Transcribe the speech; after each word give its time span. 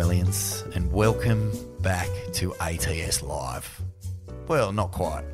And 0.00 0.90
welcome 0.90 1.52
back 1.82 2.08
to 2.32 2.54
ATS 2.58 3.22
Live. 3.22 3.82
Well, 4.48 4.72
not 4.72 4.92
quite. 4.92 5.24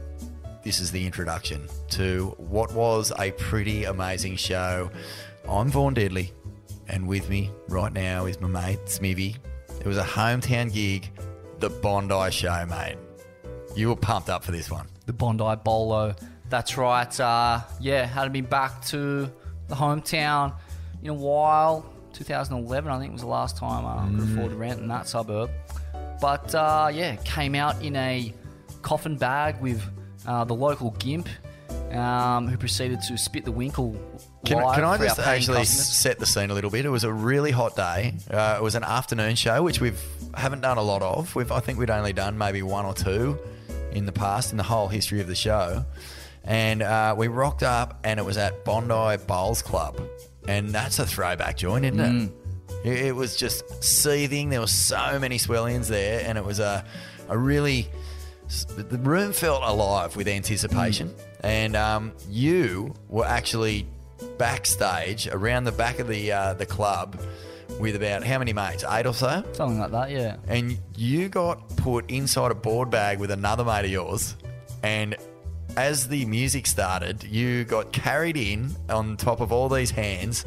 This 0.64 0.80
is 0.80 0.90
the 0.90 1.06
introduction 1.06 1.68
to 1.90 2.34
what 2.38 2.72
was 2.72 3.12
a 3.16 3.30
pretty 3.30 3.84
amazing 3.84 4.34
show. 4.34 4.90
I'm 5.48 5.68
Vaughn 5.68 5.94
Deadly, 5.94 6.32
and 6.88 7.06
with 7.06 7.28
me 7.28 7.52
right 7.68 7.92
now 7.92 8.26
is 8.26 8.40
my 8.40 8.48
mate 8.48 8.88
Smithy. 8.88 9.36
It 9.78 9.86
was 9.86 9.98
a 9.98 10.02
hometown 10.02 10.72
gig, 10.72 11.10
the 11.60 11.70
Bondi 11.70 12.32
Show, 12.32 12.66
mate. 12.66 12.96
You 13.76 13.90
were 13.90 13.96
pumped 13.96 14.28
up 14.28 14.42
for 14.42 14.50
this 14.50 14.68
one. 14.68 14.88
the 15.06 15.12
Bondi 15.12 15.60
Bolo. 15.62 16.16
That's 16.48 16.76
right. 16.76 17.20
Uh, 17.20 17.60
yeah, 17.78 18.04
hadn't 18.04 18.32
been 18.32 18.46
back 18.46 18.84
to 18.86 19.30
the 19.68 19.76
hometown 19.76 20.54
in 21.04 21.10
a 21.10 21.14
while. 21.14 21.92
2011, 22.16 22.90
I 22.90 22.98
think, 22.98 23.12
was 23.12 23.22
the 23.22 23.28
last 23.28 23.56
time 23.56 23.84
I 23.84 24.08
could 24.10 24.30
afford 24.30 24.50
to 24.50 24.56
rent 24.56 24.80
in 24.80 24.88
that 24.88 25.08
suburb. 25.08 25.50
But 26.20 26.54
uh, 26.54 26.90
yeah, 26.92 27.16
came 27.16 27.54
out 27.54 27.82
in 27.82 27.94
a 27.96 28.32
coffin 28.82 29.16
bag 29.16 29.60
with 29.60 29.82
uh, 30.26 30.44
the 30.44 30.54
local 30.54 30.92
gimp, 30.92 31.28
um, 31.92 32.48
who 32.48 32.56
proceeded 32.56 33.00
to 33.08 33.18
spit 33.18 33.44
the 33.44 33.52
winkle. 33.52 33.92
Can, 34.44 34.58
can 34.58 34.84
I 34.84 34.96
just 34.98 35.18
actually 35.18 35.58
customers. 35.58 35.96
set 35.96 36.18
the 36.18 36.26
scene 36.26 36.50
a 36.50 36.54
little 36.54 36.70
bit? 36.70 36.84
It 36.84 36.90
was 36.90 37.04
a 37.04 37.12
really 37.12 37.50
hot 37.50 37.76
day. 37.76 38.14
Uh, 38.30 38.56
it 38.58 38.62
was 38.62 38.74
an 38.74 38.84
afternoon 38.84 39.34
show, 39.34 39.62
which 39.62 39.80
we've 39.80 40.00
haven't 40.34 40.60
done 40.60 40.78
a 40.78 40.82
lot 40.82 41.02
of. 41.02 41.34
We've 41.34 41.50
I 41.50 41.60
think 41.60 41.78
we'd 41.78 41.90
only 41.90 42.12
done 42.12 42.38
maybe 42.38 42.62
one 42.62 42.84
or 42.84 42.94
two 42.94 43.38
in 43.92 44.06
the 44.06 44.12
past 44.12 44.52
in 44.52 44.56
the 44.56 44.62
whole 44.62 44.88
history 44.88 45.20
of 45.20 45.26
the 45.26 45.34
show. 45.34 45.84
And 46.44 46.82
uh, 46.82 47.14
we 47.18 47.26
rocked 47.26 47.64
up, 47.64 47.98
and 48.04 48.20
it 48.20 48.22
was 48.22 48.36
at 48.36 48.64
Bondi 48.64 49.16
Bowls 49.26 49.62
Club, 49.62 50.00
and 50.48 50.70
that's 50.70 50.98
a 50.98 51.06
throwback 51.06 51.56
joint, 51.56 51.84
isn't 51.84 51.98
Mm. 51.98 52.26
it? 52.26 52.32
It, 52.84 53.06
it 53.06 53.12
was 53.16 53.36
just 53.36 53.82
seething. 53.82 54.48
There 54.50 54.60
were 54.60 54.66
so 54.66 55.18
many 55.18 55.38
swellians 55.38 55.88
there, 55.88 56.22
and 56.26 56.36
it 56.38 56.44
was 56.44 56.60
a 56.60 56.84
a 57.28 57.36
really 57.36 57.88
the 58.76 58.98
room 58.98 59.32
felt 59.32 59.62
alive 59.64 60.14
with 60.16 60.28
anticipation. 60.28 61.12
And 61.40 61.74
um, 61.76 62.12
you 62.28 62.94
were 63.08 63.24
actually 63.24 63.86
backstage 64.38 65.26
around 65.28 65.64
the 65.64 65.72
back 65.72 65.98
of 65.98 66.08
the 66.08 66.32
uh, 66.32 66.54
the 66.54 66.66
club 66.66 67.20
with 67.80 67.96
about 67.96 68.24
how 68.24 68.38
many 68.38 68.52
mates? 68.52 68.84
Eight 68.88 69.06
or 69.06 69.12
so. 69.14 69.42
Something 69.52 69.78
like 69.80 69.90
that, 69.90 70.10
yeah. 70.10 70.36
And 70.48 70.78
you 70.96 71.28
got 71.28 71.76
put 71.76 72.08
inside 72.10 72.50
a 72.52 72.54
board 72.54 72.90
bag 72.90 73.18
with 73.18 73.30
another 73.30 73.64
mate 73.64 73.84
of 73.84 73.90
yours. 73.90 74.36
And 74.82 75.16
as 75.76 76.08
the 76.08 76.24
music 76.24 76.66
started, 76.66 77.24
you 77.24 77.64
got 77.64 77.92
carried 77.92 78.36
in 78.36 78.74
on 78.88 79.16
top 79.16 79.40
of 79.40 79.52
all 79.52 79.68
these 79.68 79.90
hands 79.90 80.44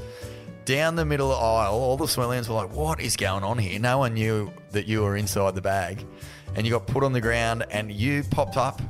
down 0.66 0.95
the 0.95 1.05
middle 1.05 1.31
aisle. 1.31 1.73
All 1.73 1.97
the 1.97 2.05
Swellians 2.05 2.47
were 2.47 2.55
like, 2.55 2.73
What 2.73 2.99
is 2.99 3.16
going 3.16 3.44
on 3.44 3.58
here? 3.58 3.80
No 3.80 3.99
one 3.99 4.16
knew 4.16 4.52
that 4.71 4.88
you 4.88 5.02
were 5.02 5.16
inside 5.16 5.55
the 5.55 5.61
bag. 5.61 6.05
And 6.55 6.66
you 6.66 6.71
got 6.73 6.88
put 6.88 7.03
on 7.03 7.13
the 7.13 7.21
ground 7.21 7.66
and 7.69 7.91
you 7.91 8.23
popped 8.23 8.58
up 8.58 8.81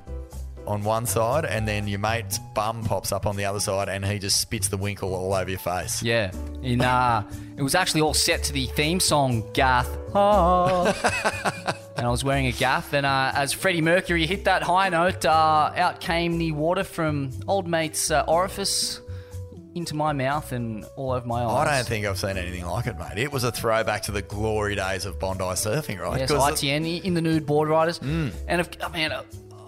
on 0.69 0.83
one 0.83 1.05
side, 1.05 1.45
and 1.45 1.67
then 1.67 1.87
your 1.87 1.99
mate's 1.99 2.37
bum 2.53 2.83
pops 2.83 3.11
up 3.11 3.25
on 3.25 3.35
the 3.35 3.45
other 3.45 3.59
side, 3.59 3.89
and 3.89 4.05
he 4.05 4.19
just 4.19 4.39
spits 4.39 4.67
the 4.67 4.77
winkle 4.77 5.13
all 5.15 5.33
over 5.33 5.49
your 5.49 5.59
face. 5.59 6.03
Yeah, 6.03 6.31
in 6.61 6.81
uh, 6.81 7.29
it 7.57 7.63
was 7.63 7.75
actually 7.75 8.01
all 8.01 8.13
set 8.13 8.43
to 8.43 8.53
the 8.53 8.67
theme 8.67 8.99
song 8.99 9.43
Gath. 9.53 9.89
Ah. 10.13 11.75
and 11.97 12.05
I 12.05 12.09
was 12.09 12.23
wearing 12.23 12.47
a 12.47 12.51
gaff, 12.51 12.93
and 12.93 13.05
uh, 13.05 13.31
as 13.33 13.51
Freddie 13.51 13.81
Mercury 13.81 14.25
hit 14.25 14.45
that 14.45 14.63
high 14.63 14.89
note, 14.89 15.25
uh, 15.25 15.73
out 15.75 15.99
came 15.99 16.37
the 16.37 16.51
water 16.51 16.83
from 16.83 17.31
old 17.47 17.67
mate's 17.67 18.11
uh, 18.11 18.23
orifice 18.27 19.01
into 19.75 19.95
my 19.95 20.13
mouth 20.13 20.51
and 20.51 20.85
all 20.95 21.11
over 21.11 21.27
my 21.27 21.43
eyes. 21.43 21.67
I 21.67 21.77
don't 21.77 21.87
think 21.87 22.05
I've 22.05 22.19
seen 22.19 22.37
anything 22.37 22.65
like 22.65 22.87
it, 22.87 22.97
mate. 22.97 23.17
It 23.17 23.31
was 23.31 23.43
a 23.43 23.51
throwback 23.51 24.03
to 24.03 24.11
the 24.11 24.21
glory 24.21 24.75
days 24.75 25.05
of 25.05 25.19
Bondi 25.19 25.43
surfing, 25.43 25.99
right? 25.99 26.19
Yes, 26.19 26.31
ITN 26.31 27.03
in 27.03 27.13
the 27.13 27.21
nude 27.21 27.45
board 27.45 27.69
riders, 27.69 27.99
and 27.99 28.33
if, 28.47 28.69
oh, 28.81 28.89
man, 28.89 29.11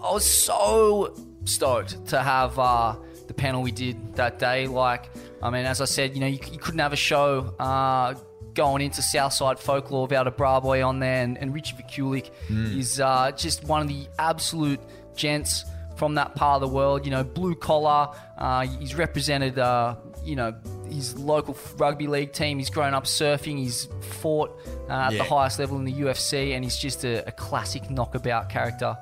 I 0.02 0.12
was 0.12 0.24
so 0.28 1.14
stoked 1.44 2.06
to 2.08 2.20
have 2.22 2.58
uh, 2.58 2.96
the 3.28 3.34
panel 3.34 3.62
we 3.62 3.70
did 3.72 4.16
that 4.16 4.38
day. 4.38 4.66
Like, 4.66 5.10
I 5.42 5.50
mean, 5.50 5.64
as 5.64 5.80
I 5.80 5.84
said, 5.86 6.14
you 6.14 6.20
know, 6.20 6.26
you, 6.26 6.38
you 6.50 6.58
couldn't 6.58 6.80
have 6.80 6.92
a 6.92 6.96
show 6.96 7.54
uh, 7.58 8.14
going 8.54 8.82
into 8.82 9.00
Southside 9.02 9.58
folklore 9.58 10.02
without 10.02 10.26
a 10.26 10.30
bra 10.30 10.60
boy 10.60 10.84
on 10.84 10.98
there, 10.98 11.22
and, 11.22 11.38
and 11.38 11.54
Richie 11.54 11.74
Vaculik 11.76 12.30
is 12.78 13.00
uh, 13.00 13.30
just 13.32 13.64
one 13.64 13.80
of 13.82 13.88
the 13.88 14.06
absolute 14.18 14.80
gents 15.14 15.64
from 15.96 16.14
that 16.16 16.34
part 16.34 16.62
of 16.62 16.68
the 16.68 16.74
world. 16.74 17.04
You 17.04 17.10
know, 17.12 17.24
blue 17.24 17.54
collar. 17.54 18.08
Uh, 18.36 18.66
he's 18.66 18.94
represented, 18.96 19.58
uh, 19.58 19.94
you 20.24 20.34
know, 20.36 20.54
his 20.90 21.16
local 21.16 21.56
rugby 21.76 22.06
league 22.08 22.32
team. 22.32 22.58
He's 22.58 22.70
grown 22.70 22.92
up 22.92 23.04
surfing. 23.04 23.56
He's 23.58 23.88
fought 24.20 24.58
uh, 24.88 24.92
at 24.92 25.12
Yeah. 25.12 25.18
the 25.18 25.24
highest 25.24 25.58
level 25.58 25.78
in 25.78 25.84
the 25.84 25.92
UFC, 25.92 26.54
and 26.54 26.64
he's 26.64 26.76
just 26.76 27.04
a, 27.04 27.26
a 27.28 27.32
classic 27.32 27.88
knockabout 27.90 28.48
character. 28.48 28.96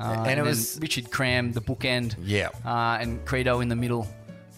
Uh, 0.00 0.24
And 0.26 0.40
it 0.40 0.42
was- 0.42 0.78
Richard 0.80 1.10
Cram, 1.10 1.52
the 1.52 1.60
bookend, 1.60 2.14
Yeah. 2.22 2.48
uh, 2.64 2.98
and 3.00 3.22
Credo 3.26 3.60
in 3.60 3.68
the 3.68 3.76
middle. 3.76 4.08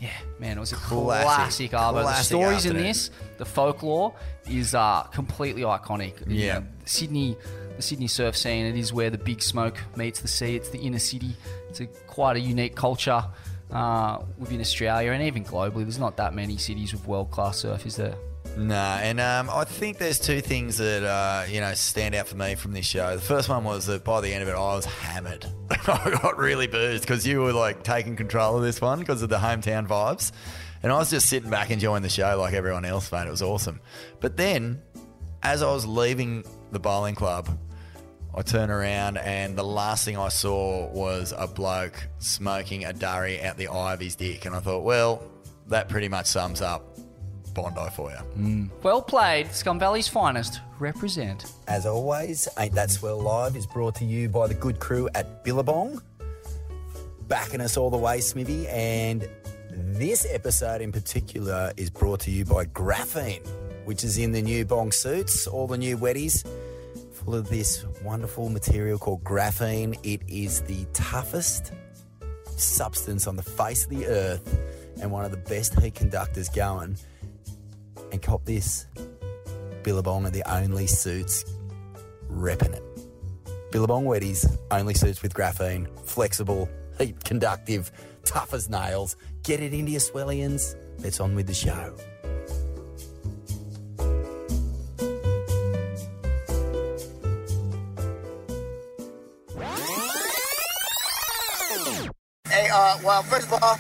Yeah, 0.01 0.11
man, 0.41 0.57
it 0.57 0.61
was 0.61 0.73
a 0.73 0.77
Classic- 0.77 1.71
classic, 1.71 1.71
Arvo. 1.73 2.03
The 2.05 2.23
stories 2.23 2.65
in 2.67 2.77
this, 2.77 3.11
the 3.39 3.45
folklore, 3.45 4.13
is 4.49 4.75
uh, 4.75 5.03
completely 5.13 5.63
iconic. 5.63 6.15
You 6.29 6.37
Yeah. 6.37 6.59
know, 6.59 6.65
Sydney, 6.85 7.37
the 7.77 7.83
Sydney 7.83 8.09
surf 8.09 8.37
scene. 8.37 8.67
It 8.67 8.77
is 8.77 8.93
where 8.93 9.11
the 9.11 9.19
big 9.19 9.43
smoke 9.43 9.79
meets 9.97 10.21
the 10.21 10.29
sea. 10.29 10.57
It's 10.57 10.71
the 10.71 10.79
inner 10.79 10.99
city. 10.99 11.37
It's 11.71 11.81
a 11.81 11.87
quite 11.87 12.37
a 12.37 12.41
unique 12.41 12.75
culture 12.75 13.25
uh, 13.73 14.19
within 14.39 14.61
Australia 14.61 15.13
and 15.13 15.23
even 15.23 15.45
globally. 15.45 15.85
There's 15.85 15.99
not 15.99 16.17
that 16.19 16.35
many 16.35 16.59
cities 16.59 16.93
with 16.93 17.07
world 17.07 17.31
class 17.31 17.59
surf, 17.59 17.87
is 17.87 17.97
there? 17.97 18.15
Nah, 18.57 18.99
and 18.99 19.19
um, 19.19 19.49
I 19.51 19.65
think 19.65 19.97
there's 19.97 20.19
two 20.19 20.43
things 20.43 20.77
that 20.77 21.03
uh, 21.03 21.47
you 21.49 21.61
know 21.61 21.73
stand 21.73 22.15
out 22.15 22.29
for 22.29 22.37
me 22.37 22.55
from 22.55 22.73
this 22.73 22.85
show. 22.85 23.17
The 23.17 23.23
first 23.23 23.49
one 23.49 23.65
was 23.65 23.87
that 23.87 24.05
by 24.05 24.21
the 24.21 24.33
end 24.33 24.43
of 24.43 24.49
it, 24.49 24.53
I 24.53 24.75
was 24.75 24.85
hammered. 24.85 25.47
I 25.71 26.19
got 26.23 26.37
really 26.37 26.67
boozed 26.67 27.03
because 27.03 27.27
you 27.27 27.41
were 27.41 27.55
like 27.55 27.83
taking 27.83 28.15
control 28.15 28.59
of 28.59 28.63
this 28.63 28.81
one 28.81 28.99
because 28.99 29.23
of 29.23 29.31
the 29.31 29.39
hometown 29.39 29.89
vibes, 29.89 30.33
and 30.83 30.93
I 30.93 30.99
was 30.99 31.11
just 31.11 31.31
sitting 31.31 31.49
back 31.49 31.71
enjoying 31.71 32.03
the 32.03 32.11
show 32.11 32.39
like 32.39 32.53
everyone 32.53 32.85
else, 32.85 33.11
mate. 33.11 33.27
It 33.27 33.31
was 33.31 33.43
awesome. 33.43 33.81
But 34.21 34.37
then, 34.37 34.83
as 35.43 35.63
I 35.63 35.73
was 35.73 35.87
leaving 35.87 36.45
the 36.73 36.79
bowling 36.79 37.15
club, 37.15 37.49
I 38.35 38.43
turned 38.43 38.71
around 38.71 39.17
and 39.19 39.57
the 39.57 39.65
last 39.65 40.05
thing 40.05 40.17
I 40.17 40.29
saw 40.29 40.91
was 40.91 41.35
a 41.37 41.47
bloke 41.47 42.07
smoking 42.19 42.85
a 42.85 42.93
durry 42.93 43.43
out 43.43 43.57
the 43.57 43.69
eye 43.69 43.95
of 43.95 44.01
his 44.01 44.15
dick, 44.15 44.45
and 44.45 44.55
I 44.55 44.61
thought, 44.61 44.85
well, 44.85 45.23
that 45.69 45.89
pretty 45.89 46.09
much 46.09 46.27
sums 46.27 46.61
up 46.61 46.92
Bondi 47.55 47.89
for 47.95 48.11
you. 48.11 48.71
Well 48.83 49.03
played, 49.03 49.53
Scum 49.53 49.79
Valley's 49.79 50.09
finest. 50.09 50.61
Represent. 50.79 51.53
As 51.69 51.87
always, 51.87 52.49
Ain't 52.59 52.75
That 52.75 52.91
Swell 52.91 53.21
Live 53.21 53.57
is 53.57 53.67
brought 53.67 53.95
to 53.97 54.05
you 54.05 54.29
by 54.29 54.47
the 54.47 54.55
good 54.55 54.81
crew 54.81 55.09
at 55.15 55.45
Billabong. 55.45 56.03
Backing 57.29 57.61
us 57.61 57.77
all 57.77 57.91
the 57.91 57.97
way, 57.97 58.21
Smithy. 58.21 58.67
And 58.69 59.29
this 59.71 60.27
episode 60.29 60.81
in 60.81 60.93
particular 60.93 61.73
is 61.77 61.89
brought 61.89 62.21
to 62.21 62.31
you 62.31 62.45
by 62.45 62.65
Graphene, 62.65 63.47
which 63.85 64.05
is 64.05 64.19
in 64.19 64.33
the 64.33 64.43
new 64.43 64.65
Bong 64.65 64.93
suits, 64.93 65.47
all 65.47 65.67
the 65.67 65.79
new 65.79 65.97
wetties, 65.97 66.47
full 67.13 67.35
of 67.35 67.49
this 67.49 67.85
wonderful 68.03 68.49
material 68.49 68.99
called 68.99 69.23
graphene. 69.23 69.99
It 70.03 70.21
is 70.29 70.63
the 70.63 70.85
toughest 70.93 71.73
substance 72.57 73.27
on 73.27 73.37
the 73.37 73.43
face 73.43 73.85
of 73.85 73.91
the 73.91 74.07
earth 74.07 74.59
and 75.01 75.11
one 75.11 75.25
of 75.25 75.31
the 75.31 75.37
best 75.37 75.79
heat 75.81 75.95
conductors 75.95 76.49
going. 76.49 76.97
And 78.13 78.21
cop 78.21 78.45
this. 78.45 78.87
Billabong 79.83 80.27
are 80.27 80.31
the 80.31 80.45
only 80.49 80.87
suits 80.87 81.45
repping 82.31 82.75
it. 82.75 82.83
Billabong 83.73 84.05
Wetties, 84.05 84.59
only 84.71 84.93
suits 84.93 85.23
with 85.23 85.33
graphene, 85.33 85.89
flexible, 86.07 86.69
heat 86.99 87.25
conductive, 87.25 87.91
tough 88.25 88.53
as 88.53 88.69
nails. 88.69 89.17
Get 89.43 89.61
it 89.61 89.73
into 89.73 89.93
your 89.93 90.01
swellians. 90.01 90.77
Let's 91.03 91.21
on 91.21 91.35
with 91.35 91.47
the 91.47 91.55
show. 91.55 91.97
Hey, 102.47 102.69
uh, 102.71 102.99
well, 103.03 103.23
first 103.23 103.47
of 103.51 103.55
all, 103.55 103.79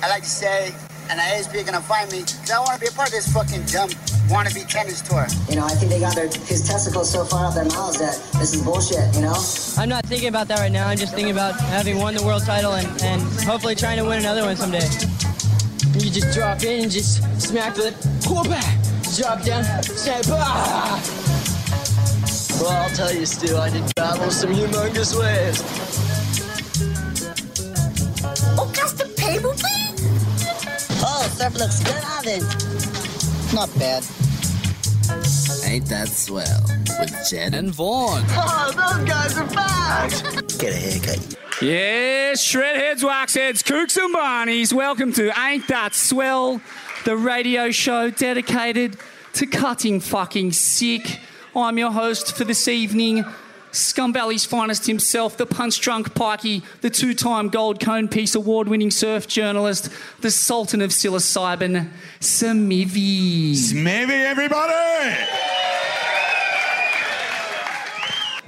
I 0.00 0.08
like 0.08 0.22
to 0.22 0.28
say, 0.28 0.72
and 1.10 1.18
the 1.18 1.24
is 1.36 1.48
are 1.48 1.62
gonna 1.64 1.80
find 1.80 2.10
me, 2.10 2.22
'cause 2.22 2.50
I 2.50 2.58
wanna 2.60 2.78
be 2.78 2.86
a 2.86 2.92
part 2.92 3.08
of 3.08 3.14
this 3.14 3.28
fucking 3.28 3.62
dumb 3.66 3.90
wannabe 4.28 4.66
tennis 4.68 5.00
tour. 5.00 5.26
You 5.48 5.56
know, 5.56 5.66
I 5.66 5.74
think 5.74 5.90
they 5.90 6.00
got 6.00 6.14
their, 6.14 6.28
his 6.46 6.66
testicles 6.66 7.10
so 7.10 7.24
far 7.24 7.46
up 7.46 7.54
their 7.54 7.64
mouths 7.64 7.98
that 7.98 8.18
this 8.38 8.54
is 8.54 8.62
bullshit, 8.62 9.14
you 9.14 9.22
know? 9.22 9.36
I'm 9.76 9.88
not 9.88 10.06
thinking 10.06 10.28
about 10.28 10.48
that 10.48 10.58
right 10.60 10.72
now. 10.72 10.88
I'm 10.88 10.96
just 10.96 11.14
thinking 11.14 11.32
about 11.32 11.58
having 11.60 11.98
won 11.98 12.14
the 12.14 12.24
world 12.24 12.44
title 12.44 12.74
and, 12.74 12.86
and 13.02 13.22
hopefully 13.42 13.74
trying 13.74 13.98
to 13.98 14.04
win 14.04 14.18
another 14.20 14.42
one 14.42 14.56
someday. 14.56 14.88
You 15.98 16.10
just 16.10 16.32
drop 16.32 16.62
in 16.64 16.84
and 16.84 16.90
just 16.90 17.22
smack 17.40 17.74
the 17.74 17.94
cool 18.26 18.44
back. 18.44 18.76
Drop 19.16 19.42
down, 19.44 19.64
snap, 19.82 20.24
ah! 20.30 21.00
Well, 22.60 22.70
I'll 22.70 22.90
tell 22.90 23.12
you, 23.12 23.26
Stu, 23.26 23.56
I 23.56 23.68
did 23.70 23.94
battle 23.94 24.30
some 24.30 24.54
humongous 24.54 25.14
waves. 25.18 25.60
Surf 31.44 31.58
looks 31.58 31.84
good, 31.84 32.02
Alvin. 32.04 32.40
Not 33.54 33.68
bad. 33.78 34.02
Ain't 35.66 35.86
That 35.90 36.08
Swell 36.08 36.64
with 36.98 37.28
Jed 37.28 37.52
and 37.52 37.70
Vaughn. 37.70 38.22
Oh, 38.30 38.72
those 38.72 39.06
guys 39.06 39.36
are 39.36 39.46
back. 39.48 40.10
Get 40.58 40.72
a 40.72 40.76
haircut. 40.76 41.36
Yes, 41.60 42.42
shred 42.42 42.76
heads, 42.76 43.04
wax 43.04 43.34
heads, 43.34 43.62
kooks 43.62 44.02
and 44.02 44.14
barneys. 44.14 44.72
Welcome 44.72 45.12
to 45.14 45.38
Ain't 45.38 45.68
That 45.68 45.94
Swell, 45.94 46.62
the 47.04 47.14
radio 47.14 47.70
show 47.70 48.08
dedicated 48.08 48.96
to 49.34 49.44
cutting 49.44 50.00
fucking 50.00 50.52
sick. 50.52 51.20
I'm 51.54 51.76
your 51.76 51.92
host 51.92 52.34
for 52.38 52.44
this 52.44 52.68
evening, 52.68 53.22
Scum 53.74 54.12
Valley's 54.12 54.44
finest 54.44 54.86
himself, 54.86 55.36
the 55.36 55.46
punch 55.46 55.80
drunk 55.80 56.14
pikey, 56.14 56.62
the 56.80 56.90
two-time 56.90 57.48
Gold 57.48 57.80
Cone 57.80 58.06
Piece 58.06 58.36
award-winning 58.36 58.92
surf 58.92 59.26
journalist, 59.26 59.88
the 60.20 60.30
Sultan 60.30 60.80
of 60.80 60.90
psilocybin, 60.90 61.88
Smithy. 62.20 63.54
Smithy, 63.56 64.12
everybody! 64.12 65.16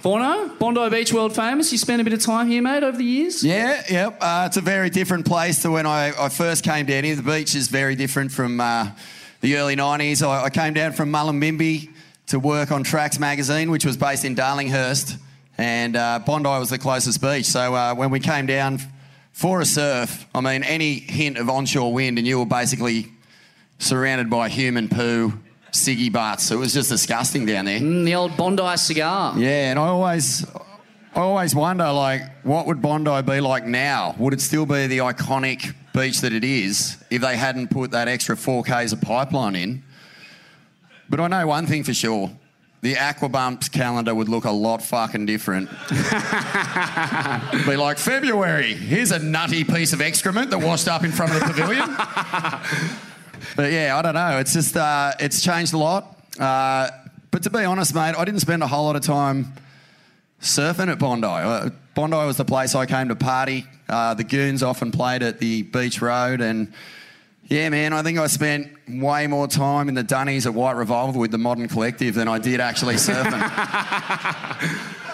Bono, 0.01 0.55
Bondi 0.61 0.89
Beach 0.91 1.13
world 1.13 1.35
famous. 1.35 1.73
You 1.73 1.79
spent 1.79 2.01
a 2.01 2.05
bit 2.05 2.13
of 2.13 2.21
time 2.21 2.49
here, 2.49 2.63
mate, 2.63 2.85
over 2.85 2.97
the 2.97 3.03
years. 3.03 3.43
Yeah, 3.43 3.83
yep. 3.91 4.19
Uh, 4.21 4.45
it's 4.47 4.57
a 4.57 4.61
very 4.61 4.91
different 4.91 5.27
place 5.27 5.61
to 5.63 5.73
when 5.73 5.87
I, 5.87 6.13
I 6.17 6.29
first 6.29 6.63
came 6.63 6.87
down 6.87 7.03
here. 7.03 7.17
The 7.17 7.23
beach 7.23 7.57
is 7.57 7.67
very 7.67 7.97
different 7.97 8.31
from 8.31 8.61
uh, 8.61 8.91
the 9.41 9.57
early 9.57 9.75
90s. 9.75 10.25
I, 10.25 10.45
I 10.45 10.51
came 10.51 10.75
down 10.75 10.93
from 10.93 11.11
Mullumbimby 11.11 11.91
to 12.27 12.39
work 12.41 12.73
on 12.73 12.83
Tracks 12.83 13.19
magazine, 13.19 13.71
which 13.71 13.85
was 13.85 13.97
based 13.97 14.25
in 14.25 14.35
Darlinghurst, 14.35 15.17
and 15.59 15.97
uh, 15.97 16.19
Bondi 16.19 16.49
was 16.49 16.71
the 16.71 16.79
closest 16.79 17.21
beach. 17.21 17.47
So 17.47 17.75
uh, 17.75 17.95
when 17.95 18.11
we 18.11 18.21
came 18.21 18.47
down 18.47 18.81
for 19.33 19.61
a 19.61 19.65
surf, 19.65 20.27
I 20.35 20.41
mean, 20.41 20.65
any 20.65 20.95
hint 20.95 21.39
of 21.39 21.49
onshore 21.49 21.93
wind, 21.93 22.19
and 22.19 22.27
you 22.27 22.39
were 22.39 22.47
basically 22.47 23.13
surrounded 23.79 24.29
by 24.29 24.49
human 24.49 24.89
poo, 24.89 25.35
ciggy 25.73 26.13
butts. 26.13 26.51
It 26.51 26.57
was 26.57 26.73
just 26.73 26.89
disgusting 26.91 27.47
down 27.47 27.67
there. 27.67 27.79
Mm, 27.79 28.05
the 28.05 28.15
old 28.15 28.37
Bondi 28.37 28.77
cigar. 28.77 29.39
Yeah, 29.39 29.71
and 29.71 29.79
I 29.79 29.87
always, 29.87 30.45
I 31.15 31.21
always 31.21 31.55
wonder, 31.55 31.93
like, 31.93 32.23
what 32.45 32.67
would 32.67 32.83
Bondi 32.83 33.23
be 33.23 33.41
like 33.41 33.67
now? 33.67 34.15
Would 34.19 34.33
it 34.33 34.41
still 34.41 34.67
be 34.67 34.87
the 34.87 34.99
iconic 34.99 35.75
beach 35.95 36.21
that 36.23 36.33
it 36.33 36.45
is 36.45 36.97
if 37.11 37.23
they 37.23 37.37
hadn't 37.37 37.69
put 37.69 37.93
that 37.93 38.09
extra 38.09 38.37
four 38.37 38.63
k's 38.65 38.93
of 38.93 39.01
pipeline 39.01 39.55
in? 39.55 39.83
But 41.09 41.21
I 41.21 41.29
know 41.29 41.47
one 41.47 41.67
thing 41.67 41.85
for 41.85 41.95
sure: 41.95 42.31
the 42.83 42.95
Aquabumps 42.95 43.71
calendar 43.73 44.15
would 44.15 44.29
look 44.29 44.45
a 44.45 44.51
lot 44.51 44.83
fucking 44.83 45.27
different. 45.27 45.69
be 47.67 47.77
like 47.77 47.99
February. 47.99 48.75
Here's 48.75 49.11
a 49.11 49.19
nutty 49.19 49.65
piece 49.65 49.93
of 49.93 50.01
excrement 50.01 50.51
that 50.51 50.59
washed 50.59 50.89
up 50.89 51.03
in 51.03 51.13
front 51.13 51.33
of 51.33 51.41
the 51.41 51.47
pavilion. 51.47 51.89
but 53.57 53.73
yeah, 53.73 53.97
I 53.97 54.03
don't 54.03 54.15
know. 54.15 54.39
It's 54.39 54.53
just 54.53 54.77
uh, 54.77 55.13
it's 55.19 55.43
changed 55.43 55.73
a 55.75 55.79
lot. 55.79 56.17
Uh, 56.39 56.91
but 57.31 57.43
to 57.43 57.51
be 57.51 57.65
honest, 57.65 57.95
mate, 57.95 58.15
I 58.17 58.25
didn't 58.25 58.41
spend 58.41 58.63
a 58.63 58.67
whole 58.67 58.85
lot 58.85 58.97
of 58.97 59.03
time 59.03 59.53
surfing 60.41 60.89
at 60.89 60.99
Bondi. 60.99 61.27
Uh, 61.27 61.71
Bondi 61.95 62.17
was 62.17 62.37
the 62.37 62.45
place 62.45 62.75
I 62.75 62.87
came 62.87 63.09
to 63.09 63.17
party. 63.17 63.67
Uh, 63.89 64.15
the 64.15 64.25
goons 64.25 64.63
often 64.63 64.93
played 64.93 65.23
at 65.23 65.39
the 65.39 65.63
beach 65.63 66.01
road, 66.01 66.41
and 66.41 66.73
yeah, 67.49 67.69
man, 67.69 67.93
I 67.93 68.03
think 68.03 68.19
I 68.19 68.27
spent 68.27 68.73
way 68.89 69.27
more 69.27 69.47
time 69.47 69.89
in 69.89 69.95
the 69.95 70.03
Dunnies 70.03 70.47
at 70.47 70.55
White 70.55 70.77
Revolver 70.77 71.19
with 71.19 71.31
the 71.31 71.39
Modern 71.39 71.69
Collective 71.69 72.15
than 72.15 72.29
I 72.29 72.39
did 72.39 72.61
actually 72.61 72.97
surfing. 72.97 73.43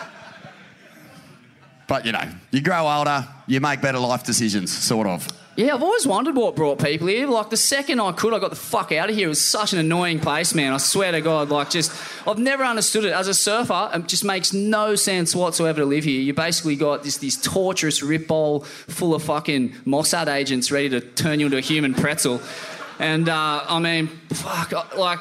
but 1.87 2.07
you 2.07 2.13
know, 2.13 2.29
you 2.51 2.61
grow 2.61 2.89
older, 2.89 3.27
you 3.47 3.61
make 3.61 3.81
better 3.81 3.99
life 3.99 4.25
decisions, 4.25 4.73
sort 4.73 5.07
of. 5.07 5.29
Yeah, 5.55 5.75
I've 5.75 5.83
always 5.83 6.07
wondered 6.07 6.35
what 6.35 6.57
brought 6.57 6.83
people 6.83 7.09
here. 7.09 7.27
Like 7.27 7.51
the 7.51 7.59
second 7.59 8.01
I 8.01 8.13
could, 8.13 8.33
I 8.33 8.39
got 8.39 8.49
the 8.49 8.57
fuck 8.57 8.91
out 8.91 9.11
of 9.11 9.15
here. 9.15 9.27
It 9.27 9.29
was 9.29 9.41
such 9.41 9.75
an 9.75 9.79
annoying 9.79 10.19
place, 10.19 10.55
man. 10.55 10.73
I 10.73 10.79
swear 10.79 11.13
to 11.13 11.21
God, 11.21 11.51
like 11.51 11.69
just 11.69 11.93
I've 12.27 12.39
never 12.39 12.65
understood 12.65 13.05
it. 13.05 13.13
As 13.13 13.29
a 13.29 13.35
surfer, 13.35 13.91
it 13.93 14.09
just 14.09 14.25
makes 14.25 14.55
no 14.55 14.95
sense 14.95 15.37
whatsoever 15.37 15.81
to 15.81 15.85
live 15.85 16.05
here. 16.05 16.23
You 16.23 16.33
basically 16.33 16.77
got 16.77 17.03
this 17.03 17.19
this 17.19 17.37
torturous 17.37 18.03
rip 18.03 18.29
bowl 18.29 18.61
full 18.61 19.15
of 19.15 19.25
fucking 19.25 19.73
Mossad 19.85 20.33
agents 20.33 20.73
ready 20.73 20.89
to 20.89 21.03
turn 21.03 21.39
you 21.39 21.47
into 21.47 21.59
a 21.59 21.61
human 21.61 21.93
pretzel. 21.93 22.41
And 22.99 23.29
uh, 23.29 23.65
I 23.69 23.79
mean, 23.79 24.07
fuck, 24.31 24.97
like. 24.97 25.21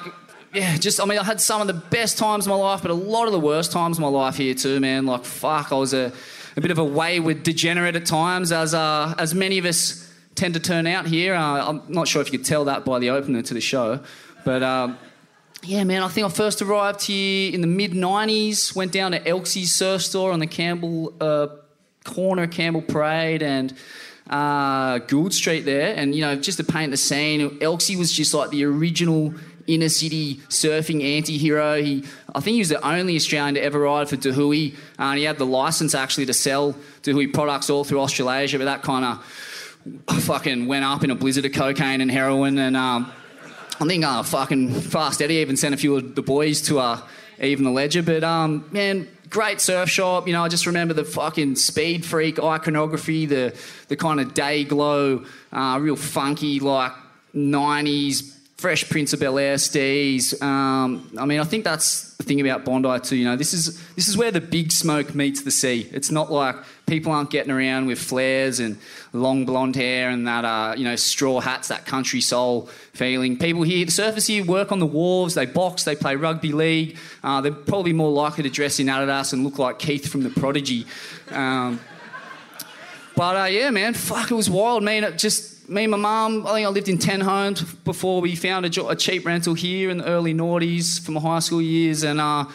Yeah, 0.53 0.75
just 0.75 0.99
I 0.99 1.05
mean, 1.05 1.17
I 1.17 1.23
had 1.23 1.39
some 1.39 1.61
of 1.61 1.67
the 1.67 1.73
best 1.73 2.17
times 2.17 2.45
of 2.45 2.49
my 2.49 2.57
life, 2.57 2.81
but 2.81 2.91
a 2.91 2.93
lot 2.93 3.25
of 3.25 3.31
the 3.31 3.39
worst 3.39 3.71
times 3.71 3.97
of 3.97 4.01
my 4.01 4.09
life 4.09 4.35
here 4.35 4.53
too, 4.53 4.81
man. 4.81 5.05
Like, 5.05 5.23
fuck, 5.23 5.71
I 5.71 5.75
was 5.75 5.93
a, 5.93 6.11
a 6.55 6.61
bit 6.61 6.71
of 6.71 6.77
a 6.77 6.83
wayward 6.83 7.43
degenerate 7.43 7.95
at 7.95 8.05
times, 8.05 8.51
as 8.51 8.73
uh, 8.73 9.15
as 9.17 9.33
many 9.33 9.57
of 9.57 9.65
us 9.65 10.11
tend 10.35 10.53
to 10.53 10.59
turn 10.59 10.87
out 10.87 11.05
here. 11.05 11.33
Uh, 11.33 11.69
I'm 11.69 11.83
not 11.87 12.07
sure 12.07 12.21
if 12.21 12.31
you 12.31 12.37
could 12.37 12.47
tell 12.47 12.65
that 12.65 12.85
by 12.85 12.99
the 12.99 13.09
opener 13.09 13.41
to 13.41 13.53
the 13.53 13.61
show, 13.61 13.99
but 14.43 14.63
um, 14.63 14.97
yeah, 15.63 15.83
man, 15.83 16.01
I 16.01 16.07
think 16.07 16.25
I 16.25 16.29
first 16.29 16.61
arrived 16.61 17.03
here 17.03 17.53
in 17.53 17.61
the 17.61 17.67
mid 17.67 17.91
'90s. 17.91 18.75
Went 18.75 18.91
down 18.91 19.11
to 19.11 19.27
Elsie's 19.27 19.73
surf 19.73 20.01
store 20.01 20.31
on 20.31 20.39
the 20.39 20.47
Campbell 20.47 21.13
uh, 21.21 21.47
corner, 22.03 22.47
Campbell 22.47 22.81
Parade, 22.81 23.43
and 23.43 23.73
uh, 24.29 24.99
Gould 24.99 25.33
Street 25.33 25.61
there. 25.61 25.95
And 25.95 26.15
you 26.15 26.21
know, 26.21 26.35
just 26.35 26.57
to 26.57 26.63
paint 26.63 26.91
the 26.91 26.97
scene, 26.97 27.59
Elsie 27.61 27.95
was 27.95 28.11
just 28.11 28.33
like 28.33 28.49
the 28.49 28.63
original 28.65 29.33
inner 29.67 29.89
city 29.89 30.35
surfing 30.49 31.03
anti-hero. 31.03 31.81
He, 31.81 32.03
I 32.33 32.39
think 32.39 32.55
he 32.55 32.59
was 32.59 32.69
the 32.69 32.85
only 32.85 33.15
Australian 33.15 33.55
to 33.55 33.61
ever 33.63 33.79
ride 33.79 34.09
for 34.09 34.17
Dahui, 34.17 34.73
uh, 34.73 34.77
and 35.03 35.17
he 35.17 35.25
had 35.25 35.37
the 35.37 35.45
license 35.45 35.95
actually 35.95 36.25
to 36.27 36.33
sell 36.33 36.75
Dahui 37.03 37.33
products 37.33 37.69
all 37.69 37.83
through 37.83 37.99
Australasia. 37.99 38.57
But 38.57 38.65
that 38.65 38.83
kind 38.83 39.05
of 39.05 40.23
fucking 40.23 40.67
went 40.67 40.85
up 40.85 41.03
in 41.03 41.11
a 41.11 41.15
blizzard 41.15 41.45
of 41.45 41.53
cocaine 41.53 42.01
and 42.01 42.11
heroin, 42.11 42.57
and 42.57 42.77
um, 42.77 43.11
I 43.79 43.85
think 43.85 44.05
uh, 44.05 44.23
fucking 44.23 44.73
Fast 44.81 45.21
Eddie 45.21 45.35
even 45.35 45.57
sent 45.57 45.73
a 45.73 45.77
few 45.77 45.95
of 45.95 46.15
the 46.15 46.21
boys 46.21 46.61
to 46.63 46.79
uh, 46.79 47.01
even 47.39 47.63
the 47.63 47.71
Ledger. 47.71 48.03
But 48.03 48.23
um, 48.23 48.67
man, 48.71 49.07
great 49.29 49.59
surf 49.59 49.89
shop. 49.89 50.27
You 50.27 50.33
know, 50.33 50.43
I 50.43 50.49
just 50.49 50.67
remember 50.67 50.93
the 50.93 51.03
fucking 51.03 51.55
speed 51.55 52.05
freak 52.05 52.39
iconography, 52.39 53.25
the 53.25 53.55
the 53.87 53.95
kind 53.95 54.19
of 54.19 54.35
day 54.35 54.63
glow, 54.63 55.25
uh, 55.51 55.79
real 55.81 55.95
funky 55.95 56.59
like 56.59 56.91
'90s. 57.33 58.37
Fresh 58.61 58.91
Prince 58.91 59.11
of 59.11 59.19
Bel 59.19 59.39
Air 59.39 59.55
stees. 59.55 60.39
Um, 60.39 61.09
I 61.17 61.25
mean, 61.25 61.39
I 61.39 61.45
think 61.45 61.63
that's 61.63 62.13
the 62.17 62.23
thing 62.23 62.41
about 62.41 62.63
Bondi 62.63 62.99
too. 62.99 63.15
You 63.15 63.25
know, 63.25 63.35
this 63.35 63.55
is 63.55 63.81
this 63.95 64.07
is 64.07 64.15
where 64.15 64.29
the 64.29 64.39
big 64.39 64.71
smoke 64.71 65.15
meets 65.15 65.41
the 65.41 65.49
sea. 65.49 65.89
It's 65.91 66.11
not 66.11 66.31
like 66.31 66.57
people 66.85 67.11
aren't 67.11 67.31
getting 67.31 67.51
around 67.51 67.87
with 67.87 67.97
flares 67.97 68.59
and 68.59 68.77
long 69.13 69.47
blonde 69.47 69.75
hair 69.75 70.11
and 70.11 70.27
that 70.27 70.45
uh, 70.45 70.75
you 70.77 70.83
know 70.83 70.95
straw 70.95 71.39
hats, 71.39 71.69
that 71.69 71.87
country 71.87 72.21
soul 72.21 72.67
feeling. 72.93 73.35
People 73.35 73.63
here, 73.63 73.83
the 73.83 73.91
surface 73.91 74.27
here, 74.27 74.45
work 74.45 74.71
on 74.71 74.77
the 74.77 74.85
wharves. 74.85 75.33
They 75.33 75.47
box, 75.47 75.83
they 75.83 75.95
play 75.95 76.15
rugby 76.15 76.51
league. 76.51 76.99
Uh, 77.23 77.41
they're 77.41 77.51
probably 77.51 77.93
more 77.93 78.11
likely 78.11 78.43
to 78.43 78.49
dress 78.51 78.79
in 78.79 78.85
Adidas 78.85 79.33
and 79.33 79.43
look 79.43 79.57
like 79.57 79.79
Keith 79.79 80.07
from 80.07 80.21
the 80.21 80.29
Prodigy. 80.29 80.85
Um, 81.31 81.79
but 83.15 83.37
uh, 83.37 83.45
yeah, 83.45 83.71
man, 83.71 83.95
fuck, 83.95 84.29
it 84.29 84.35
was 84.35 84.51
wild, 84.51 84.83
man. 84.83 85.03
It 85.03 85.17
just 85.17 85.60
me 85.71 85.85
and 85.85 85.91
my 85.91 85.97
mum. 85.97 86.45
I 86.45 86.55
think 86.55 86.67
I 86.67 86.69
lived 86.69 86.89
in 86.89 86.97
ten 86.97 87.21
homes 87.21 87.63
before 87.63 88.19
we 88.19 88.35
found 88.35 88.65
a, 88.65 88.69
jo- 88.69 88.89
a 88.89 88.95
cheap 88.95 89.25
rental 89.25 89.53
here 89.53 89.89
in 89.89 89.99
the 89.99 90.05
early 90.05 90.33
noughties 90.33 90.99
for 90.99 91.13
my 91.13 91.21
high 91.21 91.39
school 91.39 91.61
years, 91.61 92.03
and 92.03 92.19
uh, 92.19 92.45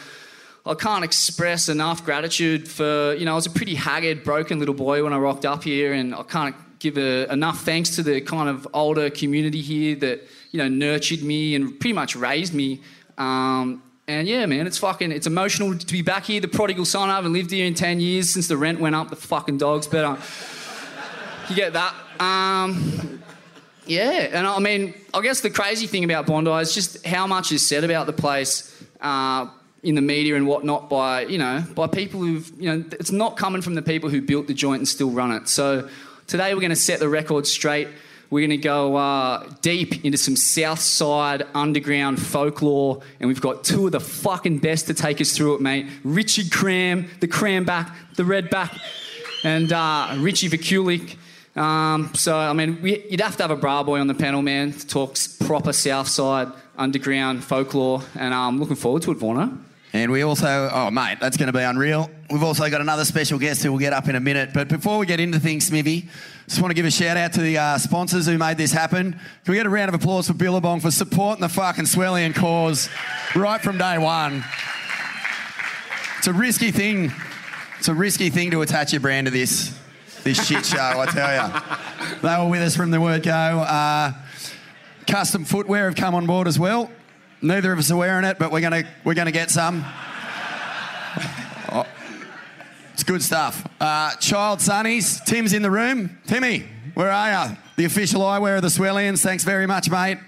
I 0.66 0.74
can't 0.74 1.02
express 1.02 1.68
enough 1.70 2.04
gratitude 2.04 2.68
for 2.68 3.14
you 3.14 3.24
know 3.24 3.32
I 3.32 3.34
was 3.34 3.46
a 3.46 3.50
pretty 3.50 3.74
haggard, 3.74 4.22
broken 4.22 4.58
little 4.58 4.74
boy 4.74 5.02
when 5.02 5.14
I 5.14 5.18
rocked 5.18 5.46
up 5.46 5.64
here, 5.64 5.94
and 5.94 6.14
I 6.14 6.22
can't 6.24 6.54
give 6.78 6.98
a, 6.98 7.32
enough 7.32 7.64
thanks 7.64 7.96
to 7.96 8.02
the 8.02 8.20
kind 8.20 8.50
of 8.50 8.68
older 8.74 9.08
community 9.08 9.62
here 9.62 9.96
that 9.96 10.22
you 10.52 10.58
know 10.58 10.68
nurtured 10.68 11.22
me 11.22 11.54
and 11.54 11.80
pretty 11.80 11.94
much 11.94 12.16
raised 12.16 12.52
me. 12.52 12.82
Um, 13.16 13.82
and 14.06 14.28
yeah, 14.28 14.44
man, 14.44 14.66
it's 14.66 14.78
fucking 14.78 15.10
it's 15.10 15.26
emotional 15.26 15.76
to 15.76 15.92
be 15.92 16.02
back 16.02 16.26
here. 16.26 16.42
The 16.42 16.48
prodigal 16.48 16.84
son. 16.84 17.08
I 17.08 17.16
haven't 17.16 17.32
lived 17.32 17.50
here 17.50 17.66
in 17.66 17.72
ten 17.72 17.98
years 17.98 18.28
since 18.28 18.46
the 18.46 18.58
rent 18.58 18.78
went 18.78 18.94
up. 18.94 19.08
The 19.08 19.16
fucking 19.16 19.56
dogs, 19.56 19.86
but 19.86 20.04
uh, 20.04 20.16
you 21.48 21.56
get 21.56 21.72
that. 21.72 21.94
Um, 22.20 23.22
yeah, 23.86 24.28
and 24.32 24.46
I 24.46 24.58
mean, 24.58 24.94
I 25.14 25.20
guess 25.22 25.40
the 25.40 25.50
crazy 25.50 25.86
thing 25.86 26.04
about 26.04 26.26
Bondi 26.26 26.50
is 26.50 26.74
just 26.74 27.06
how 27.06 27.26
much 27.26 27.52
is 27.52 27.66
said 27.66 27.84
about 27.84 28.06
the 28.06 28.12
place 28.12 28.84
uh, 29.00 29.48
in 29.82 29.94
the 29.94 30.02
media 30.02 30.34
and 30.34 30.46
whatnot 30.46 30.90
by 30.90 31.22
you 31.22 31.38
know 31.38 31.62
by 31.74 31.86
people 31.86 32.20
who've 32.20 32.50
you 32.60 32.68
know 32.68 32.84
it's 32.92 33.12
not 33.12 33.36
coming 33.36 33.62
from 33.62 33.74
the 33.74 33.82
people 33.82 34.10
who 34.10 34.20
built 34.20 34.48
the 34.48 34.54
joint 34.54 34.80
and 34.80 34.88
still 34.88 35.10
run 35.10 35.30
it. 35.30 35.48
So 35.48 35.88
today 36.26 36.52
we're 36.54 36.60
going 36.60 36.70
to 36.70 36.76
set 36.76 36.98
the 36.98 37.08
record 37.08 37.46
straight. 37.46 37.88
We're 38.28 38.40
going 38.40 38.58
to 38.60 38.64
go 38.64 38.96
uh, 38.96 39.48
deep 39.62 40.04
into 40.04 40.18
some 40.18 40.34
South 40.34 40.80
Side 40.80 41.44
underground 41.54 42.20
folklore, 42.20 43.02
and 43.20 43.28
we've 43.28 43.40
got 43.40 43.62
two 43.62 43.86
of 43.86 43.92
the 43.92 44.00
fucking 44.00 44.58
best 44.58 44.88
to 44.88 44.94
take 44.94 45.20
us 45.20 45.36
through 45.36 45.54
it, 45.54 45.60
mate. 45.60 45.86
Richie 46.02 46.48
Cram, 46.50 47.08
the 47.20 47.28
Cram 47.28 47.64
back, 47.64 47.94
the 48.16 48.24
Red 48.24 48.50
back, 48.50 48.76
and 49.44 49.72
uh, 49.72 50.16
Richie 50.18 50.48
Vaculik. 50.48 51.16
Um, 51.56 52.12
so, 52.14 52.36
I 52.36 52.52
mean, 52.52 52.80
we, 52.82 53.04
you'd 53.08 53.20
have 53.20 53.36
to 53.38 53.42
have 53.42 53.50
a 53.50 53.56
bra 53.56 53.82
boy 53.82 53.98
on 53.98 54.06
the 54.06 54.14
panel, 54.14 54.42
man, 54.42 54.72
to 54.72 54.86
talk 54.86 55.16
proper 55.46 55.72
South 55.72 56.08
Side 56.08 56.48
underground 56.76 57.42
folklore, 57.42 58.02
and 58.14 58.34
I'm 58.34 58.58
looking 58.60 58.76
forward 58.76 59.02
to 59.02 59.12
it, 59.12 59.18
Vorno. 59.18 59.58
And 59.92 60.12
we 60.12 60.20
also, 60.22 60.68
oh, 60.70 60.90
mate, 60.90 61.18
that's 61.20 61.38
going 61.38 61.46
to 61.46 61.54
be 61.54 61.62
unreal. 61.62 62.10
We've 62.30 62.42
also 62.42 62.68
got 62.68 62.82
another 62.82 63.06
special 63.06 63.38
guest 63.38 63.62
who 63.62 63.72
we'll 63.72 63.78
get 63.78 63.94
up 63.94 64.08
in 64.08 64.16
a 64.16 64.20
minute. 64.20 64.50
But 64.52 64.68
before 64.68 64.98
we 64.98 65.06
get 65.06 65.20
into 65.20 65.40
things, 65.40 65.68
Smithy, 65.68 66.08
just 66.46 66.60
want 66.60 66.70
to 66.70 66.74
give 66.74 66.84
a 66.84 66.90
shout 66.90 67.16
out 67.16 67.32
to 67.34 67.40
the 67.40 67.56
uh, 67.56 67.78
sponsors 67.78 68.26
who 68.26 68.36
made 68.36 68.58
this 68.58 68.72
happen. 68.72 69.12
Can 69.12 69.20
we 69.52 69.54
get 69.54 69.64
a 69.64 69.70
round 69.70 69.88
of 69.88 69.94
applause 69.94 70.26
for 70.26 70.34
Billabong 70.34 70.80
for 70.80 70.90
supporting 70.90 71.40
the 71.40 71.48
fucking 71.48 71.84
Swellian 71.84 72.34
cause 72.34 72.90
right 73.34 73.60
from 73.60 73.78
day 73.78 73.96
one? 73.96 74.44
It's 76.18 76.26
a 76.26 76.32
risky 76.32 76.72
thing. 76.72 77.10
It's 77.78 77.88
a 77.88 77.94
risky 77.94 78.28
thing 78.28 78.50
to 78.50 78.60
attach 78.60 78.92
your 78.92 79.00
brand 79.00 79.28
to 79.28 79.30
this, 79.30 79.78
this 80.26 80.44
shit 80.44 80.66
show, 80.66 80.76
I 80.78 81.06
tell 81.06 81.32
you. 81.32 82.18
They 82.20 82.36
were 82.36 82.50
with 82.50 82.60
us 82.60 82.74
from 82.74 82.90
the 82.90 83.00
word 83.00 83.22
go. 83.22 83.30
Uh, 83.30 84.12
Kustom 85.06 85.46
footwear 85.46 85.84
have 85.84 85.94
come 85.94 86.16
on 86.16 86.26
board 86.26 86.48
as 86.48 86.58
well. 86.58 86.90
Neither 87.40 87.72
of 87.72 87.78
us 87.78 87.92
are 87.92 87.96
wearing 87.96 88.24
it, 88.24 88.36
but 88.36 88.50
we're 88.50 88.60
gonna 88.60 88.82
we're 89.04 89.14
gonna 89.14 89.30
get 89.30 89.52
some. 89.52 89.84
Oh, 91.70 91.86
it's 92.92 93.04
good 93.04 93.22
stuff. 93.22 93.68
Uh, 93.80 94.16
Child 94.16 94.58
Sunnies, 94.58 95.24
Tim's 95.24 95.52
in 95.52 95.62
the 95.62 95.70
room. 95.70 96.18
Timmy, 96.26 96.64
where 96.94 97.10
are 97.10 97.48
you? 97.48 97.56
The 97.76 97.84
official 97.84 98.22
eyewear 98.22 98.56
of 98.56 98.62
the 98.62 98.68
Swellians. 98.68 99.22
Thanks 99.22 99.44
very 99.44 99.66
much, 99.66 99.88
mate. 99.90 100.18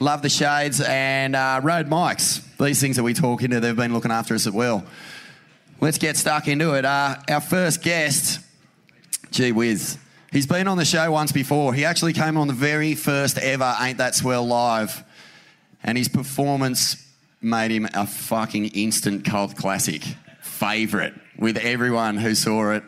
Love 0.00 0.20
the 0.20 0.28
shades 0.28 0.82
and 0.82 1.34
uh, 1.34 1.60
Rode 1.62 1.88
Mics. 1.88 2.42
These 2.58 2.78
things 2.78 2.96
that 2.96 3.04
we 3.04 3.14
talk 3.14 3.42
into, 3.42 3.58
they've 3.60 3.74
been 3.74 3.94
looking 3.94 4.10
after 4.10 4.34
us 4.34 4.46
at 4.46 4.52
well. 4.52 4.84
Let's 5.80 5.96
get 5.96 6.18
stuck 6.18 6.46
into 6.46 6.74
it. 6.74 6.84
Uh, 6.84 7.16
our 7.30 7.40
first 7.40 7.82
guest, 7.82 8.40
gee 9.30 9.52
whiz, 9.52 9.98
he's 10.32 10.46
been 10.46 10.68
on 10.68 10.76
the 10.76 10.84
show 10.84 11.10
once 11.10 11.32
before. 11.32 11.74
He 11.74 11.84
actually 11.84 12.12
came 12.12 12.36
on 12.36 12.48
the 12.48 12.54
very 12.54 12.94
first 12.94 13.38
ever 13.38 13.74
Ain't 13.80 13.98
That 13.98 14.14
Swell 14.14 14.46
live 14.46 15.04
and 15.82 15.96
his 15.96 16.08
performance 16.08 16.96
made 17.40 17.70
him 17.70 17.88
a 17.94 18.06
fucking 18.06 18.66
instant 18.66 19.24
cult 19.24 19.56
classic 19.56 20.02
favourite 20.42 21.14
with 21.38 21.56
everyone 21.56 22.16
who 22.16 22.34
saw 22.34 22.72
it. 22.72 22.82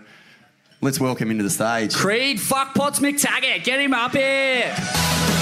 Let's 0.81 1.01
welcome 1.01 1.31
him 1.31 1.39
to 1.39 1.45
the 1.45 1.51
stage. 1.51 1.95
Creed 1.95 2.39
Fuckpots 2.39 2.99
McTaggart, 2.99 3.65
get 3.65 3.81
him 3.81 3.95
up 3.95 4.13
here. 4.13 5.42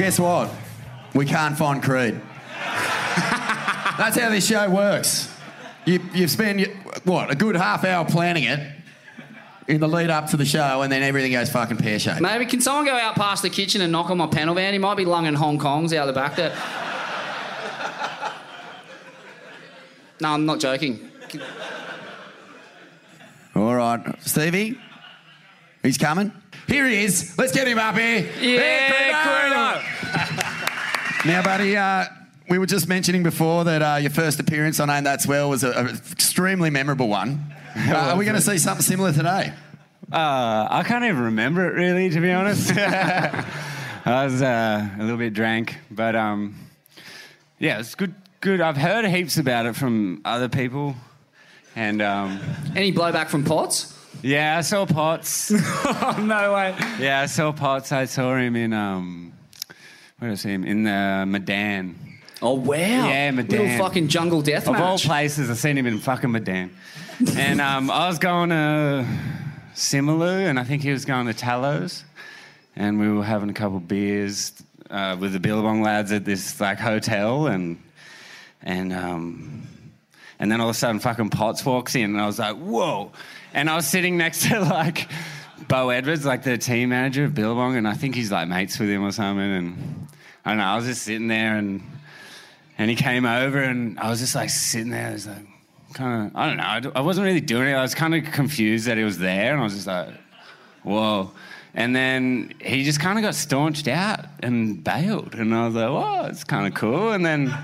Guess 0.00 0.18
what? 0.18 0.50
We 1.14 1.26
can't 1.26 1.58
find 1.58 1.82
Creed. 1.82 2.14
That's 2.54 4.18
how 4.18 4.30
this 4.30 4.46
show 4.46 4.70
works. 4.70 5.30
You, 5.84 6.00
you've 6.14 6.30
spent, 6.30 6.68
what, 7.04 7.30
a 7.30 7.34
good 7.34 7.54
half 7.54 7.84
hour 7.84 8.06
planning 8.06 8.44
it 8.44 8.60
in 9.68 9.78
the 9.78 9.88
lead 9.88 10.08
up 10.08 10.28
to 10.28 10.38
the 10.38 10.46
show, 10.46 10.80
and 10.80 10.90
then 10.90 11.02
everything 11.02 11.32
goes 11.32 11.50
fucking 11.50 11.76
pear 11.76 11.98
shaped. 11.98 12.22
Maybe 12.22 12.46
can 12.46 12.62
someone 12.62 12.86
go 12.86 12.94
out 12.94 13.14
past 13.14 13.42
the 13.42 13.50
kitchen 13.50 13.82
and 13.82 13.92
knock 13.92 14.08
on 14.08 14.16
my 14.16 14.26
panel 14.26 14.54
van? 14.54 14.72
He 14.72 14.78
might 14.78 14.96
be 14.96 15.04
lunging 15.04 15.34
Hong 15.34 15.58
Kongs 15.58 15.94
out 15.94 16.06
the 16.06 16.14
back 16.14 16.34
there. 16.34 16.56
no, 20.18 20.32
I'm 20.32 20.46
not 20.46 20.60
joking. 20.60 21.10
All 23.54 23.74
right, 23.74 24.00
Stevie, 24.22 24.80
he's 25.82 25.98
coming. 25.98 26.32
Here 26.66 26.86
he 26.86 27.04
is. 27.04 27.36
Let's 27.36 27.52
get 27.52 27.68
him 27.68 27.78
up 27.78 27.98
here. 27.98 28.26
Yeah, 28.40 29.89
Now, 31.26 31.42
buddy, 31.42 31.76
uh, 31.76 32.06
we 32.48 32.58
were 32.58 32.66
just 32.66 32.88
mentioning 32.88 33.22
before 33.22 33.64
that 33.64 33.82
uh, 33.82 33.96
your 33.96 34.10
first 34.10 34.40
appearance 34.40 34.80
on 34.80 34.88
Ain't 34.88 35.04
That 35.04 35.20
Swell 35.20 35.50
was 35.50 35.62
an 35.64 35.88
extremely 36.10 36.70
memorable 36.70 37.08
one. 37.08 37.54
Uh, 37.76 37.92
are 37.94 38.16
we 38.16 38.24
going 38.24 38.36
to 38.36 38.40
see 38.42 38.56
something 38.58 38.82
similar 38.82 39.12
today? 39.12 39.52
Uh, 40.10 40.66
I 40.70 40.82
can't 40.84 41.04
even 41.04 41.20
remember 41.22 41.68
it 41.68 41.74
really, 41.74 42.08
to 42.10 42.20
be 42.20 42.32
honest. 42.32 42.72
I 42.76 43.44
was 44.24 44.40
uh, 44.40 44.88
a 44.98 45.02
little 45.02 45.18
bit 45.18 45.34
drank, 45.34 45.76
but 45.90 46.16
um, 46.16 46.56
yeah, 47.58 47.80
it's 47.80 47.94
good. 47.94 48.14
Good. 48.40 48.62
I've 48.62 48.78
heard 48.78 49.04
heaps 49.04 49.36
about 49.36 49.66
it 49.66 49.76
from 49.76 50.22
other 50.24 50.48
people, 50.48 50.96
and 51.76 52.00
um, 52.00 52.40
Any 52.74 52.90
blowback 52.92 53.28
from 53.28 53.44
Potts? 53.44 53.94
yeah, 54.22 54.56
I 54.56 54.62
saw 54.62 54.86
Potts. 54.86 55.52
oh, 55.54 56.16
no 56.22 56.54
way. 56.54 56.74
yeah, 56.98 57.20
I 57.20 57.26
saw 57.26 57.52
Potts. 57.52 57.92
I 57.92 58.06
saw 58.06 58.34
him 58.36 58.56
in 58.56 58.72
um, 58.72 59.29
where 60.20 60.28
did 60.28 60.34
I 60.34 60.36
see 60.36 60.50
him 60.50 60.64
in 60.64 60.86
uh, 60.86 61.24
Medan. 61.26 61.98
Oh, 62.42 62.54
wow. 62.54 62.76
Yeah, 62.76 63.30
Medan. 63.30 63.58
Little 63.58 63.78
fucking 63.78 64.08
jungle 64.08 64.42
death 64.42 64.68
Of 64.68 64.76
all 64.76 64.98
places, 64.98 65.48
I've 65.48 65.56
seen 65.56 65.78
him 65.78 65.86
in 65.86 65.98
fucking 65.98 66.30
Medan. 66.30 66.70
and 67.36 67.60
um, 67.60 67.90
I 67.90 68.06
was 68.06 68.18
going 68.18 68.50
to 68.50 69.06
Simeulue, 69.74 70.46
and 70.46 70.60
I 70.60 70.64
think 70.64 70.82
he 70.82 70.90
was 70.90 71.06
going 71.06 71.26
to 71.26 71.32
Talos, 71.32 72.02
and 72.76 73.00
we 73.00 73.10
were 73.10 73.24
having 73.24 73.48
a 73.48 73.54
couple 73.54 73.80
beers 73.80 74.52
uh, 74.90 75.16
with 75.18 75.32
the 75.32 75.40
Billabong 75.40 75.80
lads 75.80 76.12
at 76.12 76.26
this 76.26 76.60
like 76.60 76.78
hotel, 76.78 77.46
and 77.46 77.82
and 78.62 78.92
um, 78.92 79.66
and 80.38 80.52
then 80.52 80.60
all 80.60 80.68
of 80.68 80.76
a 80.76 80.78
sudden, 80.78 81.00
fucking 81.00 81.30
Potts 81.30 81.64
walks 81.64 81.94
in, 81.94 82.10
and 82.10 82.20
I 82.20 82.26
was 82.26 82.38
like, 82.38 82.56
whoa! 82.56 83.10
And 83.54 83.70
I 83.70 83.76
was 83.76 83.86
sitting 83.86 84.18
next 84.18 84.48
to 84.48 84.60
like. 84.60 85.10
Bo 85.68 85.90
Edwards, 85.90 86.26
like 86.26 86.42
the 86.42 86.58
team 86.58 86.88
manager 86.88 87.24
of 87.24 87.34
Billabong, 87.34 87.76
and 87.76 87.86
I 87.86 87.92
think 87.92 88.16
he's 88.16 88.32
like 88.32 88.48
mates 88.48 88.78
with 88.80 88.88
him 88.88 89.04
or 89.04 89.12
something. 89.12 89.44
And 89.44 90.08
I 90.50 90.54
don't 90.54 90.58
know, 90.58 90.64
I 90.64 90.74
was 90.74 90.86
just 90.86 91.02
sitting 91.02 91.28
there 91.28 91.56
and 91.56 91.80
and 92.76 92.90
he 92.90 92.96
came 92.96 93.24
over 93.24 93.60
and 93.60 94.00
I 94.00 94.10
was 94.10 94.18
just 94.18 94.34
like 94.34 94.50
sitting 94.50 94.90
there. 94.90 95.08
I 95.08 95.12
was 95.12 95.28
like, 95.28 95.46
kind 95.92 96.26
of, 96.26 96.36
I 96.36 96.46
don't 96.46 96.56
know. 96.56 96.92
I 96.96 97.02
wasn't 97.02 97.26
really 97.26 97.40
doing 97.40 97.68
it. 97.68 97.74
I 97.74 97.82
was 97.82 97.94
kind 97.94 98.14
of 98.14 98.24
confused 98.32 98.86
that 98.86 98.96
he 98.96 99.04
was 99.04 99.18
there. 99.18 99.52
And 99.52 99.60
I 99.60 99.64
was 99.64 99.74
just 99.74 99.86
like, 99.86 100.08
whoa. 100.82 101.30
And 101.74 101.94
then 101.94 102.52
he 102.60 102.82
just 102.82 102.98
kind 102.98 103.16
of 103.16 103.22
got 103.22 103.36
staunched 103.36 103.86
out 103.86 104.24
and 104.42 104.82
bailed. 104.82 105.34
And 105.34 105.54
I 105.54 105.66
was 105.66 105.76
like, 105.76 105.88
whoa, 105.88 106.26
it's 106.30 106.42
kind 106.42 106.66
of 106.66 106.74
cool. 106.74 107.12
And 107.12 107.24
then 107.24 107.56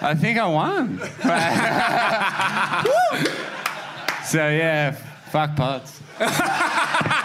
I 0.00 0.14
think 0.14 0.38
I 0.38 0.46
won. 0.46 0.98
so 4.26 4.48
yeah, 4.48 4.92
fuck 5.30 5.56
pots. 5.56 6.00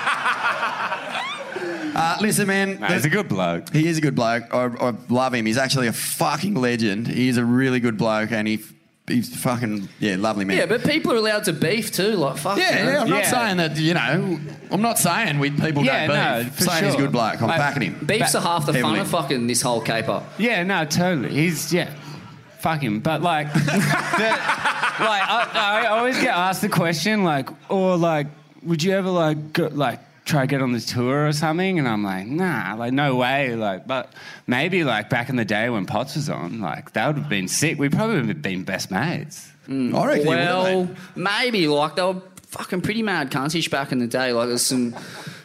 Uh, 1.99 2.17
listen, 2.21 2.47
man. 2.47 2.79
No, 2.79 2.87
he's 2.87 3.05
a 3.05 3.09
good 3.09 3.27
bloke. 3.27 3.73
He 3.73 3.87
is 3.87 3.97
a 3.97 4.01
good 4.01 4.15
bloke. 4.15 4.53
I, 4.53 4.65
I 4.65 4.93
love 5.09 5.33
him. 5.33 5.45
He's 5.45 5.57
actually 5.57 5.87
a 5.87 5.93
fucking 5.93 6.55
legend. 6.55 7.07
He 7.07 7.27
is 7.27 7.37
a 7.37 7.43
really 7.45 7.79
good 7.79 7.97
bloke, 7.97 8.31
and 8.31 8.47
he 8.47 8.59
he's 9.07 9.35
fucking 9.35 9.89
yeah, 9.99 10.15
lovely 10.17 10.45
man. 10.45 10.57
Yeah, 10.57 10.65
but 10.67 10.83
people 10.83 11.11
are 11.11 11.17
allowed 11.17 11.43
to 11.45 11.53
beef 11.53 11.91
too. 11.91 12.11
Like 12.11 12.37
fuck. 12.37 12.57
Yeah, 12.57 12.91
yeah, 12.91 13.01
I'm 13.01 13.09
not 13.09 13.25
saying 13.25 13.57
that, 13.57 13.75
you 13.77 13.93
know, 13.93 14.39
I'm 14.71 14.81
not 14.81 14.97
saying 14.99 15.39
we 15.39 15.49
people 15.51 15.83
Yeah, 15.83 16.07
don't 16.07 16.15
no, 16.15 16.43
beef. 16.43 16.55
for 16.55 16.63
saying 16.63 16.83
he's 16.85 16.93
a 16.93 16.97
sure. 16.97 17.05
good 17.07 17.11
bloke. 17.11 17.41
I'm 17.41 17.47
Like, 17.47 17.57
backing 17.57 17.81
him. 17.91 18.05
Beefs 18.05 18.35
are 18.35 18.41
half 18.41 18.65
the 18.65 18.73
fun 18.73 18.81
Heavily. 18.83 18.99
of 19.01 19.07
fucking 19.09 19.47
this 19.47 19.61
whole 19.61 19.81
caper. 19.81 20.23
Yeah, 20.37 20.63
no, 20.63 20.85
totally. 20.85 21.29
He's 21.33 21.73
yeah, 21.73 21.91
fuck 22.59 22.81
him. 22.81 22.99
But 22.99 23.21
like, 23.21 23.51
the, 23.53 23.59
like 23.59 25.23
I, 25.23 25.81
I 25.83 25.87
always 25.87 26.15
get 26.19 26.35
asked 26.35 26.61
the 26.61 26.69
question 26.69 27.23
like, 27.23 27.49
or 27.69 27.97
like, 27.97 28.27
would 28.63 28.83
you 28.83 28.91
ever 28.93 29.09
like 29.09 29.53
go, 29.53 29.67
like 29.71 29.99
try 30.29 30.41
to 30.41 30.47
get 30.47 30.61
on 30.61 30.71
the 30.71 30.79
tour 30.79 31.27
or 31.27 31.33
something? 31.33 31.79
And 31.79 31.87
I'm 31.87 32.03
like, 32.03 32.27
nah, 32.27 32.75
like 32.77 32.93
no 32.93 33.15
way. 33.15 33.55
Like, 33.55 33.87
but 33.87 34.13
maybe 34.47 34.83
like 34.83 35.09
back 35.09 35.29
in 35.29 35.35
the 35.35 35.45
day 35.45 35.69
when 35.69 35.85
Potts 35.85 36.15
was 36.15 36.29
on, 36.29 36.61
like 36.61 36.93
that 36.93 37.07
would 37.07 37.17
have 37.17 37.29
been 37.29 37.47
sick. 37.47 37.77
We 37.79 37.89
probably 37.89 38.17
would 38.17 38.27
have 38.29 38.41
been 38.41 38.63
best 38.63 38.91
mates. 38.91 39.51
I 39.67 39.71
reckon 39.71 40.21
he 40.23 40.27
would 40.27 40.37
Well, 40.37 40.89
maybe 41.15 41.67
like 41.67 41.95
they 41.95 42.01
were 42.03 42.21
fucking 42.47 42.81
pretty 42.81 43.03
mad 43.03 43.29
cuntish 43.31 43.69
back 43.69 43.91
in 43.91 43.99
the 43.99 44.07
day. 44.07 44.33
Like 44.33 44.47
there's 44.47 44.65
some 44.65 44.95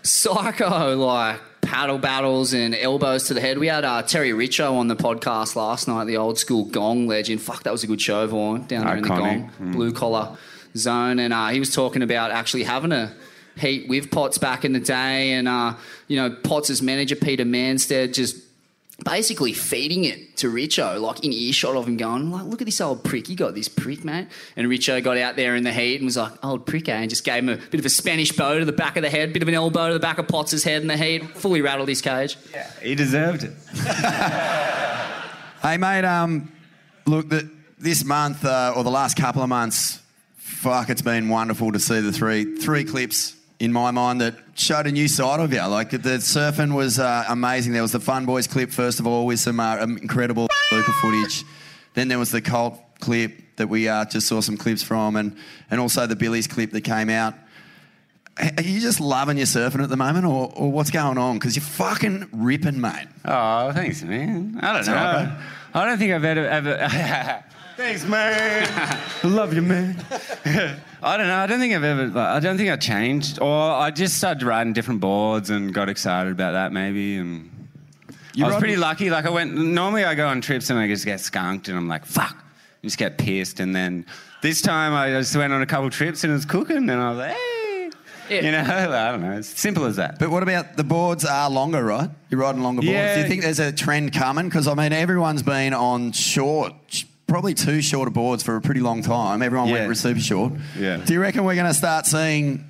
psycho 0.03 0.97
like 0.97 1.41
paddle 1.61 1.99
battles 1.99 2.53
and 2.55 2.75
elbows 2.75 3.25
to 3.25 3.35
the 3.35 3.41
head. 3.41 3.59
We 3.59 3.67
had 3.69 3.85
uh, 3.85 4.03
Terry 4.03 4.31
Richo 4.31 4.75
on 4.75 4.89
the 4.89 4.97
podcast 4.97 5.57
last 5.57 5.89
night, 5.89 6.05
the 6.05 6.17
old 6.19 6.39
school 6.39 6.65
gong 6.67 7.07
legend. 7.07 7.41
Fuck, 7.43 7.63
that 7.65 7.73
was 7.73 7.83
a 7.85 7.87
good 7.87 8.01
show, 8.01 8.27
Vaughn, 8.27 8.67
down 8.67 8.85
there 8.87 8.97
in 8.97 9.03
the 9.03 9.09
Iconic. 9.09 9.51
gong 9.59 9.73
blue 9.73 9.93
collar 9.93 10.37
zone, 10.77 11.19
and 11.19 11.33
uh, 11.33 11.49
he 11.49 11.59
was 11.59 11.75
talking 11.75 12.03
about 12.03 12.31
actually 12.31 12.65
having 12.65 12.93
a 12.93 13.13
heat 13.59 13.89
with 13.89 14.11
Potts 14.11 14.39
back 14.39 14.65
in 14.65 14.73
the 14.73 14.81
day, 14.81 15.33
and 15.33 15.49
uh, 15.49 15.75
you 16.09 16.17
know 16.17 16.31
Potts' 16.31 16.83
manager 16.83 17.17
Peter 17.17 17.45
Manstead 17.45 18.15
just 18.15 18.43
basically 19.05 19.53
feeding 19.53 20.05
it 20.05 20.37
to 20.37 20.53
Richo, 20.53 21.01
like 21.01 21.25
in 21.25 21.33
earshot 21.33 21.75
of 21.75 21.89
him, 21.89 21.97
going, 21.97 22.31
like, 22.31 22.45
look 22.45 22.63
at 22.63 22.67
this 22.67 22.81
old 22.81 23.03
prick. 23.03 23.29
You 23.29 23.35
got 23.35 23.55
this 23.55 23.69
prick, 23.69 24.05
mate. 24.05 24.29
And 24.57 24.69
Richo 24.69 25.03
got 25.03 25.17
out 25.17 25.35
there 25.35 25.57
in 25.57 25.65
the 25.65 25.73
heat 25.73 25.97
and 25.97 26.05
was 26.05 26.17
like, 26.17 26.33
old 26.45 26.65
prick, 26.65 26.89
eh? 26.89 26.95
And 26.95 27.11
just 27.11 27.25
gave 27.25 27.43
him 27.43 27.49
a 27.49 27.57
bit 27.57 27.81
of 27.81 27.87
a 27.87 27.91
Spanish 27.91 28.31
bow 28.31 28.59
to 28.59 28.65
the 28.65 28.73
back 28.73 28.97
of 28.97 29.03
the 29.03 29.11
head, 29.11 29.33
bit 29.33 29.43
of 29.43 29.49
an 29.49 29.55
elbow 29.55 29.89
to 29.89 29.95
the 29.95 30.01
back 30.01 30.19
of 30.19 30.29
Potts' 30.29 30.63
head 30.63 30.83
in 30.83 30.89
the 30.89 30.97
heat, 30.97 31.29
fully 31.37 31.61
rattled 31.61 31.89
his 31.89 32.01
cage. 32.03 32.39
Yeah, 32.53 32.71
he 32.81 32.95
deserved 32.95 33.45
it. 33.45 33.53
Hey, 35.65 35.79
mate, 35.79 36.05
um, 36.05 36.53
look, 37.07 37.31
the, 37.31 37.51
this 37.79 38.05
month 38.05 38.45
uh, 38.45 38.75
or 38.77 38.85
the 38.85 38.91
last 38.91 39.17
couple 39.17 39.43
of 39.43 39.49
months, 39.49 39.99
fuck, 40.37 40.91
it's 40.91 41.01
been 41.01 41.31
wonderful 41.31 41.73
to 41.73 41.81
see 41.81 42.03
the 42.03 42.13
three 42.13 42.57
three 42.57 42.85
clips 42.85 43.35
in 43.65 43.73
my 43.73 43.91
mind 43.91 44.21
that 44.21 44.35
showed 44.55 44.87
a 44.87 44.93
new 44.93 45.09
side 45.09 45.41
of 45.41 45.53
you. 45.53 45.63
Like 45.67 45.91
the 45.91 45.99
surfing 45.99 46.75
was 46.75 46.99
uh, 46.99 47.25
amazing. 47.29 47.73
There 47.73 47.83
was 47.83 47.93
the 47.93 48.01
Fun 48.01 48.27
Boys 48.27 48.47
clip 48.47 48.71
first 48.71 49.01
of 49.01 49.07
all 49.07 49.27
with 49.27 49.41
some 49.41 49.59
uh, 49.59 49.79
incredible 49.79 50.49
local 50.71 50.93
footage. 50.95 51.45
Then 51.95 52.09
there 52.09 52.19
was 52.19 52.31
the 52.31 52.43
Colt 52.43 52.79
clip 53.01 53.57
that 53.57 53.69
we 53.69 53.89
uh, 53.89 54.05
just 54.05 54.27
saw 54.29 54.41
some 54.41 54.57
clips 54.57 54.83
from, 54.83 55.17
and 55.17 55.37
and 55.71 55.81
also 55.81 56.07
the 56.07 56.17
Billy's 56.17 56.47
clip 56.47 56.73
that 56.73 56.83
came 56.83 57.09
out. 57.09 57.35
Are 58.37 58.63
you 58.63 58.81
just 58.81 59.01
loving 59.01 59.37
your 59.37 59.47
surfing 59.47 59.83
at 59.83 59.89
the 59.89 59.97
moment, 59.97 60.27
or, 60.27 60.53
or 60.57 60.73
what's 60.73 60.91
going 60.91 61.19
on? 61.19 61.39
Because 61.39 61.55
you're 61.55 61.65
fucking 61.65 62.29
ripping, 62.33 62.81
mate. 62.81 63.07
Oh, 63.25 63.73
thanks, 63.73 64.03
man. 64.03 64.59
I 64.61 64.73
don't 64.73 64.85
That's 64.85 64.89
all 64.89 64.95
right, 64.95 65.25
know. 65.29 65.37
I 65.73 65.85
don't 65.85 65.99
think 65.99 66.13
I've 66.13 66.25
ever. 66.25 66.47
ever 66.47 67.45
thanks, 67.77 68.05
man. 68.07 69.01
Love 69.25 69.55
you, 69.55 69.63
man. 69.63 69.97
I 71.03 71.17
don't 71.17 71.27
know. 71.27 71.37
I 71.37 71.47
don't 71.47 71.59
think 71.59 71.75
I've 71.75 71.85
ever. 71.85 72.07
Like, 72.07 72.17
I 72.17 72.41
don't 72.41 72.57
think 72.57 72.71
I 72.71 72.77
changed, 72.77 73.39
or 73.41 73.71
I 73.73 73.91
just 73.91 74.17
started 74.17 74.43
riding 74.43 74.73
different 74.73 75.01
boards 75.01 75.51
and 75.51 75.73
got 75.73 75.89
excited 75.89 76.33
about 76.33 76.53
that, 76.53 76.73
maybe. 76.73 77.17
And 77.17 77.51
You 78.35 78.45
I 78.45 78.49
was 78.49 78.55
ride- 78.55 78.59
pretty 78.61 78.77
lucky. 78.77 79.11
Like 79.11 79.27
I 79.27 79.31
went. 79.31 79.55
Normally, 79.55 80.05
I 80.05 80.15
go 80.15 80.27
on 80.29 80.41
trips 80.41 80.71
and 80.71 80.79
I 80.79 80.89
just 80.89 81.05
get 81.05 81.21
skunked, 81.21 81.69
and 81.69 81.77
I'm 81.77 81.89
like, 81.89 82.05
fuck. 82.07 82.37
I 82.37 82.87
just 82.87 82.99
get 82.99 83.19
pissed, 83.19 83.61
and 83.61 83.75
then 83.75 84.07
this 84.43 84.61
time 84.63 84.93
I 84.95 85.11
just 85.11 85.35
went 85.37 85.53
on 85.53 85.63
a 85.63 85.67
couple 85.67 85.89
trips 85.91 86.23
and 86.25 86.31
it 86.31 86.35
was 86.37 86.45
cooking, 86.45 86.77
and 86.91 86.93
I 86.93 87.09
was 87.11 87.19
like, 87.19 87.31
hey. 87.33 87.91
You 88.31 88.53
know, 88.53 88.61
I 88.61 89.11
don't 89.11 89.21
know. 89.21 89.33
It's 89.33 89.49
simple 89.61 89.85
as 89.85 89.97
that. 89.97 90.19
But 90.19 90.31
what 90.31 90.43
about 90.43 90.79
the 90.79 90.85
boards 90.85 91.27
are 91.27 91.51
longer, 91.51 91.85
right? 91.85 92.09
You're 92.31 92.41
riding 92.41 92.63
longer 92.63 92.81
boards. 92.81 92.91
Yeah. 92.95 93.17
Do 93.17 93.21
you 93.21 93.29
think 93.29 93.43
there's 93.43 93.59
a 93.59 93.71
trend 93.71 94.15
coming? 94.15 94.47
Because 94.47 94.67
I 94.67 94.73
mean, 94.73 94.95
everyone's 94.95 95.43
been 95.43 95.75
on 95.75 96.13
short, 96.13 96.73
sh- 96.89 97.05
probably 97.27 97.55
two 97.55 97.81
shorter 97.83 98.11
boards 98.11 98.43
for 98.43 98.57
a 98.57 98.61
pretty 98.61 98.81
long 98.81 99.03
time. 99.03 99.43
Everyone 99.43 99.69
Yeah. 99.69 99.87
went 99.87 99.97
super 99.97 100.21
short. 100.21 100.53
Yeah. 100.79 100.99
Do 100.99 101.13
you 101.13 101.21
reckon 101.21 101.45
we're 101.45 101.55
going 101.55 101.67
to 101.67 101.75
start 101.75 102.07
seeing, 102.07 102.69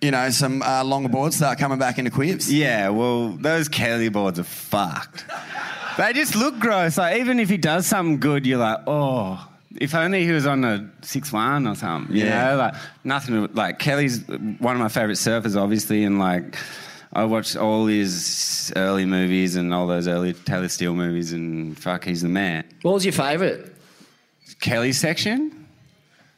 you 0.00 0.10
know, 0.10 0.30
some 0.30 0.62
uh, 0.62 0.84
longer 0.84 1.08
boards 1.08 1.36
start 1.36 1.58
coming 1.58 1.78
back 1.78 1.98
into 1.98 2.10
quibs? 2.10 2.52
Yeah, 2.52 2.90
well, 2.90 3.30
those 3.30 3.68
Kelly 3.68 4.08
boards 4.10 4.38
are 4.38 4.44
fucked. 4.44 5.24
they 5.96 6.12
just 6.12 6.36
look 6.36 6.58
gross. 6.58 6.98
Like 6.98 7.18
even 7.20 7.38
if 7.40 7.48
he 7.48 7.56
does 7.56 7.86
something 7.86 8.20
good, 8.20 8.46
you're 8.46 8.58
like, 8.58 8.80
oh, 8.86 9.48
if 9.76 9.94
only 9.94 10.24
he 10.24 10.30
was 10.32 10.46
on 10.46 10.64
a 10.64 10.88
six 11.02 11.32
one 11.32 11.66
or 11.66 11.74
something. 11.74 12.14
You 12.14 12.24
Yeah. 12.26 12.50
know, 12.50 12.56
like 12.58 12.74
nothing. 13.04 13.48
Like 13.54 13.78
Kelly's 13.78 14.22
one 14.28 14.76
of 14.76 14.80
my 14.80 14.88
favorite 14.88 15.16
surfers, 15.18 15.60
obviously, 15.60 16.04
and 16.04 16.18
like. 16.18 16.56
I 17.16 17.26
watched 17.26 17.54
all 17.56 17.86
his 17.86 18.72
early 18.74 19.06
movies 19.06 19.54
and 19.54 19.72
all 19.72 19.86
those 19.86 20.08
early 20.08 20.32
Taylor 20.32 20.68
Steele 20.68 20.96
movies, 20.96 21.32
and 21.32 21.78
fuck, 21.78 22.02
he's 22.06 22.22
the 22.22 22.28
man. 22.28 22.64
What 22.82 22.94
was 22.94 23.04
your 23.04 23.12
favourite? 23.12 23.66
Kelly 24.64 24.92
section, 24.92 25.66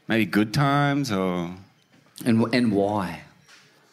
maybe 0.08 0.26
Good 0.26 0.52
Times 0.52 1.12
or 1.12 1.48
and 2.24 2.52
and 2.52 2.72
why? 2.72 3.20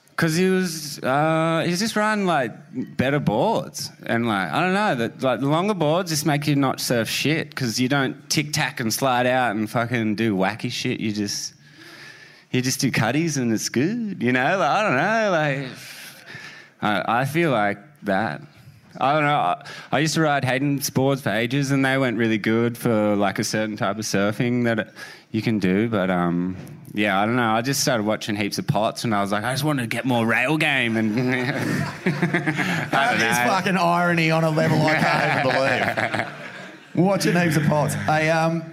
Because 0.09 0.35
he 0.35 0.49
was 0.49 0.97
uh, 1.03 1.61
he 1.63 1.69
was 1.69 1.79
just 1.79 1.95
riding 1.95 2.25
like 2.25 2.51
better 2.97 3.19
boards 3.19 3.91
and 4.07 4.27
like 4.27 4.51
I 4.51 4.59
don't 4.59 4.73
know 4.73 4.95
that 4.95 5.21
like 5.21 5.39
the 5.39 5.45
longer 5.45 5.75
boards 5.75 6.09
just 6.09 6.25
make 6.25 6.47
you 6.47 6.55
not 6.55 6.81
surf 6.81 7.07
shit 7.07 7.51
because 7.51 7.79
you 7.79 7.87
don't 7.87 8.27
tic 8.27 8.53
tac 8.53 8.79
and 8.79 8.91
slide 8.91 9.27
out 9.27 9.55
and 9.55 9.69
fucking 9.69 10.15
do 10.15 10.35
wacky 10.35 10.71
shit. 10.71 10.99
You 10.99 11.11
just 11.11 11.53
you 12.49 12.63
just 12.63 12.79
do 12.79 12.89
cutties 12.89 13.37
and 13.37 13.53
it's 13.53 13.69
good. 13.69 14.23
You 14.23 14.31
know, 14.31 14.57
like, 14.57 14.67
I 14.67 14.81
don't 14.81 14.97
know. 14.97 15.31
Like 15.31 15.69
I, 16.81 17.19
I 17.21 17.25
feel 17.25 17.51
like 17.51 17.77
that. 18.01 18.41
I 18.99 19.13
don't 19.13 19.23
know. 19.23 19.35
I, 19.35 19.65
I 19.91 19.99
used 19.99 20.13
to 20.15 20.21
ride 20.21 20.45
Hayden's 20.45 20.89
boards 20.89 21.21
for 21.21 21.29
ages, 21.29 21.71
and 21.71 21.83
they 21.85 21.97
went 21.97 22.17
really 22.17 22.37
good 22.37 22.77
for 22.77 23.15
like 23.15 23.39
a 23.39 23.43
certain 23.43 23.77
type 23.77 23.97
of 23.97 24.05
surfing 24.05 24.63
that 24.65 24.93
you 25.31 25.41
can 25.41 25.59
do. 25.59 25.89
But 25.89 26.09
um, 26.09 26.55
yeah, 26.93 27.19
I 27.19 27.25
don't 27.25 27.35
know. 27.35 27.51
I 27.53 27.61
just 27.61 27.81
started 27.81 28.05
watching 28.05 28.35
heaps 28.35 28.57
of 28.59 28.67
pots, 28.67 29.03
and 29.03 29.13
I 29.15 29.21
was 29.21 29.31
like, 29.31 29.43
I 29.43 29.51
just 29.53 29.63
wanted 29.63 29.81
to 29.83 29.87
get 29.87 30.05
more 30.05 30.25
rail 30.25 30.57
game. 30.57 30.95
And 30.97 31.17
That 32.13 33.17
know. 33.19 33.51
fucking 33.51 33.77
irony 33.77 34.31
on 34.31 34.43
a 34.43 34.49
level 34.49 34.81
I 34.85 34.95
can't 34.95 35.47
even 35.47 35.53
believe. 36.95 37.05
Watching 37.07 37.35
heaps 37.35 37.57
of 37.57 37.63
pots. 37.65 37.95
Hey, 37.95 38.29
um, 38.29 38.63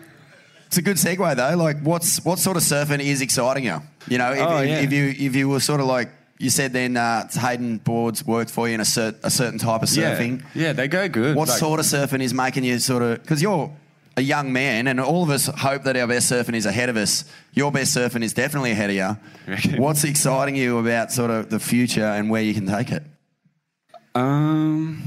it's 0.66 0.76
a 0.76 0.82
good 0.82 0.96
segue 0.96 1.36
though. 1.36 1.56
Like, 1.56 1.80
what's 1.80 2.24
what 2.24 2.38
sort 2.38 2.56
of 2.56 2.62
surfing 2.62 3.00
is 3.00 3.22
exciting 3.22 3.64
you? 3.64 3.80
You 4.08 4.18
know, 4.18 4.32
if, 4.32 4.38
Oh, 4.40 4.58
if, 4.58 4.84
if 4.84 4.92
you 4.92 5.06
if 5.26 5.34
you 5.34 5.48
were 5.48 5.60
sort 5.60 5.80
of 5.80 5.86
like 5.86 6.10
you 6.40 6.50
said, 6.50 6.72
then 6.72 6.96
uh, 6.96 7.28
Hayden 7.38 7.76
boards 7.78 8.26
worked 8.26 8.50
for 8.50 8.66
you 8.66 8.74
in 8.74 8.80
a, 8.80 8.84
cert, 8.84 9.16
a 9.22 9.30
certain 9.30 9.58
type 9.58 9.82
of 9.82 9.90
Yeah. 9.92 10.16
surfing. 10.18 10.42
Yeah, 10.54 10.72
they 10.72 10.88
go 10.88 11.08
good. 11.08 11.36
What 11.36 11.48
Like- 11.48 11.58
sort 11.58 11.78
of 11.78 11.86
surfing 11.86 12.20
is 12.22 12.32
making 12.34 12.64
you 12.64 12.78
sort 12.80 13.02
of 13.02 13.20
because 13.22 13.42
you're 13.42 13.70
a 14.16 14.22
young 14.22 14.52
man, 14.52 14.88
and 14.88 14.98
all 15.00 15.22
of 15.22 15.30
us 15.30 15.46
hope 15.46 15.84
that 15.84 15.96
our 15.96 16.06
best 16.06 16.30
surfing 16.32 16.54
is 16.54 16.66
ahead 16.66 16.88
of 16.88 16.96
us. 16.96 17.24
Your 17.54 17.70
best 17.70 17.96
surfing 17.96 18.22
is 18.24 18.32
definitely 18.32 18.72
ahead 18.72 18.90
of 18.90 18.96
you. 18.96 19.76
What's 19.78 20.02
exciting 20.04 20.56
you 20.56 20.78
about 20.78 21.12
sort 21.12 21.30
of 21.30 21.48
the 21.50 21.60
future 21.60 22.04
and 22.04 22.28
where 22.30 22.42
you 22.42 22.52
can 22.54 22.66
take 22.66 22.90
it? 22.90 23.02
Um, 24.14 25.02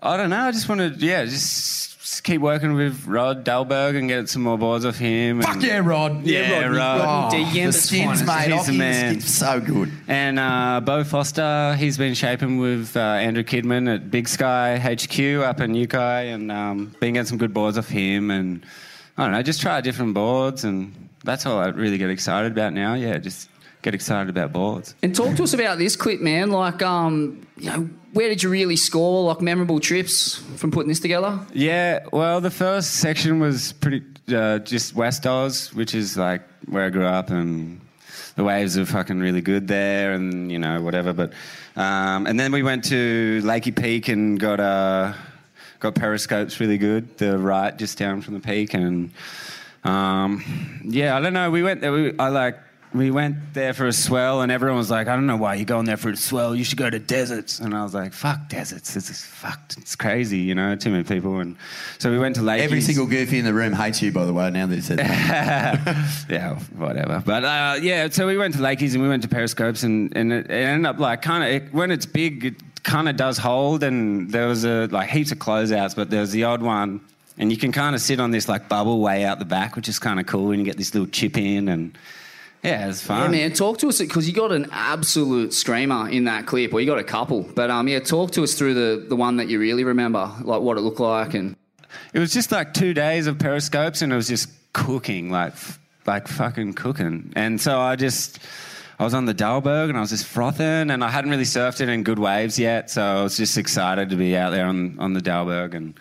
I 0.00 0.16
don't 0.16 0.30
know. 0.30 0.40
I 0.40 0.52
just 0.52 0.68
want 0.68 0.80
to, 0.80 1.04
yeah, 1.04 1.24
just, 1.24 1.95
just 2.16 2.24
keep 2.24 2.40
working 2.40 2.72
with 2.72 3.06
Rod 3.06 3.44
Dahlberg 3.44 3.98
and 3.98 4.08
get 4.08 4.26
some 4.30 4.40
more 4.40 4.56
boards 4.56 4.86
off 4.86 4.96
him. 4.96 5.42
Fuck 5.42 5.56
and- 5.56 5.62
yeah, 5.62 5.82
Rod. 5.84 6.24
Yeah, 6.24 6.48
Yeah, 6.48 6.66
Rod. 6.68 6.76
Rod. 7.00 7.34
Oh, 7.34 7.38
the 7.52 7.72
skins, 7.72 8.24
mate. 8.24 8.50
He's 8.50 8.66
the 8.66 8.72
man. 8.72 9.20
so 9.20 9.60
good. 9.60 9.92
And 10.08 10.38
uh, 10.38 10.80
Bo 10.82 11.04
Foster, 11.04 11.74
he's 11.78 11.98
been 11.98 12.14
shaping 12.14 12.56
with 12.58 12.96
uh, 12.96 13.00
Andrew 13.00 13.42
Kidman 13.42 13.94
at 13.94 14.10
Big 14.10 14.28
Sky 14.28 14.78
HQ 14.78 15.18
up 15.44 15.60
in 15.60 15.74
Uki 15.74 16.34
and 16.34 16.50
um, 16.50 16.94
been 17.00 17.12
getting 17.12 17.26
some 17.26 17.36
good 17.36 17.52
boards 17.52 17.76
off 17.76 17.88
him. 17.88 18.30
And 18.30 18.64
I 19.18 19.24
don't 19.24 19.32
know, 19.32 19.42
just 19.42 19.60
try 19.60 19.82
different 19.82 20.14
boards. 20.14 20.64
And 20.64 21.10
that's 21.22 21.44
all 21.44 21.58
I 21.58 21.66
really 21.68 21.98
get 21.98 22.08
excited 22.08 22.50
about 22.52 22.72
now. 22.72 22.94
Yeah, 22.94 23.18
just 23.18 23.50
get 23.82 23.94
excited 23.94 24.30
about 24.30 24.54
boards. 24.54 24.94
And 25.02 25.14
talk 25.14 25.36
to 25.36 25.42
us 25.42 25.52
about 25.52 25.76
this 25.76 25.96
clip, 25.96 26.22
man. 26.22 26.50
Like, 26.50 26.80
um, 26.80 27.46
you 27.58 27.68
know, 27.70 27.90
where 28.16 28.30
did 28.30 28.42
you 28.42 28.48
really 28.48 28.76
score? 28.76 29.24
Like 29.24 29.42
memorable 29.42 29.78
trips 29.78 30.36
from 30.56 30.70
putting 30.70 30.88
this 30.88 31.00
together? 31.00 31.38
Yeah, 31.52 32.06
well, 32.12 32.40
the 32.40 32.50
first 32.50 32.94
section 32.94 33.40
was 33.40 33.74
pretty 33.74 34.02
uh, 34.34 34.58
just 34.60 34.94
West 34.94 35.26
Oz, 35.26 35.72
which 35.74 35.94
is 35.94 36.16
like 36.16 36.42
where 36.66 36.86
I 36.86 36.88
grew 36.88 37.06
up, 37.06 37.28
and 37.28 37.78
the 38.34 38.42
waves 38.42 38.78
are 38.78 38.86
fucking 38.86 39.20
really 39.20 39.42
good 39.42 39.68
there, 39.68 40.14
and 40.14 40.50
you 40.50 40.58
know 40.58 40.80
whatever. 40.80 41.12
But 41.12 41.34
um, 41.76 42.26
and 42.26 42.40
then 42.40 42.52
we 42.52 42.62
went 42.62 42.84
to 42.84 43.42
Lakey 43.44 43.76
Peak 43.76 44.08
and 44.08 44.40
got 44.40 44.60
uh, 44.60 45.12
got 45.78 45.94
periscopes 45.94 46.58
really 46.58 46.78
good. 46.78 47.18
The 47.18 47.38
right 47.38 47.76
just 47.76 47.98
down 47.98 48.22
from 48.22 48.32
the 48.32 48.40
peak, 48.40 48.72
and 48.72 49.10
um, 49.84 50.80
yeah, 50.84 51.16
I 51.16 51.20
don't 51.20 51.34
know. 51.34 51.50
We 51.50 51.62
went 51.62 51.82
there. 51.82 51.92
We, 51.92 52.18
I 52.18 52.28
like. 52.28 52.58
We 52.96 53.10
went 53.10 53.52
there 53.52 53.74
for 53.74 53.86
a 53.86 53.92
swell, 53.92 54.40
and 54.40 54.50
everyone 54.50 54.78
was 54.78 54.90
like, 54.90 55.06
"I 55.06 55.14
don't 55.14 55.26
know 55.26 55.36
why 55.36 55.56
you're 55.56 55.66
going 55.66 55.84
there 55.84 55.98
for 55.98 56.08
a 56.08 56.16
swell. 56.16 56.56
You 56.56 56.64
should 56.64 56.78
go 56.78 56.88
to 56.88 56.98
deserts." 56.98 57.60
And 57.60 57.74
I 57.74 57.82
was 57.82 57.92
like, 57.92 58.12
"Fuck 58.12 58.48
deserts. 58.48 58.94
This 58.94 59.10
is 59.10 59.22
fucked. 59.22 59.76
It's 59.76 59.94
crazy, 59.94 60.38
you 60.38 60.54
know. 60.54 60.74
Too 60.76 60.90
many 60.90 61.04
people." 61.04 61.40
And 61.40 61.56
so 61.98 62.10
we 62.10 62.18
went 62.18 62.36
to 62.36 62.40
Lakey. 62.40 62.60
Every 62.60 62.80
single 62.80 63.06
goofy 63.06 63.38
in 63.38 63.44
the 63.44 63.52
room 63.52 63.74
hates 63.74 64.00
you, 64.00 64.12
by 64.12 64.24
the 64.24 64.32
way. 64.32 64.50
Now 64.50 64.66
that 64.66 64.74
you 64.74 64.80
said 64.80 64.98
that. 64.98 66.26
yeah, 66.30 66.58
whatever. 66.76 67.22
But 67.24 67.44
uh, 67.44 67.76
yeah, 67.82 68.08
so 68.08 68.26
we 68.26 68.38
went 68.38 68.54
to 68.54 68.60
Lakey's 68.60 68.94
and 68.94 69.02
we 69.02 69.08
went 69.10 69.22
to 69.24 69.28
Periscopes, 69.28 69.84
and, 69.84 70.16
and 70.16 70.32
it, 70.32 70.46
it 70.46 70.50
ended 70.50 70.86
up 70.86 70.98
like 70.98 71.20
kind 71.20 71.44
of 71.44 71.50
it, 71.50 71.74
when 71.74 71.90
it's 71.90 72.06
big, 72.06 72.44
it 72.46 72.82
kind 72.82 73.08
of 73.08 73.16
does 73.16 73.36
hold. 73.36 73.82
And 73.82 74.30
there 74.30 74.48
was 74.48 74.64
a 74.64 74.86
like 74.86 75.10
heaps 75.10 75.32
of 75.32 75.38
closeouts, 75.38 75.94
but 75.94 76.08
there 76.08 76.20
was 76.20 76.32
the 76.32 76.44
odd 76.44 76.62
one, 76.62 77.02
and 77.36 77.50
you 77.50 77.58
can 77.58 77.72
kind 77.72 77.94
of 77.94 78.00
sit 78.00 78.20
on 78.20 78.30
this 78.30 78.48
like 78.48 78.68
bubble 78.70 79.00
way 79.00 79.24
out 79.24 79.38
the 79.38 79.44
back, 79.44 79.76
which 79.76 79.88
is 79.88 79.98
kind 79.98 80.18
of 80.18 80.26
cool, 80.26 80.50
and 80.50 80.60
you 80.60 80.64
get 80.64 80.78
this 80.78 80.94
little 80.94 81.08
chip 81.08 81.36
in, 81.36 81.68
and 81.68 81.98
yeah, 82.66 82.88
it's 82.88 83.02
fun. 83.02 83.32
Yeah, 83.32 83.38
man. 83.48 83.52
Talk 83.52 83.78
to 83.78 83.88
us 83.88 83.98
because 83.98 84.26
you 84.28 84.34
got 84.34 84.52
an 84.52 84.68
absolute 84.72 85.54
screamer 85.54 86.08
in 86.08 86.24
that 86.24 86.46
clip, 86.46 86.74
or 86.74 86.80
you 86.80 86.86
got 86.86 86.98
a 86.98 87.04
couple. 87.04 87.42
But 87.42 87.70
um, 87.70 87.88
yeah, 87.88 88.00
talk 88.00 88.32
to 88.32 88.42
us 88.42 88.54
through 88.54 88.74
the 88.74 89.06
the 89.06 89.16
one 89.16 89.36
that 89.36 89.48
you 89.48 89.58
really 89.58 89.84
remember, 89.84 90.30
like 90.42 90.60
what 90.60 90.76
it 90.76 90.80
looked 90.80 91.00
like, 91.00 91.34
and 91.34 91.56
It 92.12 92.18
was 92.18 92.32
just 92.32 92.52
like 92.52 92.74
two 92.74 92.94
days 92.94 93.26
of 93.26 93.38
periscopes, 93.38 94.02
and 94.02 94.12
it 94.12 94.16
was 94.16 94.28
just 94.28 94.48
cooking, 94.72 95.30
like 95.30 95.54
like 96.06 96.28
fucking 96.28 96.74
cooking. 96.74 97.32
And 97.34 97.60
so 97.60 97.80
I 97.80 97.96
just, 97.96 98.38
I 98.98 99.04
was 99.04 99.14
on 99.14 99.24
the 99.24 99.34
Dahlberg, 99.34 99.88
and 99.88 99.96
I 99.98 100.00
was 100.00 100.10
just 100.10 100.26
frothing, 100.26 100.90
and 100.90 101.02
I 101.02 101.10
hadn't 101.10 101.30
really 101.30 101.44
surfed 101.44 101.80
it 101.80 101.88
in 101.88 102.02
good 102.02 102.18
waves 102.18 102.58
yet, 102.58 102.90
so 102.90 103.02
I 103.02 103.22
was 103.22 103.36
just 103.36 103.58
excited 103.58 104.10
to 104.10 104.16
be 104.16 104.36
out 104.36 104.50
there 104.50 104.66
on 104.66 104.98
on 104.98 105.14
the 105.14 105.20
Dahlberg, 105.20 105.74
and 105.74 105.94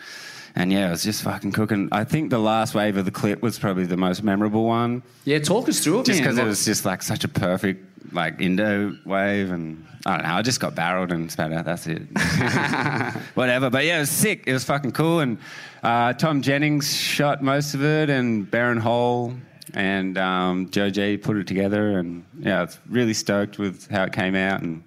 and 0.56 0.72
yeah, 0.72 0.88
it 0.88 0.92
was 0.92 1.04
just 1.04 1.24
fucking 1.24 1.52
cooking. 1.52 1.90
I 1.92 2.04
think 2.06 2.30
the 2.30 2.40
last 2.40 2.74
wave 2.74 2.98
of 2.98 3.06
the 3.06 3.12
clip 3.12 3.42
was 3.42 3.60
probably 3.60 3.86
the 3.86 3.98
most 3.98 4.24
memorable 4.24 4.64
one. 4.64 5.04
Yeah, 5.26 5.40
talk 5.40 5.68
us 5.68 5.82
through 5.82 6.02
it, 6.02 6.06
Just 6.06 6.20
because 6.20 6.38
it 6.38 6.46
was 6.46 6.64
just 6.64 6.86
like 6.86 7.04
such 7.04 7.24
a 7.24 7.28
perfect 7.28 8.14
like 8.14 8.40
Indo 8.40 8.96
wave, 9.06 9.52
and 9.52 9.86
I 10.06 10.18
don't 10.18 10.28
know. 10.28 10.34
I 10.36 10.42
just 10.42 10.60
got 10.60 10.74
barreled 10.76 11.12
and 11.12 11.32
spat 11.32 11.52
out. 11.52 11.66
That's 11.66 11.88
it. 11.88 12.02
Whatever. 13.36 13.70
But 13.70 13.86
yeah, 13.86 13.98
it 13.98 14.02
was 14.02 14.12
sick. 14.12 14.44
It 14.48 14.54
was 14.54 14.64
fucking 14.64 14.94
cool. 14.94 15.20
And 15.20 15.38
uh, 15.84 16.14
Tom 16.14 16.42
Jennings 16.42 16.96
shot 16.96 17.44
most 17.44 17.74
of 17.74 17.84
it, 17.84 18.10
and 18.10 18.50
Baron 18.50 18.78
Hall 18.80 19.34
and 19.74 20.18
um, 20.18 20.70
Joe 20.70 20.90
G 20.90 21.18
put 21.18 21.36
it 21.36 21.48
together. 21.48 21.98
And 22.00 22.24
yeah, 22.40 22.60
I 22.60 22.62
was 22.64 22.80
really 22.88 23.14
stoked 23.14 23.60
with 23.60 23.90
how 23.90 24.04
it 24.04 24.14
came 24.14 24.36
out, 24.36 24.62
and 24.62 24.84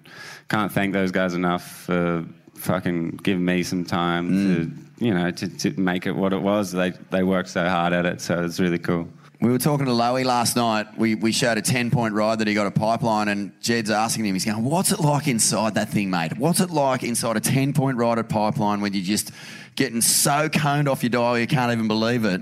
can't 0.47 0.71
thank 0.71 0.93
those 0.93 1.11
guys 1.11 1.35
enough 1.35 1.83
for 1.85 2.25
fucking 2.55 3.11
giving 3.23 3.45
me 3.45 3.63
some 3.63 3.85
time 3.85 4.29
to 4.29 4.71
you 4.99 5.13
know 5.13 5.31
to, 5.31 5.47
to 5.47 5.79
make 5.79 6.05
it 6.05 6.11
what 6.13 6.33
it 6.33 6.41
was. 6.41 6.71
They 6.71 6.91
they 7.09 7.23
worked 7.23 7.49
so 7.49 7.67
hard 7.67 7.93
at 7.93 8.05
it, 8.05 8.21
so 8.21 8.43
it's 8.43 8.59
really 8.59 8.79
cool. 8.79 9.07
We 9.41 9.49
were 9.49 9.57
talking 9.57 9.85
to 9.85 9.93
Lowy 9.93 10.25
last 10.25 10.57
night. 10.57 10.87
We, 10.97 11.15
we 11.15 11.31
showed 11.31 11.57
a 11.57 11.61
10 11.61 11.91
point 11.91 12.13
ride 12.13 12.39
that 12.39 12.47
he 12.49 12.53
got 12.53 12.67
a 12.67 12.71
pipeline, 12.71 13.29
and 13.29 13.53
Jed's 13.61 13.89
asking 13.89 14.25
him, 14.25 14.35
he's 14.35 14.43
going, 14.43 14.61
What's 14.65 14.91
it 14.91 14.99
like 14.99 15.29
inside 15.29 15.75
that 15.75 15.87
thing, 15.87 16.09
mate? 16.09 16.37
What's 16.37 16.59
it 16.59 16.69
like 16.71 17.03
inside 17.03 17.37
a 17.37 17.39
10 17.39 17.71
point 17.71 17.95
ride 17.97 18.19
at 18.19 18.27
pipeline 18.27 18.81
when 18.81 18.93
you're 18.93 19.01
just 19.01 19.31
getting 19.77 20.01
so 20.01 20.49
coned 20.49 20.89
off 20.89 21.03
your 21.03 21.09
dial 21.11 21.39
you 21.39 21.47
can't 21.47 21.71
even 21.71 21.87
believe 21.87 22.25
it? 22.25 22.41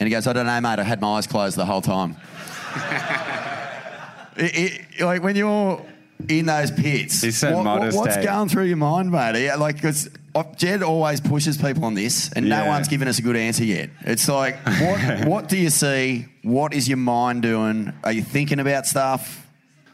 And 0.00 0.06
he 0.08 0.10
goes, 0.10 0.26
I 0.26 0.32
don't 0.32 0.46
know, 0.46 0.60
mate. 0.60 0.80
I 0.80 0.82
had 0.82 1.00
my 1.00 1.16
eyes 1.18 1.28
closed 1.28 1.56
the 1.56 1.64
whole 1.64 1.80
time. 1.82 2.16
It- 4.36 4.82
it- 4.98 5.00
like 5.04 5.22
when 5.22 5.34
you're 5.36 5.80
in 6.28 6.44
those 6.46 6.70
pits, 6.70 7.22
He's 7.22 7.38
so 7.38 7.56
what- 7.56 7.64
what- 7.80 7.94
what's 7.94 8.16
eh? 8.16 8.24
going 8.24 8.48
through 8.48 8.64
your 8.64 8.76
mind, 8.76 9.10
mate? 9.10 9.42
Yeah, 9.44 9.54
like 9.56 9.76
because 9.76 10.10
Jed 10.56 10.82
always 10.82 11.20
pushes 11.20 11.56
people 11.56 11.84
on 11.84 11.94
this, 11.94 12.32
and 12.32 12.48
no 12.48 12.66
one's 12.66 12.88
given 12.88 13.08
us 13.08 13.18
a 13.18 13.22
good 13.22 13.36
answer 13.36 13.64
yet. 13.64 13.90
It's 14.02 14.28
like, 14.28 14.56
what 14.64 15.24
what 15.26 15.48
do 15.48 15.56
you 15.56 15.70
see? 15.70 16.26
What 16.42 16.74
is 16.74 16.88
your 16.88 16.98
mind 16.98 17.42
doing? 17.42 17.92
Are 18.04 18.12
you 18.12 18.22
thinking 18.22 18.60
about 18.60 18.86
stuff? 18.86 19.46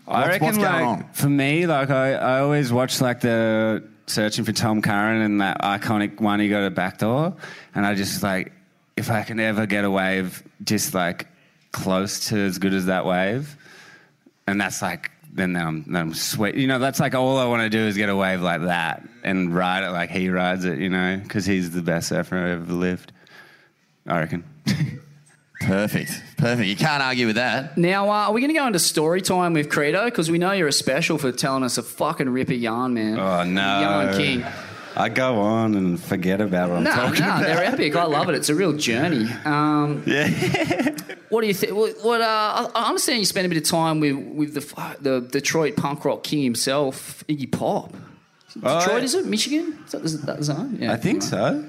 I 0.06 0.26
reckon, 0.26 0.46
what's 0.46 0.58
going 0.58 0.72
like, 0.72 0.82
on? 0.82 1.08
for 1.12 1.28
me, 1.28 1.66
like 1.66 1.90
I, 1.90 2.14
I 2.14 2.40
always 2.40 2.72
watch 2.72 3.00
like 3.00 3.20
the 3.20 3.88
searching 4.06 4.44
for 4.44 4.52
Tom 4.52 4.82
Curren 4.82 5.22
and 5.22 5.40
that 5.40 5.60
iconic 5.60 6.20
one 6.20 6.40
he 6.40 6.48
got 6.48 6.64
a 6.64 6.70
backdoor, 6.70 7.36
and 7.74 7.86
I 7.86 7.94
just 7.94 8.22
like 8.22 8.52
if 8.96 9.10
I 9.10 9.22
can 9.22 9.38
ever 9.38 9.66
get 9.66 9.84
a 9.84 9.90
wave 9.90 10.42
just 10.64 10.92
like 10.92 11.28
close 11.70 12.28
to 12.28 12.36
as 12.36 12.58
good 12.58 12.74
as 12.74 12.86
that 12.86 13.06
wave, 13.06 13.56
and 14.46 14.60
that's 14.60 14.82
like 14.82 15.11
then 15.32 15.56
I'm 15.56 15.84
then 15.84 15.96
I'm 15.96 16.14
sweat. 16.14 16.54
You 16.54 16.66
know, 16.66 16.78
that's 16.78 17.00
like 17.00 17.14
all 17.14 17.38
I 17.38 17.46
want 17.46 17.62
to 17.62 17.70
do 17.70 17.78
is 17.78 17.96
get 17.96 18.08
a 18.08 18.16
wave 18.16 18.40
like 18.40 18.62
that 18.62 19.02
and 19.24 19.54
ride 19.54 19.84
it 19.84 19.90
like 19.90 20.10
he 20.10 20.28
rides 20.28 20.64
it. 20.64 20.78
You 20.78 20.90
know, 20.90 21.20
because 21.22 21.46
he's 21.46 21.70
the 21.70 21.82
best 21.82 22.08
surfer 22.08 22.36
I've 22.36 22.62
ever 22.62 22.72
lived. 22.72 23.12
I 24.06 24.20
reckon. 24.20 24.44
Perfect, 25.60 26.20
perfect. 26.38 26.66
You 26.66 26.74
can't 26.74 27.02
argue 27.02 27.26
with 27.26 27.36
that. 27.36 27.78
Now, 27.78 28.08
uh, 28.08 28.26
are 28.26 28.32
we 28.32 28.40
going 28.40 28.52
to 28.52 28.58
go 28.58 28.66
into 28.66 28.80
story 28.80 29.20
time 29.20 29.52
with 29.52 29.70
Credo? 29.70 30.06
Because 30.06 30.28
we 30.28 30.36
know 30.36 30.50
you're 30.50 30.66
a 30.66 30.72
special 30.72 31.18
for 31.18 31.30
telling 31.30 31.62
us 31.62 31.78
a 31.78 31.84
fucking 31.84 32.28
ripper 32.28 32.54
yarn, 32.54 32.94
man. 32.94 33.16
Oh 33.16 33.44
no, 33.44 33.80
Yarn 33.80 34.16
king. 34.16 34.44
I 34.96 35.08
go 35.08 35.40
on 35.40 35.74
and 35.74 36.00
forget 36.00 36.40
about 36.40 36.68
what 36.70 36.78
I'm 36.78 36.84
No, 36.84 36.90
no, 36.90 36.96
talking 36.96 37.22
about. 37.22 37.42
they're 37.42 37.64
epic. 37.64 37.96
I 37.96 38.04
love 38.04 38.28
it. 38.28 38.34
It's 38.34 38.48
a 38.48 38.54
real 38.54 38.72
journey. 38.74 39.26
Um, 39.44 40.02
Yeah. 40.06 40.28
what 41.30 41.40
do 41.40 41.46
you 41.46 41.54
think? 41.54 41.72
What, 41.74 41.94
what 42.02 42.20
uh, 42.20 42.24
I 42.74 42.80
I 42.82 42.88
understand 42.88 43.18
you 43.20 43.24
spent 43.24 43.46
a 43.46 43.48
bit 43.48 43.58
of 43.58 43.64
time 43.64 44.00
with 44.00 44.16
with 44.16 44.54
the 44.54 44.96
the 45.00 45.20
Detroit 45.20 45.76
punk 45.76 46.04
rock 46.04 46.22
king 46.22 46.42
himself, 46.42 47.24
Iggy 47.28 47.50
Pop. 47.50 47.94
Oh, 48.62 48.78
Detroit, 48.80 48.98
yeah. 48.98 49.04
is 49.04 49.14
it 49.14 49.26
Michigan? 49.26 49.78
Is 49.86 49.92
that, 49.92 50.02
is 50.02 50.20
that 50.22 50.36
the 50.38 50.44
zone? 50.44 50.76
Yeah. 50.78 50.92
I 50.92 50.96
think 50.96 51.22
so. 51.22 51.64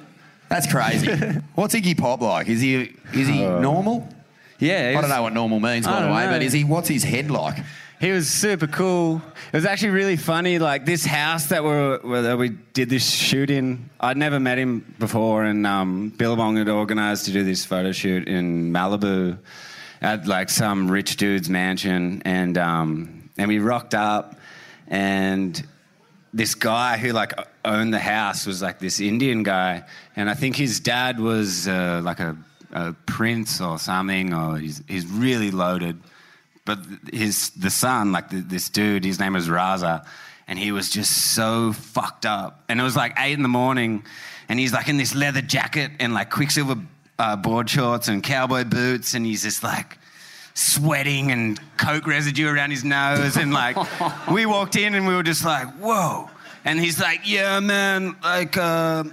That's 0.50 0.68
crazy. 0.70 1.08
What's 1.56 1.74
Iggy 1.74 1.98
Pop 1.98 2.20
like? 2.22 2.50
Is 2.50 2.60
he 2.62 2.94
is 3.14 3.28
he 3.28 3.40
normal? 3.40 4.08
Yeah, 4.60 4.96
I 4.98 5.02
don't 5.02 5.10
know 5.10 5.24
what 5.24 5.34
normal 5.34 5.60
means, 5.60 5.86
by 5.86 6.02
the 6.02 6.08
way, 6.08 6.26
know. 6.26 6.32
but 6.32 6.42
is 6.44 6.54
he? 6.54 6.64
What's 6.64 6.88
his 6.90 7.04
head 7.04 7.32
like? 7.32 7.58
He 8.04 8.12
was 8.12 8.30
super 8.30 8.68
cool. 8.68 9.22
It 9.54 9.56
was 9.56 9.64
actually 9.64 9.92
really 9.92 10.18
funny. 10.18 10.60
Like 10.60 10.86
this 10.86 11.06
house 11.06 11.46
that 11.46 11.64
we 11.64 11.70
were, 11.70 12.22
that 12.24 12.38
we 12.38 12.50
did 12.50 12.90
this 12.90 13.10
shoot 13.10 13.50
in. 13.50 13.90
I'd 13.98 14.18
never 14.18 14.42
met 14.42 14.58
him 14.58 14.94
before, 15.00 15.46
and 15.46 15.66
um, 15.66 16.10
Billabong 16.10 16.58
had 16.58 16.68
organised 16.68 17.28
to 17.28 17.32
do 17.32 17.46
this 17.46 17.64
photo 17.64 17.94
shoot 17.94 18.28
in 18.28 18.74
Malibu 18.74 19.38
at 20.02 20.28
like 20.28 20.50
some 20.50 20.92
rich 20.92 21.16
dude's 21.16 21.50
mansion, 21.50 22.22
and 22.26 22.58
um, 22.58 23.30
and 23.38 23.48
we 23.48 23.60
rocked 23.60 23.96
up, 23.96 24.36
and 24.90 25.66
this 26.34 26.56
guy 26.56 26.98
who 26.98 27.14
like 27.14 27.32
owned 27.64 27.94
the 27.94 28.00
house 28.00 28.46
was 28.46 28.62
like 28.62 28.80
this 28.80 29.00
Indian 29.00 29.44
guy, 29.44 29.86
and 30.18 30.30
I 30.30 30.34
think 30.34 30.58
his 30.58 30.82
dad 30.82 31.22
was 31.22 31.70
uh, 31.70 32.02
like 32.04 32.20
a, 32.20 32.36
a 32.74 32.92
prince 33.06 33.62
or 33.62 33.80
something, 33.80 34.34
or 34.34 34.58
he's, 34.58 34.84
he's 34.90 35.06
really 35.06 35.52
loaded. 35.52 35.98
But 36.66 36.80
his 37.12 37.50
the 37.52 37.70
son, 37.70 38.12
like 38.12 38.30
the, 38.30 38.40
this 38.40 38.70
dude, 38.70 39.04
his 39.04 39.20
name 39.20 39.34
was 39.34 39.48
Raza, 39.50 40.06
and 40.48 40.58
he 40.58 40.72
was 40.72 40.90
just 40.90 41.34
so 41.34 41.74
fucked 41.74 42.26
up. 42.26 42.64
And 42.70 42.80
it 42.80 42.84
was 42.84 42.96
like 42.96 43.14
eight 43.18 43.34
in 43.34 43.42
the 43.42 43.50
morning, 43.50 44.06
and 44.48 44.60
he's 44.60 44.74
like 44.74 44.88
in 44.88 44.98
this 44.98 45.14
leather 45.14 45.42
jacket 45.42 45.92
and 46.00 46.14
like 46.14 46.30
Quiksilver 46.30 46.80
uh, 47.20 47.36
board 47.36 47.70
shorts 47.70 48.08
and 48.08 48.24
cowboy 48.24 48.64
boots, 48.64 49.14
and 49.14 49.26
he's 49.26 49.44
just 49.44 49.64
like 49.64 49.98
sweating 50.54 51.32
and 51.32 51.60
coke 51.78 52.06
residue 52.06 52.48
around 52.48 52.70
his 52.70 52.84
nose 52.84 53.38
and 53.38 53.52
like 53.52 53.76
we 54.30 54.46
walked 54.46 54.76
in 54.76 54.94
and 54.94 55.08
we 55.08 55.16
were 55.16 55.24
just 55.24 55.44
like 55.44 55.68
whoa 55.80 56.30
and 56.64 56.80
he's 56.80 57.00
like 57.00 57.22
yeah 57.26 57.60
man 57.60 58.16
like 58.22 58.56
uh 58.56 59.04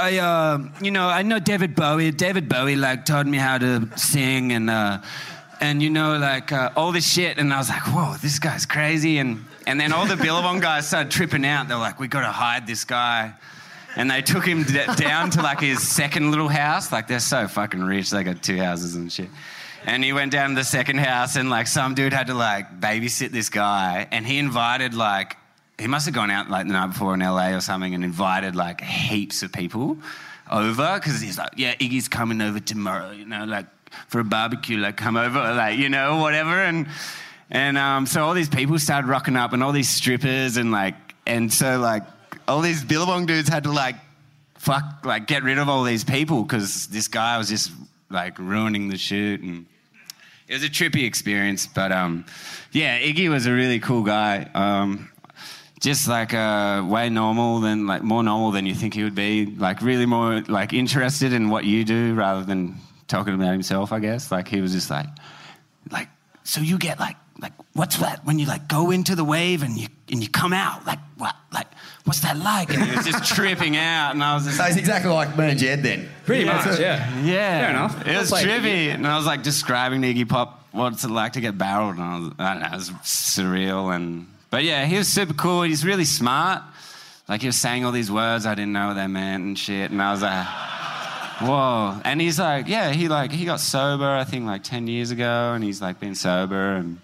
I, 0.00 0.18
uh, 0.18 0.58
you 0.80 0.92
know, 0.92 1.08
I 1.08 1.22
know 1.22 1.40
David 1.40 1.74
Bowie. 1.74 2.12
David 2.12 2.48
Bowie, 2.48 2.76
like, 2.76 3.04
taught 3.04 3.26
me 3.26 3.36
how 3.36 3.58
to 3.58 3.88
sing 3.96 4.52
and, 4.52 4.70
uh, 4.70 5.00
and 5.60 5.82
you 5.82 5.90
know, 5.90 6.16
like, 6.16 6.52
uh, 6.52 6.70
all 6.76 6.92
this 6.92 7.10
shit. 7.10 7.38
And 7.38 7.52
I 7.52 7.58
was 7.58 7.68
like, 7.68 7.82
whoa, 7.86 8.16
this 8.22 8.38
guy's 8.38 8.66
crazy. 8.66 9.18
And, 9.18 9.44
and 9.66 9.80
then 9.80 9.92
all 9.92 10.06
the 10.06 10.16
Billabong 10.16 10.60
guys 10.60 10.86
started 10.86 11.10
tripping 11.10 11.44
out. 11.44 11.68
They're 11.68 11.76
like, 11.76 11.98
we 11.98 12.08
got 12.08 12.20
to 12.20 12.32
hide 12.32 12.66
this 12.66 12.84
guy. 12.84 13.32
And 13.96 14.10
they 14.10 14.22
took 14.22 14.46
him 14.46 14.62
d- 14.62 14.84
down 14.96 15.30
to 15.30 15.42
like 15.42 15.60
his 15.60 15.86
second 15.86 16.30
little 16.30 16.48
house. 16.48 16.92
Like, 16.92 17.08
they're 17.08 17.18
so 17.20 17.48
fucking 17.48 17.82
rich. 17.82 18.10
They 18.10 18.22
got 18.22 18.42
two 18.42 18.58
houses 18.58 18.94
and 18.94 19.10
shit. 19.10 19.28
And 19.84 20.04
he 20.04 20.12
went 20.12 20.32
down 20.32 20.50
to 20.50 20.54
the 20.56 20.64
second 20.64 20.98
house, 20.98 21.36
and 21.36 21.50
like 21.50 21.66
some 21.66 21.94
dude 21.94 22.12
had 22.12 22.26
to 22.26 22.34
like 22.34 22.80
babysit 22.80 23.30
this 23.30 23.48
guy, 23.48 24.08
and 24.10 24.26
he 24.26 24.38
invited 24.38 24.92
like 24.92 25.36
he 25.78 25.86
must 25.86 26.04
have 26.06 26.14
gone 26.14 26.30
out 26.30 26.50
like 26.50 26.66
the 26.66 26.72
night 26.72 26.88
before 26.88 27.14
in 27.14 27.20
LA 27.20 27.50
or 27.50 27.60
something, 27.60 27.94
and 27.94 28.04
invited 28.04 28.56
like 28.56 28.80
heaps 28.80 29.42
of 29.42 29.52
people 29.52 29.96
over 30.50 30.94
because 30.96 31.20
he's 31.20 31.38
like, 31.38 31.50
yeah, 31.56 31.74
Iggy's 31.76 32.08
coming 32.08 32.40
over 32.40 32.60
tomorrow, 32.60 33.12
you 33.12 33.24
know, 33.24 33.44
like 33.44 33.66
for 34.08 34.20
a 34.20 34.24
barbecue, 34.24 34.78
like 34.78 34.96
come 34.96 35.16
over, 35.16 35.38
like 35.38 35.78
you 35.78 35.88
know, 35.88 36.18
whatever, 36.18 36.62
and 36.62 36.86
and 37.50 37.78
um, 37.78 38.06
so 38.06 38.24
all 38.24 38.34
these 38.34 38.48
people 38.48 38.78
started 38.78 39.08
rocking 39.08 39.36
up, 39.36 39.52
and 39.52 39.62
all 39.62 39.72
these 39.72 39.90
strippers, 39.90 40.56
and 40.56 40.70
like, 40.72 40.94
and 41.26 41.52
so 41.52 41.78
like 41.78 42.02
all 42.46 42.60
these 42.60 42.84
Billabong 42.84 43.26
dudes 43.26 43.48
had 43.48 43.64
to 43.64 43.72
like 43.72 43.96
fuck, 44.58 45.04
like 45.04 45.26
get 45.26 45.42
rid 45.42 45.58
of 45.58 45.68
all 45.68 45.84
these 45.84 46.04
people 46.04 46.42
because 46.42 46.88
this 46.88 47.08
guy 47.08 47.38
was 47.38 47.48
just 47.48 47.70
like 48.10 48.38
ruining 48.38 48.88
the 48.88 48.96
shoot. 48.96 49.40
And 49.40 49.66
it 50.46 50.54
was 50.54 50.64
a 50.64 50.68
trippy 50.68 51.04
experience 51.04 51.66
but 51.66 51.92
um 51.92 52.24
yeah 52.72 52.98
iggy 52.98 53.28
was 53.28 53.46
a 53.46 53.52
really 53.52 53.78
cool 53.78 54.02
guy. 54.02 54.48
Um 54.54 55.10
just 55.80 56.08
like 56.08 56.34
uh 56.34 56.84
way 56.86 57.08
normal 57.08 57.60
than 57.60 57.86
like 57.86 58.02
more 58.02 58.22
normal 58.22 58.50
than 58.50 58.66
you 58.66 58.74
think 58.74 58.94
he 58.94 59.04
would 59.04 59.14
be. 59.14 59.46
Like 59.46 59.80
really 59.80 60.06
more 60.06 60.42
like 60.48 60.72
interested 60.72 61.32
in 61.32 61.50
what 61.50 61.64
you 61.64 61.84
do 61.84 62.14
rather 62.14 62.44
than 62.44 62.76
talking 63.08 63.34
about 63.34 63.52
himself 63.52 63.90
i 63.92 63.98
guess 63.98 64.30
like 64.30 64.46
he 64.48 64.60
was 64.60 64.72
just 64.72 64.90
like 64.90 65.06
like 65.90 66.08
so 66.44 66.60
you 66.60 66.78
get 66.78 66.98
like 67.00 67.16
like 67.40 67.52
what's 67.72 67.96
that 67.98 68.24
when 68.24 68.38
you 68.38 68.46
like 68.46 68.68
go 68.68 68.90
into 68.90 69.14
the 69.14 69.24
wave 69.24 69.62
and 69.62 69.76
you 69.78 69.88
and 70.10 70.22
you 70.22 70.28
come 70.28 70.52
out 70.52 70.84
like 70.86 70.98
what 71.16 71.34
like 71.52 71.66
what's 72.04 72.20
that 72.20 72.36
like 72.36 72.72
and 72.72 72.82
he 72.82 72.96
was 72.96 73.06
just 73.06 73.34
tripping 73.34 73.76
out 73.76 74.10
and 74.12 74.22
i 74.22 74.34
was 74.34 74.44
just 74.44 74.56
So 74.56 74.64
he's 74.64 74.76
exactly 74.76 75.10
like 75.12 75.36
me 75.38 75.50
and 75.50 75.58
Jed 75.58 75.82
then. 75.82 76.08
Pretty 76.26 76.44
Yeah. 76.44 76.56
much, 76.64 76.78
yeah. 76.80 77.20
Yeah, 77.22 77.60
Fair 77.60 77.70
enough. 77.70 78.06
It 78.06 78.16
was 78.18 78.28
played, 78.30 78.46
trippy, 78.46 78.94
and 78.94 79.06
I 79.06 79.16
was 79.16 79.24
like 79.26 79.42
describing 79.42 80.02
to 80.02 80.12
Iggy 80.14 80.28
Pop 80.28 80.66
what's 80.72 81.04
it 81.04 81.10
like 81.10 81.32
to 81.34 81.40
get 81.40 81.56
barreled, 81.56 81.94
and 81.96 82.02
I, 82.04 82.18
was, 82.18 82.32
I 82.38 82.52
don't 82.52 82.62
know, 82.62 82.68
it 82.68 82.74
was 82.74 82.90
surreal. 83.02 83.94
And 83.94 84.26
but 84.50 84.64
yeah, 84.64 84.84
he 84.86 84.98
was 84.98 85.08
super 85.08 85.32
cool. 85.34 85.62
He's 85.62 85.84
really 85.84 86.04
smart. 86.04 86.62
Like 87.28 87.40
he 87.40 87.46
was 87.46 87.56
saying 87.56 87.84
all 87.84 87.92
these 87.92 88.10
words 88.10 88.46
I 88.46 88.54
didn't 88.54 88.72
know 88.72 88.88
what 88.88 88.94
they 88.94 89.06
meant 89.06 89.44
and 89.44 89.58
shit, 89.58 89.90
and 89.90 90.02
I 90.02 90.10
was 90.12 90.22
like, 90.22 90.46
whoa. 91.40 92.00
And 92.04 92.20
he's 92.20 92.38
like, 92.38 92.68
yeah, 92.68 92.90
he 92.92 93.08
like 93.08 93.32
he 93.32 93.44
got 93.44 93.60
sober 93.60 94.08
I 94.08 94.24
think 94.24 94.46
like 94.46 94.62
ten 94.62 94.86
years 94.86 95.10
ago, 95.10 95.52
and 95.54 95.62
he's 95.64 95.80
like 95.80 96.00
been 96.00 96.14
sober 96.14 96.74
and. 96.74 96.98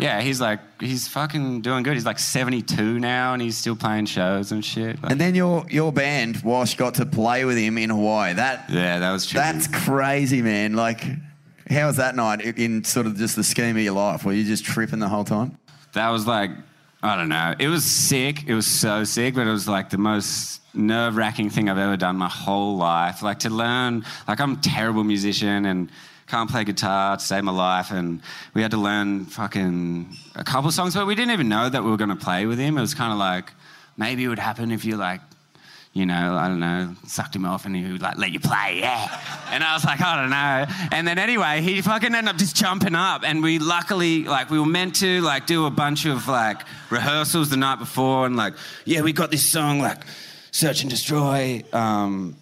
Yeah, 0.00 0.20
he's 0.20 0.40
like 0.40 0.60
he's 0.80 1.08
fucking 1.08 1.62
doing 1.62 1.82
good. 1.82 1.94
He's 1.94 2.06
like 2.06 2.20
72 2.20 3.00
now, 3.00 3.32
and 3.32 3.42
he's 3.42 3.58
still 3.58 3.74
playing 3.74 4.06
shows 4.06 4.52
and 4.52 4.64
shit. 4.64 5.02
Like- 5.02 5.10
And 5.10 5.20
then 5.20 5.34
your 5.34 5.66
your 5.68 5.92
band 5.92 6.40
Wash 6.44 6.76
got 6.76 6.94
to 6.94 7.04
play 7.06 7.44
with 7.44 7.56
him 7.58 7.76
in 7.78 7.90
Hawaii. 7.90 8.32
That 8.34 8.70
yeah, 8.70 9.00
that 9.00 9.10
was 9.10 9.26
trippy. 9.26 9.32
that's 9.32 9.66
crazy, 9.66 10.40
man. 10.40 10.74
Like, 10.74 11.02
how 11.68 11.88
was 11.88 11.96
that 11.96 12.14
night 12.14 12.42
in 12.42 12.84
sort 12.84 13.06
of 13.06 13.16
just 13.16 13.34
the 13.34 13.42
scheme 13.42 13.76
of 13.76 13.82
your 13.82 13.94
life? 13.94 14.24
Were 14.24 14.32
you 14.32 14.44
just 14.44 14.64
tripping 14.64 15.00
the 15.00 15.08
whole 15.08 15.24
time? 15.24 15.58
that 15.94 16.10
was 16.10 16.28
like 16.28 16.52
I 17.02 17.16
don't 17.16 17.28
know. 17.28 17.54
It 17.58 17.68
was 17.68 17.84
sick. 17.84 18.48
It 18.48 18.54
was 18.54 18.66
so 18.66 19.04
sick, 19.04 19.34
but 19.34 19.46
it 19.46 19.50
was 19.50 19.68
like 19.68 19.90
the 19.90 19.98
most 19.98 20.60
nerve 20.74 21.16
wracking 21.16 21.48
thing 21.48 21.68
I've 21.68 21.78
ever 21.78 21.96
done 21.96 22.16
my 22.16 22.28
whole 22.28 22.76
life. 22.76 23.22
Like 23.22 23.40
to 23.40 23.50
learn, 23.50 24.04
like 24.26 24.40
I'm 24.40 24.54
a 24.54 24.56
terrible 24.56 25.04
musician 25.04 25.64
and 25.64 25.90
can't 26.26 26.50
play 26.50 26.64
guitar 26.64 27.16
to 27.16 27.22
save 27.22 27.44
my 27.44 27.52
life, 27.52 27.90
and 27.90 28.20
we 28.52 28.62
had 28.62 28.72
to 28.72 28.76
learn 28.76 29.24
fucking 29.26 30.14
a 30.34 30.44
couple 30.44 30.70
songs, 30.70 30.94
but 30.94 31.06
we 31.06 31.14
didn't 31.14 31.32
even 31.32 31.48
know 31.48 31.68
that 31.68 31.82
we 31.84 31.90
were 31.90 31.96
going 31.96 32.10
to 32.10 32.16
play 32.16 32.46
with 32.46 32.58
him. 32.58 32.76
It 32.76 32.80
was 32.80 32.94
kind 32.94 33.12
of 33.12 33.18
like 33.18 33.52
maybe 33.96 34.24
it 34.24 34.28
would 34.28 34.38
happen 34.38 34.70
if 34.70 34.84
you 34.84 34.96
like. 34.96 35.20
You 35.98 36.06
know, 36.06 36.36
I 36.36 36.46
don't 36.46 36.60
know, 36.60 36.94
sucked 37.08 37.34
him 37.34 37.44
off 37.44 37.66
and 37.66 37.74
he 37.74 37.90
would 37.90 38.00
like 38.00 38.18
let 38.18 38.30
you 38.30 38.38
play, 38.38 38.78
yeah. 38.78 39.20
And 39.50 39.64
I 39.64 39.74
was 39.74 39.84
like, 39.84 40.00
I 40.00 40.20
don't 40.20 40.30
know. 40.30 40.88
And 40.96 41.08
then 41.08 41.18
anyway, 41.18 41.60
he 41.60 41.82
fucking 41.82 42.14
ended 42.14 42.32
up 42.32 42.36
just 42.36 42.54
jumping 42.54 42.94
up. 42.94 43.24
And 43.24 43.42
we 43.42 43.58
luckily, 43.58 44.22
like, 44.22 44.48
we 44.48 44.60
were 44.60 44.64
meant 44.64 44.94
to 45.00 45.20
like 45.22 45.48
do 45.48 45.66
a 45.66 45.70
bunch 45.70 46.06
of 46.06 46.28
like 46.28 46.62
rehearsals 46.90 47.50
the 47.50 47.56
night 47.56 47.80
before 47.80 48.26
and 48.26 48.36
like, 48.36 48.54
yeah, 48.84 49.00
we 49.00 49.12
got 49.12 49.32
this 49.32 49.44
song 49.44 49.80
like 49.80 49.98
Search 50.52 50.82
and 50.82 50.90
Destroy. 50.90 51.64
Um, 51.72 52.36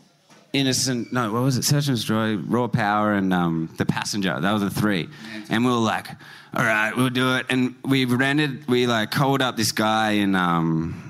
Innocent. 0.52 1.10
No, 1.10 1.32
what 1.32 1.42
was 1.42 1.56
it? 1.56 1.64
Search 1.64 1.88
and 1.88 1.96
Destroy, 1.96 2.36
Raw 2.36 2.68
Power, 2.68 3.14
and 3.14 3.32
um, 3.32 3.70
The 3.78 3.86
Passenger. 3.86 4.38
That 4.38 4.52
was 4.52 4.60
the 4.60 4.68
three. 4.68 5.08
And 5.48 5.64
we 5.64 5.70
were 5.70 5.78
like, 5.78 6.08
all 6.52 6.62
right, 6.62 6.94
we'll 6.94 7.08
do 7.08 7.36
it. 7.36 7.46
And 7.48 7.74
we 7.86 8.04
rented, 8.04 8.68
we 8.68 8.86
like 8.86 9.12
called 9.12 9.40
up 9.40 9.56
this 9.56 9.72
guy 9.72 10.10
in. 10.10 10.34
Um, 10.34 11.05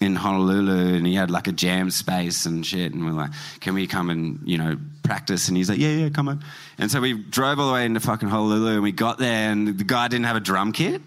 in 0.00 0.14
Honolulu, 0.14 0.94
and 0.94 1.06
he 1.06 1.14
had 1.14 1.30
like 1.30 1.48
a 1.48 1.52
jam 1.52 1.90
space 1.90 2.46
and 2.46 2.64
shit. 2.64 2.92
And 2.94 3.04
we're 3.04 3.12
like, 3.12 3.30
"Can 3.60 3.74
we 3.74 3.86
come 3.86 4.10
and 4.10 4.40
you 4.44 4.58
know 4.58 4.76
practice?" 5.02 5.48
And 5.48 5.56
he's 5.56 5.68
like, 5.68 5.78
"Yeah, 5.78 5.90
yeah, 5.90 6.08
come 6.08 6.28
on." 6.28 6.44
And 6.78 6.90
so 6.90 7.00
we 7.00 7.14
drove 7.14 7.58
all 7.58 7.68
the 7.68 7.74
way 7.74 7.84
into 7.84 8.00
fucking 8.00 8.28
Honolulu, 8.28 8.74
and 8.74 8.82
we 8.82 8.92
got 8.92 9.18
there, 9.18 9.50
and 9.50 9.78
the 9.78 9.84
guy 9.84 10.08
didn't 10.08 10.26
have 10.26 10.36
a 10.36 10.40
drum 10.40 10.72
kit. 10.72 11.02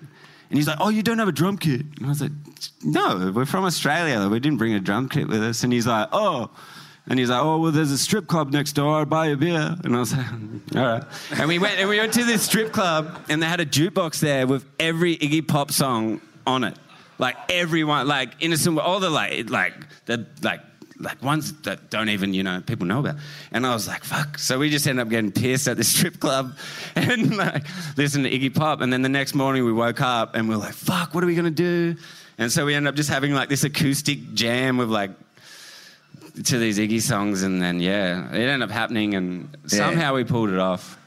And 0.49 0.57
he's 0.57 0.67
like, 0.67 0.77
"Oh, 0.81 0.89
you 0.89 1.03
don't 1.03 1.19
have 1.19 1.29
a 1.29 1.33
drum 1.33 1.57
kit?" 1.57 1.81
And 1.97 2.05
I 2.05 2.09
was 2.09 2.21
like, 2.21 2.31
"No, 2.83 3.31
we're 3.33 3.45
from 3.45 3.63
Australia. 3.63 4.27
We 4.27 4.39
didn't 4.39 4.57
bring 4.57 4.73
a 4.73 4.79
drum 4.81 5.07
kit 5.07 5.27
with 5.27 5.41
us." 5.41 5.63
And 5.63 5.71
he's 5.71 5.87
like, 5.87 6.09
"Oh." 6.11 6.49
And 7.07 7.17
he's 7.17 7.29
like, 7.29 7.41
"Oh, 7.41 7.57
well, 7.57 7.71
there's 7.71 7.91
a 7.91 7.97
strip 7.97 8.27
club 8.27 8.51
next 8.51 8.73
door. 8.73 8.97
I'll 8.97 9.05
buy 9.05 9.27
a 9.27 9.37
beer." 9.37 9.75
And 9.83 9.95
I 9.95 9.99
was 9.99 10.13
like, 10.15 10.25
"All 10.75 10.81
right." 10.83 11.03
And 11.31 11.47
we 11.47 11.57
went 11.59 11.79
and 11.79 11.87
we 11.89 11.97
went 11.97 12.13
to 12.13 12.25
this 12.25 12.43
strip 12.43 12.73
club, 12.73 13.25
and 13.29 13.41
they 13.41 13.47
had 13.47 13.61
a 13.61 13.65
jukebox 13.65 14.19
there 14.19 14.45
with 14.45 14.65
every 14.79 15.15
Iggy 15.17 15.47
Pop 15.47 15.71
song 15.71 16.19
on 16.45 16.63
it, 16.65 16.77
like 17.21 17.37
everyone, 17.49 18.07
like 18.07 18.31
innocent, 18.41 18.77
all 18.77 18.99
the 18.99 19.09
like, 19.09 19.49
like 19.49 19.73
the 20.05 20.27
like. 20.41 20.61
Like 20.99 21.23
ones 21.23 21.51
that 21.63 21.89
don't 21.89 22.09
even, 22.09 22.35
you 22.35 22.43
know, 22.43 22.61
people 22.63 22.85
know 22.85 22.99
about. 22.99 23.15
And 23.51 23.65
I 23.65 23.73
was 23.73 23.87
like, 23.87 24.03
fuck. 24.03 24.37
So 24.37 24.59
we 24.59 24.69
just 24.69 24.85
ended 24.85 25.01
up 25.01 25.09
getting 25.09 25.31
pissed 25.31 25.67
at 25.67 25.75
the 25.75 25.83
strip 25.93 26.19
club 26.19 26.55
and 26.95 27.35
like 27.35 27.63
listening 27.97 28.29
to 28.31 28.37
Iggy 28.37 28.53
Pop. 28.53 28.81
And 28.81 28.93
then 28.93 29.01
the 29.01 29.09
next 29.09 29.33
morning 29.33 29.65
we 29.65 29.73
woke 29.73 29.99
up 29.99 30.35
and 30.35 30.47
we 30.47 30.53
are 30.53 30.59
like, 30.59 30.75
fuck, 30.75 31.15
what 31.15 31.23
are 31.23 31.25
we 31.25 31.33
going 31.33 31.45
to 31.45 31.49
do? 31.49 31.95
And 32.37 32.51
so 32.51 32.67
we 32.67 32.75
ended 32.75 32.89
up 32.89 32.95
just 32.95 33.09
having 33.09 33.33
like 33.33 33.49
this 33.49 33.63
acoustic 33.63 34.35
jam 34.35 34.77
with 34.77 34.89
like 34.89 35.09
to 36.43 36.57
these 36.57 36.79
Iggy 36.79 37.01
songs, 37.01 37.43
and 37.43 37.61
then 37.61 37.79
yeah, 37.79 38.29
it 38.29 38.39
ended 38.39 38.61
up 38.61 38.71
happening, 38.71 39.15
and 39.15 39.55
somehow 39.67 40.15
we 40.15 40.23
pulled 40.23 40.49
it 40.49 40.59
off. 40.59 40.97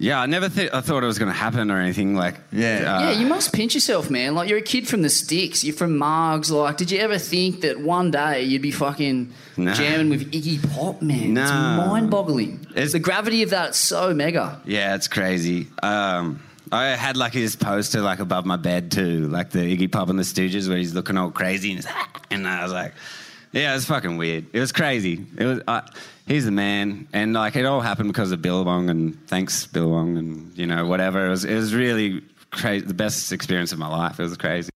Yeah, 0.00 0.20
I 0.20 0.26
never 0.26 0.48
th- 0.48 0.70
I 0.72 0.80
thought 0.80 1.02
it 1.02 1.06
was 1.06 1.18
going 1.18 1.30
to 1.30 1.36
happen 1.36 1.72
or 1.72 1.78
anything. 1.80 2.14
Like, 2.14 2.36
yeah, 2.52 3.00
yeah, 3.00 3.10
you 3.18 3.26
must 3.26 3.52
pinch 3.52 3.74
yourself, 3.74 4.10
man. 4.10 4.34
Like 4.36 4.48
you're 4.48 4.58
a 4.58 4.62
kid 4.62 4.86
from 4.86 5.02
the 5.02 5.10
sticks. 5.10 5.64
You're 5.64 5.74
from 5.74 5.98
Margs. 5.98 6.50
Like, 6.52 6.76
did 6.76 6.92
you 6.92 6.98
ever 7.00 7.18
think 7.18 7.62
that 7.62 7.80
one 7.80 8.12
day 8.12 8.44
you'd 8.44 8.62
be 8.62 8.70
fucking 8.70 9.32
No. 9.56 9.74
jamming 9.74 10.08
with 10.10 10.30
Iggy 10.30 10.72
Pop, 10.72 11.02
man? 11.02 11.34
No. 11.34 11.42
It's 11.42 11.50
mind-boggling. 11.88 12.68
It's 12.76 12.92
the 12.92 13.00
gravity 13.00 13.42
of 13.42 13.50
that. 13.50 13.74
So 13.74 14.14
mega. 14.14 14.60
Yeah, 14.64 14.94
it's 14.94 15.08
crazy. 15.08 15.66
Um, 15.82 16.40
I 16.70 16.88
had 16.90 17.16
like 17.16 17.32
his 17.32 17.56
poster 17.56 18.00
like 18.00 18.20
above 18.20 18.46
my 18.46 18.56
bed 18.56 18.92
too, 18.92 19.26
like 19.28 19.50
the 19.50 19.60
Iggy 19.76 19.90
Pop 19.90 20.10
and 20.10 20.18
the 20.18 20.22
Stooges, 20.22 20.68
where 20.68 20.78
he's 20.78 20.94
looking 20.94 21.16
all 21.16 21.30
crazy, 21.32 21.72
and, 21.72 21.78
he's, 21.82 21.92
and 22.30 22.46
I 22.46 22.62
was 22.62 22.72
like, 22.72 22.92
yeah, 23.50 23.72
it 23.72 23.74
was 23.74 23.86
fucking 23.86 24.16
weird. 24.16 24.46
It 24.52 24.60
was 24.60 24.70
crazy. 24.70 25.26
It 25.36 25.44
was. 25.44 25.60
Uh, 25.66 25.80
he's 26.28 26.44
the 26.44 26.52
man, 26.52 27.08
and 27.12 27.32
like 27.32 27.56
it 27.56 27.64
all 27.64 27.80
happened 27.80 28.10
because 28.10 28.30
of 28.30 28.40
Billabong, 28.40 28.90
and 28.90 29.26
thanks 29.26 29.66
Billabong, 29.66 30.16
and 30.16 30.56
you 30.56 30.66
know 30.66 30.86
whatever. 30.86 31.26
It 31.26 31.30
was. 31.30 31.44
It 31.44 31.54
was 31.54 31.74
really 31.74 32.22
crazy. 32.50 32.86
The 32.86 32.94
best 32.94 33.32
experience 33.32 33.72
of 33.72 33.78
my 33.78 33.88
life. 33.88 34.20
It 34.20 34.22
was 34.22 34.36
crazy. 34.36 34.70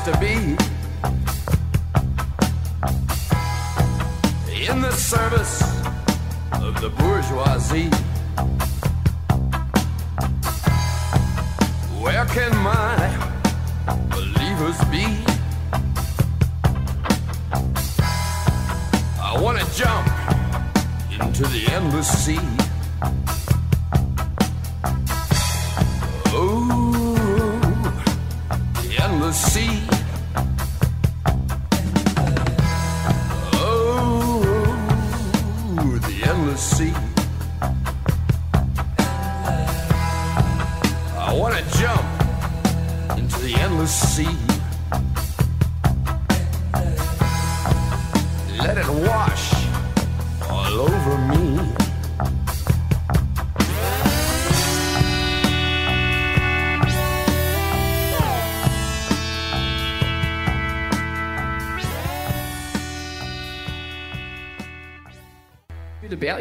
To 0.00 0.18
be. 0.18 0.34
In 4.70 4.80
the 4.80 4.92
service 4.92 5.62
of 6.52 6.80
the 6.80 6.90
bourgeoisie. 6.90 7.90
Where 12.02 12.26
can 12.26 12.56
my 12.58 12.96
believers 14.10 14.78
be? 14.90 15.06
I 19.20 19.40
want 19.40 19.58
to 19.58 19.66
jump 19.74 20.06
into 21.12 21.44
the 21.46 21.68
endless 21.72 22.08
sea. 22.24 22.68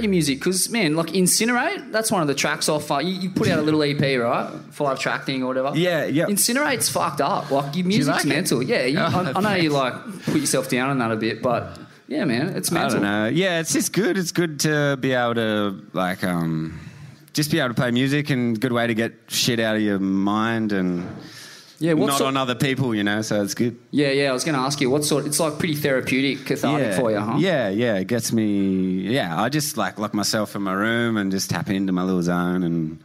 Your 0.08 0.12
music 0.12 0.40
because 0.40 0.70
man 0.70 0.96
like 0.96 1.08
incinerate 1.08 1.92
that's 1.92 2.12
one 2.12 2.22
of 2.22 2.28
the 2.28 2.34
tracks 2.36 2.68
off 2.70 2.90
uh, 2.92 2.98
you, 3.00 3.12
you 3.12 3.30
put 3.30 3.48
out 3.48 3.60
a 3.60 3.62
little 3.62 3.84
ep 3.84 4.00
right 4.02 4.50
five 4.72 5.00
track 5.00 5.26
thing 5.26 5.44
or 5.44 5.48
whatever 5.48 5.72
Yeah, 5.76 6.06
yeah. 6.06 6.26
incinerate's 6.26 6.90
fucked 6.90 7.22
up 7.22 7.52
like 7.52 7.76
your 7.76 7.86
music's 7.86 8.16
like 8.18 8.26
it? 8.26 8.30
mental 8.30 8.64
yeah 8.64 8.86
you, 8.86 8.98
Oh, 9.00 9.32
I, 9.36 9.38
I 9.38 9.42
know 9.42 9.54
you 9.62 9.70
like 9.70 9.94
put 10.24 10.38
yourself 10.38 10.70
down 10.70 10.90
on 10.90 10.98
that 11.00 11.12
a 11.12 11.16
bit 11.16 11.42
but 11.42 11.78
yeah 12.08 12.26
man 12.26 12.50
it's 12.56 12.72
I 12.72 12.76
mental 12.76 13.00
don't 13.00 13.02
know. 13.04 13.28
Yeah, 13.28 13.60
it's 13.60 13.74
just 13.74 13.92
good. 13.94 14.18
It's 14.18 14.32
good 14.32 14.62
to 14.62 14.96
be 14.98 15.12
able 15.12 15.36
to 15.36 15.82
like 15.94 16.24
um, 16.24 16.80
just 17.34 17.52
be 17.52 17.60
able 17.60 17.70
to 17.70 17.74
play 17.76 17.92
music 17.92 18.30
and 18.30 18.60
good 18.60 18.72
way 18.72 18.88
to 18.88 18.94
get 18.96 19.14
shit 19.28 19.60
out 19.60 19.76
of 19.76 19.82
your 19.82 20.00
mind 20.00 20.72
and 20.72 21.06
yeah 21.80 21.94
what 21.94 22.08
not 22.08 22.18
sort- 22.18 22.28
on 22.30 22.38
other 22.38 22.56
people, 22.56 22.94
you 22.96 23.04
know. 23.04 23.22
So 23.22 23.42
it's 23.42 23.54
good. 23.54 23.78
yeah 23.92 24.12
yeah 24.12 24.30
i 24.30 24.34
was 24.34 24.44
going 24.44 24.56
to 24.56 24.62
ask 24.62 24.82
you 24.82 24.90
what 24.90 25.04
sort 25.06 25.26
it's 25.26 25.40
like 25.40 25.58
pretty 25.60 25.76
therapeutic 25.76 26.46
cathartic 26.46 26.94
for 26.96 27.12
you 27.12 27.20
huh 27.20 27.36
Yeah, 27.38 27.70
yeah. 27.70 27.96
It 27.98 28.08
gets 28.08 28.32
me. 28.32 29.02
Yeah, 29.02 29.40
I 29.42 29.50
just 29.50 29.78
like 29.78 29.98
lock 30.00 30.14
myself 30.14 30.56
in 30.56 30.62
my 30.64 30.74
room 30.74 31.18
and 31.18 31.32
just 31.32 31.50
tap 31.50 31.70
into 31.70 31.92
my 31.94 32.04
little 32.04 32.22
zone 32.24 32.64
and 32.64 33.00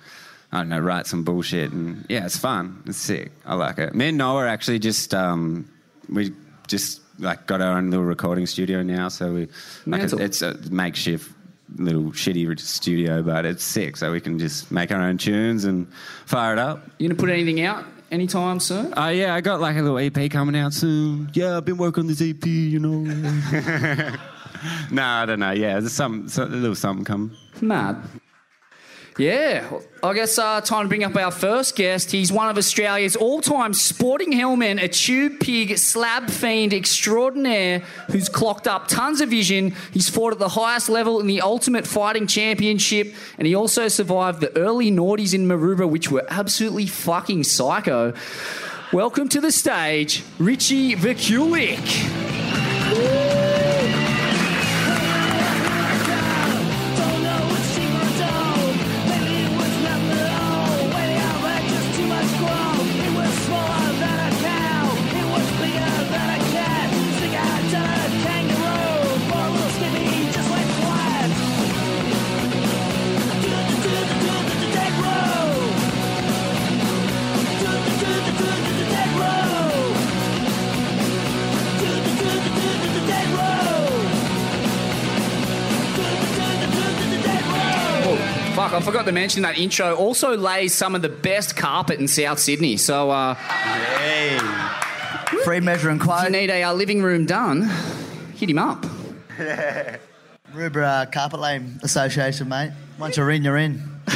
I 0.55 0.59
don't 0.59 0.69
know, 0.69 0.81
write 0.81 1.07
some 1.07 1.25
bullshit 1.25 1.73
and 1.73 2.05
yeah, 2.09 2.27
it's 2.27 2.37
fun. 2.39 2.83
It's 2.87 2.99
sick. 2.99 3.31
I 3.47 3.55
like 3.55 3.79
it. 3.79 3.95
Me 3.95 4.09
and 4.09 4.19
Noah 4.19 4.49
actually 4.49 4.79
just 4.79 5.15
um, 5.15 5.69
we 6.09 6.33
just 6.67 7.01
like 7.19 7.47
got 7.47 7.61
our 7.61 7.77
own 7.79 7.91
little 7.91 8.05
recording 8.05 8.47
studio 8.47 8.83
now. 8.83 9.09
So 9.09 9.33
we 9.33 9.49
like 9.87 10.03
it's, 10.03 10.13
it's 10.13 10.43
a 10.43 10.55
makeshift 10.71 11.31
little 11.77 12.13
shitty 12.13 12.59
studio, 12.61 13.23
but 13.23 13.47
it's 13.47 13.65
sick. 13.65 13.97
So 13.97 14.13
we 14.13 14.21
can 14.21 14.39
just 14.39 14.71
make 14.71 14.91
our 14.93 15.01
own 15.01 15.17
tunes 15.17 15.65
and 15.65 15.87
fire 16.27 16.53
it 16.53 16.59
up. 16.59 16.83
You 16.99 17.09
gonna 17.09 17.19
put 17.19 17.31
anything 17.31 17.63
out 17.63 17.85
anytime 18.13 18.61
soon? 18.61 18.95
Oh 18.97 19.09
yeah, 19.09 19.35
I 19.35 19.41
got 19.41 19.61
like 19.61 19.77
a 19.77 19.83
little 19.83 19.99
EP 19.99 20.31
coming 20.31 20.55
out 20.55 20.73
soon. 20.73 21.31
Yeah, 21.33 21.57
I've 21.57 21.65
been 21.65 21.79
working 21.79 22.03
on 22.03 22.07
this 22.07 22.21
EP, 22.21 22.47
you 22.47 22.79
know. 22.79 23.01
no, 24.91 25.03
I 25.03 25.27
don't 25.27 25.41
know. 25.41 25.51
Yeah, 25.51 25.81
there's 25.81 25.93
some, 25.93 26.29
some 26.29 26.53
a 26.53 26.57
little 26.57 26.77
something 26.77 27.05
coming. 27.05 27.37
Mad. 27.61 27.97
Yeah, 29.19 29.69
I 30.03 30.15
guess 30.15 30.39
uh, 30.39 30.63
time 30.63 30.87
to 30.87 30.89
bring 30.89 31.05
up 31.05 31.15
our 31.17 31.31
first 31.31 31.77
guest. 31.77 32.11
He's 32.11 32.33
one 32.33 32.49
of 32.49 32.57
Australia's 32.57 33.15
all-time 33.15 33.75
sporting 33.75 34.33
hellmen, 34.33 34.83
a 34.83 34.89
tube 34.89 35.39
pig 35.39 35.77
slab 35.77 36.31
fiend 36.31 36.73
extraordinaire 36.73 37.81
who's 38.11 38.31
clocked 38.31 38.67
up 38.67 38.89
tons 38.89 39.21
of 39.21 39.29
vision. 39.29 39.75
He's 39.93 40.09
fought 40.09 40.33
at 40.33 40.39
the 40.39 40.49
highest 40.49 40.89
level 40.89 41.21
in 41.21 41.27
the 41.27 41.43
Ultimate 41.43 41.87
Fighting 41.87 42.27
Championship, 42.27 43.15
and 43.37 43.47
he 43.47 43.55
also 43.55 43.89
survived 43.89 44.41
the 44.41 44.57
early 44.57 44.91
naughties 44.91 45.35
in 45.35 45.47
Maroubra, 45.47 45.89
which 45.89 46.11
were 46.11 46.25
absolutely 46.31 46.87
fucking 46.87 47.45
psycho. 47.45 48.15
Welcome 48.95 49.29
to 49.31 49.43
the 49.43 49.53
stage, 49.53 50.25
Richie 50.39 50.97
Vaculik. 50.97 52.42
To 89.13 89.15
mention 89.15 89.43
that 89.43 89.59
intro 89.59 89.95
also 89.95 90.39
lays 90.39 90.73
some 90.73 90.95
of 90.95 91.03
the 91.03 91.11
best 91.11 91.55
carpet 91.55 92.01
in 92.01 92.09
South 92.09 92.39
Sydney. 92.39 92.79
So, 92.79 93.11
uh, 93.11 93.35
Free 95.45 95.61
measure 95.61 95.91
and 95.91 96.01
quote. 96.01 96.21
If 96.21 96.25
you 96.25 96.31
need 96.31 96.49
a 96.49 96.63
uh, 96.63 96.73
living 96.73 97.03
room 97.03 97.27
done, 97.27 97.69
hit 98.35 98.49
him 98.49 98.57
up. 98.57 98.87
Rubra 100.55 101.13
Carpet 101.13 101.41
Lane 101.41 101.79
Association, 101.83 102.49
mate. 102.49 102.73
Once 102.99 103.19
you're 103.19 103.31
in, 103.31 103.45
you're 103.45 103.59
in. 103.59 103.83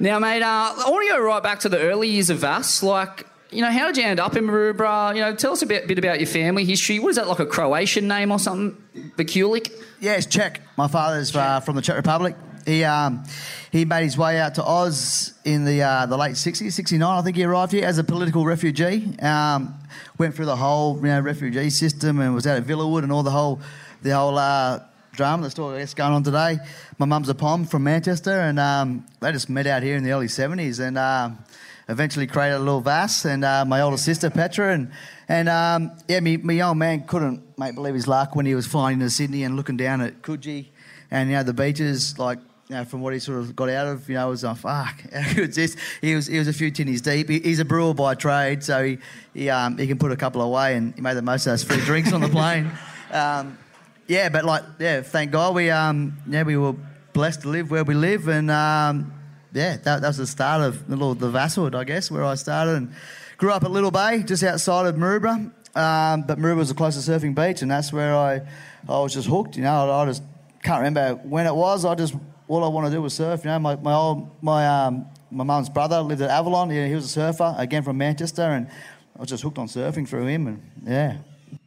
Now, 0.00 0.18
mate, 0.18 0.42
uh, 0.42 0.74
I 0.76 0.90
want 0.90 1.08
to 1.08 1.14
go 1.14 1.22
right 1.22 1.42
back 1.42 1.60
to 1.60 1.70
the 1.70 1.78
early 1.78 2.08
years 2.08 2.28
of 2.28 2.44
us. 2.44 2.82
Like, 2.82 3.26
you 3.50 3.62
know, 3.62 3.70
how 3.70 3.86
did 3.86 3.96
you 3.96 4.02
end 4.02 4.20
up 4.20 4.36
in 4.36 4.44
Maroubra? 4.44 5.14
You 5.14 5.22
know, 5.22 5.34
tell 5.34 5.52
us 5.52 5.62
a 5.62 5.66
bit, 5.66 5.86
bit 5.86 5.98
about 5.98 6.18
your 6.20 6.26
family 6.26 6.66
history. 6.66 6.98
What 6.98 7.10
is 7.10 7.16
that, 7.16 7.28
like 7.28 7.38
a 7.38 7.46
Croatian 7.46 8.06
name 8.06 8.32
or 8.32 8.38
something? 8.38 8.76
Vaculik? 9.16 9.72
Yeah, 10.00 10.14
it's 10.14 10.26
Czech. 10.26 10.60
My 10.76 10.88
father's 10.88 11.34
uh, 11.34 11.60
from 11.60 11.76
the 11.76 11.80
Czech 11.80 11.96
Republic. 11.96 12.36
He 12.66 12.84
um, 12.84 13.24
he 13.70 13.84
made 13.84 14.04
his 14.04 14.16
way 14.16 14.38
out 14.38 14.54
to 14.56 14.64
Oz 14.64 15.34
in 15.44 15.64
the 15.64 15.82
uh, 15.82 16.06
the 16.06 16.16
late 16.16 16.34
60s, 16.34 16.72
69. 16.72 17.02
I 17.02 17.22
think 17.22 17.36
he 17.36 17.44
arrived 17.44 17.72
here 17.72 17.84
as 17.84 17.98
a 17.98 18.04
political 18.04 18.44
refugee. 18.44 19.18
Um, 19.20 19.74
went 20.18 20.34
through 20.34 20.46
the 20.46 20.56
whole 20.56 20.96
you 20.96 21.02
know 21.02 21.20
refugee 21.20 21.70
system 21.70 22.20
and 22.20 22.34
was 22.34 22.46
out 22.46 22.56
at 22.56 22.64
Villawood 22.64 23.02
and 23.02 23.12
all 23.12 23.22
the 23.22 23.30
whole 23.30 23.60
the 24.02 24.14
whole 24.14 24.38
uh, 24.38 24.80
drama 25.12 25.42
that's 25.42 25.54
still 25.54 25.76
guess, 25.76 25.94
going 25.94 26.12
on 26.12 26.22
today. 26.22 26.58
My 26.98 27.06
mum's 27.06 27.28
a 27.28 27.34
pom 27.34 27.66
from 27.66 27.84
Manchester, 27.84 28.40
and 28.40 28.58
um, 28.58 29.06
they 29.20 29.32
just 29.32 29.48
met 29.48 29.66
out 29.66 29.82
here 29.82 29.96
in 29.96 30.04
the 30.04 30.12
early 30.12 30.28
70s 30.28 30.80
and. 30.80 30.98
Um, 30.98 31.38
Eventually 31.86 32.26
created 32.26 32.56
a 32.56 32.58
little 32.60 32.80
Vass 32.80 33.26
and 33.26 33.44
uh, 33.44 33.62
my 33.66 33.82
older 33.82 33.98
sister 33.98 34.30
Petra 34.30 34.72
and 34.72 34.90
and 35.28 35.50
um, 35.50 35.92
yeah, 36.08 36.20
me, 36.20 36.38
me 36.38 36.56
young 36.56 36.78
man 36.78 37.06
couldn't 37.06 37.58
make 37.58 37.74
believe 37.74 37.94
his 37.94 38.08
luck 38.08 38.34
when 38.34 38.46
he 38.46 38.54
was 38.54 38.66
flying 38.66 38.94
into 38.94 39.10
Sydney 39.10 39.44
and 39.44 39.54
looking 39.54 39.76
down 39.76 40.00
at 40.00 40.22
Coogee 40.22 40.68
and 41.10 41.28
you 41.28 41.36
know 41.36 41.42
the 41.42 41.52
beaches 41.52 42.18
like 42.18 42.38
you 42.68 42.76
know, 42.76 42.84
from 42.84 43.02
what 43.02 43.12
he 43.12 43.18
sort 43.18 43.38
of 43.38 43.54
got 43.54 43.68
out 43.68 43.86
of, 43.86 44.08
you 44.08 44.14
know, 44.14 44.26
it 44.26 44.30
was 44.30 44.44
like, 44.44 44.56
fuck, 44.56 45.00
how 45.12 45.34
good's 45.34 45.56
this? 45.56 45.76
He 46.00 46.14
was, 46.14 46.26
he 46.26 46.38
was 46.38 46.48
a 46.48 46.52
few 46.52 46.70
tinnies 46.70 47.02
deep. 47.02 47.28
He, 47.28 47.40
he's 47.40 47.60
a 47.60 47.64
brewer 47.64 47.94
by 47.94 48.14
trade, 48.14 48.62
so 48.64 48.84
he, 48.84 48.98
he, 49.34 49.50
um, 49.50 49.76
he 49.76 49.86
can 49.86 49.98
put 49.98 50.12
a 50.12 50.16
couple 50.16 50.40
away 50.42 50.76
and 50.76 50.94
he 50.94 51.00
made 51.00 51.14
the 51.14 51.22
most 51.22 51.46
of 51.46 51.52
those 51.52 51.64
free 51.64 51.84
drinks 51.84 52.12
on 52.12 52.20
the 52.20 52.28
plane. 52.28 52.70
Um, 53.12 53.58
yeah, 54.08 54.28
but 54.28 54.44
like, 54.44 54.64
yeah, 54.80 55.02
thank 55.02 55.30
God 55.30 55.54
we, 55.54 55.70
um, 55.70 56.18
yeah, 56.26 56.42
we 56.42 56.56
were 56.56 56.74
blessed 57.12 57.42
to 57.42 57.48
live 57.48 57.70
where 57.70 57.84
we 57.84 57.94
live 57.94 58.26
and, 58.26 58.50
um, 58.50 59.12
yeah, 59.54 59.76
that, 59.76 60.00
that 60.00 60.08
was 60.08 60.16
the 60.16 60.26
start 60.26 60.62
of 60.62 60.88
the 60.88 60.96
little 60.96 61.14
the 61.14 61.30
Vasswood, 61.30 61.76
I 61.76 61.84
guess, 61.84 62.10
where 62.10 62.24
I 62.24 62.34
started 62.34 62.74
and 62.74 62.92
grew 63.36 63.52
up 63.52 63.62
at 63.62 63.70
Little 63.70 63.92
Bay, 63.92 64.24
just 64.24 64.42
outside 64.42 64.86
of 64.86 64.96
Maroubra. 64.96 65.52
Um, 65.76 66.22
but 66.22 66.38
Maroubra 66.38 66.56
was 66.56 66.68
the 66.70 66.74
closest 66.74 67.08
surfing 67.08 67.34
beach, 67.34 67.62
and 67.62 67.70
that's 67.70 67.92
where 67.92 68.16
I, 68.16 68.42
I 68.88 68.98
was 68.98 69.14
just 69.14 69.28
hooked. 69.28 69.56
You 69.56 69.62
know, 69.62 69.90
I, 69.90 70.02
I 70.02 70.06
just 70.06 70.22
can't 70.62 70.82
remember 70.82 71.14
when 71.22 71.46
it 71.46 71.54
was. 71.54 71.84
I 71.84 71.94
just 71.94 72.14
all 72.48 72.64
I 72.64 72.68
want 72.68 72.86
to 72.86 72.92
do 72.92 73.00
was 73.02 73.14
surf. 73.14 73.44
You 73.44 73.50
know, 73.50 73.58
my 73.58 73.76
my 73.76 73.94
old 73.94 74.30
my 74.42 74.66
um, 74.86 75.06
my 75.30 75.44
mum's 75.44 75.68
brother 75.68 76.00
lived 76.00 76.22
at 76.22 76.30
Avalon. 76.30 76.70
He, 76.70 76.86
he 76.88 76.94
was 76.94 77.04
a 77.06 77.08
surfer 77.08 77.54
again 77.58 77.82
from 77.82 77.96
Manchester, 77.98 78.42
and 78.42 78.68
I 79.16 79.20
was 79.20 79.28
just 79.28 79.42
hooked 79.42 79.58
on 79.58 79.66
surfing 79.66 80.08
through 80.08 80.26
him. 80.26 80.46
And 80.46 80.62
yeah, 80.86 81.16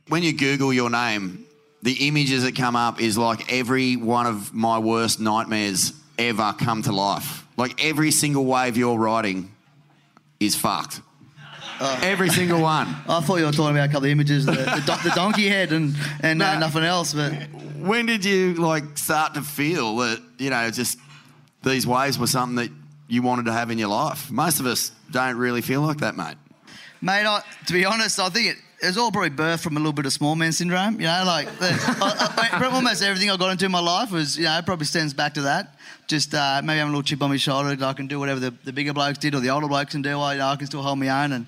When 0.08 0.24
you 0.24 0.34
Google 0.34 0.72
your 0.74 0.90
name, 0.90 1.46
the 1.84 2.08
images 2.08 2.44
that 2.44 2.56
come 2.56 2.76
up 2.76 3.02
is 3.02 3.18
like 3.18 3.52
every 3.52 3.96
one 3.96 4.26
of 4.26 4.54
my 4.54 4.80
worst 4.80 5.20
nightmares 5.20 5.94
ever 6.18 6.54
come 6.58 6.82
to 6.84 6.92
life. 6.92 7.46
Like 7.58 7.84
every 7.84 8.12
single 8.12 8.46
wave 8.46 8.78
you're 8.78 8.98
riding 8.98 9.52
is 10.40 10.56
fucked. 10.56 11.02
every 11.80 12.30
single 12.30 12.62
one. 12.62 12.88
I 13.08 13.20
thought 13.22 13.38
you 13.38 13.46
were 13.46 13.52
talking 13.52 13.76
about 13.76 13.90
a 13.90 13.92
couple 13.92 14.06
of 14.06 14.12
images, 14.12 14.46
the, 14.46 14.52
the, 14.52 15.00
the 15.04 15.12
donkey 15.16 15.48
head 15.48 15.72
and 15.72 15.96
and 16.22 16.42
uh, 16.42 16.60
nothing 16.60 16.84
else. 16.84 17.14
But 17.14 17.34
When 17.80 18.06
did 18.06 18.26
you 18.26 18.56
like 18.56 18.98
start 18.98 19.36
to 19.36 19.42
feel 19.42 19.98
that 19.98 20.22
you 20.38 20.50
know 20.50 20.70
just 20.72 20.98
these 21.64 21.86
waves 21.86 22.18
were 22.18 22.28
something 22.28 22.56
that 22.56 22.72
you 23.08 23.22
wanted 23.22 23.46
to 23.46 23.54
have 23.54 23.72
in 23.72 23.78
your 23.78 23.90
life? 23.90 24.32
Most 24.32 24.60
of 24.60 24.66
us 24.66 24.92
don't 25.12 25.38
really 25.38 25.62
feel 25.62 25.82
like 25.82 25.98
that, 25.98 26.16
mate. 26.16 26.38
Mate, 27.02 27.26
I, 27.26 27.44
to 27.68 27.74
be 27.74 27.86
honest, 27.86 28.20
I 28.20 28.30
think 28.30 28.48
it, 28.48 28.58
it 28.80 28.86
was 28.86 28.98
all 28.98 29.12
probably 29.12 29.32
birthed 29.32 29.62
from 29.62 29.76
a 29.76 29.80
little 29.80 29.94
bit 29.94 30.06
of 30.06 30.14
small 30.14 30.36
man 30.36 30.52
syndrome. 30.52 31.00
You 31.00 31.08
know, 31.08 31.24
like 31.26 31.48
I, 31.60 32.50
I, 32.54 32.66
almost 32.72 33.02
everything 33.02 33.32
I 33.32 33.38
got 33.38 33.50
into 33.50 33.66
in 33.66 33.72
my 33.72 33.80
life 33.80 34.12
was, 34.12 34.38
you 34.38 34.44
know, 34.44 34.60
probably 34.64 34.86
stems 34.86 35.16
back 35.16 35.34
to 35.34 35.42
that. 35.44 35.74
Just 36.06 36.34
uh, 36.36 36.62
maybe 36.64 36.78
having 36.78 36.94
a 36.94 36.96
little 36.96 37.04
chip 37.04 37.22
on 37.24 37.30
my 37.32 37.38
shoulder 37.38 37.76
that 37.76 37.84
I 37.84 37.94
can 37.94 38.06
do 38.06 38.20
whatever 38.20 38.40
the, 38.40 38.54
the 38.64 38.72
bigger 38.72 38.94
blokes 38.94 39.18
did 39.18 39.34
or 39.34 39.40
the 39.40 39.50
older 39.50 39.68
blokes 39.68 39.94
can 39.94 40.04
do. 40.04 40.20
I, 40.20 40.34
you 40.34 40.40
know, 40.40 40.48
I 40.48 40.56
can 40.56 40.68
still 40.68 40.84
hold 40.84 41.00
my 41.00 41.24
own. 41.24 41.32
And 41.34 41.48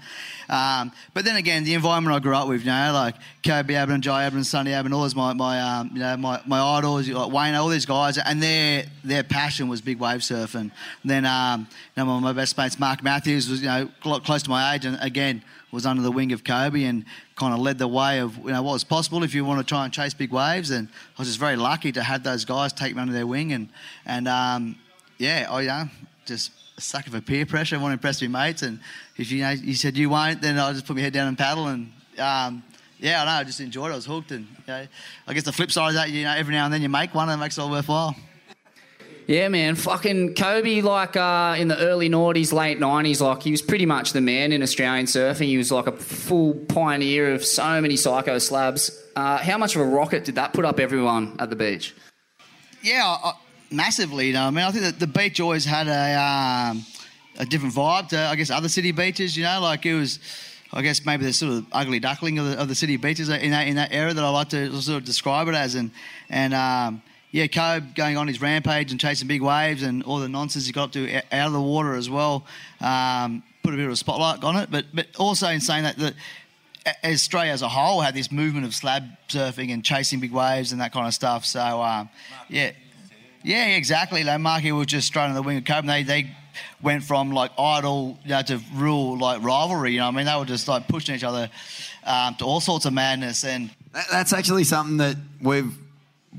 um, 0.50 0.92
but 1.14 1.24
then 1.24 1.36
again, 1.36 1.64
the 1.64 1.76
environment 1.76 2.16
I 2.16 2.20
grew 2.20 2.36
up 2.36 2.48
with, 2.48 2.62
you 2.62 2.68
know, 2.68 2.92
like 2.94 3.16
Koby 3.44 3.70
Abberton, 3.70 4.02
Jai 4.02 4.28
Abberton, 4.28 4.44
Sunny 4.44 4.72
Abberton, 4.72 4.94
all 4.94 5.04
those 5.04 5.16
my 5.16 5.32
my 5.34 5.62
um, 5.62 5.92
you 5.94 6.00
know 6.00 6.18
my, 6.18 6.42
my 6.48 6.60
idols, 6.60 7.08
like 7.08 7.32
Wayne, 7.32 7.54
all 7.54 7.70
these 7.70 7.86
guys, 7.86 8.18
and 8.18 8.42
their 8.42 8.86
their 9.04 9.24
passion 9.24 9.70
was 9.70 9.82
big 9.82 10.00
wave 10.00 10.22
surfing. 10.22 10.72
then 11.06 11.26
um, 11.26 11.68
you 11.96 12.04
know, 12.04 12.20
my, 12.20 12.34
best 12.34 12.58
mates, 12.58 12.80
Mark 12.80 13.04
Matthews, 13.04 13.48
was 13.48 13.62
you 13.62 13.68
know 13.68 13.88
cl- 14.04 14.20
close 14.22 14.42
to 14.44 14.50
my 14.50 14.74
age, 14.74 14.86
and 14.86 14.98
again 15.00 15.44
was 15.72 15.86
under 15.86 16.02
the 16.02 16.12
wing 16.12 16.32
of 16.32 16.44
Koby 16.44 16.90
and 16.90 17.06
kind 17.36 17.54
of 17.54 17.60
led 17.60 17.78
the 17.78 17.88
way 17.88 18.20
of 18.20 18.38
you 18.38 18.52
know 18.52 18.62
what 18.62 18.74
was 18.74 18.84
possible 18.84 19.24
if 19.24 19.34
you 19.34 19.46
want 19.46 19.60
to 19.60 19.66
try 19.66 19.86
and 19.86 19.94
chase 19.94 20.14
big 20.14 20.32
waves. 20.32 20.72
And 20.72 20.88
I 21.18 21.22
was 21.22 21.28
just 21.28 21.40
very 21.40 21.56
lucky 21.56 21.92
to 21.92 22.04
have 22.04 22.24
those 22.24 22.46
guys 22.46 22.74
take 22.74 22.96
me 22.96 23.02
under 23.02 23.14
their 23.14 23.28
wing 23.28 23.54
and 23.54 23.70
and 24.06 24.28
um, 24.28 24.76
yeah, 25.18 25.48
I 25.50 25.62
you 25.62 25.68
know, 25.68 25.90
just 26.26 26.52
a 26.78 26.82
sucker 26.82 27.12
for 27.12 27.22
peer 27.22 27.46
pressure. 27.46 27.76
I 27.76 27.80
want 27.80 27.92
to 27.92 27.94
impress 27.94 28.22
my 28.22 28.28
mates, 28.28 28.62
and 28.62 28.80
if 29.18 29.32
you 29.32 29.42
know 29.42 29.52
you 29.52 29.76
said 29.76 29.98
you 29.98 30.10
won't, 30.10 30.42
then 30.42 30.58
I'll 30.58 30.74
just 30.74 30.86
put 30.86 30.96
my 30.96 31.02
head 31.02 31.14
down 31.14 31.28
and 31.28 31.38
paddle 31.38 31.68
and. 31.68 31.92
Um, 32.18 32.64
yeah, 33.02 33.22
I 33.22 33.26
know. 33.26 33.32
I 33.32 33.44
just 33.46 33.62
enjoyed 33.62 33.92
it. 33.92 33.94
I 33.94 33.96
was 33.96 34.06
hooked, 34.06 34.32
and 34.32 34.46
you 34.46 34.64
know, 34.68 34.86
I 35.26 35.34
guess 35.34 35.44
the 35.44 35.54
flip 35.54 35.72
side 35.72 35.90
is 35.92 35.96
that 35.96 36.10
you 36.10 36.26
know 36.26 36.36
every 36.36 36.54
now 36.54 36.66
and 36.66 36.74
then 36.74 36.82
you 36.82 36.90
make 36.90 37.16
one, 37.16 37.30
and 37.30 37.40
it 37.40 37.42
makes 37.42 37.58
it 37.58 37.62
all 37.62 37.70
worthwhile. 37.70 38.14
Yeah, 39.30 39.48
man. 39.48 39.76
Fucking 39.76 40.34
Koby, 40.34 40.82
like 40.82 41.16
uh, 41.16 41.56
in 41.56 41.68
the 41.68 41.78
early 41.78 42.10
noughties, 42.10 42.52
late 42.52 42.80
90s, 42.80 43.22
like 43.22 43.44
he 43.44 43.52
was 43.52 43.62
pretty 43.62 43.86
much 43.86 44.12
the 44.12 44.22
man 44.22 44.52
in 44.52 44.64
Australian 44.64 45.06
surfing. 45.06 45.46
He 45.46 45.58
was 45.58 45.72
like 45.72 45.86
a 45.86 45.92
full 45.92 46.56
pioneer 46.56 47.32
of 47.36 47.46
so 47.46 47.80
many 47.80 47.96
psycho 47.96 48.40
slabs. 48.40 48.90
Uh, 49.16 49.38
how 49.38 49.60
much 49.60 49.76
of 49.76 49.84
a 49.84 49.86
rocket 49.86 50.26
did 50.26 50.34
that 50.34 50.54
put 50.54 50.66
up 50.66 50.80
everyone 50.80 51.36
at 51.38 51.52
the 51.52 51.56
beach? 51.56 51.94
Yeah, 52.82 53.34
massively. 53.70 54.30
You 54.30 54.34
know, 54.34 54.46
I 54.46 54.50
mean, 54.50 54.66
I 54.66 54.72
think 54.72 54.84
that 54.86 55.00
the 55.00 55.06
beach 55.06 55.40
always 55.40 55.64
had 55.64 55.88
a 55.88 56.16
um, 56.20 56.84
a 57.38 57.46
different 57.46 57.76
vibe 57.76 58.10
to, 58.10 58.18
I 58.18 58.36
guess, 58.36 58.50
other 58.50 58.68
city 58.68 58.92
beaches. 58.92 59.38
You 59.38 59.44
know, 59.44 59.60
like 59.62 59.86
it 59.86 59.94
was, 59.94 60.18
I 60.74 60.82
guess, 60.82 61.06
maybe 61.06 61.26
the 61.26 61.34
sort 61.34 61.54
of 61.54 61.68
ugly 61.72 62.00
duckling 62.00 62.40
of 62.40 62.48
the, 62.48 62.60
of 62.60 62.68
the 62.68 62.74
city 62.74 62.98
beaches 62.98 63.30
in 63.30 63.52
that 63.52 63.68
in 63.68 63.76
that 63.76 63.94
era 63.94 64.12
that 64.12 64.26
I 64.26 64.30
like 64.30 64.50
to 64.50 64.82
sort 64.82 64.98
of 64.98 65.06
describe 65.06 65.48
it 65.50 65.54
as, 65.54 65.76
and 65.76 65.92
and. 66.32 66.56
Um, 66.56 67.04
yeah, 67.32 67.46
Koby 67.46 67.94
going 67.96 68.18
on 68.18 68.28
his 68.28 68.42
rampage 68.42 68.92
and 68.92 69.00
chasing 69.00 69.28
big 69.28 69.42
waves 69.42 69.84
and 69.84 70.04
all 70.04 70.20
the 70.20 70.30
nonsense 70.30 70.66
he 70.66 70.72
got 70.72 70.94
to 70.94 71.22
out 71.32 71.48
of 71.48 71.54
the 71.54 71.62
water 71.62 71.94
as 71.94 72.10
well. 72.10 72.46
Um, 72.82 73.44
put 73.64 73.74
a 73.74 73.78
bit 73.78 73.86
of 73.86 73.92
a 73.92 73.96
spotlight 73.96 74.44
on 74.44 74.56
it, 74.58 74.72
but 74.72 74.86
but 74.94 75.08
also 75.18 75.48
in 75.48 75.62
saying 75.62 75.84
that, 75.84 75.98
that 75.98 76.16
Australia 77.04 77.52
as 77.52 77.62
a 77.62 77.70
whole 77.70 78.02
had 78.02 78.16
this 78.16 78.32
movement 78.32 78.66
of 78.66 78.74
slab 78.74 79.04
surfing 79.28 79.72
and 79.72 79.84
chasing 79.84 80.20
big 80.20 80.32
waves 80.32 80.72
and 80.72 80.82
that 80.82 80.92
kind 80.92 81.08
of 81.08 81.14
stuff. 81.14 81.46
So 81.46 81.82
um, 81.82 82.10
yeah, 82.48 82.72
yeah, 83.44 83.76
exactly. 83.76 84.24
Like 84.24 84.40
Marky 84.40 84.72
was 84.72 84.88
just 84.88 85.08
straight 85.08 85.26
on 85.26 85.34
the 85.34 85.42
wing 85.42 85.58
of 85.58 85.66
Cope. 85.66 85.80
And 85.80 85.90
they 85.90 86.04
they 86.04 86.36
went 86.82 87.04
from 87.04 87.32
like 87.32 87.52
idle 87.60 88.18
you 88.24 88.32
know, 88.32 88.42
to 88.42 88.60
real 88.74 89.18
like 89.18 89.44
rivalry. 89.44 89.94
You 89.94 90.00
know, 90.00 90.08
I 90.08 90.12
mean, 90.12 90.26
they 90.26 90.36
were 90.36 90.46
just 90.46 90.68
like 90.68 90.88
pushing 90.88 91.16
each 91.16 91.24
other 91.24 91.50
um, 92.06 92.36
to 92.36 92.46
all 92.46 92.60
sorts 92.60 92.86
of 92.86 92.94
madness. 92.94 93.44
And 93.44 93.70
That's 94.12 94.34
actually 94.34 94.64
something 94.64 94.98
that 94.98 95.16
we've 95.42 95.78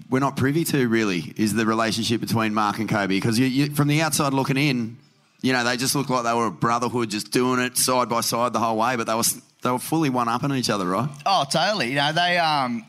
we're 0.09 0.21
not 0.21 0.37
privy 0.37 0.65
to 0.65 0.89
really 0.89 1.35
is 1.37 1.55
the 1.55 1.67
relationship 1.67 2.21
between 2.21 2.55
Mark 2.55 2.79
and 2.79 2.89
Koby 2.89 3.09
because 3.09 3.39
you, 3.39 3.47
you, 3.47 3.75
from 3.75 3.89
the 3.89 4.01
outside 4.03 4.33
looking 4.33 4.57
in, 4.57 4.97
you 5.43 5.53
know 5.53 5.65
they 5.65 5.77
just 5.77 5.95
look 5.95 6.09
like 6.09 6.25
they 6.25 6.35
were 6.35 6.47
a 6.47 6.51
brotherhood, 6.51 7.11
just 7.11 7.31
doing 7.33 7.61
it 7.61 7.77
side 7.77 8.09
by 8.09 8.21
side 8.21 8.53
the 8.53 8.59
whole 8.59 8.77
way, 8.77 8.97
but 8.97 9.07
they 9.07 9.15
were 9.15 9.23
they 9.63 9.71
were 9.71 9.79
fully 9.79 10.11
one 10.11 10.29
upping 10.29 10.53
each 10.53 10.71
other, 10.71 10.87
right? 10.87 11.09
Oh, 11.27 11.45
totally. 11.51 11.91
You 11.91 11.97
know, 11.97 12.13
they, 12.13 12.39
um, 12.39 12.85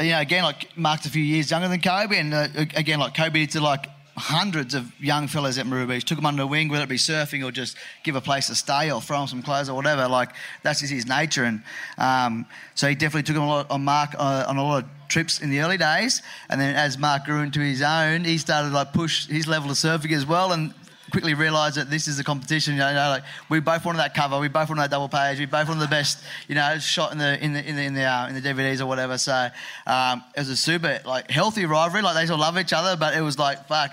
you 0.00 0.10
know, 0.10 0.20
again, 0.20 0.42
like 0.42 0.76
Mark's 0.76 1.06
a 1.06 1.10
few 1.10 1.22
years 1.22 1.50
younger 1.50 1.68
than 1.68 1.80
Koby, 1.80 2.16
and 2.16 2.34
uh, 2.34 2.48
again, 2.76 2.98
like 2.98 3.14
Koby 3.14 3.32
did 3.34 3.50
to 3.50 3.60
like 3.60 3.86
hundreds 4.16 4.74
of 4.74 4.92
young 5.00 5.26
fellas 5.26 5.58
at 5.58 5.66
Maru 5.66 5.86
Beach, 5.86 6.04
took 6.04 6.16
them 6.16 6.26
under 6.26 6.42
the 6.42 6.46
wing, 6.46 6.68
whether 6.68 6.84
it 6.84 6.88
be 6.88 6.96
surfing 6.96 7.44
or 7.44 7.50
just 7.50 7.76
give 8.02 8.14
a 8.14 8.20
place 8.20 8.46
to 8.46 8.54
stay 8.54 8.90
or 8.90 9.00
throw 9.00 9.18
them 9.18 9.26
some 9.26 9.42
clothes 9.42 9.68
or 9.68 9.74
whatever. 9.74 10.06
Like 10.08 10.30
that's 10.62 10.80
just 10.80 10.92
his 10.92 11.06
nature, 11.06 11.44
and 11.44 11.62
um, 11.98 12.46
so 12.74 12.88
he 12.88 12.94
definitely 12.94 13.24
took 13.24 13.36
him 13.36 13.42
a 13.42 13.48
lot 13.48 13.70
on 13.70 13.84
Mark 13.84 14.10
uh, 14.18 14.44
on 14.48 14.56
a 14.56 14.62
lot 14.62 14.84
of 14.84 14.90
trips 15.08 15.40
in 15.40 15.50
the 15.50 15.60
early 15.60 15.76
days, 15.76 16.22
and 16.48 16.60
then 16.60 16.76
as 16.76 16.96
Mark 16.96 17.24
grew 17.24 17.40
into 17.40 17.60
his 17.60 17.82
own, 17.82 18.24
he 18.24 18.38
started 18.38 18.68
to, 18.68 18.74
like 18.74 18.92
push 18.92 19.26
his 19.26 19.46
level 19.46 19.70
of 19.70 19.76
surfing 19.76 20.12
as 20.12 20.26
well, 20.26 20.52
and 20.52 20.72
quickly 21.10 21.34
realised 21.34 21.76
that 21.76 21.90
this 21.90 22.08
is 22.08 22.18
a 22.18 22.24
competition. 22.24 22.74
You 22.74 22.80
know, 22.80 22.92
like 22.92 23.24
we 23.48 23.60
both 23.60 23.84
wanted 23.84 23.98
that 23.98 24.14
cover, 24.14 24.38
we 24.38 24.48
both 24.48 24.68
wanted 24.68 24.82
that 24.82 24.90
double 24.90 25.08
page, 25.08 25.38
we 25.38 25.46
both 25.46 25.68
wanted 25.68 25.80
the 25.80 25.88
best, 25.88 26.22
you 26.48 26.54
know, 26.54 26.78
shot 26.78 27.12
in 27.12 27.18
the 27.18 27.42
in 27.42 27.52
the 27.52 27.68
in 27.68 27.76
the 27.76 27.82
in 27.82 27.94
the, 27.94 28.04
uh, 28.04 28.28
in 28.28 28.34
the 28.34 28.40
DVDs 28.40 28.80
or 28.80 28.86
whatever. 28.86 29.18
So 29.18 29.48
um, 29.86 30.24
it 30.36 30.40
was 30.40 30.48
a 30.48 30.56
super 30.56 31.00
like 31.04 31.30
healthy 31.30 31.66
rivalry. 31.66 32.02
Like 32.02 32.14
they 32.14 32.24
still 32.24 32.38
love 32.38 32.58
each 32.58 32.72
other, 32.72 32.96
but 32.96 33.16
it 33.16 33.20
was 33.20 33.38
like 33.38 33.66
fuck. 33.66 33.90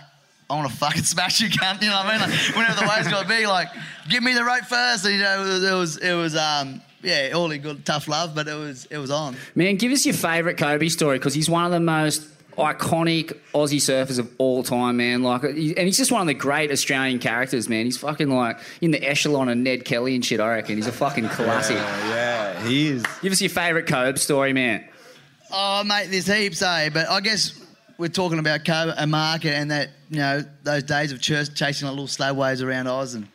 I 0.51 0.55
want 0.55 0.69
to 0.69 0.77
fucking 0.77 1.03
smash 1.03 1.39
you, 1.39 1.49
cunt. 1.49 1.81
You 1.81 1.89
know 1.89 1.95
what 1.95 2.07
I 2.07 2.11
mean? 2.11 2.29
Like, 2.29 2.55
whenever 2.55 2.79
the 2.81 2.87
wave's 2.87 3.07
got 3.07 3.23
to 3.23 3.27
be, 3.29 3.47
like, 3.47 3.69
give 4.09 4.21
me 4.21 4.33
the 4.33 4.43
rope 4.43 4.65
first. 4.65 5.05
And, 5.05 5.15
you 5.15 5.21
know, 5.21 5.45
it 5.45 5.75
was, 5.75 5.97
it 5.97 6.13
was, 6.13 6.35
um, 6.35 6.81
yeah, 7.01 7.31
all 7.33 7.49
in 7.51 7.61
good, 7.61 7.85
tough 7.85 8.07
love, 8.07 8.35
but 8.35 8.47
it 8.47 8.53
was, 8.53 8.85
it 8.87 8.97
was 8.97 9.11
on. 9.11 9.37
Man, 9.55 9.77
give 9.77 9.91
us 9.91 10.05
your 10.05 10.13
favourite 10.13 10.57
Koby 10.57 10.91
story 10.91 11.17
because 11.17 11.33
he's 11.33 11.49
one 11.49 11.65
of 11.65 11.71
the 11.71 11.79
most 11.79 12.27
iconic 12.57 13.37
Aussie 13.53 13.77
surfers 13.77 14.19
of 14.19 14.29
all 14.37 14.61
time, 14.61 14.97
man. 14.97 15.23
Like, 15.23 15.43
and 15.43 15.57
he's 15.57 15.97
just 15.97 16.11
one 16.11 16.21
of 16.21 16.27
the 16.27 16.33
great 16.33 16.69
Australian 16.69 17.19
characters, 17.19 17.69
man. 17.69 17.85
He's 17.85 17.97
fucking 17.97 18.29
like 18.29 18.59
in 18.81 18.91
the 18.91 19.01
echelon 19.01 19.47
of 19.49 19.57
Ned 19.57 19.85
Kelly 19.85 20.15
and 20.15 20.23
shit. 20.23 20.39
I 20.39 20.55
reckon 20.55 20.75
he's 20.75 20.87
a 20.87 20.91
fucking 20.91 21.29
classic. 21.29 21.77
Yeah, 21.77 22.61
he 22.67 22.89
is. 22.89 23.05
Give 23.21 23.31
us 23.31 23.41
your 23.41 23.49
favourite 23.49 23.87
Koby 23.87 24.19
story, 24.19 24.53
man. 24.53 24.85
Oh, 25.51 25.83
mate, 25.83 26.07
there's 26.11 26.27
heaps, 26.27 26.61
eh? 26.61 26.89
But 26.89 27.09
I 27.09 27.19
guess 27.21 27.60
we're 28.01 28.07
talking 28.07 28.39
about 28.39 28.65
and 28.97 29.11
market 29.11 29.53
and 29.53 29.69
that, 29.69 29.89
you 30.09 30.17
know, 30.17 30.43
those 30.63 30.81
days 30.81 31.11
of 31.11 31.21
ch- 31.21 31.53
chasing 31.53 31.87
like 31.87 31.91
little 31.91 32.07
slab 32.07 32.35
waves 32.35 32.63
around 32.63 32.87
Oz. 32.87 33.13
And, 33.13 33.27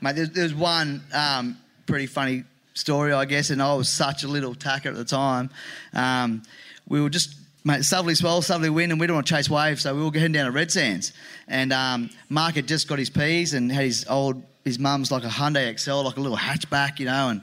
mate, 0.00 0.16
there's, 0.16 0.30
there's 0.30 0.54
one 0.54 1.02
um, 1.12 1.58
pretty 1.84 2.06
funny 2.06 2.44
story, 2.72 3.12
I 3.12 3.26
guess, 3.26 3.50
and 3.50 3.60
I 3.60 3.74
was 3.74 3.90
such 3.90 4.24
a 4.24 4.28
little 4.28 4.54
tacker 4.54 4.88
at 4.88 4.94
the 4.94 5.04
time. 5.04 5.50
Um, 5.92 6.42
we 6.88 7.02
were 7.02 7.10
just, 7.10 7.36
mate, 7.64 7.84
southerly 7.84 8.14
swell, 8.14 8.40
southerly 8.40 8.70
wind, 8.70 8.92
and 8.92 9.00
we 9.00 9.06
didn't 9.06 9.16
want 9.16 9.26
to 9.26 9.34
chase 9.34 9.50
waves, 9.50 9.82
so 9.82 9.94
we 9.94 10.02
were 10.02 10.10
heading 10.10 10.32
down 10.32 10.46
to 10.46 10.52
Red 10.52 10.70
Sands. 10.70 11.12
And 11.46 11.70
um, 11.74 12.08
Mark 12.30 12.54
had 12.54 12.66
just 12.66 12.88
got 12.88 12.98
his 12.98 13.10
P's 13.10 13.52
and 13.52 13.70
had 13.70 13.84
his 13.84 14.06
old, 14.08 14.42
his 14.64 14.78
mum's 14.78 15.12
like 15.12 15.24
a 15.24 15.28
Hyundai 15.28 15.68
Excel, 15.68 16.02
like 16.02 16.16
a 16.16 16.20
little 16.20 16.38
hatchback, 16.38 16.98
you 16.98 17.04
know, 17.04 17.28
and 17.28 17.42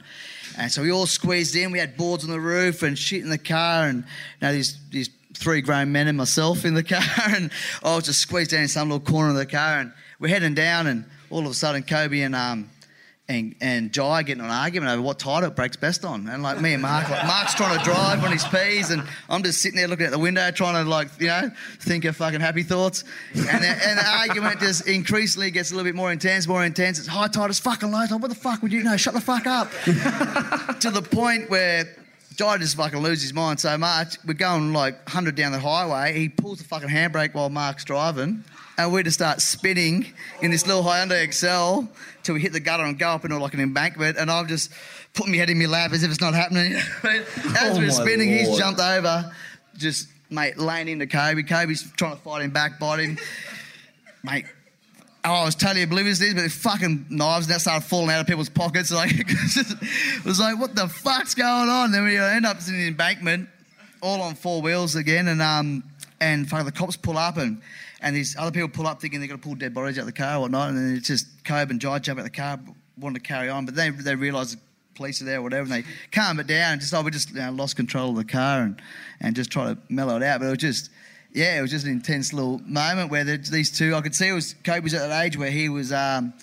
and 0.58 0.70
so 0.70 0.82
we 0.82 0.92
all 0.92 1.06
squeezed 1.06 1.56
in. 1.56 1.72
We 1.72 1.78
had 1.78 1.96
boards 1.96 2.24
on 2.24 2.30
the 2.30 2.38
roof 2.38 2.82
and 2.82 2.98
shit 2.98 3.22
in 3.22 3.30
the 3.30 3.38
car, 3.38 3.86
and 3.86 4.04
you 4.40 4.48
these 4.52 4.76
these 4.90 5.08
three 5.34 5.60
grown 5.60 5.92
men 5.92 6.08
and 6.08 6.18
myself 6.18 6.64
in 6.64 6.74
the 6.74 6.82
car, 6.82 7.02
and 7.28 7.50
I 7.82 7.96
was 7.96 8.04
just 8.04 8.20
squeezed 8.20 8.50
down 8.50 8.62
in 8.62 8.68
some 8.68 8.90
little 8.90 9.04
corner 9.04 9.30
of 9.30 9.36
the 9.36 9.46
car, 9.46 9.80
and 9.80 9.92
we're 10.18 10.28
heading 10.28 10.54
down, 10.54 10.86
and 10.86 11.04
all 11.30 11.40
of 11.40 11.50
a 11.50 11.54
sudden 11.54 11.82
Koby 11.82 12.24
and 12.24 12.34
um 12.36 12.68
and 13.28 13.54
and 13.60 13.92
Jai 13.92 14.22
getting 14.22 14.44
an 14.44 14.50
argument 14.50 14.92
over 14.92 15.02
what 15.02 15.18
tire 15.18 15.46
it 15.46 15.56
breaks 15.56 15.76
best 15.76 16.04
on, 16.04 16.28
and 16.28 16.42
like 16.42 16.60
me 16.60 16.72
and 16.74 16.82
Mark, 16.82 17.08
like 17.08 17.26
Mark's 17.26 17.54
trying 17.54 17.78
to 17.78 17.84
drive 17.84 18.22
on 18.22 18.32
his 18.32 18.44
P's, 18.44 18.90
and 18.90 19.02
I'm 19.28 19.42
just 19.42 19.62
sitting 19.62 19.76
there 19.76 19.88
looking 19.88 20.06
at 20.06 20.12
the 20.12 20.18
window 20.18 20.50
trying 20.50 20.82
to 20.82 20.88
like 20.88 21.08
you 21.18 21.28
know 21.28 21.50
think 21.80 22.04
of 22.04 22.16
fucking 22.16 22.40
happy 22.40 22.62
thoughts, 22.62 23.04
and 23.34 23.44
the, 23.44 23.68
and 23.68 23.98
the 23.98 24.06
argument 24.06 24.60
just 24.60 24.88
increasingly 24.88 25.50
gets 25.50 25.70
a 25.70 25.74
little 25.74 25.88
bit 25.88 25.94
more 25.94 26.12
intense, 26.12 26.46
more 26.46 26.64
intense. 26.64 26.98
It's 26.98 27.08
high 27.08 27.28
tide, 27.28 27.50
it's 27.50 27.60
fucking 27.60 27.90
low 27.90 28.06
tide. 28.06 28.20
What 28.20 28.28
the 28.28 28.34
fuck 28.34 28.62
would 28.62 28.72
you 28.72 28.82
know? 28.82 28.96
Shut 28.96 29.14
the 29.14 29.20
fuck 29.20 29.46
up. 29.46 29.70
to 30.80 30.90
the 30.90 31.02
point 31.02 31.48
where 31.48 31.88
Jai 32.32 32.58
just 32.58 32.76
fucking 32.76 32.98
loses 32.98 33.22
his 33.22 33.34
mind 33.34 33.60
so 33.60 33.76
much. 33.78 34.16
We're 34.26 34.34
going 34.34 34.72
like 34.72 34.94
100 35.06 35.34
down 35.34 35.52
the 35.52 35.58
highway. 35.58 36.18
He 36.18 36.28
pulls 36.28 36.58
the 36.58 36.64
fucking 36.64 36.88
handbrake 36.88 37.34
while 37.34 37.50
Mark's 37.50 37.84
driving. 37.84 38.44
And 38.78 38.92
we 38.92 39.02
just 39.02 39.18
start 39.18 39.40
spinning 39.40 40.06
in 40.40 40.50
this 40.50 40.66
little 40.66 40.82
Hyundai 40.82 41.22
Excel 41.22 41.88
till 42.22 42.34
we 42.34 42.40
hit 42.40 42.52
the 42.52 42.60
gutter 42.60 42.84
and 42.84 42.98
go 42.98 43.10
up 43.10 43.24
into 43.24 43.38
like 43.38 43.54
an 43.54 43.60
embankment. 43.60 44.16
And 44.18 44.30
I've 44.30 44.48
just 44.48 44.72
put 45.14 45.28
my 45.28 45.36
head 45.36 45.50
in 45.50 45.58
my 45.58 45.66
lap 45.66 45.92
as 45.92 46.02
if 46.02 46.10
it's 46.10 46.20
not 46.20 46.34
happening. 46.34 46.74
as 47.04 47.76
Oh 47.76 47.78
we're 47.78 47.90
spinning, 47.90 48.28
he's 48.30 48.56
jumped 48.56 48.80
over, 48.80 49.30
just, 49.76 50.08
mate, 50.30 50.58
laying 50.58 50.88
into 50.88 51.06
Koby. 51.06 51.46
Koby's 51.46 51.90
trying 51.92 52.16
to 52.16 52.22
fight 52.22 52.42
him 52.42 52.50
back, 52.50 52.78
bite 52.80 53.00
him. 53.00 53.18
mate, 54.22 54.46
I 55.24 55.44
was 55.44 55.54
totally 55.54 55.82
oblivious 55.82 56.18
to 56.18 56.34
this, 56.34 56.42
but 56.42 56.70
fucking 56.70 57.06
knives 57.08 57.48
now 57.48 57.58
started 57.58 57.86
falling 57.86 58.10
out 58.10 58.22
of 58.22 58.26
people's 58.26 58.48
pockets. 58.48 58.90
Like, 59.02 59.12
it 59.14 60.24
was 60.24 60.40
like, 60.40 60.58
what 60.58 60.74
the 60.74 60.88
fuck's 60.88 61.34
going 61.34 61.68
on? 61.68 61.92
Then 61.92 62.04
we 62.04 62.18
end 62.18 62.44
up 62.44 62.56
in 62.66 62.74
the 62.74 62.88
embankment, 62.88 63.48
all 64.00 64.20
on 64.20 64.34
four 64.34 64.60
wheels 64.60 64.96
again, 64.96 65.28
and 65.28 65.40
um, 65.40 65.84
and 66.20 66.48
fucking 66.48 66.66
the 66.66 66.72
cops 66.72 66.96
pull 66.96 67.16
up, 67.16 67.36
and 67.36 67.62
and 68.00 68.16
these 68.16 68.36
other 68.36 68.50
people 68.50 68.68
pull 68.68 68.86
up 68.86 69.00
thinking 69.00 69.20
they're 69.20 69.28
to 69.28 69.38
pull 69.38 69.54
dead 69.54 69.72
bodies 69.72 69.96
out 69.98 70.02
of 70.02 70.06
the 70.06 70.12
car 70.12 70.36
or 70.36 70.40
whatnot, 70.40 70.70
and 70.70 70.78
then 70.78 70.96
it's 70.96 71.06
just 71.06 71.44
Koby 71.44 71.70
and 71.70 71.80
Jai 71.80 72.00
jump 72.00 72.18
out 72.18 72.24
the 72.24 72.30
car, 72.30 72.58
wanting 72.98 73.20
to 73.22 73.26
carry 73.26 73.48
on, 73.48 73.64
but 73.64 73.76
they 73.76 73.90
they 73.90 74.16
realise 74.16 74.52
the 74.52 74.60
police 74.94 75.22
are 75.22 75.24
there 75.24 75.38
or 75.38 75.42
whatever, 75.42 75.72
and 75.72 75.84
they 75.84 75.88
calm 76.10 76.40
it 76.40 76.48
down, 76.48 76.72
and 76.72 76.80
just 76.80 76.92
oh, 76.92 77.02
we 77.02 77.12
just 77.12 77.30
you 77.30 77.36
know, 77.36 77.52
lost 77.52 77.76
control 77.76 78.10
of 78.10 78.16
the 78.16 78.24
car, 78.24 78.62
and 78.62 78.82
and 79.20 79.36
just 79.36 79.50
try 79.50 79.72
to 79.72 79.78
mellow 79.88 80.16
it 80.16 80.22
out, 80.22 80.40
but 80.40 80.46
it 80.46 80.50
was 80.50 80.58
just 80.58 80.90
yeah, 81.32 81.58
it 81.58 81.62
was 81.62 81.70
just 81.70 81.86
an 81.86 81.92
intense 81.92 82.32
little 82.32 82.60
moment 82.66 83.10
where 83.10 83.24
the, 83.24 83.38
these 83.38 83.76
two, 83.76 83.94
I 83.94 84.00
could 84.00 84.14
see 84.14 84.28
it 84.28 84.32
was 84.32 84.54
Koby 84.64 84.82
was 84.82 84.94
at 84.94 85.08
that 85.08 85.24
age 85.24 85.36
where 85.36 85.50
he 85.50 85.68
was, 85.68 85.92
um, 85.92 86.34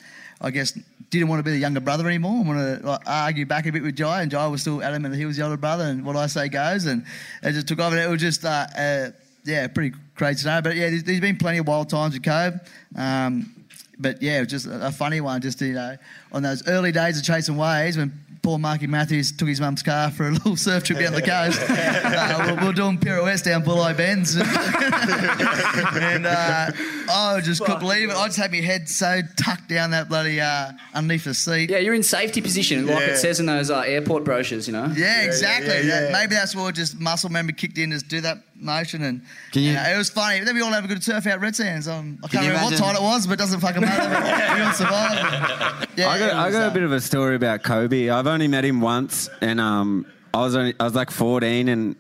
I 0.41 0.51
guess, 0.51 0.77
didn't 1.09 1.27
want 1.27 1.39
to 1.39 1.43
be 1.43 1.51
the 1.51 1.57
younger 1.57 1.79
brother 1.79 2.07
anymore. 2.07 2.43
wanted 2.43 2.81
to 2.81 2.87
like, 2.87 3.01
argue 3.05 3.45
back 3.45 3.65
a 3.65 3.71
bit 3.71 3.83
with 3.83 3.95
Jai, 3.95 4.21
and 4.21 4.31
Jai 4.31 4.47
was 4.47 4.61
still 4.61 4.83
adamant 4.83 5.13
that 5.13 5.19
he 5.19 5.25
was 5.25 5.37
the 5.37 5.43
older 5.43 5.57
brother, 5.57 5.83
and 5.83 6.05
what 6.05 6.15
I 6.15 6.27
say 6.27 6.49
goes, 6.49 6.85
and 6.85 7.03
it 7.43 7.51
just 7.51 7.67
took 7.67 7.79
off, 7.79 7.91
and 7.91 8.01
it 8.01 8.09
was 8.09 8.21
just, 8.21 8.43
uh, 8.45 8.67
uh, 8.75 9.11
yeah, 9.45 9.67
pretty 9.67 9.95
crazy 10.15 10.47
know. 10.47 10.61
But 10.61 10.75
yeah, 10.75 10.89
there's, 10.89 11.03
there's 11.03 11.19
been 11.19 11.37
plenty 11.37 11.59
of 11.59 11.67
wild 11.67 11.89
times 11.89 12.13
with 12.13 12.23
Koby. 12.23 12.59
Um, 12.95 13.55
but 13.99 14.21
yeah, 14.21 14.37
it 14.37 14.41
was 14.41 14.49
just 14.49 14.65
a, 14.65 14.87
a 14.87 14.91
funny 14.91 15.21
one, 15.21 15.41
just 15.41 15.61
you 15.61 15.73
know, 15.73 15.97
on 16.31 16.41
those 16.41 16.67
early 16.67 16.91
days 16.91 17.17
of 17.17 17.23
chasing 17.23 17.57
waves 17.57 17.97
when 17.97 18.13
poor 18.49 18.57
Marky 18.57 18.87
Matthews 18.87 19.31
took 19.31 19.47
his 19.47 19.61
mum's 19.61 19.83
car 19.83 20.09
for 20.09 20.27
a 20.27 20.31
little 20.31 20.55
surf 20.55 20.83
trip 20.83 20.97
down 20.97 21.13
the 21.13 21.21
coast. 21.21 21.61
uh, 21.69 22.43
we 22.47 22.53
we're, 22.53 22.65
we're 22.65 22.73
doing 22.73 22.97
pirouettes 22.97 23.43
down 23.43 23.61
Bulli 23.63 23.95
Bends. 23.95 24.35
and 24.35 24.43
uh, 26.25 26.71
I 27.11 27.41
just 27.43 27.61
couldn't 27.61 27.79
believe 27.79 28.09
it. 28.09 28.15
I 28.15 28.25
just 28.25 28.39
had 28.39 28.51
my 28.51 28.57
head 28.57 28.89
so 28.89 29.21
tucked 29.37 29.69
down 29.69 29.91
that 29.91 30.09
bloody 30.09 30.41
uh, 30.41 30.71
underneath 30.95 31.25
the 31.25 31.35
seat. 31.35 31.69
Yeah, 31.69 31.77
you're 31.77 31.93
in 31.93 32.01
safety 32.01 32.41
position, 32.41 32.87
like 32.87 32.99
Yeah. 33.01 33.13
it 33.13 33.17
says 33.17 33.39
in 33.39 33.45
those 33.45 33.69
uh, 33.69 33.81
airport 33.81 34.23
brochures, 34.23 34.65
you 34.65 34.73
know? 34.73 34.91
Yeah, 34.95 35.21
exactly. 35.25 35.67
yeah, 35.69 35.81
yeah. 35.81 35.99
That- 36.01 36.11
maybe 36.13 36.33
that's 36.33 36.55
what 36.55 36.73
just 36.73 36.99
muscle 36.99 37.29
memory 37.29 37.53
kicked 37.53 37.77
in, 37.77 37.91
just 37.91 38.07
do 38.07 38.19
that 38.21 38.39
motion, 38.59 39.03
and 39.03 39.21
Can 39.51 39.61
you- 39.63 39.69
you 39.69 39.75
know, 39.75 39.83
it 39.83 39.97
was 39.97 40.09
funny. 40.09 40.41
Then 40.41 40.55
we 40.55 40.61
all 40.61 40.71
have 40.71 40.85
a 40.85 40.87
good 40.87 41.03
surf 41.03 41.25
out 41.27 41.39
Red 41.41 41.55
Sands. 41.55 41.87
Um, 41.87 42.19
I 42.23 42.27
Can 42.27 42.29
can't 42.29 42.43
you 42.45 42.51
remember 42.51 42.65
what 42.65 42.73
imagine- 42.79 42.85
tide 42.85 42.95
it 42.95 43.01
was, 43.03 43.27
but 43.27 43.33
it 43.33 43.39
doesn't 43.39 43.59
fucking 43.59 43.81
matter. 43.81 44.55
we 44.55 44.61
all 44.65 44.73
survived. 44.73 45.87
Yeah, 45.97 46.09
I 46.09 46.19
got, 46.19 46.29
it 46.29 46.35
I 46.35 46.51
got 46.51 46.63
uh, 46.67 46.71
a 46.71 46.73
bit 46.73 46.83
of 46.83 46.91
a 46.91 47.01
story 47.01 47.35
about 47.35 47.63
Koby. 47.63 48.11
I've 48.11 48.27
only 48.27 48.47
met 48.47 48.63
him 48.65 48.81
once, 48.81 49.29
and 49.41 49.59
um, 49.59 50.05
I 50.33 50.39
was 50.41 50.55
only 50.55 50.73
I 50.79 50.83
was 50.83 50.95
like 50.95 51.11
14, 51.11 51.67
and 51.69 51.95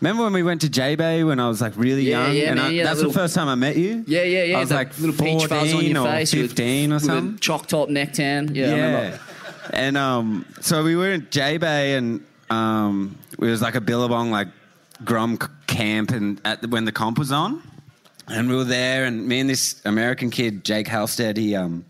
remember 0.00 0.24
when 0.24 0.32
we 0.32 0.42
went 0.42 0.60
to 0.62 0.68
J 0.68 0.94
Bay 0.96 1.24
when 1.24 1.38
I 1.40 1.48
was 1.48 1.60
like 1.60 1.72
really 1.76 2.02
Yeah, 2.02 2.26
young, 2.26 2.36
yeah, 2.36 2.44
and 2.50 2.56
man, 2.56 2.66
I, 2.66 2.70
yeah, 2.70 2.84
that's 2.84 3.00
that 3.00 3.08
the 3.08 3.12
first 3.14 3.34
time 3.34 3.48
I 3.48 3.54
met 3.54 3.76
you. 3.76 4.04
Yeah, 4.06 4.22
yeah, 4.22 4.44
yeah. 4.44 4.56
I 4.56 4.60
was 4.60 4.70
like 4.70 4.98
little 4.98 5.14
peach 5.16 5.46
fuzz 5.46 5.52
on 5.74 5.80
14 5.80 5.90
your 5.90 6.06
or 6.06 6.10
face. 6.10 6.32
with- 6.34 6.42
15 6.50 6.92
or 6.92 6.94
with 6.94 7.02
a 7.02 7.06
something. 7.06 7.38
Chalk 7.38 7.66
top 7.66 7.88
neck 7.88 8.12
tan. 8.12 8.54
Yeah, 8.54 8.66
I 8.66 8.70
remember. 8.72 9.20
And 9.72 9.96
um, 9.96 10.46
so 10.60 10.82
we 10.84 10.96
were 10.96 11.12
in 11.12 11.26
J 11.30 11.56
Bay, 11.58 11.94
and 11.94 12.24
um, 12.50 13.16
it 13.32 13.38
was 13.38 13.62
like 13.62 13.74
a 13.76 13.80
Billabong 13.80 14.30
like 14.30 14.48
Grom 15.04 15.38
camp, 15.66 16.10
and 16.10 16.40
at 16.44 16.62
the, 16.62 16.68
when 16.68 16.84
the 16.84 16.92
comp 16.92 17.18
was 17.18 17.32
on, 17.32 17.62
and 18.28 18.48
we 18.48 18.56
were 18.56 18.64
there, 18.64 19.04
and 19.04 19.26
me 19.26 19.40
and 19.40 19.48
this 19.48 19.80
American 19.84 20.30
kid 20.30 20.64
Jake 20.64 20.88
Halstead, 20.88 21.36
he 21.36 21.54
um, 21.56 21.84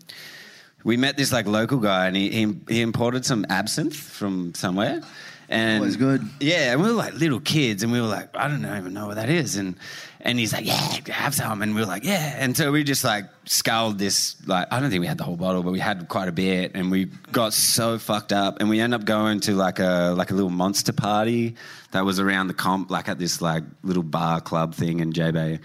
we 0.83 0.97
met 0.97 1.17
this 1.17 1.31
like 1.31 1.45
local 1.45 1.79
guy, 1.79 2.07
and 2.07 2.15
he 2.15 2.29
he, 2.29 2.55
he 2.67 2.81
imported 2.81 3.25
some 3.25 3.45
absinthe 3.49 3.95
from 3.95 4.53
somewhere. 4.55 5.01
And 5.49 5.79
Always 5.79 5.97
good. 5.97 6.25
Yeah, 6.39 6.71
and 6.71 6.81
we 6.81 6.87
were 6.87 6.93
like 6.93 7.13
little 7.13 7.41
kids, 7.41 7.83
and 7.83 7.91
we 7.91 7.99
were 7.99 8.07
like, 8.07 8.29
I 8.35 8.47
don't 8.47 8.65
even 8.65 8.93
know 8.93 9.07
what 9.07 9.15
that 9.15 9.29
is, 9.29 9.57
and 9.57 9.75
and 10.23 10.39
he's 10.39 10.53
like, 10.53 10.65
yeah, 10.65 10.97
have 11.11 11.33
some, 11.33 11.61
and 11.61 11.75
we 11.75 11.81
were 11.81 11.87
like, 11.87 12.03
yeah, 12.03 12.35
and 12.37 12.55
so 12.55 12.71
we 12.71 12.83
just 12.83 13.03
like 13.03 13.25
sculled 13.45 13.99
this, 13.99 14.35
like 14.47 14.67
I 14.71 14.79
don't 14.79 14.89
think 14.89 15.01
we 15.01 15.07
had 15.07 15.17
the 15.17 15.23
whole 15.23 15.37
bottle, 15.37 15.63
but 15.63 15.71
we 15.71 15.79
had 15.79 16.07
quite 16.07 16.27
a 16.27 16.31
bit, 16.31 16.71
and 16.75 16.91
we 16.91 17.05
got 17.31 17.53
so 17.53 17.97
fucked 17.97 18.31
up, 18.31 18.59
and 18.59 18.69
we 18.69 18.79
ended 18.79 18.99
up 18.99 19.05
going 19.05 19.39
to 19.41 19.53
like 19.53 19.79
a 19.79 20.13
like 20.17 20.31
a 20.31 20.33
little 20.33 20.49
monster 20.49 20.93
party 20.93 21.55
that 21.91 22.05
was 22.05 22.19
around 22.19 22.47
the 22.47 22.53
comp, 22.53 22.89
like 22.89 23.09
at 23.09 23.19
this 23.19 23.41
like 23.41 23.63
little 23.83 24.03
bar 24.03 24.41
club 24.41 24.73
thing 24.75 24.99
in 24.99 25.11
J 25.11 25.31
Bay. 25.31 25.59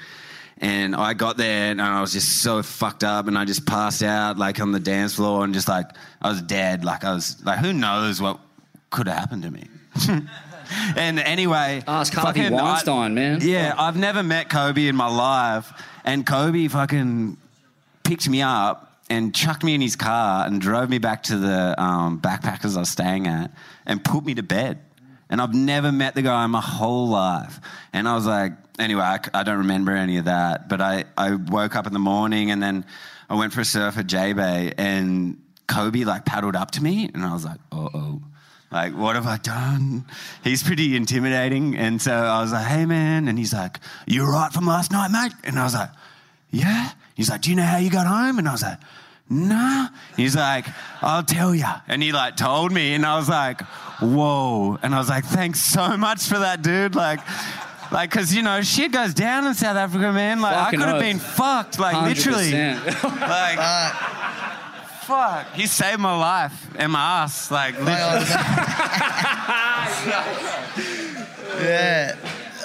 And 0.58 0.96
I 0.96 1.12
got 1.12 1.36
there 1.36 1.70
and 1.70 1.82
I 1.82 2.00
was 2.00 2.14
just 2.14 2.40
so 2.40 2.62
fucked 2.62 3.04
up. 3.04 3.28
And 3.28 3.36
I 3.36 3.44
just 3.44 3.66
passed 3.66 4.02
out 4.02 4.38
like 4.38 4.58
on 4.58 4.72
the 4.72 4.80
dance 4.80 5.16
floor 5.16 5.44
and 5.44 5.52
just 5.52 5.68
like 5.68 5.86
I 6.22 6.30
was 6.30 6.40
dead. 6.40 6.82
Like 6.82 7.04
I 7.04 7.12
was 7.12 7.44
like, 7.44 7.58
who 7.58 7.74
knows 7.74 8.22
what 8.22 8.40
could 8.90 9.08
have 9.08 9.18
happened 9.18 9.42
to 9.42 9.50
me? 9.50 9.68
and 10.96 11.18
anyway, 11.18 11.82
Ask 11.86 12.12
Harvey 12.12 12.40
fucking- 12.40 12.58
I- 12.58 12.62
Weinstein, 12.62 13.14
man. 13.14 13.38
Yeah, 13.42 13.74
I've 13.76 13.96
never 13.96 14.22
met 14.22 14.48
Koby 14.48 14.88
in 14.88 14.96
my 14.96 15.08
life, 15.08 15.72
and 16.04 16.24
Koby 16.26 16.70
fucking 16.70 17.36
picked 18.04 18.28
me 18.28 18.42
up 18.42 19.00
and 19.08 19.34
chucked 19.34 19.62
me 19.62 19.74
in 19.74 19.80
his 19.80 19.96
car 19.96 20.46
and 20.46 20.60
drove 20.60 20.88
me 20.90 20.98
back 20.98 21.22
to 21.24 21.36
the 21.36 21.80
um, 21.80 22.20
backpackers 22.20 22.76
I 22.76 22.80
was 22.80 22.90
staying 22.90 23.26
at 23.26 23.50
and 23.84 24.02
put 24.04 24.24
me 24.24 24.34
to 24.34 24.42
bed. 24.42 24.80
And 25.28 25.40
I've 25.40 25.54
never 25.54 25.90
met 25.90 26.14
the 26.14 26.22
guy 26.22 26.44
in 26.44 26.50
my 26.52 26.60
whole 26.60 27.08
life. 27.08 27.60
And 27.92 28.08
I 28.08 28.14
was 28.14 28.26
like, 28.26 28.52
anyway, 28.78 29.02
I 29.34 29.42
don't 29.42 29.58
remember 29.58 29.92
any 29.92 30.18
of 30.18 30.26
that. 30.26 30.68
But 30.68 30.80
I, 30.80 31.04
I 31.16 31.34
woke 31.34 31.74
up 31.74 31.86
in 31.86 31.92
the 31.92 31.98
morning 31.98 32.50
and 32.52 32.62
then 32.62 32.84
I 33.28 33.34
went 33.34 33.52
for 33.52 33.60
a 33.60 33.64
surf 33.64 33.98
at 33.98 34.06
J 34.06 34.32
Bay 34.34 34.72
and 34.78 35.40
Koby 35.68 36.04
like 36.04 36.24
paddled 36.24 36.54
up 36.54 36.72
to 36.72 36.82
me 36.82 37.10
and 37.12 37.24
I 37.24 37.32
was 37.32 37.44
like, 37.44 37.58
uh 37.72 37.88
oh. 37.92 38.22
Like, 38.70 38.94
what 38.94 39.14
have 39.14 39.26
I 39.26 39.36
done? 39.38 40.04
He's 40.42 40.62
pretty 40.62 40.96
intimidating. 40.96 41.76
And 41.76 42.02
so 42.02 42.12
I 42.12 42.40
was 42.42 42.52
like, 42.52 42.66
hey, 42.66 42.84
man. 42.84 43.28
And 43.28 43.38
he's 43.38 43.52
like, 43.52 43.78
you 44.06 44.24
all 44.24 44.32
right 44.32 44.52
from 44.52 44.66
last 44.66 44.90
night, 44.90 45.10
mate? 45.10 45.32
And 45.44 45.58
I 45.58 45.64
was 45.64 45.74
like, 45.74 45.90
yeah. 46.50 46.90
He's 47.14 47.30
like, 47.30 47.42
do 47.42 47.50
you 47.50 47.56
know 47.56 47.62
how 47.62 47.78
you 47.78 47.90
got 47.90 48.06
home? 48.06 48.38
And 48.38 48.48
I 48.48 48.52
was 48.52 48.62
like, 48.62 48.78
nah. 49.30 49.88
He's 50.16 50.36
like, 50.36 50.66
I'll 51.00 51.22
tell 51.22 51.54
you. 51.54 51.64
And 51.86 52.02
he 52.02 52.12
like 52.12 52.36
told 52.36 52.72
me. 52.72 52.94
And 52.94 53.06
I 53.06 53.16
was 53.16 53.28
like, 53.28 53.60
whoa. 54.00 54.78
And 54.82 54.94
I 54.94 54.98
was 54.98 55.08
like, 55.08 55.24
thanks 55.24 55.60
so 55.60 55.96
much 55.96 56.26
for 56.26 56.38
that, 56.38 56.62
dude. 56.62 56.94
Like, 56.94 57.20
like, 57.92 58.10
cause 58.10 58.34
you 58.34 58.42
know, 58.42 58.62
shit 58.62 58.90
goes 58.90 59.14
down 59.14 59.46
in 59.46 59.54
South 59.54 59.76
Africa, 59.76 60.12
man. 60.12 60.40
Like, 60.40 60.54
Fucking 60.54 60.80
I 60.80 60.84
could 60.84 60.92
have 60.92 61.00
been 61.00 61.18
fucked, 61.18 61.78
like, 61.78 62.02
literally. 62.02 62.50
100%. 62.50 63.20
like, 63.20 63.58
fuck. 65.06 65.52
He 65.54 65.66
saved 65.66 66.00
my 66.00 66.16
life 66.16 66.68
and 66.76 66.92
my 66.92 67.22
ass, 67.22 67.50
like, 67.50 67.78
literally. 67.78 68.26
Yeah, 71.58 72.16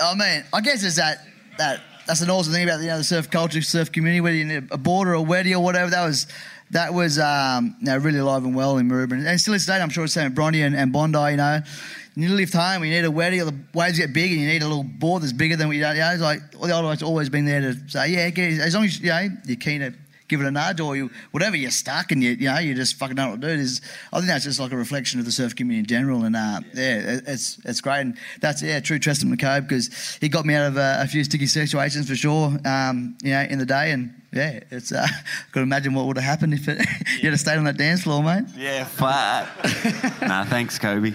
I 0.01 0.15
mean, 0.15 0.43
I 0.51 0.61
guess 0.61 0.83
it's 0.83 0.97
that 0.97 1.25
that 1.57 1.81
that's 2.05 2.21
an 2.21 2.29
awesome 2.29 2.51
thing 2.51 2.63
about 2.63 2.77
the, 2.77 2.83
you 2.83 2.89
know, 2.89 2.97
the 2.97 3.03
surf 3.03 3.29
culture, 3.29 3.61
surf 3.61 3.91
community. 3.91 4.19
Whether 4.19 4.35
you're 4.35 4.57
in 4.57 4.67
a 4.71 4.77
border 4.77 5.11
or 5.11 5.15
a 5.15 5.21
wedding 5.21 5.55
or 5.55 5.63
whatever, 5.63 5.89
that 5.91 6.03
was 6.03 6.27
that 6.71 6.93
was 6.93 7.19
um, 7.19 7.75
you 7.79 7.85
know, 7.85 7.97
really 7.97 8.19
alive 8.19 8.43
and 8.43 8.55
well 8.55 8.77
in 8.77 8.89
Maroubra, 8.89 9.25
and 9.25 9.39
still 9.39 9.53
is 9.53 9.65
today. 9.65 9.79
I'm 9.79 9.89
sure 9.89 10.03
it's 10.03 10.13
the 10.13 10.19
same 10.19 10.27
at 10.27 10.35
Bronte 10.35 10.61
and, 10.61 10.75
and 10.75 10.91
Bondi. 10.91 11.31
You 11.31 11.37
know, 11.37 11.61
you 12.15 12.23
need 12.23 12.29
to 12.29 12.33
lift 12.33 12.53
home. 12.53 12.83
You 12.83 12.91
need 12.91 13.05
a 13.05 13.11
wedding, 13.11 13.41
or 13.41 13.45
the 13.45 13.55
waves 13.73 13.97
get 13.97 14.13
big, 14.13 14.31
and 14.31 14.41
you 14.41 14.47
need 14.47 14.61
a 14.61 14.67
little 14.67 14.83
board 14.83 15.23
that's 15.23 15.31
bigger 15.31 15.55
than 15.55 15.67
what 15.67 15.77
you 15.77 15.83
don't. 15.83 15.95
You 15.95 16.01
know, 16.01 16.11
it's 16.11 16.21
like 16.21 16.41
well, 16.53 16.67
the 16.67 16.73
old 16.73 16.85
one's 16.85 17.03
always 17.03 17.29
been 17.29 17.45
there 17.45 17.61
to 17.61 17.75
say, 17.87 18.09
yeah, 18.09 18.29
get, 18.29 18.59
as 18.59 18.75
long 18.75 18.83
as 18.83 18.99
you 18.99 19.07
know 19.07 19.29
you're 19.45 19.57
keen 19.57 19.81
to 19.81 19.93
give 20.31 20.41
it 20.41 20.47
a 20.47 20.51
nudge 20.51 20.79
or 20.79 20.95
you 20.95 21.11
whatever 21.29 21.55
you're 21.55 21.69
stuck 21.69 22.11
and 22.11 22.23
you 22.23 22.31
you 22.31 22.47
know 22.47 22.57
you 22.57 22.73
just 22.73 22.95
fucking 22.95 23.15
don't 23.15 23.25
know 23.27 23.31
what 23.33 23.41
to 23.41 23.55
do. 23.55 23.61
Is 23.61 23.81
I 24.11 24.17
think 24.17 24.27
that's 24.27 24.45
just 24.45 24.59
like 24.59 24.71
a 24.71 24.77
reflection 24.77 25.19
of 25.19 25.25
the 25.27 25.31
surf 25.31 25.55
community 25.55 25.79
in 25.81 25.85
general, 25.85 26.23
and 26.23 26.35
uh, 26.35 26.61
yeah, 26.73 26.97
it- 27.17 27.23
it's 27.27 27.59
it's 27.65 27.81
great, 27.81 28.01
and 28.01 28.17
that's 28.39 28.63
yeah 28.63 28.79
true 28.79 28.97
Tristan 28.97 29.29
McCobe 29.35 29.67
because 29.67 30.17
he 30.19 30.27
got 30.29 30.45
me 30.45 30.55
out 30.55 30.65
of 30.67 30.77
uh, 30.77 30.97
a 30.99 31.07
few 31.07 31.23
sticky 31.23 31.45
situations 31.45 32.07
for 32.09 32.15
sure, 32.15 32.57
um, 32.65 33.15
you 33.21 33.31
know, 33.31 33.41
in 33.41 33.59
the 33.59 33.65
day, 33.65 33.91
and 33.91 34.13
yeah, 34.33 34.61
it's 34.71 34.91
uh, 34.91 35.05
could 35.51 35.61
imagine 35.63 35.93
what 35.93 36.07
would 36.07 36.17
have 36.17 36.23
happened 36.25 36.53
if 36.53 36.67
it, 36.67 36.79
you 37.21 37.29
had 37.29 37.39
stayed 37.39 37.57
on 37.57 37.65
that 37.65 37.77
dance 37.77 38.01
floor, 38.03 38.23
mate. 38.23 38.45
Yeah, 38.57 38.85
fuck. 38.85 39.47
nah, 40.21 40.45
thanks, 40.45 40.79
Koby. 40.79 41.13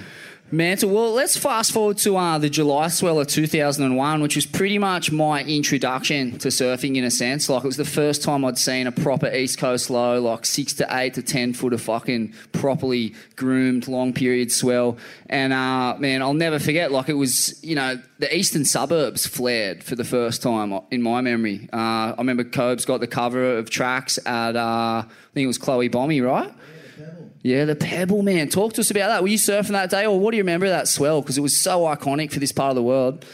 Mantle. 0.53 0.91
Well, 0.91 1.13
let's 1.13 1.37
fast 1.37 1.73
forward 1.73 1.99
to 1.99 2.17
uh, 2.17 2.39
the 2.39 2.49
July 2.49 2.87
swell 2.87 3.19
of 3.19 3.27
2001, 3.27 4.23
which 4.23 4.37
was 4.37 4.47
pretty 4.47 4.79
much 4.79 5.11
my 5.11 5.43
introduction 5.43 6.39
to 6.39 6.49
surfing 6.49 6.95
in 6.95 7.03
a 7.03 7.11
sense. 7.11 7.49
Like, 7.49 7.65
it 7.65 7.67
was 7.67 7.77
the 7.77 7.85
first 7.85 8.23
time 8.23 8.45
I'd 8.45 8.57
seen 8.57 8.87
a 8.87 8.93
proper 8.93 9.27
East 9.27 9.59
Coast 9.59 9.91
low, 9.91 10.21
like 10.21 10.47
six 10.47 10.73
to 10.75 10.87
eight 10.89 11.15
to 11.15 11.23
10 11.23 11.53
foot 11.53 11.73
of 11.73 11.81
fucking 11.81 12.33
properly 12.53 13.13
groomed 13.35 13.89
long 13.89 14.13
period 14.13 14.53
swell. 14.53 14.99
And, 15.29 15.53
uh, 15.53 15.97
man, 15.99 16.23
I'll 16.23 16.33
never 16.33 16.61
forget, 16.61 16.93
like, 16.93 17.09
it 17.09 17.15
was, 17.15 17.61
you 17.65 17.75
know, 17.75 18.01
the 18.21 18.33
eastern 18.35 18.65
suburbs 18.65 19.27
flared 19.27 19.83
for 19.83 19.97
the 19.97 20.05
first 20.05 20.43
time 20.43 20.79
in 20.93 21.03
my 21.03 21.23
memory. 21.23 21.69
Uh, 21.73 21.77
I 21.77 22.15
remember 22.19 22.45
Cobes 22.45 22.85
got 22.85 23.01
the 23.01 23.09
cover 23.09 23.59
of 23.59 23.69
tracks 23.69 24.17
at, 24.25 24.55
uh, 24.55 25.03
I 25.03 25.07
think 25.35 25.43
it 25.43 25.49
was 25.49 25.59
Clovelly 25.59 25.91
Bommy, 25.91 26.21
right? 26.21 26.53
Yeah, 27.47 27.65
the 27.65 27.77
Pebble, 27.77 28.25
man. 28.25 28.49
Talk 28.49 28.73
to 28.73 28.81
us 28.81 28.91
about 28.91 29.07
that. 29.07 29.23
Were 29.23 29.29
you 29.29 29.39
surfing 29.39 29.69
that 29.69 29.89
day, 29.89 30.05
or 30.05 30.19
what 30.19 30.33
do 30.33 30.37
you 30.37 30.43
remember 30.43 30.67
of 30.67 30.73
that 30.73 30.89
swell? 30.89 31.21
Because 31.21 31.39
it 31.39 31.43
was 31.43 31.57
so 31.57 31.83
iconic 31.83 32.33
for 32.33 32.41
this 32.41 32.51
part 32.51 32.71
of 32.71 32.75
the 32.75 32.83
world. 32.83 33.25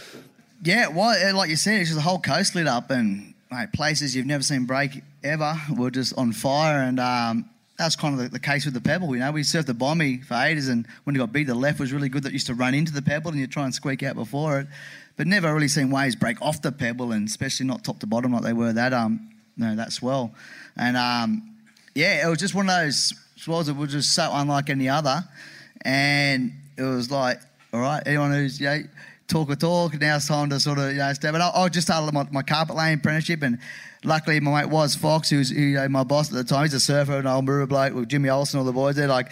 Yeah, 0.63 0.89
well, 0.89 1.17
uh, 1.17 1.35
like 1.35 1.49
you 1.49 1.57
said, 1.57 1.81
it's 1.81 1.89
just 1.89 1.97
the 1.97 2.03
whole 2.03 2.19
coast 2.19 2.55
lit 2.55 2.67
up, 2.67 2.91
and 2.91 3.33
mate, 3.51 3.73
places 3.73 4.15
you've 4.15 4.27
never 4.27 4.43
seen 4.43 4.67
break 4.67 5.03
ever 5.25 5.55
were 5.75 5.91
just 5.91 6.13
on 6.19 6.33
fire, 6.33 6.83
and 6.83 7.01
um, 7.01 7.49
that's 7.79 7.97
kind 7.97 8.13
of 8.13 8.21
the, 8.21 8.29
the 8.29 8.39
case 8.39 8.67
with 8.67 8.75
the 8.75 8.83
pebble. 8.83 9.15
You 9.15 9.21
know, 9.21 9.33
we 9.33 9.41
surfed 9.41 9.65
the 9.65 9.73
bomby 9.73 10.23
for 10.23 10.35
ages, 10.35 10.69
and 10.69 10.87
when 11.05 11.17
it 11.17 11.19
got 11.19 11.33
big, 11.33 11.47
the 11.47 11.55
left 11.55 11.81
was 11.81 11.91
really 11.91 12.11
good. 12.11 12.25
That 12.25 12.35
used 12.35 12.49
to 12.49 12.55
run 12.55 12.75
into 12.75 12.93
the 12.93 13.01
pebble, 13.01 13.31
and 13.31 13.41
you 13.41 13.47
try 13.47 13.65
and 13.65 13.75
squeak 13.75 14.03
out 14.03 14.15
before 14.15 14.61
it, 14.61 14.67
but 15.17 15.27
never 15.27 15.55
really 15.55 15.69
seen 15.69 15.91
waves 15.91 16.17
break 16.17 16.37
off 16.43 16.61
the 16.61 16.71
pebble, 16.71 17.13
and 17.13 17.27
especially 17.27 17.65
not 17.65 17.83
top 17.83 18.01
to 18.01 18.07
bottom 18.07 18.35
like 18.35 18.43
they 18.43 18.53
were 18.53 18.75
that 18.75 18.93
um, 18.93 19.31
no, 19.57 19.75
that 19.75 19.91
swell, 19.91 20.35
and 20.77 20.99
um, 20.99 21.49
yeah, 21.95 22.27
it 22.27 22.29
was 22.29 22.39
just 22.39 22.55
one 22.55 22.69
of 22.69 22.77
those 22.77 23.15
swells 23.43 23.67
that 23.67 23.75
were 23.75 23.87
just 23.87 24.15
so 24.15 24.31
unlike 24.33 24.71
any 24.71 24.89
other, 24.89 25.25
and 25.83 26.53
it 26.77 26.83
was 26.83 27.11
like, 27.11 27.41
all 27.73 27.81
right, 27.81 28.03
anyone 28.07 28.31
who's 28.31 28.61
you 28.61 28.67
know 28.67 28.83
talk 29.27 29.51
a 29.51 29.57
talk. 29.57 30.01
Now 30.01 30.17
it's 30.17 30.29
time 30.29 30.51
to 30.51 30.61
sort 30.61 30.79
of 30.79 30.93
you 30.93 30.99
know 30.99 31.13
step. 31.13 31.35
it 31.35 31.41
I, 31.41 31.51
I 31.51 31.69
just 31.69 31.89
started 31.89 32.13
my, 32.13 32.27
my 32.31 32.43
carpet 32.43 32.77
laying 32.77 32.99
apprenticeship, 32.99 33.43
and 33.43 33.59
luckily 34.05 34.39
my 34.41 34.63
mate 34.63 34.71
was 34.71 34.95
Fox, 34.95 35.31
who's 35.31 35.51
who, 35.51 35.61
you 35.61 35.77
know, 35.77 35.89
my 35.89 36.05
boss 36.05 36.29
at 36.29 36.35
the 36.35 36.45
time. 36.45 36.65
He's 36.65 36.75
a 36.75 36.81
surfer, 36.81 37.19
an 37.19 37.27
old 37.27 37.47
Maroubra 37.47 37.69
bloke 37.69 37.95
with 37.95 38.09
Jimmy 38.09 38.29
Olsen, 38.29 38.59
all 38.59 38.65
the 38.65 38.73
boys. 38.73 38.97
They're 38.97 39.09
like 39.09 39.31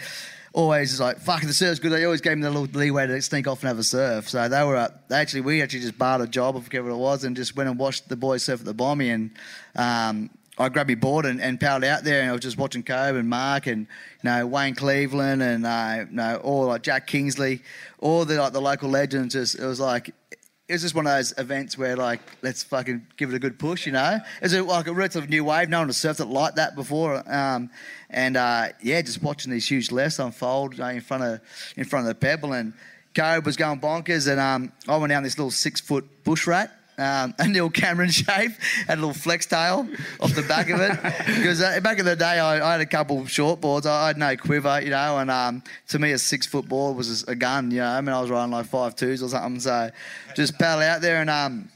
always 0.53 0.91
is 0.91 0.99
like 0.99 1.17
fuck 1.17 1.41
the 1.41 1.53
surf's 1.53 1.79
good. 1.79 1.93
They 1.93 2.03
always 2.03 2.19
gave 2.19 2.35
me 2.37 2.43
the 2.43 2.49
little 2.49 2.67
leeway 2.77 3.07
to 3.07 3.21
sneak 3.21 3.47
off 3.47 3.61
and 3.61 3.69
have 3.69 3.79
a 3.79 3.83
surf. 3.83 4.27
So 4.27 4.49
they 4.49 4.63
were 4.65 4.91
they 5.07 5.15
actually 5.15 5.41
we 5.41 5.61
actually 5.61 5.81
just 5.81 5.97
barred 5.97 6.21
a 6.21 6.27
job, 6.27 6.57
I 6.57 6.59
forget 6.59 6.83
what 6.83 6.91
it 6.91 6.97
was, 6.97 7.23
and 7.23 7.33
just 7.33 7.55
went 7.55 7.69
and 7.69 7.79
watched 7.79 8.09
the 8.09 8.17
boys 8.17 8.43
surf 8.43 8.59
at 8.59 8.65
the 8.65 8.73
Bommy 8.73 9.09
and. 9.09 9.31
Um, 9.73 10.31
I 10.57 10.69
grabbed 10.69 10.89
my 10.89 10.95
board 10.95 11.25
and, 11.25 11.41
and 11.41 11.59
paddled 11.59 11.85
out 11.85 12.03
there, 12.03 12.21
and 12.21 12.29
I 12.29 12.33
was 12.33 12.41
just 12.41 12.57
watching 12.57 12.83
Koby 12.83 13.19
and 13.19 13.29
Mark 13.29 13.67
and 13.67 13.87
you 14.21 14.29
know 14.29 14.45
Wayne 14.45 14.75
Cleveland 14.75 15.41
and 15.41 15.65
uh, 15.65 16.05
you 16.09 16.15
know 16.15 16.37
all 16.37 16.65
like 16.67 16.83
Jack 16.83 17.07
Kingsley, 17.07 17.61
all 17.99 18.25
the 18.25 18.39
like 18.39 18.53
the 18.53 18.61
local 18.61 18.89
legends. 18.89 19.33
Just 19.33 19.57
it 19.57 19.65
was 19.65 19.79
like 19.79 20.09
it 20.09 20.73
was 20.73 20.81
just 20.81 20.93
one 20.93 21.07
of 21.07 21.13
those 21.13 21.33
events 21.37 21.77
where 21.77 21.95
like 21.95 22.19
let's 22.41 22.63
fucking 22.63 23.07
give 23.15 23.29
it 23.29 23.35
a 23.35 23.39
good 23.39 23.59
push, 23.59 23.85
you 23.85 23.93
know. 23.93 24.19
It 24.41 24.43
was 24.43 24.53
like 24.53 24.87
a 24.87 24.93
relative 24.93 25.29
new 25.29 25.45
wave. 25.45 25.69
No 25.69 25.79
one 25.79 25.87
had 25.87 25.95
surfed 25.95 26.19
it 26.19 26.25
like 26.25 26.55
that 26.55 26.75
before, 26.75 27.23
um, 27.33 27.69
and 28.09 28.35
uh, 28.35 28.69
yeah, 28.81 29.01
just 29.01 29.23
watching 29.23 29.51
these 29.51 29.69
huge 29.69 29.89
lefts 29.89 30.19
unfold 30.19 30.79
uh, 30.79 30.85
in 30.85 31.01
front 31.01 31.23
of 31.23 31.41
in 31.77 31.85
front 31.85 32.07
of 32.07 32.09
the 32.09 32.15
pebble, 32.15 32.51
and 32.51 32.73
Koby 33.15 33.45
was 33.45 33.55
going 33.55 33.79
bonkers, 33.79 34.29
and 34.29 34.39
um, 34.39 34.73
I 34.87 34.97
went 34.97 35.11
down 35.11 35.23
this 35.23 35.37
little 35.37 35.51
six 35.51 35.79
foot 35.79 36.25
bush 36.25 36.45
rat 36.45 36.77
um, 36.97 37.33
a 37.39 37.47
Neil 37.47 37.69
Cameron 37.69 38.09
shape, 38.11 38.51
had 38.87 38.97
a 38.97 39.01
little 39.01 39.13
flex 39.13 39.45
tail 39.45 39.87
off 40.19 40.33
the 40.35 40.43
back 40.43 40.69
of 40.69 40.79
it. 40.79 40.91
because 41.25 41.61
uh, 41.61 41.79
back 41.81 41.99
in 41.99 42.05
the 42.05 42.15
day, 42.15 42.39
I, 42.39 42.67
I 42.67 42.71
had 42.73 42.81
a 42.81 42.85
couple 42.85 43.25
short 43.25 43.61
boards. 43.61 43.85
I, 43.85 44.03
I 44.03 44.07
had 44.07 44.17
no 44.17 44.35
quiver, 44.37 44.81
you 44.81 44.91
know, 44.91 45.17
and 45.17 45.31
um, 45.31 45.63
to 45.89 45.99
me, 45.99 46.11
a 46.11 46.17
six 46.17 46.45
foot 46.45 46.67
board 46.67 46.97
was 46.97 47.23
a 47.23 47.35
gun, 47.35 47.71
you 47.71 47.77
know. 47.77 47.87
I 47.87 48.01
mean, 48.01 48.13
I 48.13 48.21
was 48.21 48.29
riding 48.29 48.51
like 48.51 48.65
five 48.67 48.95
twos 48.95 49.23
or 49.23 49.29
something. 49.29 49.59
So 49.59 49.89
just 50.35 50.57
paddle 50.59 50.83
out 50.83 51.01
there 51.01 51.21
and, 51.21 51.29
um, 51.29 51.69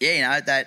yeah, 0.00 0.14
you 0.14 0.22
know, 0.22 0.40
that, 0.46 0.66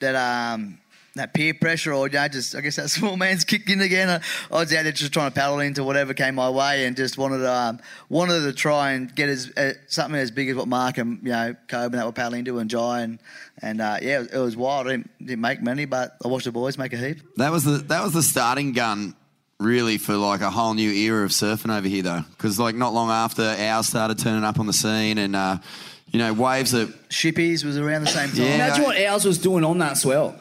that, 0.00 0.14
um, 0.14 0.78
that 1.18 1.34
peer 1.34 1.54
pressure, 1.54 1.92
or 1.92 2.08
you 2.08 2.14
know, 2.14 2.28
just 2.28 2.54
I 2.54 2.60
guess 2.60 2.76
that 2.76 2.90
small 2.90 3.16
man's 3.16 3.44
kicked 3.44 3.70
in 3.70 3.80
again. 3.80 4.08
I, 4.08 4.20
I 4.54 4.60
was 4.60 4.72
out 4.72 4.82
there 4.82 4.92
just 4.92 5.12
trying 5.12 5.30
to 5.30 5.34
paddle 5.34 5.60
into 5.60 5.84
whatever 5.84 6.14
came 6.14 6.34
my 6.34 6.50
way, 6.50 6.86
and 6.86 6.96
just 6.96 7.18
wanted 7.18 7.38
to 7.38 7.52
um, 7.52 7.80
wanted 8.08 8.40
to 8.42 8.52
try 8.52 8.92
and 8.92 9.14
get 9.14 9.28
as 9.28 9.50
uh, 9.56 9.74
something 9.86 10.18
as 10.18 10.30
big 10.30 10.48
as 10.48 10.56
what 10.56 10.68
Mark 10.68 10.98
and 10.98 11.20
you 11.22 11.30
know 11.30 11.54
Koby 11.68 11.86
and 11.86 11.94
that 11.94 12.06
were 12.06 12.12
paddling 12.12 12.40
into 12.40 12.58
and 12.58 12.70
Jai 12.70 13.02
and 13.02 13.18
and 13.60 13.80
uh, 13.80 13.98
yeah, 14.00 14.16
it 14.16 14.18
was, 14.18 14.26
it 14.28 14.38
was 14.38 14.56
wild. 14.56 14.86
I 14.86 14.90
didn't, 14.92 15.26
didn't 15.26 15.40
make 15.40 15.62
many, 15.62 15.84
but 15.84 16.16
I 16.24 16.28
watched 16.28 16.44
the 16.44 16.52
boys 16.52 16.78
make 16.78 16.92
a 16.92 16.96
heap. 16.96 17.18
That 17.36 17.52
was 17.52 17.64
the 17.64 17.78
that 17.78 18.02
was 18.02 18.12
the 18.12 18.22
starting 18.22 18.72
gun, 18.72 19.14
really, 19.58 19.98
for 19.98 20.16
like 20.16 20.40
a 20.40 20.50
whole 20.50 20.74
new 20.74 20.90
era 20.90 21.24
of 21.24 21.30
surfing 21.30 21.76
over 21.76 21.88
here, 21.88 22.02
though. 22.02 22.24
Because 22.30 22.58
like 22.58 22.74
not 22.74 22.94
long 22.94 23.10
after, 23.10 23.42
ours 23.42 23.88
started 23.88 24.18
turning 24.18 24.44
up 24.44 24.58
on 24.58 24.66
the 24.66 24.72
scene, 24.72 25.18
and 25.18 25.34
uh, 25.34 25.58
you 26.10 26.18
know, 26.18 26.32
waves 26.32 26.72
that 26.72 26.88
Shippies 27.08 27.64
was 27.64 27.76
around 27.76 28.02
the 28.02 28.08
same 28.08 28.28
time. 28.30 28.38
Yeah. 28.38 28.54
Imagine 28.54 28.84
what 28.84 29.00
ours 29.00 29.24
was 29.24 29.38
doing 29.38 29.64
on 29.64 29.78
that 29.78 29.96
swell. 29.96 30.36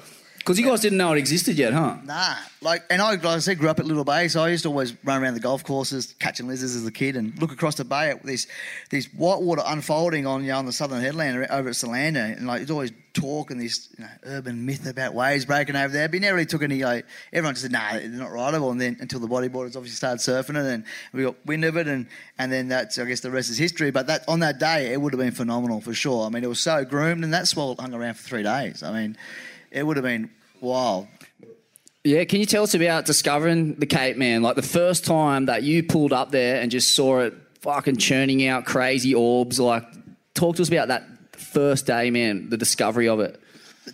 Because 0.47 0.59
you 0.59 0.65
guys 0.65 0.79
didn't 0.79 0.97
know 0.97 1.11
it 1.11 1.17
existed 1.17 1.57
yet, 1.57 1.73
huh? 1.73 1.97
Nah, 2.05 2.35
like, 2.61 2.81
and 2.89 3.01
I, 3.01 3.09
like 3.09 3.25
I 3.25 3.39
said, 3.39 3.59
grew 3.59 3.67
up 3.67 3.81
at 3.81 3.85
Little 3.85 4.05
Bay, 4.05 4.29
so 4.29 4.41
I 4.41 4.47
used 4.47 4.63
to 4.63 4.69
always 4.69 4.93
run 5.03 5.21
around 5.21 5.33
the 5.33 5.41
golf 5.41 5.61
courses 5.65 6.15
catching 6.19 6.47
lizards 6.47 6.73
as 6.73 6.85
a 6.87 6.91
kid, 6.91 7.17
and 7.17 7.37
look 7.41 7.51
across 7.51 7.75
the 7.75 7.83
bay 7.83 8.11
at 8.11 8.23
these 8.23 8.47
these 8.89 9.07
whitewater 9.07 9.61
unfolding 9.65 10.25
on 10.25 10.43
you 10.43 10.51
know, 10.51 10.59
on 10.59 10.65
the 10.65 10.71
southern 10.71 11.01
headland 11.01 11.47
over 11.51 11.67
at 11.67 11.75
Solander, 11.75 12.21
and 12.21 12.47
like 12.47 12.61
it's 12.61 12.71
always 12.71 12.93
talk 13.11 13.51
and 13.51 13.59
this 13.59 13.89
you 13.97 14.05
know, 14.05 14.09
urban 14.23 14.65
myth 14.65 14.87
about 14.87 15.13
waves 15.13 15.43
breaking 15.43 15.75
over 15.75 15.91
there. 15.91 16.07
But 16.07 16.13
you 16.13 16.19
never 16.21 16.35
really 16.35 16.45
took 16.45 16.63
any. 16.63 16.81
Like, 16.81 17.05
everyone 17.33 17.55
just 17.55 17.63
said, 17.63 17.73
"Nah, 17.73 17.99
they're 17.99 18.07
not 18.07 18.31
rideable." 18.31 18.71
And 18.71 18.79
then 18.79 18.95
until 19.01 19.19
the 19.19 19.27
bodyboarders 19.27 19.75
obviously 19.75 19.89
started 19.89 20.21
surfing 20.21 20.51
it, 20.51 20.65
and 20.65 20.85
we 21.11 21.23
got 21.23 21.45
wind 21.45 21.65
of 21.65 21.75
it, 21.75 21.89
and 21.89 22.07
and 22.39 22.53
then 22.53 22.69
that's 22.69 22.97
I 22.97 23.03
guess 23.03 23.19
the 23.19 23.31
rest 23.31 23.49
is 23.49 23.57
history. 23.57 23.91
But 23.91 24.07
that 24.07 24.23
on 24.29 24.39
that 24.39 24.59
day, 24.59 24.93
it 24.93 25.01
would 25.01 25.11
have 25.11 25.19
been 25.19 25.33
phenomenal 25.33 25.81
for 25.81 25.93
sure. 25.93 26.25
I 26.25 26.29
mean, 26.29 26.45
it 26.45 26.47
was 26.47 26.61
so 26.61 26.85
groomed, 26.85 27.25
and 27.25 27.33
that 27.33 27.49
swell 27.49 27.75
hung 27.77 27.93
around 27.93 28.13
for 28.13 28.23
three 28.23 28.43
days. 28.43 28.81
I 28.81 28.93
mean, 28.93 29.17
it 29.71 29.85
would 29.85 29.97
have 29.97 30.05
been 30.05 30.29
wild. 30.61 31.07
Yeah, 32.03 32.23
can 32.23 32.39
you 32.39 32.45
tell 32.45 32.63
us 32.63 32.73
about 32.73 33.05
discovering 33.05 33.75
the 33.75 33.85
Cape, 33.85 34.15
man? 34.15 34.41
Like 34.41 34.55
the 34.55 34.61
first 34.61 35.03
time 35.03 35.47
that 35.47 35.63
you 35.63 35.83
pulled 35.83 36.13
up 36.13 36.31
there 36.31 36.61
and 36.61 36.71
just 36.71 36.95
saw 36.95 37.19
it 37.19 37.33
fucking 37.59 37.97
churning 37.97 38.47
out 38.47 38.65
crazy 38.65 39.13
orbs. 39.13 39.59
Like, 39.59 39.83
talk 40.33 40.55
to 40.55 40.61
us 40.61 40.69
about 40.69 40.87
that 40.87 41.03
first 41.33 41.85
day, 41.85 42.09
man, 42.09 42.49
the 42.49 42.55
discovery 42.55 43.09
of 43.09 43.19
it. 43.19 43.41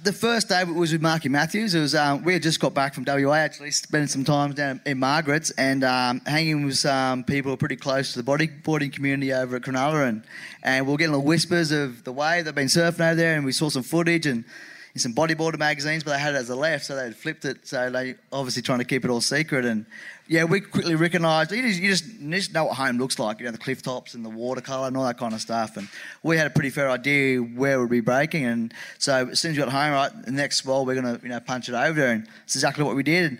The 0.03 0.13
first 0.13 0.49
day 0.49 0.63
was 0.63 0.91
with 0.91 1.01
Marky 1.01 1.29
Matthews. 1.29 1.75
It 1.75 1.79
was 1.79 1.93
um, 1.93 2.23
we 2.23 2.33
had 2.33 2.41
just 2.41 2.59
got 2.59 2.73
back 2.73 2.95
from 2.95 3.03
WA 3.03 3.33
actually, 3.33 3.71
spending 3.71 4.07
some 4.07 4.23
time 4.23 4.53
down 4.53 4.81
in 4.85 4.99
Margaret's 4.99 5.51
and 5.51 5.83
um, 5.83 6.21
hanging 6.25 6.65
with 6.65 6.77
some 6.77 7.23
people 7.23 7.49
who 7.49 7.53
are 7.53 7.57
pretty 7.57 7.75
close 7.75 8.13
to 8.13 8.21
the 8.21 8.31
bodyboarding 8.31 8.91
community 8.91 9.31
over 9.33 9.55
at 9.55 9.61
Cronulla, 9.61 10.07
and, 10.07 10.23
and 10.63 10.87
we 10.87 10.93
are 10.93 10.97
getting 10.97 11.13
little 11.13 11.25
whispers 11.25 11.71
of 11.71 12.03
the 12.03 12.11
wave 12.11 12.45
they've 12.45 12.55
been 12.55 12.67
surfing 12.67 13.07
over 13.07 13.15
there, 13.15 13.35
and 13.35 13.45
we 13.45 13.51
saw 13.51 13.69
some 13.69 13.83
footage 13.83 14.25
and 14.25 14.45
in 14.93 14.99
some 14.99 15.13
bodyboarder 15.13 15.57
magazines, 15.57 16.03
but 16.03 16.11
they 16.11 16.19
had 16.19 16.35
it 16.35 16.37
as 16.37 16.49
a 16.49 16.55
left, 16.55 16.85
so 16.85 16.95
they 16.95 17.05
had 17.05 17.15
flipped 17.15 17.45
it. 17.45 17.67
So 17.67 17.89
they 17.89 18.13
obviously 18.31 18.61
trying 18.61 18.79
to 18.79 18.85
keep 18.85 19.03
it 19.03 19.09
all 19.09 19.21
secret. 19.21 19.65
And 19.65 19.87
yeah, 20.27 20.43
we 20.43 20.61
quickly 20.61 20.93
recognised 20.95 21.51
you 21.51 21.63
just, 21.63 21.81
you 22.19 22.31
just 22.31 22.53
know 22.53 22.65
what 22.65 22.77
home 22.77 22.99
looks 22.99 23.17
like, 23.17 23.39
you 23.39 23.45
know, 23.45 23.51
the 23.51 23.57
cliff 23.57 23.81
tops 23.81 24.13
and 24.13 24.23
the 24.23 24.29
watercolour 24.29 24.87
and 24.87 24.95
all 24.95 25.05
that 25.05 25.17
kind 25.17 25.33
of 25.33 25.41
stuff. 25.41 25.77
And 25.77 25.87
we 26.21 26.37
had 26.37 26.45
a 26.45 26.51
pretty 26.51 26.69
fair 26.69 26.91
idea 26.91 27.39
where 27.39 27.81
we'd 27.81 27.89
be 27.89 28.01
breaking. 28.01 28.45
And 28.45 28.73
so 28.99 29.29
as 29.29 29.39
soon 29.39 29.51
as 29.51 29.57
we 29.57 29.63
got 29.63 29.71
home, 29.71 29.93
right, 29.93 30.25
the 30.25 30.31
next 30.31 30.57
swell 30.57 30.85
we're 30.85 30.95
gonna 30.95 31.19
you 31.23 31.29
know 31.29 31.39
punch 31.39 31.69
it 31.69 31.75
over 31.75 31.99
there, 31.99 32.11
and 32.11 32.27
it's 32.43 32.55
exactly 32.55 32.83
what 32.83 32.95
we 32.95 33.01
did. 33.01 33.31
And 33.31 33.39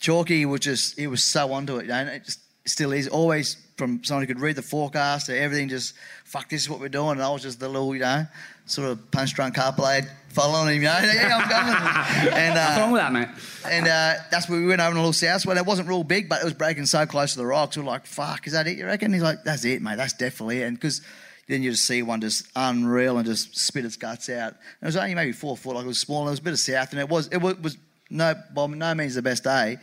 Chalky 0.00 0.46
was 0.46 0.60
just 0.60 0.98
he 0.98 1.06
was 1.06 1.22
so 1.22 1.52
onto 1.52 1.76
it, 1.76 1.82
you 1.82 1.88
know, 1.88 1.96
and 1.96 2.08
it 2.08 2.24
just 2.24 2.40
still 2.66 2.92
is 2.92 3.08
always 3.08 3.58
from 3.76 4.02
someone 4.04 4.22
who 4.22 4.26
could 4.26 4.40
read 4.40 4.56
the 4.56 4.62
forecast 4.62 5.26
to 5.26 5.38
everything 5.38 5.68
just 5.68 5.94
fuck 6.24 6.48
this 6.48 6.62
is 6.62 6.70
what 6.70 6.80
we're 6.80 6.88
doing 6.88 7.12
and 7.12 7.22
I 7.22 7.30
was 7.30 7.42
just 7.42 7.60
the 7.60 7.68
little 7.68 7.94
you 7.94 8.00
know 8.00 8.26
sort 8.66 8.88
of 8.90 9.10
punch 9.10 9.34
drunk 9.34 9.54
car 9.54 9.72
blade 9.72 10.04
following 10.30 10.76
him 10.76 10.82
you 10.82 10.88
know 10.88 10.98
yeah 11.14 11.38
I'm 11.38 11.48
coming 11.48 12.32
and 12.34 12.58
uh, 12.58 12.64
What's 12.64 12.78
wrong 12.80 12.92
with 12.92 13.00
that, 13.02 13.12
mate? 13.12 13.28
and 13.70 13.86
uh, 13.86 14.14
that's 14.30 14.48
where 14.48 14.58
we 14.60 14.66
went 14.66 14.80
over 14.80 14.90
in 14.90 14.96
a 14.96 15.00
little 15.00 15.12
south 15.12 15.46
well 15.46 15.56
it 15.56 15.66
wasn't 15.66 15.88
real 15.88 16.02
big 16.04 16.28
but 16.28 16.40
it 16.40 16.44
was 16.44 16.54
breaking 16.54 16.86
so 16.86 17.06
close 17.06 17.32
to 17.32 17.38
the 17.38 17.46
rocks 17.46 17.76
we 17.76 17.82
were 17.82 17.88
like 17.88 18.06
fuck 18.06 18.46
is 18.46 18.52
that 18.52 18.66
it 18.66 18.76
you 18.78 18.86
reckon 18.86 19.12
he's 19.12 19.22
like 19.22 19.44
that's 19.44 19.64
it 19.64 19.80
mate 19.82 19.96
that's 19.96 20.14
definitely 20.14 20.62
it 20.62 20.64
and 20.64 20.76
because 20.76 21.02
then 21.46 21.62
you 21.62 21.70
just 21.70 21.86
see 21.86 22.02
one 22.02 22.20
just 22.20 22.46
unreal 22.56 23.18
and 23.18 23.26
just 23.26 23.54
spit 23.56 23.84
its 23.84 23.96
guts 23.96 24.30
out. 24.30 24.48
And 24.52 24.56
it 24.80 24.86
was 24.86 24.96
only 24.96 25.14
maybe 25.14 25.32
four 25.32 25.58
foot, 25.58 25.74
like 25.74 25.84
it 25.84 25.88
was 25.88 25.98
small. 25.98 26.20
and 26.20 26.28
It 26.28 26.30
was 26.30 26.38
a 26.38 26.42
bit 26.42 26.52
of 26.54 26.58
south, 26.58 26.92
and 26.92 27.00
it 27.00 27.08
was 27.10 27.28
it 27.28 27.36
was, 27.36 27.58
was 27.58 27.76
no 28.08 28.34
by 28.54 28.66
no 28.66 28.94
means 28.94 29.14
the 29.14 29.20
best 29.20 29.44
day. 29.44 29.76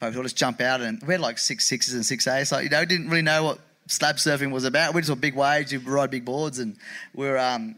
But 0.00 0.08
we 0.08 0.14
thought, 0.16 0.22
let's 0.22 0.32
jump 0.32 0.60
out, 0.60 0.80
and 0.80 1.00
we 1.06 1.14
had 1.14 1.20
like 1.20 1.38
six 1.38 1.64
sixes 1.64 1.94
and 1.94 2.04
six 2.04 2.26
eights. 2.26 2.50
Like 2.50 2.64
you 2.64 2.70
know, 2.70 2.84
didn't 2.84 3.08
really 3.08 3.22
know 3.22 3.44
what 3.44 3.60
slab 3.86 4.16
surfing 4.16 4.50
was 4.50 4.64
about. 4.64 4.94
We 4.94 5.00
just 5.00 5.06
saw 5.08 5.14
big 5.14 5.36
waves, 5.36 5.72
you 5.72 5.78
ride 5.78 6.10
big 6.10 6.24
boards, 6.24 6.58
and 6.58 6.76
we're 7.14 7.38
um, 7.38 7.76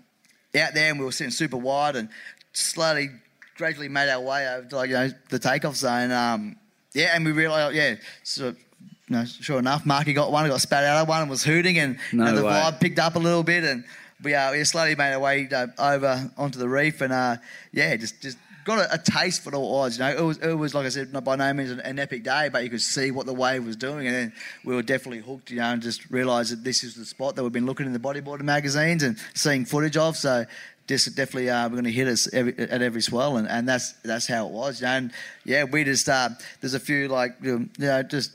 out 0.61 0.75
there, 0.75 0.91
and 0.91 0.99
we 0.99 1.05
were 1.05 1.13
sitting 1.13 1.31
super 1.31 1.57
wide, 1.57 1.97
and 1.97 2.09
slowly, 2.53 3.11
gradually 3.57 3.89
made 3.89 4.09
our 4.11 4.21
way 4.21 4.49
over 4.49 4.69
to 4.69 4.77
like 4.77 4.89
you 4.91 4.97
know 4.97 5.11
the 5.31 5.39
takeoff 5.39 5.77
zone. 5.77 6.11
Um, 6.13 6.57
yeah, 6.95 7.13
and 7.15 7.25
we 7.25 7.33
realised, 7.33 7.75
yeah, 7.77 7.97
so. 8.23 8.55
You 9.11 9.17
know, 9.17 9.25
sure 9.25 9.59
enough, 9.59 9.87
Marky 9.87 10.13
got 10.13 10.31
one, 10.31 10.47
got 10.51 10.61
spat 10.61 10.85
out 10.85 11.01
of 11.01 11.09
one, 11.09 11.23
and 11.23 11.31
was 11.31 11.43
hooting, 11.43 11.79
and, 11.79 11.99
No 12.13 12.31
the 12.35 12.45
way. 12.45 12.53
vibe 12.53 12.79
picked 12.79 12.99
up 12.99 13.17
a 13.17 13.19
little 13.19 13.43
bit, 13.43 13.65
and 13.65 13.83
we 14.23 14.35
uh, 14.35 14.53
we 14.53 14.63
slowly 14.65 14.95
made 14.97 15.15
our 15.15 15.19
way 15.19 15.49
uh, 15.51 15.69
over 15.79 16.31
onto 16.37 16.59
the 16.59 16.69
reef, 16.69 17.01
and 17.01 17.11
uh, 17.11 17.37
yeah, 17.73 17.97
just 17.97 18.21
just 18.21 18.37
got 18.69 18.79
a, 18.79 18.95
a 18.95 18.99
taste 18.99 19.43
for 19.43 19.51
what 19.51 19.85
odds. 19.85 19.99
You 19.99 20.05
know, 20.05 20.11
it 20.11 20.21
was 20.21 20.39
it 20.39 20.53
was 20.53 20.75
like 20.75 20.87
I 20.87 20.91
said, 20.91 21.13
by 21.25 21.37
no 21.37 21.53
means 21.53 21.71
an, 21.71 21.81
an 21.81 21.99
epic 21.99 22.23
day, 22.23 22.49
but 22.53 22.63
you 22.63 22.71
could 22.71 22.81
see 22.81 23.11
what 23.11 23.27
the 23.27 23.35
wave 23.35 23.65
was 23.65 23.77
doing, 23.77 24.07
and 24.07 24.15
then 24.15 24.33
we 24.65 24.75
were 24.75 24.83
definitely 24.83 25.21
hooked. 25.21 25.51
You 25.51 25.57
know, 25.57 25.65
and 25.65 25.83
just 25.83 26.09
realised 26.11 26.53
that 26.53 26.63
this 26.63 26.85
is 26.85 26.95
the 26.95 27.05
spot 27.05 27.35
that 27.35 27.43
we've 27.43 27.53
been 27.53 27.67
looking 27.67 27.87
in 27.87 27.93
the 27.93 27.99
bodyboarding 27.99 28.43
magazines 28.43 29.03
and 29.03 29.19
seeing 29.35 29.65
footage 29.65 29.97
of. 29.97 30.17
So. 30.17 30.45
Just 30.87 31.15
definitely, 31.17 31.51
uh, 31.51 31.65
we're 31.65 31.75
going 31.75 31.85
to 31.85 31.93
hit 31.93 32.09
us 32.09 32.33
every, 32.33 32.59
at 32.59 32.81
every 32.81 33.03
swell, 33.03 33.37
and, 33.37 33.47
and 33.47 33.69
that's 33.69 33.93
that's 34.05 34.27
how 34.27 34.47
it 34.47 34.53
was. 34.53 34.81
You 34.81 34.87
know? 34.87 34.93
And 34.95 35.13
yeah, 35.45 35.65
we 35.65 35.85
just 35.85 36.09
uh, 36.09 36.31
there's 36.63 36.73
a 36.73 36.81
few 36.81 37.09
like 37.09 37.33
you 37.43 37.69
know 37.79 38.03
just 38.03 38.33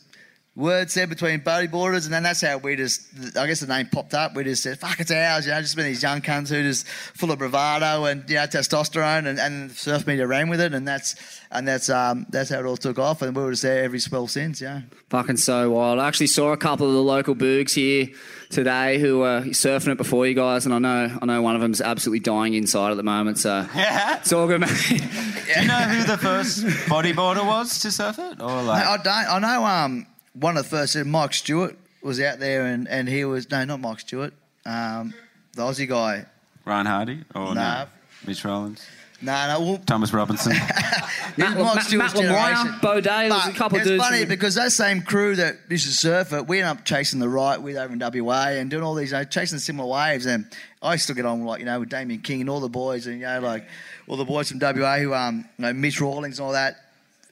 words 0.56 0.94
said 0.94 1.10
between 1.10 1.40
bodyboarders, 1.42 2.06
and 2.06 2.14
then 2.14 2.22
that's 2.24 2.42
how 2.42 2.58
we 2.58 2.76
just, 2.76 3.02
I 3.36 3.48
guess 3.48 3.62
the 3.62 3.68
name 3.68 3.88
popped 3.92 4.14
up. 4.14 4.36
We 4.36 4.44
just 4.44 4.62
said, 4.62 4.80
fuck, 4.80 5.00
it's 5.00 5.10
ours, 5.12 5.46
you 5.48 5.52
know, 5.52 5.60
just 5.62 5.76
been 5.76 5.86
these 5.86 6.04
young 6.04 6.22
cunts 6.22 6.50
who 6.50 6.62
just 6.62 6.88
full 6.88 7.32
of 7.32 7.40
bravado 7.40 8.06
and, 8.06 8.30
you 8.30 8.36
know, 8.36 8.44
testosterone, 8.44 9.26
and, 9.28 9.40
and 9.40 9.72
the 9.72 9.76
surf 9.76 10.06
media 10.06 10.28
ran 10.28 10.50
with 10.50 10.62
it, 10.62 10.74
and 10.74 10.88
that's, 10.88 11.16
and 11.52 11.68
that's, 11.68 11.90
um, 11.90 12.28
that's 12.30 12.50
how 12.52 12.60
it 12.60 12.66
all 12.66 12.78
took 12.78 13.00
off, 13.00 13.22
and 13.24 13.36
we 13.36 13.42
were 13.44 13.50
just 13.52 13.64
there 13.64 13.84
every 13.84 14.00
swell 14.00 14.28
since, 14.28 14.62
yeah. 14.62 14.82
Fucking 15.10 15.38
so 15.38 15.72
wild. 15.72 16.00
I 16.00 16.08
actually 16.08 16.28
saw 16.28 16.52
a 16.52 16.58
couple 16.58 16.86
of 16.88 16.94
the 16.94 17.02
local 17.02 17.36
boogs 17.36 17.74
here 17.74 18.10
today 18.52 19.00
who 19.00 19.20
were 19.20 19.42
surfing 19.46 19.92
it 19.94 19.98
before 19.98 20.28
you 20.28 20.36
guys, 20.36 20.66
and 20.68 20.76
I 20.76 20.80
know 20.80 21.18
I 21.22 21.26
know 21.26 21.42
one 21.42 21.56
of 21.56 21.62
them's 21.62 21.82
absolutely 21.82 22.20
dying 22.20 22.54
inside 22.54 22.92
at 22.92 22.98
the 22.98 23.04
moment. 23.04 23.40
So 23.40 23.66
Yeah. 23.76 24.18
it's 24.20 24.32
all 24.32 24.46
good, 24.46 24.62
mate. 24.62 24.70
Do 24.70 25.62
you 25.62 25.68
know 25.68 25.74
who 25.74 26.04
the 26.04 26.18
first 26.20 26.64
bodyboarder 26.88 27.44
was 27.46 27.80
to 27.80 27.92
surf 27.92 28.20
it? 28.20 28.40
Or 28.40 28.62
like, 28.62 28.86
No, 28.86 28.92
I 28.92 28.98
don't, 28.98 29.08
I 29.08 29.40
know, 29.40 29.66
um, 29.66 30.08
one 30.34 30.58
of 30.58 30.64
the 30.64 30.70
first, 30.70 30.96
uh, 30.96 31.04
Mike 31.04 31.34
Stewart 31.34 31.78
was 32.02 32.20
out 32.20 32.40
there, 32.40 32.66
and, 32.66 32.88
and 32.88 33.08
he 33.08 33.24
was, 33.26 33.50
no, 33.50 33.64
not 33.66 33.80
Mike 33.80 34.00
Stewart, 34.02 34.34
um, 34.66 35.14
the 35.54 35.62
Aussie 35.62 35.88
guy. 35.88 36.26
Ryan 36.66 36.86
Hardy? 36.86 37.24
Or 37.36 37.54
Nah. 37.56 37.84
no? 37.84 37.90
Mitch 38.26 38.44
Rawlings? 38.46 38.86
No, 39.22 39.48
no, 39.48 39.60
well, 39.62 39.78
Thomas 39.86 40.12
Robinson? 40.12 40.52
Matt, 41.38 41.38
Matt- 41.58 41.94
Matt 41.94 42.16
Lamar, 42.16 42.80
Bo 42.82 43.00
Day, 43.00 43.30
there 43.30 43.38
was 43.38 43.48
a 43.48 43.52
couple 43.54 43.80
of 43.80 43.88
it's 43.88 44.04
funny 44.04 44.20
from- 44.22 44.28
because 44.30 44.56
that 44.56 44.72
same 44.74 45.02
crew 45.02 45.36
that 45.38 45.56
used 45.70 45.86
to 45.88 45.94
surf 45.94 46.34
it, 46.34 46.46
we 46.48 46.60
ended 46.60 46.78
up 46.80 46.86
chasing 46.86 47.20
the 47.22 47.30
right 47.30 47.62
with 47.62 47.78
over 47.78 47.94
in 47.94 48.00
WA 48.00 48.48
and 48.50 48.70
doing 48.70 48.84
all 48.84 48.96
these, 48.96 49.12
you 49.12 49.18
know, 49.18 49.24
chasing 49.24 49.60
similar 49.60 49.88
waves. 49.90 50.26
And 50.26 50.46
I 50.82 50.98
still 50.98 51.16
get 51.16 51.26
on 51.26 51.46
like 51.46 51.60
you 51.60 51.66
know 51.66 51.80
with 51.80 51.88
Damien 51.90 52.20
King 52.20 52.42
and 52.42 52.50
all 52.50 52.60
the 52.60 52.68
boys, 52.68 53.08
and 53.08 53.20
you 53.22 53.26
know 53.26 53.40
like 53.40 53.66
all 54.08 54.18
the 54.18 54.26
boys 54.26 54.50
from 54.50 54.60
WA 54.60 54.98
who 54.98 55.14
um 55.14 55.46
you 55.58 55.64
know 55.64 55.74
Mitch 55.74 56.02
Rawlings 56.02 56.40
and 56.40 56.46
all 56.46 56.52
that. 56.52 56.76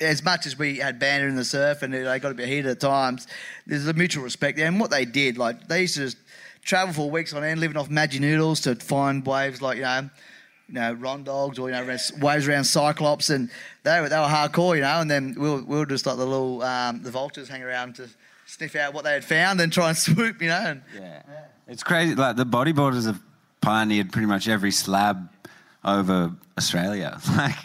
As 0.02 0.24
much 0.24 0.45
as 0.45 0.58
we 0.58 0.78
had 0.78 0.99
banter 0.99 1.28
in 1.28 1.36
the 1.36 1.45
surf 1.45 1.84
and 1.84 1.93
they 1.93 2.20
got 2.20 2.32
a 2.32 2.34
bit 2.34 2.47
heated 2.47 2.66
at 2.66 2.80
times, 2.80 3.28
there's 3.68 3.88
a 3.88 3.93
mutual 3.93 4.24
respect 4.24 4.58
there. 4.58 4.68
And 4.68 4.80
what 4.80 4.89
they 4.89 5.06
did, 5.06 5.38
like 5.38 5.68
they 5.68 5.82
used 5.82 5.95
to 5.95 6.02
just 6.02 6.18
travel 6.64 6.93
for 6.93 7.10
weeks 7.10 7.34
on 7.34 7.43
end, 7.43 7.60
living 7.60 7.78
off 7.78 7.89
Maggi 7.89 8.20
noodles 8.20 8.62
to 8.62 8.76
find 8.76 9.26
waves 9.26 9.62
like 9.62 9.78
you 9.78 9.84
know 9.84 10.10
you 10.72 10.80
know, 10.80 10.93
Ron 10.93 11.24
Dogs 11.24 11.60
or, 11.60 11.70
you 11.70 11.76
know, 11.76 11.97
waves 12.22 12.47
around 12.47 12.64
Cyclops, 12.64 13.30
and 13.30 13.49
they 13.84 13.99
were, 13.99 14.08
they 14.08 14.16
were 14.18 14.24
hardcore, 14.24 14.76
you 14.76 14.82
know, 14.82 15.02
and 15.02 15.12
then 15.12 15.36
we 15.38 15.49
were, 15.49 15.62
we 15.62 15.78
were 15.78 15.86
just 15.86 16.06
like 16.06 16.18
the 16.18 16.26
little, 16.26 16.62
um, 16.64 17.04
the 17.04 17.12
vultures 17.12 17.49
hang 17.49 17.62
around 17.62 17.95
to 17.95 18.08
sniff 18.45 18.76
out 18.76 18.93
what 18.93 19.04
they 19.04 19.12
had 19.12 19.26
found 19.26 19.60
and 19.60 19.72
try 19.72 19.89
and 19.89 19.97
swoop, 19.97 20.41
you 20.41 20.47
know. 20.47 20.64
And, 20.64 20.82
yeah. 20.95 21.24
It's 21.68 21.84
crazy. 21.84 22.16
Like 22.16 22.38
the 22.38 22.45
bodyboarders 22.45 23.06
have 23.06 23.22
pioneered 23.60 24.12
pretty 24.12 24.28
much 24.28 24.47
every 24.47 24.72
slab 24.72 25.30
over 25.84 26.32
Australia. 26.58 27.20
Like 27.36 27.56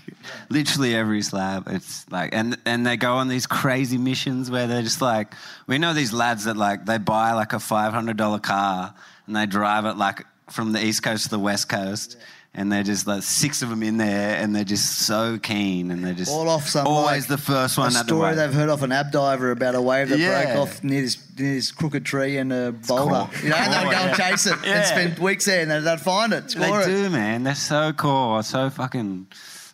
literally 0.49 0.95
every 0.95 1.23
slab. 1.23 1.69
It's 1.69 2.09
like 2.11 2.35
and 2.35 2.59
and 2.67 2.87
they 2.87 2.97
go 2.97 3.15
on 3.15 3.29
these 3.29 3.47
crazy 3.47 3.99
missions 3.99 4.51
where 4.51 4.67
they're 4.67 4.83
just 4.83 5.01
like 5.01 5.35
we 5.67 5.79
know 5.79 5.93
these 5.93 6.13
lads 6.13 6.45
that 6.45 6.57
like 6.57 6.85
they 6.85 6.99
buy 6.99 7.33
like 7.33 7.53
a 7.53 7.61
five 7.61 7.93
hundred 7.93 8.17
dollar 8.17 8.39
car 8.39 8.95
and 9.27 9.37
they 9.37 9.47
drive 9.47 9.85
it 9.85 9.97
like 9.97 10.25
from 10.51 10.73
the 10.73 10.85
east 10.85 11.03
coast 11.03 11.25
to 11.25 11.31
the 11.31 11.39
west 11.39 11.69
coast. 11.69 12.17
And 12.59 12.73
they're 12.73 12.83
just 12.83 13.07
like 13.07 13.23
six 13.23 13.61
of 13.61 13.69
them 13.69 13.83
in 13.83 13.99
there, 13.99 14.37
and 14.43 14.57
they're 14.57 14.65
just 14.65 15.01
so 15.01 15.39
keen, 15.39 15.91
and 15.91 16.03
they're 16.03 16.15
just 16.15 16.33
all 16.33 16.49
off 16.49 16.67
some 16.67 16.87
always 16.87 17.29
like, 17.29 17.39
the 17.39 17.45
first 17.45 17.77
one 17.77 17.89
A 17.89 17.91
the 17.91 17.99
story 18.05 18.21
wave. 18.29 18.37
they've 18.37 18.55
heard 18.55 18.71
off 18.71 18.81
an 18.81 18.93
ab 18.93 19.13
diver 19.13 19.51
about 19.51 19.75
a 19.75 19.81
wave 19.83 20.09
that 20.09 20.19
Yeah. 20.19 20.55
broke 20.55 20.57
off 20.63 20.83
near 20.83 21.03
this, 21.03 21.19
near 21.39 21.55
this 21.57 21.71
crooked 21.71 22.07
tree 22.07 22.39
and 22.39 22.51
a 22.55 22.73
boulder. 22.73 23.29
cool. 23.31 23.43
You 23.43 23.51
know, 23.51 23.57
and 23.57 23.73
they'd 23.75 23.83
Cool, 23.83 23.91
go 23.91 23.97
and 23.99 24.17
chase 24.17 24.47
it 24.47 24.57
Yeah. 24.65 24.73
and 24.77 24.87
spend 24.87 25.19
weeks 25.19 25.45
there, 25.45 25.61
and 25.61 25.71
they'd, 25.71 25.81
they'd 25.81 26.01
find 26.01 26.33
it, 26.33 26.49
They 26.57 26.73
it. 26.73 26.87
do, 26.87 27.11
man. 27.11 27.43
They're 27.45 27.55
so 27.55 27.93
cool. 27.93 28.43
So 28.43 28.71
fucking 28.71 29.27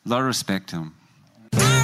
lot 0.05 0.19
of 0.19 0.27
respect 0.27 0.71
to 0.71 0.77
them. 0.77 1.82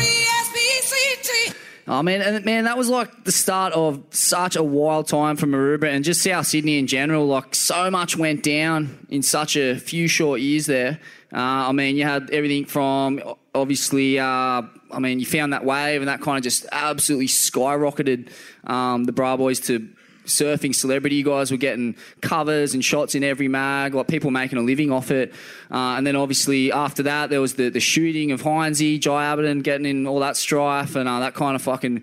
Oh 1.91 2.03
man, 2.03 2.21
and 2.21 2.45
man, 2.45 2.65
that 2.65 2.77
was 2.77 2.91
like 2.91 3.25
the 3.25 3.33
start 3.33 3.73
of 3.73 4.03
such 4.11 4.57
a 4.57 4.63
wild 4.63 5.09
time 5.09 5.37
for 5.37 5.47
Maroubra 5.47 5.91
and 5.91 6.05
just 6.05 6.23
South 6.23 6.47
Sydney 6.47 6.79
in 6.79 6.87
general. 6.87 7.27
Like 7.27 7.55
so 7.55 7.91
much 7.91 8.15
went 8.15 8.43
down 8.43 9.07
in 9.09 9.23
such 9.23 9.57
a 9.57 9.75
few 9.77 10.07
short 10.07 10.41
years 10.41 10.67
there. 10.67 11.01
Uh, 11.33 11.69
I 11.69 11.73
mean, 11.73 11.97
you 11.97 12.05
had 12.05 12.29
everything 12.29 12.67
from 12.67 13.23
obviously. 13.55 14.19
Uh, 14.19 14.63
I 14.91 14.99
mean, 15.01 15.19
you 15.19 15.25
found 15.25 15.55
that 15.55 15.65
wave, 15.65 16.03
and 16.03 16.09
that 16.09 16.21
kind 16.21 16.37
of 16.37 16.45
just 16.45 16.67
absolutely 16.73 17.27
skyrocketed 17.27 18.29
um, 18.65 19.05
the 19.05 19.13
Bra 19.13 19.39
Boys 19.39 19.59
to 19.61 19.89
surfing 20.29 20.75
celebrity. 20.75 21.17
You 21.17 21.25
guys 21.25 21.51
were 21.51 21.57
getting 21.57 21.97
covers 22.21 22.75
and 22.75 22.85
shots 22.85 23.15
in 23.15 23.25
every 23.25 23.49
mag, 23.49 23.95
like 23.95 24.07
people 24.07 24.31
making 24.31 24.59
a 24.59 24.63
living 24.63 24.93
off 24.93 25.11
it. 25.11 25.33
Uh, 25.71 25.97
and 25.97 26.07
then 26.07 26.17
obviously 26.17 26.73
after 26.73 27.03
that, 27.05 27.31
there 27.31 27.41
was 27.41 27.55
the, 27.55 27.69
the 27.69 27.81
shooting 27.81 28.31
of 28.33 28.43
Heinzie, 28.43 28.99
Jai 28.99 29.25
Abberton 29.25 29.63
getting 29.63 29.87
in 29.87 30.07
all 30.07 30.21
that 30.21 30.37
strife 30.37 30.95
and 30.97 31.09
uh, 31.09 31.21
that 31.21 31.35
kind 31.35 31.57
of 31.57 31.63
fucking. 31.63 32.03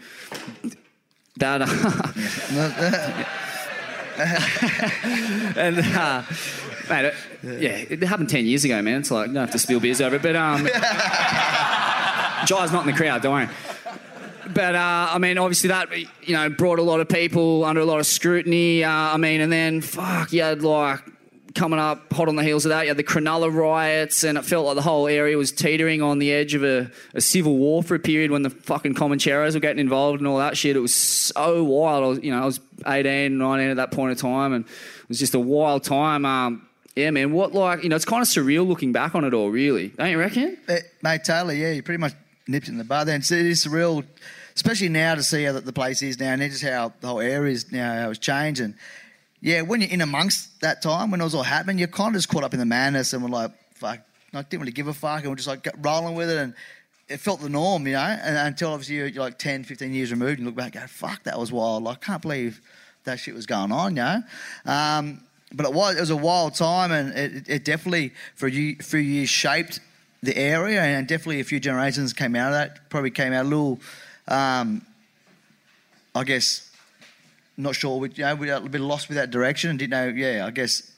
That. 1.38 1.62
Uh, 1.62 3.24
and 5.58 5.80
uh, 5.80 6.24
mate, 6.90 7.06
it, 7.06 7.14
yeah, 7.44 7.86
it 7.90 8.04
happened 8.04 8.30
ten 8.30 8.46
years 8.46 8.64
ago, 8.64 8.82
man. 8.82 9.02
It's 9.02 9.12
like 9.12 9.28
you 9.28 9.34
don't 9.34 9.44
have 9.44 9.52
to 9.52 9.60
spill 9.60 9.82
beers 9.82 10.00
over 10.00 10.16
it, 10.16 10.22
but 10.22 10.38
um, 10.38 10.64
Jai's 12.46 12.72
not 12.72 12.88
in 12.88 12.88
the 12.88 12.94
crowd, 12.96 13.22
don't 13.22 13.34
worry. 13.34 13.50
But 14.54 14.76
uh, 14.76 15.08
I 15.12 15.18
mean, 15.18 15.38
obviously 15.38 15.70
that 15.70 15.90
you 15.98 16.36
know 16.36 16.50
brought 16.50 16.80
a 16.80 16.84
lot 16.84 17.00
of 17.00 17.10
people 17.10 17.64
under 17.64 17.82
a 17.82 17.86
lot 17.86 18.00
of 18.00 18.06
scrutiny. 18.06 18.84
Uh, 18.84 18.92
I 18.92 19.18
mean, 19.18 19.42
and 19.42 19.52
then 19.52 19.82
fuck, 19.82 20.32
you 20.32 20.42
had 20.42 20.62
like 20.62 21.02
coming 21.56 21.80
up 21.80 22.12
hot 22.14 22.28
on 22.28 22.36
the 22.36 22.44
heels 22.44 22.66
of 22.66 22.70
that, 22.70 22.84
you 22.84 22.90
had 22.90 22.98
the 22.98 23.04
Cronulla 23.04 23.52
riots, 23.52 24.24
and 24.24 24.38
it 24.38 24.44
felt 24.44 24.66
like 24.66 24.76
the 24.76 24.82
whole 24.82 25.08
area 25.08 25.38
was 25.38 25.52
teetering 25.52 26.02
on 26.02 26.20
the 26.20 26.32
edge 26.32 26.54
of 26.54 26.64
a, 26.64 26.92
a 27.14 27.22
civil 27.22 27.58
war 27.58 27.82
for 27.82 27.96
a 27.96 28.00
period 28.00 28.30
when 28.30 28.44
the 28.44 28.50
fucking 28.50 28.94
Comancheros 28.94 29.54
were 29.54 29.60
getting 29.60 29.80
involved 29.80 30.20
and 30.20 30.28
all 30.28 30.38
that 30.38 30.58
shit. 30.58 30.76
It 30.76 30.82
was 30.82 30.94
so 30.94 31.64
wild. 31.64 32.04
I 32.04 32.08
was, 32.08 32.20
you 32.20 32.32
know, 32.32 32.42
I 32.42 32.46
was 32.46 32.60
18, 32.86 33.38
19 33.38 33.70
at 33.70 33.78
that 33.78 33.92
point 33.92 34.12
in 34.12 34.18
time, 34.18 34.54
and 34.54 34.66
it 34.66 35.10
was 35.10 35.18
just 35.18 35.34
a 35.34 35.40
wild 35.40 35.84
time. 35.84 36.26
Um, 36.26 36.68
yeah, 36.96 37.10
man. 37.12 37.34
What 37.34 37.54
like 37.54 37.84
you 37.84 37.90
know, 37.90 37.96
it's 37.96 38.06
kind 38.06 38.22
of 38.22 38.28
surreal 38.28 38.68
looking 38.68 38.92
back 38.92 39.16
on 39.16 39.24
it 39.24 39.34
all. 39.34 39.50
Really, 39.50 39.90
don't 39.90 40.10
you 40.10 40.20
reckon? 40.20 40.58
Eh, 40.68 40.80
mate, 41.02 41.24
Taylor. 41.24 41.54
Yeah, 41.54 41.72
you 41.72 41.84
pretty 41.84 42.00
much 42.00 42.14
nipped 42.48 42.68
in 42.68 42.78
the 42.78 42.84
bud. 42.84 43.08
And 43.08 43.22
it's, 43.22 43.32
it 43.32 43.46
is 43.46 43.66
surreal, 43.66 44.06
especially 44.56 44.90
now 44.90 45.16
to 45.16 45.24
see 45.24 45.44
how 45.44 45.54
the, 45.54 45.62
the 45.62 45.74
place 45.74 46.02
is 46.02 46.20
now, 46.20 46.34
and 46.34 46.42
just 46.42 46.64
how 46.64 46.94
the 47.02 47.08
whole 47.08 47.20
area 47.20 47.54
is 47.54 47.72
now, 47.72 47.94
how 48.02 48.10
it's 48.10 48.20
changed. 48.20 48.62
And 48.62 48.76
yeah, 49.42 49.62
when 49.62 49.82
you're 49.82 49.90
in 49.90 50.02
amongst 50.02 50.62
that 50.62 50.82
time 50.82 51.12
when 51.12 51.22
it 51.22 51.24
was 51.24 51.36
all 51.36 51.44
happening, 51.44 51.78
you're 51.78 51.88
kind 51.88 52.16
of 52.16 52.20
just 52.20 52.30
caught 52.30 52.44
up 52.44 52.54
in 52.54 52.60
the 52.60 52.66
madness, 52.66 53.14
and 53.14 53.24
we're 53.24 53.30
like, 53.30 53.52
fuck, 53.76 54.00
I 54.34 54.42
didn't 54.42 54.62
really 54.62 54.72
give 54.72 54.88
a 54.88 54.94
fuck, 54.94 55.22
and 55.22 55.30
we're 55.30 55.36
just 55.36 55.48
like 55.48 55.68
rolling 55.82 56.16
with 56.16 56.30
it, 56.30 56.38
and 56.38 56.54
it 57.08 57.18
felt 57.18 57.42
the 57.42 57.50
norm, 57.50 57.86
you 57.88 57.94
know. 57.94 58.00
And 58.00 58.38
until 58.38 58.72
obviously 58.72 58.96
you're, 58.96 59.24
like 59.24 59.38
10, 59.38 59.64
15 59.64 59.94
years 59.94 60.12
removed, 60.12 60.40
and 60.40 60.48
look 60.48 60.56
back, 60.56 60.76
and 60.76 60.84
go, 60.84 60.88
fuck, 60.88 61.24
that 61.24 61.40
was 61.40 61.52
wild. 61.52 61.84
Like, 61.84 61.98
I 61.98 62.06
can't 62.06 62.22
believe 62.22 62.62
that 63.04 63.20
shit 63.20 63.36
was 63.36 63.46
going 63.46 63.72
on, 63.72 63.96
you 63.96 64.02
know. 64.02 64.24
Um, 64.66 65.22
but 65.54 65.66
it 65.66 65.74
was 65.74 65.96
it 65.96 66.00
was 66.00 66.10
a 66.10 66.16
wild 66.16 66.56
time, 66.56 66.92
and 66.92 67.16
it, 67.16 67.44
it 67.48 67.66
definitely 67.66 68.14
for 68.36 68.48
you 68.48 68.76
few 68.78 69.00
years 69.00 69.30
shaped 69.30 69.80
the 70.26 70.38
area, 70.38 70.82
and 70.82 71.08
definitely 71.08 71.40
a 71.40 71.44
few 71.44 71.60
generations 71.60 72.14
came 72.14 72.36
out 72.36 72.48
of 72.48 72.54
that. 72.54 72.90
Probably 72.90 73.12
came 73.12 73.34
out 73.34 73.46
a 73.46 73.50
little, 73.50 73.80
um, 74.28 74.82
I 76.14 76.24
guess, 76.24 76.70
not 77.58 77.76
sure. 77.76 78.00
We, 78.00 78.10
you 78.10 78.24
know, 78.24 78.36
we 78.36 78.48
were 78.48 78.54
a 78.54 78.62
bit 78.62 78.82
lost 78.82 79.08
with 79.08 79.18
that 79.18 79.32
direction, 79.32 79.70
and 79.70 79.80
didn't 79.80 79.92
know. 79.92 80.08
Yeah, 80.08 80.46
I 80.46 80.52
guess. 80.52 80.92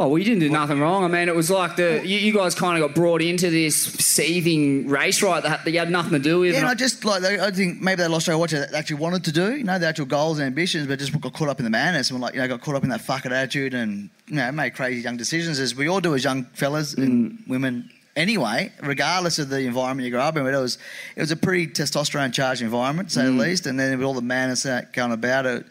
Oh 0.00 0.06
well, 0.06 0.18
you 0.18 0.24
didn't 0.24 0.38
do 0.38 0.48
nothing 0.48 0.78
wrong. 0.78 1.02
I 1.02 1.08
mean, 1.08 1.26
it 1.28 1.34
was 1.34 1.50
like 1.50 1.74
the 1.74 2.06
you, 2.06 2.18
you 2.18 2.32
guys 2.32 2.54
kind 2.54 2.80
of 2.80 2.88
got 2.88 2.94
brought 2.94 3.20
into 3.20 3.50
this 3.50 3.74
seething 3.76 4.86
race 4.88 5.20
right 5.22 5.42
that, 5.42 5.64
that 5.64 5.72
you 5.72 5.78
had 5.80 5.90
nothing 5.90 6.12
to 6.12 6.20
do 6.20 6.38
with. 6.38 6.52
Yeah, 6.52 6.60
and 6.60 6.68
I 6.68 6.74
just 6.74 7.04
like 7.04 7.20
they- 7.20 7.40
I 7.40 7.50
think 7.50 7.80
maybe 7.82 8.02
they 8.02 8.06
lost 8.06 8.28
what 8.28 8.48
they 8.50 8.64
actually 8.76 9.00
wanted 9.00 9.24
to 9.24 9.32
do. 9.32 9.56
You 9.56 9.64
know, 9.64 9.76
the 9.76 9.88
actual 9.88 10.06
goals 10.06 10.38
and 10.38 10.46
ambitions, 10.46 10.86
but 10.86 11.00
just 11.00 11.20
got 11.20 11.32
caught 11.32 11.48
up 11.48 11.58
in 11.58 11.64
the 11.64 11.70
madness 11.70 12.12
and 12.12 12.20
like 12.20 12.34
you 12.34 12.40
know 12.40 12.46
got 12.46 12.60
caught 12.60 12.76
up 12.76 12.84
in 12.84 12.90
that 12.90 13.00
fucking 13.00 13.32
attitude 13.32 13.74
and 13.74 14.08
you 14.28 14.36
know 14.36 14.52
made 14.52 14.74
crazy 14.74 15.00
young 15.00 15.16
decisions 15.16 15.58
as 15.58 15.74
we 15.74 15.88
all 15.88 16.00
do 16.00 16.14
as 16.14 16.22
young 16.22 16.44
fellas 16.54 16.94
and 16.94 17.42
women. 17.48 17.90
Anyway, 18.18 18.72
regardless 18.82 19.38
of 19.38 19.48
the 19.48 19.60
environment 19.60 20.04
you 20.04 20.10
grew 20.10 20.18
up 20.20 20.36
in, 20.36 20.42
but 20.42 20.52
it 20.52 20.58
was 20.58 20.76
it 21.14 21.20
was 21.20 21.30
a 21.30 21.36
pretty 21.36 21.68
testosterone 21.68 22.32
charged 22.32 22.62
environment, 22.62 23.12
say 23.12 23.20
Mm. 23.22 23.36
the 23.36 23.44
least, 23.44 23.66
and 23.66 23.78
then 23.78 23.96
with 23.96 24.04
all 24.04 24.12
the 24.14 24.20
madness 24.20 24.64
that 24.64 24.92
going 24.92 25.12
about 25.12 25.46
it, 25.46 25.64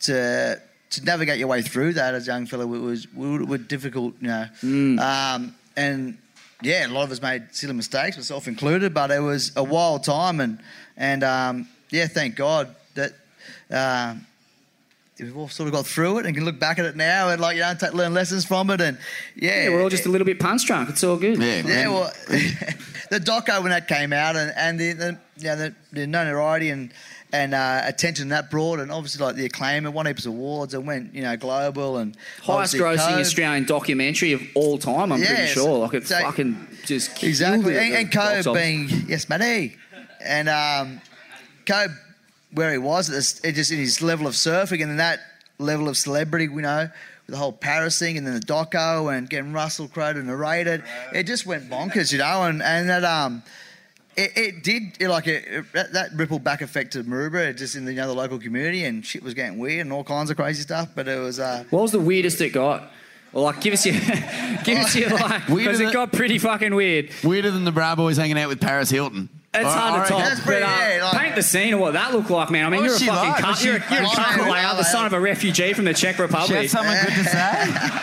to 0.00 0.60
to 0.90 1.04
navigate 1.04 1.38
your 1.38 1.46
way 1.48 1.62
through 1.62 1.92
that 1.92 2.14
as 2.14 2.26
a 2.26 2.32
young 2.32 2.46
fella 2.46 2.66
was 2.66 3.06
was, 3.14 3.60
difficult, 3.68 4.14
you 4.20 4.26
know. 4.26 4.46
Mm. 4.62 4.98
Um, 4.98 5.54
and 5.76 6.18
yeah, 6.62 6.86
a 6.86 6.88
lot 6.88 7.04
of 7.04 7.12
us 7.12 7.22
made 7.22 7.42
silly 7.52 7.74
mistakes, 7.74 8.16
myself 8.16 8.48
included. 8.48 8.92
But 8.92 9.12
it 9.12 9.20
was 9.20 9.52
a 9.54 9.62
wild 9.62 10.02
time, 10.02 10.40
and 10.40 10.58
and 10.96 11.22
um, 11.22 11.68
yeah, 11.90 12.08
thank 12.08 12.34
God 12.34 12.74
that 12.94 13.12
um 13.70 14.26
we've 15.20 15.36
all 15.36 15.48
sort 15.48 15.68
of 15.68 15.72
got 15.72 15.86
through 15.86 16.18
it 16.18 16.26
and 16.26 16.34
can 16.34 16.44
look 16.44 16.58
back 16.58 16.78
at 16.78 16.84
it 16.84 16.96
now 16.96 17.28
and 17.28 17.40
like 17.40 17.56
you 17.56 17.62
know 17.62 17.74
take, 17.74 17.94
learn 17.94 18.12
lessons 18.14 18.44
from 18.44 18.70
it. 18.70 18.80
And 18.80 18.98
yeah, 19.36 19.64
yeah, 19.64 19.68
we're 19.70 19.82
all 19.82 19.88
just 19.88 20.06
a 20.06 20.08
little 20.08 20.24
bit 20.24 20.38
punch 20.40 20.66
drunk. 20.66 20.88
It's 20.90 21.04
all 21.04 21.16
good. 21.16 21.38
yeah, 21.40 21.88
well, 21.88 22.12
the 23.10 23.20
doco 23.20 23.62
when 23.62 23.70
that 23.70 23.86
came 23.88 24.12
out 24.12 24.36
and, 24.36 24.52
and 24.56 24.78
the, 24.78 24.92
the, 24.92 25.18
you 25.38 25.44
know, 25.44 25.56
the, 25.56 25.74
the 25.92 26.06
notoriety 26.06 26.70
and 26.70 26.92
and 27.32 27.52
uh, 27.52 27.82
attention 27.84 28.28
that 28.28 28.48
brought, 28.48 28.78
and 28.78 28.92
obviously 28.92 29.24
like 29.24 29.34
the 29.34 29.44
acclaim, 29.44 29.86
it 29.86 29.92
won 29.92 30.06
heaps 30.06 30.24
of 30.24 30.32
awards 30.32 30.72
and 30.72 30.86
went 30.86 31.12
you 31.14 31.22
know 31.22 31.36
global 31.36 31.96
and 31.96 32.16
highest 32.42 32.74
grossing 32.74 32.96
Cove- 33.08 33.18
Australian 33.20 33.64
documentary 33.64 34.32
of 34.32 34.42
all 34.54 34.78
time. 34.78 35.10
I'm 35.10 35.18
pretty 35.18 35.32
Yes. 35.34 35.50
sure. 35.50 35.78
Like 35.78 35.94
it 35.94 36.06
So- 36.06 36.20
fucking 36.20 36.68
just 36.84 37.22
Exactly, 37.24 37.76
and, 37.76 37.92
at 37.94 38.00
and 38.02 38.12
the 38.12 38.16
box 38.16 38.46
Koby 38.46 38.54
being 38.54 39.04
yes, 39.08 39.28
matey, 39.28 39.76
and 40.24 40.48
um, 40.48 41.00
Koby 41.66 41.96
where 42.54 42.72
he 42.72 42.78
was, 42.78 43.10
it's, 43.10 43.40
it 43.40 43.52
just 43.52 43.70
in 43.70 43.78
his 43.78 44.00
level 44.00 44.26
of 44.26 44.34
surfing 44.34 44.80
and 44.80 44.90
then 44.90 44.96
that 44.98 45.20
level 45.58 45.88
of 45.88 45.96
celebrity, 45.96 46.46
you 46.46 46.60
know, 46.62 46.88
with 47.26 47.34
the 47.34 47.36
whole 47.36 47.52
Paris 47.52 47.98
thing 47.98 48.16
and 48.18 48.26
then 48.26 48.34
the 48.34 48.40
doco 48.40 49.16
and 49.16 49.28
getting 49.28 49.52
Russell 49.52 49.88
Crowe 49.88 50.12
to 50.12 50.22
narrate 50.22 50.66
it, 50.66 50.82
it 51.12 51.24
just 51.24 51.46
went 51.46 51.68
bonkers, 51.70 52.12
you 52.12 52.18
know, 52.18 52.44
and 52.44 52.62
and 52.62 52.88
that 52.88 53.04
um. 53.04 53.42
It, 54.16 54.30
it 54.36 54.62
did 54.62 54.82
it, 55.00 55.08
like 55.08 55.26
it, 55.26 55.44
it- 55.48 55.72
that, 55.72 55.92
that 55.94 56.10
ripple 56.14 56.38
back 56.38 56.60
effect 56.62 56.92
to 56.92 57.02
Maroubra 57.02 57.56
just 57.56 57.74
in 57.74 57.84
the, 57.84 57.90
you 57.92 57.96
know, 57.96 58.06
the 58.06 58.14
local 58.14 58.38
community 58.38 58.84
and 58.84 59.04
shit 59.04 59.24
was 59.24 59.34
getting 59.34 59.58
weird 59.58 59.80
and 59.80 59.92
all 59.92 60.04
kinds 60.04 60.30
of 60.30 60.36
crazy 60.36 60.62
stuff. 60.62 60.90
But 60.94 61.08
it 61.08 61.18
was 61.18 61.40
uh, 61.40 61.64
What 61.70 61.82
was 61.82 61.90
the 61.90 61.98
weirdest 61.98 62.40
it 62.40 62.50
got? 62.50 62.92
Well, 63.32 63.42
like, 63.42 63.60
give 63.60 63.74
us 63.74 63.84
your, 63.84 63.96
give 64.64 64.78
us 64.78 64.94
your 64.94 65.10
like, 65.18 65.48
because 65.48 65.80
it 65.80 65.92
got 65.92 66.12
pretty 66.12 66.38
fucking 66.38 66.72
weird. 66.76 67.10
Weirder 67.24 67.50
than 67.50 67.64
the 67.64 67.72
Bra 67.72 67.96
Boys 67.96 68.16
hanging 68.16 68.38
out 68.38 68.46
with 68.48 68.60
Paris 68.60 68.88
Hilton. 68.88 69.28
It's 69.54 69.64
I- 69.64 69.68
I 69.68 69.90
hard 69.90 70.08
to 70.08 70.14
reckon- 70.14 70.36
top. 70.36 70.46
But, 70.46 70.62
uh, 70.62 71.18
paint 71.18 71.34
the 71.36 71.42
scene 71.42 71.74
of 71.74 71.80
what 71.80 71.92
that 71.92 72.12
looked 72.12 72.30
like, 72.30 72.50
man. 72.50 72.66
I 72.66 72.70
mean, 72.70 72.80
What 72.80 72.86
you're 72.86 72.96
a 72.96 72.98
she 72.98 73.06
fucking 73.06 73.30
like? 73.30 73.44
cunt. 73.44 73.56
She 73.58 73.66
You're, 73.66 73.76
a- 73.76 73.90
you're 73.92 74.02
a 74.02 74.06
like- 74.06 74.16
cunt 74.16 74.50
layout, 74.50 74.76
the 74.76 74.84
son 74.84 75.06
of 75.06 75.12
a 75.12 75.20
refugee 75.20 75.72
from 75.72 75.84
the 75.84 75.94
Czech 75.94 76.18
Republic. 76.18 76.48
She 76.48 76.54
had 76.54 76.70
something 76.70 76.96
good 77.04 77.14
to 77.14 77.24
say. 77.30 78.00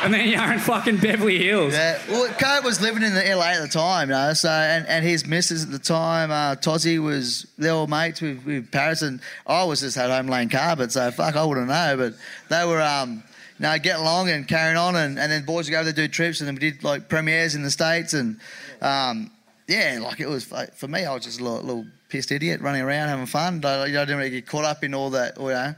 and 0.04 0.14
then 0.14 0.28
you're 0.28 0.52
in 0.52 0.60
fucking 0.60 0.98
Beverly 0.98 1.44
Hills. 1.44 1.72
Yeah, 1.72 1.98
well, 2.08 2.28
Koby 2.34 2.62
was 2.62 2.80
living 2.80 3.02
in 3.02 3.12
the 3.14 3.24
LA 3.34 3.46
at 3.54 3.60
the 3.62 3.68
time, 3.68 4.08
you 4.08 4.14
know. 4.14 4.32
So, 4.34 4.48
and, 4.48 4.86
and 4.86 5.04
his 5.04 5.26
missus 5.26 5.64
at 5.64 5.70
the 5.72 5.78
time, 5.80 6.30
uh, 6.30 6.54
Tozzy 6.54 7.02
was 7.02 7.46
they 7.58 7.72
were 7.72 7.86
mates 7.88 8.20
with, 8.20 8.44
with 8.44 8.70
Paris, 8.70 9.02
and 9.02 9.20
I 9.46 9.64
was 9.64 9.80
just 9.80 9.96
at 9.96 10.10
home 10.10 10.28
laying 10.28 10.48
carpet. 10.48 10.92
So 10.92 11.10
fuck, 11.10 11.34
I 11.34 11.44
wouldn't 11.44 11.66
know, 11.68 11.96
but 11.96 12.14
they 12.48 12.64
were, 12.64 12.80
um, 12.80 13.24
you 13.58 13.62
know, 13.64 13.76
getting 13.78 14.02
along 14.02 14.30
and 14.30 14.46
carrying 14.46 14.76
on, 14.76 14.94
and, 14.94 15.18
and 15.18 15.32
then 15.32 15.44
boys 15.44 15.66
would 15.66 15.72
go 15.72 15.80
over 15.80 15.90
there 15.90 16.06
do 16.06 16.12
trips, 16.12 16.40
and 16.40 16.46
then 16.46 16.54
we 16.54 16.60
did 16.60 16.84
like 16.84 17.08
premieres 17.08 17.56
in 17.56 17.62
the 17.64 17.70
states, 17.72 18.14
and 18.14 18.38
um, 18.80 19.32
yeah, 19.68 19.98
like 20.02 20.18
it 20.18 20.28
was 20.28 20.50
like, 20.50 20.74
for 20.74 20.88
me, 20.88 21.04
I 21.04 21.14
was 21.14 21.24
just 21.24 21.40
a 21.40 21.44
little, 21.44 21.60
little 21.60 21.86
pissed 22.08 22.32
idiot 22.32 22.60
running 22.62 22.80
around 22.82 23.08
having 23.08 23.26
fun. 23.26 23.62
I, 23.64 23.86
you 23.86 23.92
know, 23.92 24.02
I 24.02 24.04
didn't 24.06 24.18
really 24.18 24.30
get 24.30 24.46
caught 24.46 24.64
up 24.64 24.82
in 24.82 24.94
all 24.94 25.10
that, 25.10 25.38
you 25.38 25.48
know, 25.48 25.74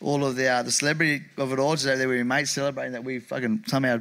all 0.00 0.24
of 0.24 0.36
the 0.36 0.48
uh, 0.48 0.62
the 0.62 0.70
celebrity 0.70 1.22
of 1.36 1.52
it 1.52 1.58
all. 1.58 1.72
Just 1.72 1.86
over 1.86 1.96
there 1.96 2.08
with 2.08 2.16
your 2.16 2.24
mates 2.24 2.50
celebrating 2.50 2.92
that 2.92 3.04
we 3.04 3.18
fucking 3.18 3.64
somehow 3.66 3.98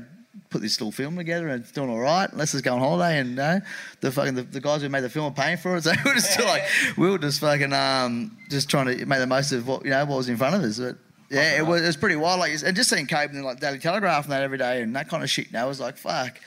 put 0.50 0.62
this 0.62 0.80
little 0.80 0.92
film 0.92 1.16
together 1.18 1.50
and 1.50 1.64
it's 1.64 1.72
doing 1.72 1.90
all 1.90 2.00
right. 2.00 2.34
Let's 2.34 2.54
just 2.54 2.64
go 2.64 2.74
on 2.74 2.80
holiday 2.80 3.20
and 3.20 3.32
you 3.32 3.62
the 4.02 4.12
fucking 4.12 4.36
the, 4.36 4.44
the 4.44 4.62
guys 4.62 4.82
who 4.82 4.90
made 4.90 5.02
the 5.02 5.10
film 5.10 5.26
are 5.26 5.36
paying 5.36 5.58
for 5.58 5.76
it. 5.76 5.84
So 5.84 5.92
we 5.92 6.10
were 6.10 6.16
just 6.16 6.40
like 6.40 6.64
we 6.98 7.10
were 7.10 7.18
just 7.18 7.42
fucking 7.42 7.74
um 7.74 8.38
just 8.50 8.70
trying 8.70 8.86
to 8.86 9.06
make 9.06 9.20
the 9.20 9.28
most 9.28 9.52
of 9.52 9.68
what 9.68 9.84
you 9.84 9.92
know 9.92 10.06
what 10.06 10.18
was 10.18 10.30
in 10.30 10.38
front 10.38 10.56
of 10.56 10.64
us. 10.64 10.80
But 10.80 10.98
yeah, 11.30 11.58
it 11.58 11.66
was 11.66 11.82
it 11.82 11.88
was 11.88 11.98
pretty 11.98 12.16
wild. 12.16 12.40
Like 12.40 12.54
and 12.64 12.76
just 12.76 12.90
seeing 12.90 13.06
Cape 13.06 13.32
and 13.32 13.44
like 13.44 13.60
Daily 13.60 13.80
Telegraph 13.80 14.24
and 14.24 14.32
that 14.32 14.44
every 14.44 14.58
day 14.58 14.82
and 14.82 14.96
that 14.96 15.10
kind 15.10 15.24
of 15.24 15.30
shit. 15.30 15.52
Now 15.52 15.68
was 15.68 15.80
like 15.80 15.98
fuck. 15.98 16.40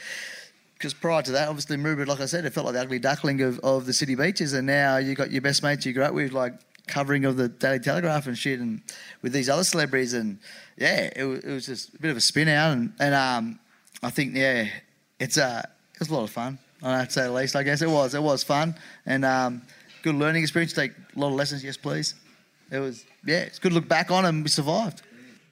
Because 0.78 0.94
prior 0.94 1.22
to 1.22 1.32
that, 1.32 1.48
obviously, 1.48 1.76
Maroubra, 1.76 2.06
like 2.06 2.20
I 2.20 2.26
said, 2.26 2.44
it 2.44 2.52
felt 2.54 2.66
like 2.66 2.74
the 2.74 2.82
ugly 2.82 3.00
duckling 3.00 3.42
of, 3.42 3.58
of 3.60 3.84
the 3.84 3.92
city 3.92 4.14
beaches, 4.14 4.52
and 4.52 4.64
now 4.64 4.98
you 4.98 5.16
got 5.16 5.32
your 5.32 5.42
best 5.42 5.62
mates 5.62 5.84
you 5.84 5.92
grew 5.92 6.04
up 6.04 6.14
with, 6.14 6.32
like 6.32 6.54
covering 6.86 7.24
of 7.24 7.36
the 7.36 7.48
Daily 7.48 7.80
Telegraph 7.80 8.28
and 8.28 8.38
shit, 8.38 8.60
and 8.60 8.80
with 9.20 9.32
these 9.32 9.48
other 9.48 9.64
celebrities, 9.64 10.14
and 10.14 10.38
yeah, 10.76 11.10
it 11.16 11.24
was, 11.24 11.40
it 11.40 11.52
was 11.52 11.66
just 11.66 11.94
a 11.94 11.98
bit 11.98 12.12
of 12.12 12.16
a 12.16 12.20
spin 12.20 12.46
out, 12.46 12.72
and, 12.72 12.92
and 13.00 13.12
um, 13.12 13.58
I 14.04 14.10
think 14.10 14.36
yeah, 14.36 14.68
it's 15.18 15.36
uh, 15.36 15.62
it 15.94 15.98
was 15.98 16.10
a 16.10 16.14
lot 16.14 16.22
of 16.22 16.30
fun. 16.30 16.60
I 16.80 16.98
have 16.98 17.08
to 17.08 17.12
say 17.12 17.22
the 17.22 17.32
least. 17.32 17.56
I 17.56 17.64
guess 17.64 17.82
it 17.82 17.90
was. 17.90 18.14
It 18.14 18.22
was 18.22 18.44
fun 18.44 18.76
and 19.04 19.24
um, 19.24 19.62
good 20.02 20.14
learning 20.14 20.42
experience. 20.42 20.72
Take 20.72 20.92
a 20.92 21.18
lot 21.18 21.28
of 21.28 21.34
lessons. 21.34 21.64
Yes, 21.64 21.76
please. 21.76 22.14
It 22.70 22.78
was 22.78 23.04
yeah. 23.26 23.40
It's 23.40 23.58
good 23.58 23.70
to 23.70 23.74
look 23.74 23.88
back 23.88 24.10
on, 24.10 24.24
and 24.24 24.44
we 24.44 24.48
survived. 24.48 25.02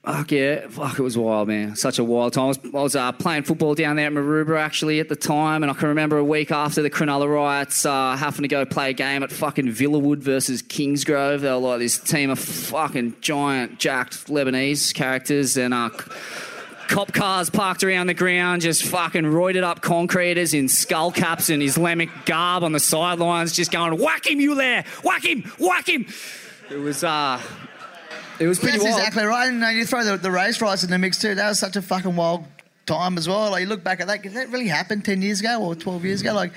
Fuck 0.07 0.31
yeah, 0.31 0.67
fuck 0.69 0.97
it 0.97 1.01
was 1.01 1.17
wild, 1.17 1.49
man. 1.49 1.75
Such 1.75 1.99
a 1.99 2.03
wild 2.03 2.31
time. 2.31 2.45
I 2.45 2.47
was, 2.47 2.59
I 2.63 2.69
was 2.69 2.95
uh, 2.95 3.11
playing 3.11 3.43
football 3.43 3.75
down 3.75 3.97
there 3.97 4.07
at 4.07 4.13
Maroubra 4.13 4.57
actually 4.57 5.01
at 5.01 5.09
the 5.09 5.17
time, 5.17 5.63
and 5.63 5.69
I 5.69 5.73
can 5.73 5.89
remember 5.89 6.17
a 6.17 6.23
week 6.23 6.49
after 6.49 6.81
the 6.81 6.89
Cronulla 6.89 7.29
riots, 7.29 7.85
uh, 7.85 8.15
having 8.15 8.43
to 8.43 8.47
go 8.47 8.65
play 8.65 8.91
a 8.91 8.93
game 8.93 9.21
at 9.21 9.33
fucking 9.33 9.67
Villawood 9.67 10.19
versus 10.19 10.63
Kingsgrove. 10.63 11.41
They 11.41 11.49
were 11.49 11.57
like 11.57 11.79
this 11.79 11.99
team 11.99 12.29
of 12.29 12.39
fucking 12.39 13.15
giant, 13.19 13.79
jacked 13.79 14.27
Lebanese 14.27 14.93
characters, 14.93 15.57
and 15.57 15.73
uh, 15.73 15.89
cop 16.87 17.11
cars 17.11 17.49
parked 17.49 17.83
around 17.83 18.07
the 18.07 18.13
ground, 18.13 18.61
just 18.61 18.83
fucking 18.83 19.25
roided 19.25 19.63
up 19.63 19.81
concreters 19.81 20.53
in 20.53 20.69
skull 20.69 21.11
caps 21.11 21.49
and 21.49 21.61
Islamic 21.61 22.09
garb 22.25 22.63
on 22.63 22.71
the 22.71 22.79
sidelines, 22.79 23.51
just 23.51 23.73
going, 23.73 23.99
"Whack 23.99 24.25
him, 24.25 24.39
you 24.39 24.55
there! 24.55 24.85
Whack 25.03 25.25
him! 25.25 25.43
Whack 25.59 25.89
him!" 25.89 26.05
It 26.71 26.77
was 26.77 27.03
uh, 27.03 27.41
It 28.39 28.47
was 28.47 28.59
pretty 28.59 28.77
That's 28.77 28.89
wild. 28.89 28.99
exactly 28.99 29.23
right. 29.25 29.49
And 29.49 29.63
uh, 29.63 29.67
you 29.67 29.85
throw 29.85 30.03
the, 30.03 30.17
the 30.17 30.31
race 30.31 30.61
rights 30.61 30.83
in 30.83 30.89
the 30.89 30.97
mix 30.97 31.17
too. 31.19 31.35
That 31.35 31.49
was 31.49 31.59
such 31.59 31.75
a 31.75 31.81
fucking 31.81 32.15
wild 32.15 32.45
time 32.85 33.17
as 33.17 33.27
well. 33.27 33.51
Like 33.51 33.61
you 33.61 33.67
look 33.67 33.83
back 33.83 33.99
at 33.99 34.07
that, 34.07 34.21
did 34.21 34.33
that 34.33 34.49
really 34.49 34.67
happen 34.67 35.01
ten 35.01 35.21
years 35.21 35.39
ago 35.39 35.61
or 35.61 35.75
twelve 35.75 36.05
years 36.05 36.21
ago? 36.21 36.33
Like 36.33 36.53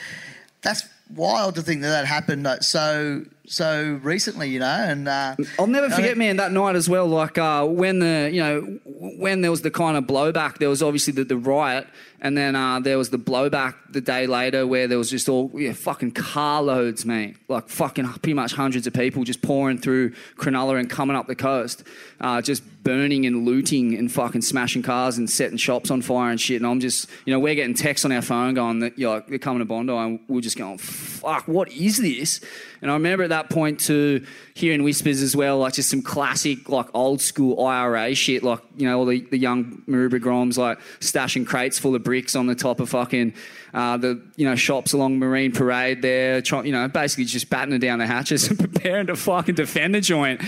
that's 0.62 0.88
wild 1.14 1.56
to 1.56 1.62
think 1.62 1.82
that 1.82 1.88
that 1.88 2.06
happened 2.06 2.46
uh, 2.46 2.60
so 2.60 3.24
so 3.46 3.98
recently. 4.02 4.48
You 4.50 4.60
know, 4.60 4.66
and 4.66 5.08
uh, 5.08 5.36
I'll 5.58 5.66
never 5.66 5.86
I 5.86 5.96
forget, 5.96 6.16
man, 6.16 6.36
that 6.36 6.52
night 6.52 6.76
as 6.76 6.88
well. 6.88 7.06
Like 7.06 7.38
uh, 7.38 7.66
when 7.66 7.98
the 7.98 8.30
you 8.32 8.42
know 8.42 8.60
when 8.84 9.40
there 9.40 9.50
was 9.50 9.62
the 9.62 9.70
kind 9.70 9.96
of 9.96 10.04
blowback, 10.04 10.58
there 10.58 10.68
was 10.68 10.82
obviously 10.82 11.12
the, 11.12 11.24
the 11.24 11.36
riot, 11.36 11.86
and 12.20 12.36
then 12.36 12.54
uh, 12.54 12.80
there 12.80 12.98
was 12.98 13.10
the 13.10 13.18
blowback 13.18 13.74
the 13.90 14.00
day 14.00 14.26
later 14.26 14.66
where 14.66 14.86
there 14.86 14.98
was 14.98 15.10
just 15.10 15.28
all 15.28 15.50
yeah, 15.54 15.72
fucking 15.72 16.12
carloads, 16.12 17.04
mate, 17.04 17.36
like 17.48 17.68
fucking 17.68 18.06
pretty 18.06 18.34
much 18.34 18.52
hundreds 18.52 18.86
of 18.86 18.92
people 18.92 19.24
just 19.24 19.42
pouring 19.42 19.78
through 19.78 20.10
Cronulla 20.36 20.78
and 20.78 20.90
coming 20.90 21.16
up 21.16 21.26
the 21.26 21.34
coast, 21.34 21.82
uh, 22.20 22.42
just 22.42 22.62
burning 22.82 23.26
and 23.26 23.44
looting 23.44 23.94
and 23.94 24.10
fucking 24.10 24.42
smashing 24.42 24.82
cars 24.82 25.18
and 25.18 25.28
setting 25.28 25.56
shops 25.56 25.90
on 25.90 26.02
fire 26.02 26.30
and 26.30 26.40
shit. 26.40 26.60
And 26.60 26.66
I'm 26.66 26.80
just 26.80 27.08
you 27.24 27.32
know 27.32 27.40
we're 27.40 27.54
getting 27.54 27.74
texts 27.74 28.04
on 28.04 28.12
our 28.12 28.22
phone 28.22 28.54
going 28.54 28.80
that 28.80 28.98
you 28.98 29.22
they're 29.28 29.38
coming 29.38 29.60
to 29.60 29.64
Bondi, 29.64 29.92
and 29.92 30.20
we're 30.28 30.40
just 30.40 30.58
going 30.58 30.78
fuck, 30.78 31.46
what 31.46 31.70
is 31.70 31.98
this? 31.98 32.40
And 32.82 32.90
I 32.90 32.94
remember 32.94 33.24
at 33.24 33.30
that 33.30 33.50
point 33.50 33.80
too, 33.80 34.26
hearing 34.54 34.82
whispers 34.82 35.22
as 35.22 35.36
well, 35.36 35.58
like 35.58 35.74
just 35.74 35.90
some 35.90 36.02
classic, 36.02 36.68
like 36.68 36.86
old 36.94 37.20
school 37.20 37.64
IRA 37.64 38.14
shit, 38.14 38.42
like, 38.42 38.60
you 38.76 38.86
know, 38.86 38.98
all 38.98 39.06
the, 39.06 39.20
the 39.20 39.38
young 39.38 39.82
Maroubra 39.86 40.20
Groms, 40.20 40.56
like 40.56 40.78
stashing 41.00 41.46
crates 41.46 41.78
full 41.78 41.94
of 41.94 42.02
bricks 42.10 42.34
on 42.34 42.48
the 42.48 42.56
top 42.56 42.80
of 42.80 42.88
fucking, 42.88 43.32
uh, 43.72 43.96
the, 43.96 44.20
you 44.34 44.44
know, 44.44 44.56
shops 44.56 44.92
along 44.94 45.20
Marine 45.20 45.52
Parade 45.52 46.02
there, 46.02 46.42
try, 46.42 46.64
you 46.64 46.72
know, 46.72 46.88
basically 46.88 47.24
just 47.24 47.48
battening 47.48 47.78
down 47.78 48.00
the 48.00 48.06
hatches 48.06 48.48
and 48.50 48.58
preparing 48.58 49.06
to 49.06 49.14
fucking 49.14 49.54
defend 49.54 49.94
the 49.94 50.00
joint. 50.00 50.40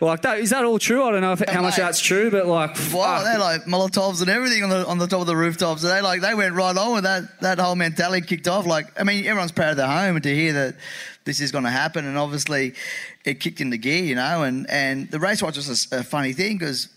Like 0.00 0.22
that, 0.22 0.38
is 0.38 0.50
that 0.50 0.64
all 0.64 0.78
true? 0.78 1.02
I 1.02 1.10
don't 1.10 1.20
know 1.20 1.32
if, 1.32 1.40
how 1.48 1.62
much 1.62 1.76
that's 1.76 1.98
true, 1.98 2.30
but 2.30 2.46
like, 2.46 2.70
Wow, 2.70 2.76
fuck. 2.76 3.24
they're 3.24 3.40
like 3.40 3.62
Molotovs 3.64 4.20
and 4.20 4.30
everything 4.30 4.62
on 4.62 4.70
the 4.70 4.86
on 4.86 4.98
the 4.98 5.08
top 5.08 5.20
of 5.20 5.26
the 5.26 5.36
rooftops. 5.36 5.82
So 5.82 5.88
they 5.88 6.00
like 6.00 6.20
they 6.20 6.34
went 6.34 6.54
right 6.54 6.76
on 6.76 6.94
with 6.94 7.04
that 7.04 7.40
that 7.40 7.58
whole 7.58 7.74
mentality 7.74 8.24
kicked 8.24 8.46
off. 8.46 8.66
Like 8.66 8.86
I 9.00 9.02
mean, 9.02 9.24
everyone's 9.24 9.52
proud 9.52 9.70
of 9.70 9.76
their 9.78 9.86
home, 9.88 10.16
and 10.16 10.22
to 10.22 10.34
hear 10.34 10.52
that 10.52 10.76
this 11.24 11.40
is 11.40 11.50
going 11.52 11.64
to 11.64 11.70
happen, 11.70 12.04
and 12.04 12.18
obviously 12.18 12.74
it 13.24 13.40
kicked 13.40 13.60
into 13.60 13.78
gear, 13.78 14.04
you 14.04 14.14
know. 14.14 14.42
And 14.42 14.68
and 14.70 15.10
the 15.10 15.18
race 15.18 15.42
watch 15.42 15.56
was 15.56 15.88
a, 15.90 15.98
a 15.98 16.02
funny 16.04 16.32
thing 16.34 16.58
because. 16.58 16.88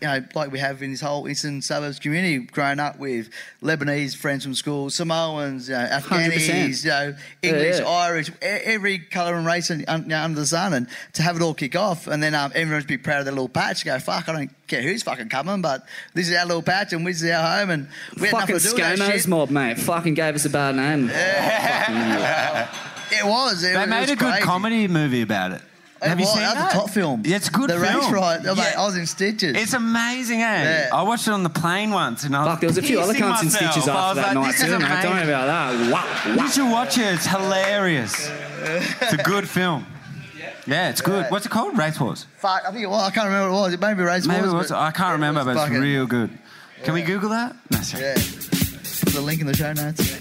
You 0.00 0.06
know, 0.06 0.24
like 0.36 0.52
we 0.52 0.60
have 0.60 0.82
in 0.84 0.92
this 0.92 1.00
whole 1.00 1.28
eastern 1.28 1.60
suburbs 1.60 1.98
community, 1.98 2.38
growing 2.38 2.78
up 2.78 2.96
with 3.00 3.28
Lebanese 3.60 4.14
friends 4.14 4.44
from 4.44 4.54
school, 4.54 4.88
Samoans, 4.88 5.68
you 5.68 5.74
know, 5.74 5.84
100%. 5.84 6.00
Afghanis, 6.00 6.84
you 6.84 6.90
know, 6.90 7.16
English, 7.42 7.78
yeah. 7.80 7.84
Irish, 7.88 8.28
e- 8.30 8.34
every 8.44 9.00
colour 9.00 9.34
and 9.34 9.44
race 9.44 9.72
un- 9.72 9.80
you 9.80 10.08
know, 10.08 10.22
under 10.22 10.38
the 10.38 10.46
sun, 10.46 10.74
and 10.74 10.86
to 11.14 11.22
have 11.22 11.34
it 11.34 11.42
all 11.42 11.54
kick 11.54 11.74
off, 11.74 12.06
and 12.06 12.22
then 12.22 12.36
um, 12.36 12.52
everyone's 12.54 12.84
be 12.86 12.98
proud 12.98 13.18
of 13.18 13.24
their 13.24 13.32
little 13.34 13.48
patch. 13.48 13.84
Go, 13.84 13.98
fuck, 13.98 14.28
I 14.28 14.32
don't 14.32 14.50
care 14.68 14.80
who's 14.80 15.02
fucking 15.02 15.28
coming, 15.28 15.60
but 15.60 15.84
this 16.14 16.28
is 16.28 16.36
our 16.36 16.46
little 16.46 16.62
patch, 16.62 16.92
and 16.92 17.04
this 17.04 17.20
is 17.20 17.30
our 17.32 17.58
home, 17.58 17.70
and 17.70 17.88
we 18.20 18.28
had 18.28 18.30
fucking 18.30 18.54
nothing 18.54 18.70
to 18.70 18.76
do 18.76 18.82
with 18.82 18.98
that 18.98 18.98
ScoMo's 19.10 19.22
shit. 19.22 19.28
mob, 19.28 19.50
mate. 19.50 19.78
Fucking 19.80 20.14
gave 20.14 20.36
us 20.36 20.44
a 20.44 20.50
bad 20.50 20.76
name. 20.76 21.10
It 23.16 23.24
was. 23.26 23.62
It, 23.62 23.74
They 23.74 23.82
it 23.82 23.88
made 23.88 24.00
was 24.00 24.10
a 24.10 24.16
good 24.16 24.30
crazy. 24.30 24.42
comedy 24.44 24.88
movie 24.88 25.22
about 25.22 25.52
it. 25.52 25.62
It 26.02 26.08
Have 26.08 26.18
you 26.20 26.24
was. 26.26 26.32
seen 26.34 26.42
that? 26.42 26.54
that? 26.54 26.64
was 26.64 26.74
a 26.74 26.76
top 26.78 26.90
film. 26.90 27.22
Yeah, 27.24 27.36
it's 27.36 27.48
a 27.48 27.50
good 27.50 27.70
the 27.70 27.78
film. 27.80 27.96
race 28.04 28.10
ride. 28.12 28.46
Oh, 28.46 28.54
mate, 28.54 28.64
Yeah. 28.72 28.80
I 28.82 28.84
was 28.84 28.96
in 28.96 29.06
stitches. 29.06 29.56
It's 29.56 29.72
amazing, 29.72 30.42
eh? 30.42 30.62
Yeah. 30.88 30.88
I 30.92 31.02
watched 31.02 31.28
it 31.28 31.30
on 31.32 31.42
the 31.44 31.48
plane 31.48 31.92
once, 31.92 32.24
and 32.24 32.36
I 32.36 32.40
was 32.44 32.48
Fuck, 32.52 32.60
there 32.60 32.68
was 32.68 32.78
a 32.78 32.82
few 32.82 33.00
other 33.00 33.14
pissing 33.14 33.20
cunts 33.20 33.40
in 33.40 33.46
myself. 33.46 33.72
stitches 33.72 33.88
I 33.88 33.94
after 33.96 34.08
was 34.08 34.16
that 34.16 34.26
like, 34.26 34.34
night 34.44 34.52
this 34.52 34.60
too, 34.60 34.66
is 34.66 34.72
mate. 34.72 34.78
Don't 34.80 34.90
amazing. 34.90 35.10
worry 35.12 35.22
about 35.22 35.46
that. 35.46 35.92
Wow, 36.36 36.42
You 36.42 36.48
should 36.50 36.70
watch 36.70 36.98
it. 36.98 37.14
It's 37.14 37.26
hilarious. 37.26 38.30
It's 39.00 39.12
a 39.14 39.16
good 39.18 39.48
film. 39.48 39.86
Yeah, 40.66 40.88
it's 40.90 41.00
good. 41.00 41.26
What's 41.30 41.46
it 41.46 41.50
called? 41.50 41.76
Race 41.78 41.98
Wars. 42.00 42.26
Fuck, 42.38 42.62
I 42.66 42.70
think 42.70 42.82
it 42.84 42.90
was. 42.90 43.02
I 43.02 43.10
can't 43.10 43.26
remember 43.26 43.50
what 43.52 43.58
it 43.58 43.62
was. 43.62 43.72
It 43.74 43.80
may 43.80 43.94
be 43.94 44.02
race 44.02 44.26
Maybe 44.26 44.40
it 44.40 44.50
wars, 44.52 44.70
was. 44.70 44.72
I 44.72 44.90
can't 44.90 45.10
it 45.10 45.12
remember, 45.12 45.40
was 45.40 45.46
but 45.46 45.52
it's 45.52 45.60
fucking- 45.62 45.80
real 45.80 46.06
good. 46.06 46.30
Can 46.84 46.94
we 46.94 47.02
Google 47.02 47.30
that? 47.30 47.54
No, 47.70 47.78
sorry. 47.80 48.02
Yeah. 48.04 48.14
The 48.14 49.20
link 49.22 49.40
in 49.40 49.46
the 49.46 49.54
show 49.54 49.72
notes. 49.72 50.20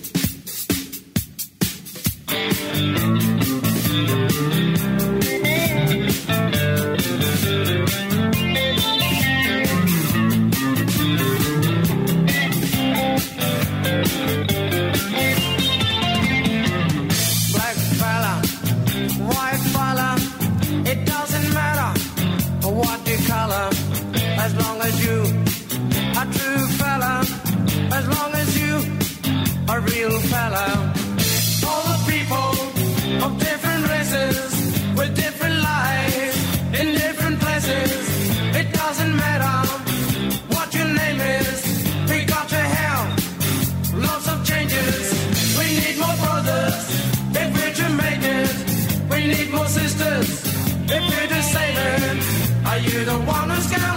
The 53.14 53.20
one 53.20 53.50
who's 53.52 53.68
gonna 53.70 53.93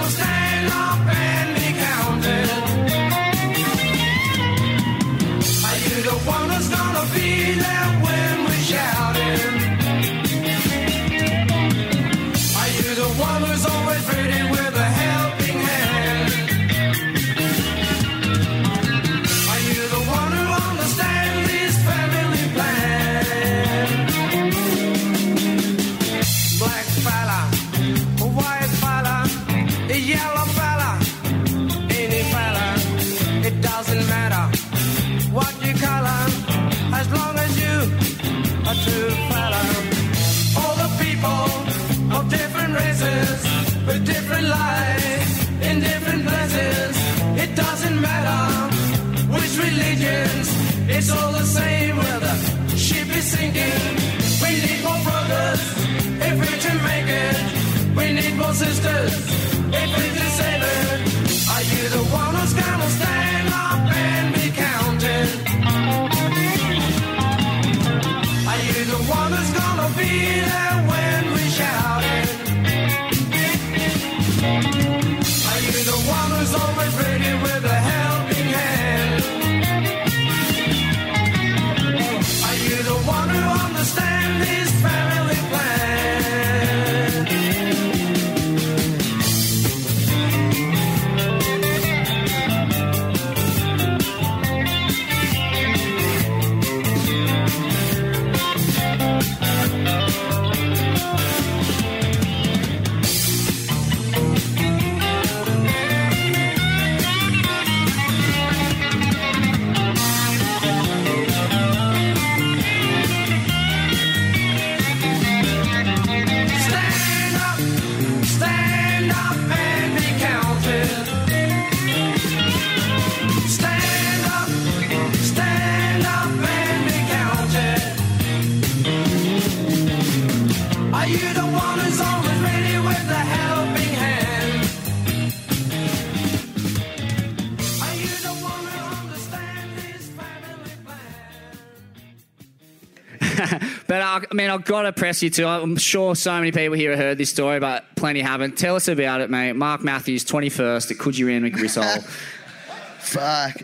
I 144.31 144.35
mean, 144.35 144.51
I've 144.51 144.65
got 144.65 144.83
to 144.83 144.93
press 144.93 145.23
you 145.23 145.31
too. 145.31 145.47
I'm 145.47 145.77
sure 145.77 146.15
so 146.17 146.33
many 146.39 146.53
people 146.53 146.77
here 146.77 146.91
have 146.91 146.99
heard 146.99 147.19
this 147.19 147.31
story, 147.31 147.61
but 147.61 147.85
plenty 147.97 148.21
haven't. 148.21 148.57
Tell 148.57 148.77
us 148.77 148.89
about 148.89 149.21
it, 149.21 149.31
mate. 149.31 149.55
Mark 149.55 149.83
Matthews, 149.83 150.25
21st 150.25 150.91
at 150.93 150.97
Coogee 150.99 151.27
Randwick 151.27 151.55
Griswold. 151.55 152.05
Fuck. 152.99 153.63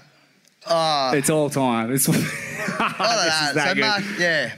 Oh, 0.69 1.13
it's 1.15 1.31
all 1.31 1.51
time. 1.51 1.93
It's, 1.93 2.09
I 2.09 2.13
This 2.13 2.19
don't 2.19 2.29
is 2.29 3.55
that 3.55 3.69
So 3.69 3.75
good. 3.75 3.81
Mark, 3.81 4.03
yeah, 4.19 4.55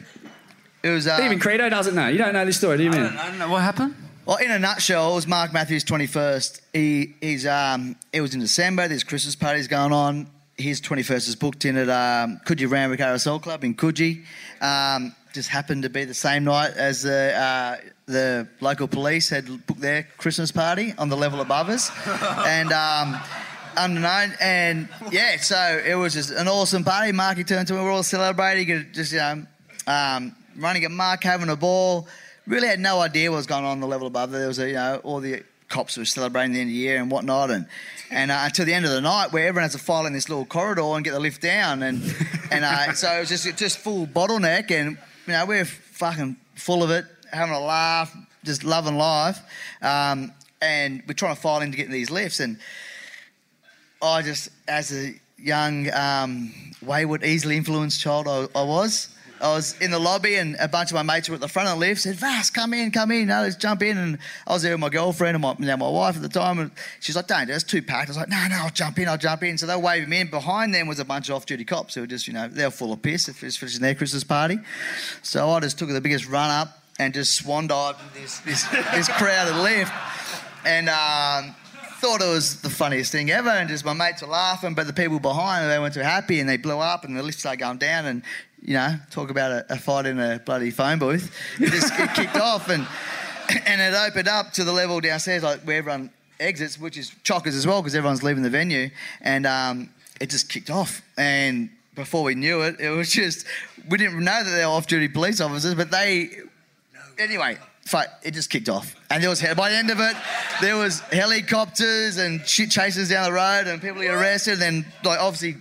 it 0.83 0.91
was. 0.91 1.07
Uh, 1.07 1.21
Even 1.25 1.39
Credo 1.39 1.69
doesn't 1.69 1.95
know. 1.95 2.09
You 2.09 2.19
don't 2.19 2.35
know 2.35 2.45
this 2.45 2.59
story, 2.59 2.77
do 2.77 2.85
you, 2.85 2.91
man? 2.91 3.17
I 3.17 3.29
don't 3.29 3.39
know 3.39 3.49
what 3.49 3.63
happened. 3.63 3.95
Well, 4.27 4.37
in 4.37 4.51
a 4.51 4.59
nutshell, 4.59 5.13
it 5.13 5.15
was 5.17 5.27
Mark 5.27 5.53
Matthews' 5.53 5.85
21st. 5.85 6.61
He, 6.73 7.15
he's, 7.21 7.47
um, 7.47 7.97
it 8.13 8.21
was 8.23 8.35
in 8.35 8.41
December. 8.41 8.89
There's 8.89 9.05
Christmas 9.05 9.37
parties 9.37 9.69
going 9.69 9.93
on. 9.93 10.29
His 10.57 10.81
21st 10.81 11.29
is 11.29 11.37
booked 11.37 11.65
in 11.65 11.77
at 11.77 11.89
um, 11.91 12.41
Coogee 12.47 12.71
Randwick 12.71 13.01
RSL 13.01 13.43
Club 13.43 13.65
in 13.65 13.75
Coogee. 13.75 14.25
Um, 14.63 15.15
just 15.35 15.49
happened 15.49 15.83
to 15.83 15.91
be 15.91 16.05
the 16.05 16.15
same 16.15 16.45
night 16.45 16.75
as 16.77 17.03
the, 17.03 17.35
uh, 17.35 17.77
the 18.07 18.49
local 18.61 18.87
police 18.87 19.29
had 19.29 19.67
booked 19.67 19.81
their 19.81 20.05
Christmas 20.17 20.53
party 20.53 20.95
on 20.97 21.09
the 21.09 21.17
level 21.17 21.41
above 21.41 21.69
us. 21.69 21.91
and 22.47 22.73
um, 22.73 23.21
unknown. 23.77 24.33
And 24.41 24.89
yeah, 25.11 25.37
so 25.39 25.83
it 25.85 25.97
was 25.97 26.15
just 26.15 26.31
an 26.31 26.47
awesome 26.47 26.85
party. 26.85 27.11
Marky 27.11 27.43
turned 27.43 27.67
to 27.69 27.75
me, 27.75 27.81
we're 27.81 27.91
all 27.91 28.05
celebrating, 28.05 28.87
just, 28.93 29.13
you 29.13 29.19
know, 29.19 29.45
um, 29.89 30.37
running 30.57 30.85
at 30.85 30.93
Mark, 30.93 31.25
having 31.25 31.49
a 31.49 31.57
ball. 31.57 32.07
Really 32.47 32.69
had 32.69 32.79
no 32.79 33.01
idea 33.01 33.31
what 33.31 33.39
was 33.39 33.47
going 33.47 33.65
on 33.65 33.73
on 33.73 33.81
the 33.81 33.87
level 33.87 34.07
above. 34.07 34.31
There 34.31 34.47
was, 34.47 34.61
a, 34.61 34.69
you 34.69 34.75
know, 34.75 35.01
all 35.03 35.19
the 35.19 35.43
cops 35.69 35.97
were 35.97 36.05
celebrating 36.05 36.53
the 36.53 36.61
end 36.61 36.69
of 36.69 36.73
the 36.73 36.79
year 36.79 37.01
and 37.01 37.11
whatnot, 37.11 37.51
and 37.51 37.67
and 38.11 38.31
uh, 38.31 38.43
until 38.45 38.67
the 38.67 38.75
end 38.75 38.85
of 38.85 38.91
the 38.93 39.01
night, 39.01 39.33
where 39.33 39.49
everyone 39.49 39.63
has 39.63 39.73
to 39.73 39.79
file 39.79 40.07
in 40.07 40.13
this 40.13 40.29
little 40.29 40.45
corridor 40.45 40.83
and 40.83 41.05
get 41.05 41.13
the 41.13 41.21
lift 41.21 41.41
down, 41.41 41.83
and 41.83 42.03
and 42.51 42.65
uh, 42.65 42.93
so 42.93 43.11
it 43.11 43.21
was 43.21 43.29
just 43.31 43.57
just 43.57 43.79
full 43.79 44.07
bottleneck, 44.07 44.71
and 44.71 44.99
you 45.27 45.33
know 45.33 45.47
we're 45.47 45.65
fucking 45.65 46.37
full 46.55 46.83
of 46.83 46.91
it, 46.91 47.07
having 47.33 47.55
a 47.55 47.61
laugh, 47.61 48.15
just 48.45 48.65
loving 48.65 48.97
life, 48.97 49.41
um, 49.83 50.33
and 50.61 51.03
we're 51.07 51.15
trying 51.15 51.35
to 51.35 51.41
file 51.41 51.61
in 51.61 51.71
to 51.71 51.77
get 51.77 51.91
these 51.91 52.11
lifts, 52.11 52.41
and 52.41 52.59
I 54.03 54.23
just, 54.23 54.51
as 54.69 54.93
a 54.93 55.15
young, 55.39 55.91
um, 55.93 56.53
wayward, 56.83 57.25
easily 57.25 57.57
influenced 57.57 58.01
child, 58.01 58.29
I, 58.29 58.47
I 58.55 58.63
was. 58.63 59.14
I 59.45 59.53
was 59.53 59.79
in 59.79 59.91
the 59.91 59.99
lobby 59.99 60.37
and 60.37 60.57
a 60.59 60.67
bunch 60.67 60.91
of 60.91 60.95
my 60.95 61.03
mates 61.03 61.29
were 61.29 61.35
at 61.35 61.41
the 61.43 61.49
front 61.49 61.69
of 61.69 61.75
the 61.75 61.81
lift. 61.81 62.01
Said, 62.01 62.17
"Vas, 62.17 62.49
come 62.49 62.73
in, 62.73 62.91
come 62.91 63.11
in. 63.11 63.27
No, 63.27 63.43
let's 63.43 63.57
jump 63.57 63.83
in." 63.83 63.99
And 63.99 64.19
I 64.47 64.55
was 64.55 64.63
there 64.63 64.73
with 64.73 64.81
my 64.81 64.89
girlfriend 64.89 65.35
and 65.35 65.43
my, 65.43 65.55
know, 65.59 65.77
my 65.77 65.89
wife 65.89 66.17
at 66.17 66.23
the 66.23 66.31
time, 66.31 66.59
and 66.61 66.71
she's 66.99 67.15
like, 67.15 67.27
"Don't, 67.27 67.51
it's 67.51 67.63
too 67.63 67.83
packed." 67.83 68.09
I 68.09 68.11
was 68.11 68.17
like, 68.17 68.31
"No, 68.31 68.47
no, 68.49 68.57
I'll 68.57 68.71
jump 68.71 68.99
in, 68.99 69.07
I'll 69.07 69.19
jump 69.19 69.43
in." 69.43 69.59
So 69.59 69.67
they 69.67 69.77
waved 69.77 70.09
me 70.09 70.21
in. 70.21 70.31
Behind 70.31 70.75
them 70.75 70.89
was 70.89 70.99
a 70.99 71.05
bunch 71.05 71.29
of 71.29 71.35
off-duty 71.35 71.67
cops 71.67 71.95
who 71.95 72.01
were 72.01 72.07
just, 72.07 72.27
you 72.27 72.33
know, 72.33 72.49
they 72.49 72.65
were 72.65 72.71
full 72.71 72.95
of 72.95 73.03
piss. 73.03 73.29
If 73.29 73.45
it's 73.45 73.59
finishing 73.59 73.83
their 73.83 73.95
Christmas 73.95 74.25
party, 74.25 74.59
so 75.23 75.51
I 75.51 75.61
just 75.61 75.79
took 75.79 75.91
the 75.91 76.01
biggest 76.01 76.27
run 76.27 76.49
up 76.49 76.83
and 76.99 77.13
just 77.13 77.37
swan 77.37 77.67
dived 77.67 77.99
this 78.15 78.39
this, 78.41 78.67
this 78.95 79.09
crowded 79.09 79.57
lift, 79.63 79.93
and. 80.65 80.89
Um, 80.89 81.55
thought 81.99 82.21
it 82.21 82.29
was 82.29 82.61
the 82.61 82.69
funniest 82.69 83.13
thing 83.13 83.31
ever, 83.31 83.49
and 83.49 83.67
just 83.67 83.83
my 83.83 83.95
mates 83.95 84.21
were 84.21 84.29
laughing, 84.29 84.75
but 84.75 84.87
the 84.87 84.93
people 84.93 85.19
behind 85.19 85.71
they 85.71 85.79
weren't 85.79 85.95
too 85.95 86.01
happy, 86.01 86.39
and 86.39 86.47
they 86.47 86.59
blew 86.59 86.79
up, 86.79 87.03
and 87.05 87.17
the 87.17 87.23
lift 87.23 87.39
started 87.39 87.59
going 87.59 87.79
down, 87.79 88.05
and 88.05 88.23
you 88.65 88.75
know, 88.75 88.97
talk 89.11 89.31
about 89.31 89.53
a, 89.53 89.75
a 89.75 89.77
fight 89.77 90.07
in 90.07 90.19
a 90.19 90.39
bloody 90.39 90.71
phone 90.71 90.99
booth. 90.99 91.31
It 91.61 91.71
just 91.71 91.93
it 91.99 92.15
kicked 92.15 92.37
off, 92.41 92.71
and 92.71 92.87
and 93.67 93.81
it 93.81 93.95
opened 93.95 94.29
up 94.29 94.53
to 94.55 94.65
the 94.65 94.73
level 94.73 95.01
downstairs, 95.01 95.43
like 95.43 95.61
where 95.61 95.79
everyone 95.79 96.11
exits, 96.41 96.79
which 96.81 96.97
is 96.97 97.11
chockers 97.25 97.57
as 97.57 97.67
well, 97.67 97.83
because 97.83 97.95
everyone's 97.95 98.23
leaving 98.23 98.43
the 98.43 98.51
venue, 98.51 98.91
and 99.21 99.47
um, 99.47 99.91
it 100.21 100.31
just 100.31 100.49
kicked 100.49 100.71
off, 100.71 101.03
and 101.19 101.69
before 101.95 102.25
we 102.25 102.35
knew 102.35 102.63
it, 102.63 102.81
it 102.81 102.91
was 102.91 103.11
just 103.11 103.47
we 103.89 103.99
didn't 103.99 104.19
know 104.19 104.43
that 104.43 104.51
they 104.51 104.65
were 104.65 104.73
off-duty 104.73 105.09
police 105.09 105.41
officers, 105.41 105.75
but 105.75 105.91
they 105.91 106.31
anyway, 107.19 107.59
fuck, 107.85 108.09
it 108.23 108.33
just 108.33 108.49
kicked 108.49 108.71
off. 108.71 108.97
And 109.11 109.23
there 109.23 109.31
was 109.31 109.43
by 109.43 109.71
the 109.71 109.77
end 109.77 109.91
of 109.91 110.01
it, 110.01 110.17
there 110.63 110.77
was 110.77 111.01
helicopters 111.01 112.17
and 112.17 112.47
shit 112.47 112.71
chases 112.71 113.11
down 113.11 113.25
the 113.25 113.33
road, 113.33 113.67
and 113.67 113.83
people 113.83 114.01
get 114.01 114.15
arrested. 114.15 114.55
And 114.55 114.63
then 114.63 114.87
like 115.05 115.21
obviously, 115.21 115.57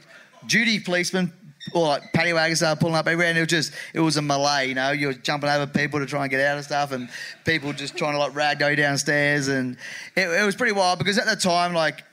duty 0.48 0.80
policemen 0.80 1.34
or 1.74 1.88
like 1.88 2.14
paddy 2.14 2.34
wagons 2.34 2.60
started 2.60 2.80
pulling 2.80 2.96
up 2.96 3.08
everywhere, 3.08 3.28
and 3.28 3.38
it 3.38 3.42
was 3.42 3.50
just 3.50 3.74
it 3.94 4.00
was 4.00 4.18
a 4.18 4.22
melee. 4.22 4.68
You 4.68 4.76
know, 4.76 4.92
you 4.92 5.08
were 5.08 5.14
jumping 5.14 5.50
over 5.50 5.68
people 5.68 6.00
to 6.00 6.06
try 6.06 6.22
and 6.24 6.30
get 6.32 6.40
out 6.42 6.58
of 6.58 6.64
stuff, 6.64 6.92
and 6.92 7.10
people 7.46 7.74
just 7.74 7.98
trying 7.98 8.14
to 8.14 8.20
like 8.20 8.36
rag 8.36 8.60
go 8.60 8.76
downstairs, 8.76 9.48
and 9.48 9.78
it, 10.16 10.28
it 10.28 10.46
was 10.46 10.56
pretty 10.56 10.74
wild 10.74 11.00
because 11.00 11.18
at 11.18 11.26
the 11.26 11.36
time, 11.36 11.74
like 11.74 12.04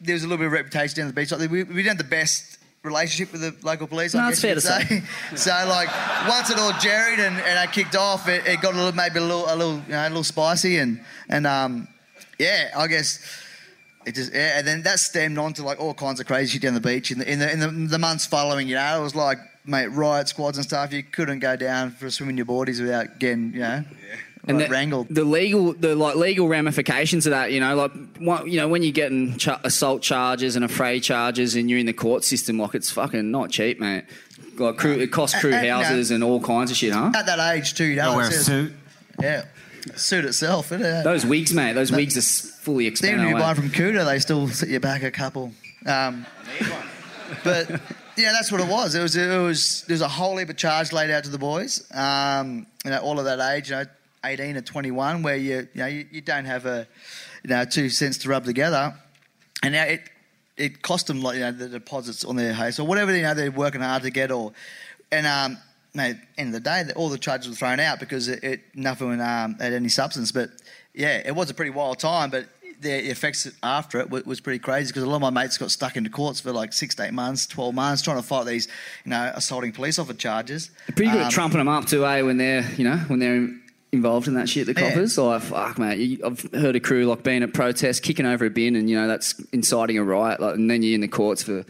there 0.00 0.14
was 0.14 0.22
a 0.24 0.26
little 0.26 0.38
bit 0.38 0.46
of 0.46 0.52
reputation 0.52 0.96
down 0.98 1.06
the 1.08 1.12
beach. 1.14 1.30
Like 1.32 1.50
we, 1.50 1.62
we 1.62 1.82
didn't 1.82 1.86
have 1.86 1.98
the 1.98 2.04
best 2.04 2.58
relationship 2.82 3.32
with 3.32 3.40
the 3.40 3.66
local 3.66 3.86
police. 3.86 4.14
I 4.14 4.18
No, 4.22 4.28
guess 4.28 4.44
it's 4.44 4.62
fair 4.62 4.76
to 4.78 4.86
could 4.86 5.02
say. 5.34 5.36
so 5.36 5.68
like 5.68 5.88
once 6.28 6.50
it 6.50 6.58
all 6.58 6.72
jerried 6.78 7.18
and, 7.18 7.36
and 7.36 7.58
I 7.58 7.66
kicked 7.66 7.96
off, 7.96 8.28
it, 8.28 8.46
it 8.46 8.60
got 8.60 8.74
a 8.74 8.76
little 8.76 8.92
maybe 8.92 9.18
a 9.18 9.22
little 9.22 9.46
a 9.46 9.56
little 9.56 9.76
you 9.86 9.92
know 9.92 10.06
a 10.06 10.08
little 10.08 10.24
spicy 10.24 10.78
and 10.78 11.00
and 11.28 11.46
um 11.46 11.88
yeah, 12.38 12.72
I 12.76 12.86
guess 12.88 13.24
it 14.06 14.14
just 14.14 14.32
yeah, 14.32 14.58
and 14.58 14.66
then 14.66 14.82
that 14.82 14.98
stemmed 14.98 15.38
on 15.38 15.52
to 15.54 15.62
like 15.62 15.80
all 15.80 15.94
kinds 15.94 16.20
of 16.20 16.26
crazy 16.26 16.52
shit 16.52 16.62
down 16.62 16.74
the 16.74 16.80
beach 16.80 17.10
in 17.10 17.18
the 17.18 17.30
in 17.30 17.38
the 17.38 17.50
in 17.52 17.60
the, 17.60 17.68
the 17.68 17.98
months 17.98 18.26
following. 18.26 18.68
You 18.68 18.76
know, 18.76 19.00
it 19.00 19.02
was 19.02 19.14
like 19.14 19.38
mate 19.64 19.86
riot 19.86 20.28
squads 20.28 20.58
and 20.58 20.64
stuff. 20.64 20.92
You 20.92 21.02
couldn't 21.02 21.38
go 21.38 21.56
down 21.56 21.90
for 21.90 22.06
a 22.06 22.10
swim 22.10 22.28
in 22.28 22.36
your 22.36 22.46
boardies 22.46 22.80
without 22.80 23.18
getting 23.18 23.52
you 23.54 23.60
know. 23.60 23.84
and 24.46 24.58
like, 24.58 24.66
the, 24.68 24.72
wrangled. 24.72 25.06
the 25.08 25.24
legal, 25.24 25.72
the 25.72 25.96
like 25.96 26.16
legal 26.16 26.48
ramifications 26.48 27.26
of 27.26 27.30
that, 27.30 27.50
you 27.50 27.60
know, 27.60 27.74
like 27.74 27.92
one, 28.18 28.50
you 28.50 28.58
know, 28.58 28.68
when 28.68 28.82
you're 28.82 28.92
getting 28.92 29.36
ch- 29.38 29.48
assault 29.64 30.02
charges 30.02 30.54
and 30.56 30.64
affray 30.64 31.02
charges, 31.02 31.54
and 31.56 31.70
you're 31.70 31.78
in 31.78 31.86
the 31.86 31.92
court 31.94 32.24
system, 32.24 32.58
like 32.58 32.74
it's 32.74 32.90
fucking 32.90 33.30
not 33.30 33.50
cheap, 33.50 33.80
mate. 33.80 34.04
Like 34.58 34.76
crew, 34.76 34.92
it 34.92 35.10
costs 35.10 35.40
crew 35.40 35.50
And- 35.50 35.56
and, 35.56 35.64
you 35.66 35.70
know, 35.72 35.82
houses 35.82 36.10
and 36.10 36.22
all 36.22 36.40
kinds 36.40 36.70
of 36.70 36.76
shit, 36.76 36.92
huh? 36.92 37.10
At 37.14 37.26
that 37.26 37.54
age 37.56 37.74
too, 37.74 37.84
you 37.84 37.96
know. 37.96 38.02
Gotta 38.02 38.16
wear 38.16 38.28
a 38.28 38.32
suit. 38.32 38.72
Yeah, 39.20 39.44
suit 39.96 40.24
itself. 40.24 40.72
Isn't 40.72 40.84
it? 40.84 41.04
Those 41.04 41.24
wigs, 41.24 41.54
mate. 41.54 41.72
Those 41.72 41.90
wigs 41.90 42.16
are 42.16 42.53
fully 42.64 42.86
Even 42.86 43.20
if 43.20 43.28
you 43.28 43.34
buy 43.34 43.54
from 43.54 43.68
Cuda, 43.68 44.04
they 44.04 44.18
still 44.18 44.48
set 44.48 44.70
you 44.70 44.80
back 44.80 45.02
a 45.02 45.10
couple. 45.10 45.52
Um, 45.86 46.26
but 47.44 47.68
yeah, 48.16 48.32
that's 48.32 48.50
what 48.50 48.60
it 48.60 48.68
was. 48.68 48.94
It 48.94 49.02
was 49.02 49.16
it 49.16 49.38
was 49.38 49.84
there 49.86 49.94
was 49.94 50.00
a 50.00 50.08
whole 50.08 50.36
heap 50.38 50.48
of 50.48 50.56
charge 50.56 50.92
laid 50.92 51.10
out 51.10 51.24
to 51.24 51.30
the 51.30 51.38
boys. 51.38 51.86
Um, 51.92 52.66
you 52.84 52.90
know, 52.90 52.98
all 53.00 53.18
of 53.18 53.26
that 53.26 53.40
age, 53.40 53.70
you 53.70 53.76
know, 53.76 53.84
eighteen 54.24 54.54
to 54.54 54.62
twenty 54.62 54.90
one, 54.90 55.22
where 55.22 55.36
you 55.36 55.68
you 55.74 55.80
know 55.80 55.86
you, 55.86 56.06
you 56.10 56.20
don't 56.22 56.46
have 56.46 56.64
a 56.64 56.86
you 57.42 57.50
know 57.50 57.64
two 57.64 57.90
cents 57.90 58.18
to 58.18 58.28
rub 58.28 58.44
together, 58.44 58.94
and 59.62 59.74
now 59.74 59.84
it 59.84 60.08
it 60.56 60.82
cost 60.82 61.06
them 61.08 61.22
like 61.22 61.34
you 61.34 61.42
know 61.42 61.52
the 61.52 61.68
deposits 61.68 62.24
on 62.24 62.36
their 62.36 62.54
house 62.54 62.78
or 62.78 62.86
whatever 62.86 63.14
you 63.14 63.22
know 63.22 63.34
they're 63.34 63.50
working 63.50 63.82
hard 63.82 64.02
to 64.02 64.10
get 64.10 64.30
or 64.30 64.52
and 65.12 65.26
um. 65.26 65.58
Mate, 65.96 66.16
end 66.36 66.48
of 66.48 66.54
the 66.54 66.68
day, 66.68 66.82
all 66.96 67.08
the 67.08 67.16
charges 67.16 67.48
were 67.48 67.54
thrown 67.54 67.78
out 67.78 68.00
because 68.00 68.26
it, 68.26 68.42
it 68.42 68.60
nothing 68.74 69.20
um, 69.20 69.54
had 69.60 69.72
any 69.72 69.88
substance. 69.88 70.32
But 70.32 70.50
yeah, 70.94 71.20
it 71.24 71.34
was 71.34 71.50
a 71.50 71.54
pretty 71.54 71.70
wild 71.70 71.98
time. 71.98 72.30
But 72.30 72.46
the 72.80 73.10
effects 73.10 73.48
after 73.62 73.98
it 74.00 74.10
was 74.10 74.40
pretty 74.40 74.58
crazy 74.58 74.88
because 74.88 75.02
a 75.04 75.06
lot 75.08 75.16
of 75.16 75.22
my 75.22 75.30
mates 75.30 75.56
got 75.58 75.70
stuck 75.70 75.96
into 75.96 76.10
courts 76.10 76.40
for 76.40 76.52
like 76.52 76.72
six 76.72 76.94
to 76.96 77.04
eight 77.04 77.14
months, 77.14 77.46
twelve 77.46 77.74
months, 77.74 78.02
trying 78.02 78.16
to 78.16 78.22
fight 78.22 78.46
these, 78.46 78.68
you 79.04 79.10
know, 79.10 79.32
assaulting 79.34 79.72
police 79.72 79.98
officer 79.98 80.16
charges. 80.18 80.70
Pretty 80.94 81.10
good 81.10 81.20
Um, 81.20 81.26
at 81.26 81.32
trumping 81.32 81.58
them 81.58 81.68
up 81.68 81.86
too, 81.86 82.04
eh? 82.06 82.22
When 82.22 82.36
they're, 82.36 82.64
you 82.76 82.84
know, 82.84 82.96
when 83.08 83.18
they're 83.20 83.48
involved 83.92 84.26
in 84.26 84.34
that 84.34 84.48
shit, 84.48 84.66
the 84.66 84.72
Yeah. 84.72 84.88
coppers. 84.88 85.16
Like, 85.16 85.40
fuck, 85.42 85.78
mate. 85.78 86.20
I've 86.24 86.40
heard 86.52 86.74
a 86.76 86.80
crew 86.80 87.06
like 87.06 87.22
being 87.22 87.42
at 87.44 87.54
protests, 87.54 88.00
kicking 88.00 88.26
over 88.26 88.44
a 88.44 88.50
bin, 88.50 88.74
and 88.76 88.90
you 88.90 88.96
know 88.96 89.06
that's 89.08 89.34
inciting 89.52 89.96
a 89.98 90.04
riot. 90.04 90.40
Like, 90.40 90.56
and 90.56 90.68
then 90.70 90.82
you're 90.82 90.94
in 90.96 91.00
the 91.00 91.08
courts 91.08 91.42
for 91.44 91.64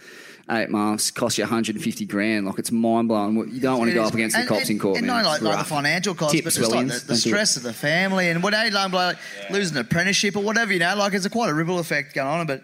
eight 0.50 0.68
months, 0.70 1.10
cost 1.10 1.38
you 1.38 1.44
150 1.44 2.04
grand. 2.06 2.46
Like, 2.46 2.58
it's 2.58 2.70
mind 2.70 3.08
blowing. 3.08 3.36
You 3.52 3.60
don't 3.60 3.78
want 3.78 3.90
to 3.90 3.94
go 3.94 4.04
up 4.04 4.14
against 4.14 4.36
And- 4.36 4.44
the 4.44 4.48
cops 4.48 4.62
and- 4.62 4.70
in 4.72 4.78
court, 4.78 4.98
and 4.98 5.06
man. 5.06 5.22
not 5.22 5.26
like, 5.26 5.42
like 5.42 5.58
the 5.58 5.64
financial 5.64 6.14
costs, 6.14 6.32
Tips, 6.34 6.44
but 6.44 6.54
just 6.60 6.72
like 6.72 6.86
the, 6.88 7.04
the 7.06 7.16
stress 7.16 7.56
of 7.56 7.62
the 7.62 7.72
family 7.72 8.28
and 8.28 8.42
what 8.42 8.52
like, 8.52 8.72
like 8.92 9.16
losing 9.50 9.76
an 9.76 9.82
apprenticeship 9.82 10.36
or 10.36 10.42
whatever, 10.42 10.72
you 10.72 10.78
know, 10.80 10.94
like 10.96 11.14
it's 11.14 11.24
a 11.26 11.30
quite 11.30 11.48
a 11.50 11.54
ripple 11.54 11.78
effect 11.78 12.14
going 12.14 12.28
on. 12.40 12.46
But 12.46 12.62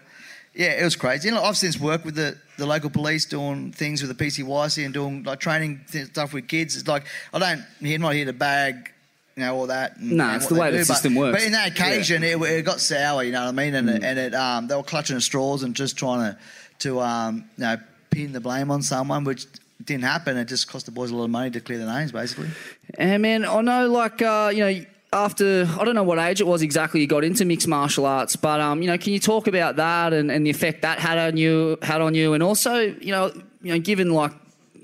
yeah, 0.53 0.71
it 0.79 0.83
was 0.83 0.95
crazy. 0.95 1.29
And 1.29 1.37
I've 1.37 1.57
since 1.57 1.79
worked 1.79 2.05
with 2.05 2.15
the, 2.15 2.37
the 2.57 2.65
local 2.65 2.89
police 2.89 3.25
doing 3.25 3.71
things 3.71 4.01
with 4.03 4.15
the 4.15 4.25
PCYC 4.25 4.85
and 4.85 4.93
doing 4.93 5.23
like 5.23 5.39
training 5.39 5.81
th- 5.91 6.07
stuff 6.07 6.33
with 6.33 6.47
kids. 6.47 6.75
It's 6.77 6.87
like 6.87 7.05
I 7.33 7.39
don't, 7.39 7.63
I'm 7.83 8.01
not 8.01 8.13
here 8.13 8.25
to 8.25 8.33
bag. 8.33 8.91
You 9.37 9.43
know 9.43 9.55
all 9.55 9.67
that. 9.67 9.95
And, 9.95 10.11
No, 10.11 10.25
and 10.25 10.35
it's 10.35 10.47
the 10.47 10.55
way 10.55 10.69
the 10.71 10.77
do, 10.79 10.81
but- 10.81 10.87
system 10.87 11.15
works. 11.15 11.37
But 11.37 11.45
in 11.47 11.53
that 11.53 11.69
occasion, 11.71 12.21
it, 12.21 12.39
it 12.41 12.65
got 12.65 12.81
sour. 12.81 13.23
You 13.23 13.31
know 13.31 13.43
what 13.43 13.47
I 13.47 13.51
mean? 13.53 13.73
And 13.75 13.87
Mm. 13.87 13.95
it, 13.95 14.03
and 14.03 14.19
it 14.19 14.35
um, 14.35 14.67
they 14.67 14.75
were 14.75 14.83
clutching 14.83 15.15
at 15.15 15.21
straws 15.23 15.63
and 15.63 15.73
just 15.73 15.97
trying 15.97 16.19
to 16.33 16.37
to 16.81 16.99
um, 16.99 17.45
you 17.57 17.63
know 17.63 17.77
pin 18.09 18.33
the 18.33 18.41
blame 18.41 18.69
on 18.71 18.81
someone, 18.81 19.23
which 19.23 19.45
didn't 19.83 20.03
happen. 20.03 20.37
It 20.37 20.45
just 20.45 20.67
cost 20.67 20.85
the 20.85 20.91
boys 20.91 21.11
a 21.11 21.15
lot 21.15 21.25
of 21.25 21.29
money 21.31 21.49
to 21.51 21.59
clear 21.59 21.77
the 21.77 21.91
names, 21.91 22.11
basically. 22.11 22.49
And 22.97 23.21
man, 23.21 23.45
I 23.45 23.61
know, 23.61 23.89
like, 23.89 24.21
uh, 24.21 24.51
you 24.53 24.59
know, 24.59 24.85
after 25.13 25.67
I 25.77 25.83
don't 25.83 25.95
know 25.95 26.03
what 26.03 26.19
age 26.19 26.39
it 26.39 26.47
was 26.47 26.61
exactly 26.61 27.01
you 27.01 27.07
got 27.07 27.23
into 27.23 27.43
mixed 27.43 27.67
martial 27.67 28.05
arts, 28.05 28.35
but 28.35 28.61
um, 28.61 28.81
you 28.81 28.87
know, 28.87 28.97
can 28.97 29.13
you 29.13 29.19
talk 29.19 29.47
about 29.47 29.75
that 29.75 30.13
and, 30.13 30.31
and 30.31 30.45
the 30.45 30.49
effect 30.49 30.83
that 30.83 30.99
had 30.99 31.17
on 31.17 31.37
you, 31.37 31.77
had 31.81 32.01
on 32.01 32.15
you, 32.15 32.33
and 32.33 32.41
also, 32.41 32.75
you 32.75 33.11
know, 33.11 33.31
you 33.61 33.73
know, 33.73 33.79
given 33.79 34.11
like 34.11 34.31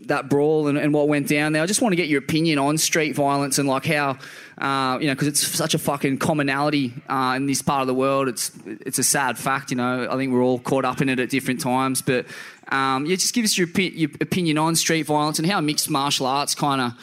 that 0.08 0.30
brawl 0.30 0.68
and, 0.68 0.78
and 0.78 0.94
what 0.94 1.08
went 1.08 1.28
down 1.28 1.54
there, 1.54 1.64
I 1.64 1.66
just 1.66 1.82
want 1.82 1.94
to 1.94 1.96
get 1.96 2.08
your 2.08 2.20
opinion 2.20 2.60
on 2.60 2.78
street 2.78 3.16
violence 3.16 3.58
and 3.58 3.70
like 3.70 3.86
how, 3.86 4.18
uh, 4.58 4.98
you 5.00 5.08
know, 5.08 5.14
because 5.14 5.28
it's 5.28 5.46
such 5.46 5.74
a 5.74 5.80
fucking 5.80 6.18
commonality 6.18 6.94
uh, 7.08 7.34
in 7.36 7.46
this 7.46 7.62
part 7.62 7.82
of 7.82 7.88
the 7.88 7.94
world. 7.94 8.28
It's 8.28 8.52
it's 8.66 9.00
a 9.00 9.04
sad 9.04 9.38
fact, 9.38 9.72
you 9.72 9.78
know. 9.78 10.08
I 10.10 10.16
think 10.16 10.34
we're 10.34 10.44
all 10.44 10.60
caught 10.60 10.86
up 10.86 11.02
in 11.02 11.10
it 11.10 11.20
at 11.20 11.30
different 11.30 11.62
times, 11.62 12.02
but 12.02 12.26
um, 12.70 13.06
yeah, 13.06 13.16
just 13.16 13.34
give 13.34 13.46
us 13.46 13.58
your, 13.58 13.68
opi- 13.68 13.96
your 13.96 14.10
opinion 14.20 14.58
on 14.58 14.76
street 14.76 15.04
violence 15.04 15.40
and 15.40 15.50
how 15.50 15.62
mixed 15.62 15.90
martial 15.90 16.26
arts 16.26 16.56
kind 16.56 16.82
of 16.82 16.94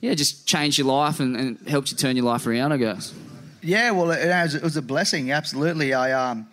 yeah, 0.00 0.14
just 0.14 0.46
changed 0.46 0.78
your 0.78 0.86
life 0.86 1.20
and, 1.20 1.36
and 1.36 1.68
helped 1.68 1.90
you 1.90 1.96
turn 1.96 2.16
your 2.16 2.24
life 2.24 2.46
around, 2.46 2.72
I 2.72 2.78
guess. 2.78 3.12
Yeah, 3.62 3.90
well, 3.90 4.10
it, 4.10 4.26
was, 4.26 4.54
it 4.54 4.62
was 4.62 4.76
a 4.76 4.82
blessing. 4.82 5.32
Absolutely, 5.32 5.92
I 5.92 6.12
um, 6.12 6.48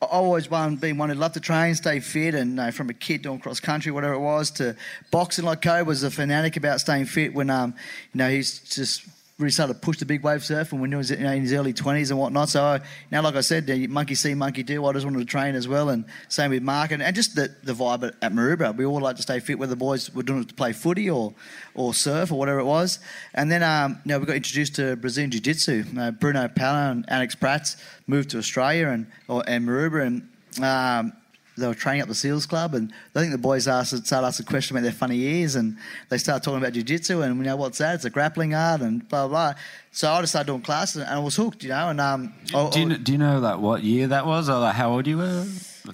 I 0.00 0.06
always 0.06 0.50
one 0.50 0.76
been 0.76 0.96
one 0.96 1.10
who 1.10 1.16
loved 1.16 1.34
to 1.34 1.40
train, 1.40 1.74
stay 1.74 2.00
fit, 2.00 2.34
and 2.34 2.50
you 2.50 2.56
know, 2.56 2.70
from 2.70 2.88
a 2.88 2.94
kid 2.94 3.22
doing 3.22 3.40
cross 3.40 3.60
country, 3.60 3.92
whatever 3.92 4.14
it 4.14 4.20
was, 4.20 4.50
to 4.52 4.74
boxing. 5.10 5.44
Like 5.44 5.60
Koby 5.60 5.84
was 5.84 6.02
a 6.02 6.10
fanatic 6.10 6.56
about 6.56 6.80
staying 6.80 7.06
fit. 7.06 7.34
When 7.34 7.50
um, 7.50 7.74
you 8.14 8.18
know, 8.18 8.30
he's 8.30 8.60
just 8.60 9.04
really 9.38 9.52
started 9.52 9.74
to 9.74 9.78
push 9.78 9.98
the 9.98 10.04
big 10.04 10.24
wave 10.24 10.40
surfing 10.40 10.80
when 10.80 10.90
he 10.90 10.96
was 10.96 11.12
you 11.12 11.18
know, 11.18 11.30
in 11.30 11.42
his 11.42 11.52
early 11.52 11.72
20s 11.72 12.10
and 12.10 12.18
whatnot. 12.18 12.48
So 12.48 12.60
I, 12.60 12.80
now, 13.12 13.22
like 13.22 13.36
I 13.36 13.40
said, 13.40 13.68
monkey 13.88 14.16
see, 14.16 14.34
monkey 14.34 14.64
do. 14.64 14.84
I 14.84 14.92
just 14.92 15.04
wanted 15.04 15.20
to 15.20 15.24
train 15.24 15.54
as 15.54 15.68
well, 15.68 15.90
and 15.90 16.04
same 16.28 16.50
with 16.50 16.64
Mark, 16.64 16.90
and, 16.90 17.00
and 17.00 17.14
just 17.14 17.36
the, 17.36 17.54
the 17.62 17.72
vibe 17.72 18.02
at, 18.02 18.14
at 18.20 18.32
Maroubra. 18.32 18.76
We 18.76 18.84
all 18.84 19.00
like 19.00 19.14
to 19.14 19.22
stay 19.22 19.38
fit, 19.38 19.56
whether 19.56 19.70
the 19.70 19.76
boys 19.76 20.12
were 20.12 20.24
doing 20.24 20.40
it 20.42 20.48
to 20.48 20.54
play 20.54 20.72
footy 20.72 21.08
or 21.08 21.34
or 21.76 21.94
surf 21.94 22.32
or 22.32 22.38
whatever 22.38 22.58
it 22.58 22.64
was. 22.64 22.98
And 23.32 23.48
then 23.48 23.62
um, 23.62 24.00
you 24.04 24.08
know, 24.08 24.18
we 24.18 24.26
got 24.26 24.34
introduced 24.34 24.74
to 24.74 24.96
Brazilian 24.96 25.30
Jiu 25.30 25.40
Jitsu. 25.40 25.84
Uh, 25.96 26.10
Bruno 26.10 26.48
Pala 26.48 26.90
and 26.90 27.04
Alex 27.06 27.36
Prats 27.36 27.76
moved 28.08 28.30
to 28.30 28.38
Australia 28.38 28.88
and 28.88 29.06
or, 29.28 29.44
and 29.46 29.68
Maroubra, 29.68 30.04
and 30.04 30.64
um, 30.64 31.12
they 31.58 31.66
were 31.66 31.74
training 31.74 32.02
up 32.02 32.08
the 32.08 32.14
SEALs 32.14 32.46
Club, 32.46 32.74
and 32.74 32.92
I 33.14 33.20
think 33.20 33.32
the 33.32 33.38
boys 33.38 33.66
asked 33.68 34.06
started 34.06 34.26
asking 34.26 34.46
a 34.46 34.48
question 34.50 34.76
about 34.76 34.82
their 34.84 34.92
funny 34.92 35.18
ears, 35.20 35.54
and 35.56 35.76
they 36.08 36.18
started 36.18 36.42
talking 36.44 36.58
about 36.58 36.72
jiu-jitsu, 36.72 37.22
and 37.22 37.36
you 37.36 37.42
know 37.42 37.56
what's 37.56 37.78
that? 37.78 37.96
It's 37.96 38.04
a 38.04 38.10
grappling 38.10 38.54
art, 38.54 38.80
and 38.80 39.06
blah 39.08 39.26
blah. 39.28 39.52
blah. 39.52 39.60
So 39.92 40.10
I 40.12 40.20
just 40.20 40.32
started 40.32 40.46
doing 40.46 40.62
classes, 40.62 41.02
and 41.02 41.10
I 41.10 41.18
was 41.18 41.34
hooked, 41.36 41.62
you 41.64 41.70
know. 41.70 41.88
And 41.88 42.00
um, 42.00 42.32
I- 42.54 42.70
Do 42.70 42.80
you, 42.80 42.96
do 42.98 43.12
you 43.12 43.18
know 43.18 43.38
like 43.40 43.58
what 43.58 43.82
year 43.82 44.06
that 44.08 44.26
was, 44.26 44.48
or 44.48 44.58
like 44.60 44.74
how 44.74 44.90
old 44.92 45.06
you 45.06 45.18
were 45.18 45.44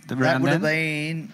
that 0.08 0.40
would 0.40 0.50
have 0.50 0.62
been 0.62 1.32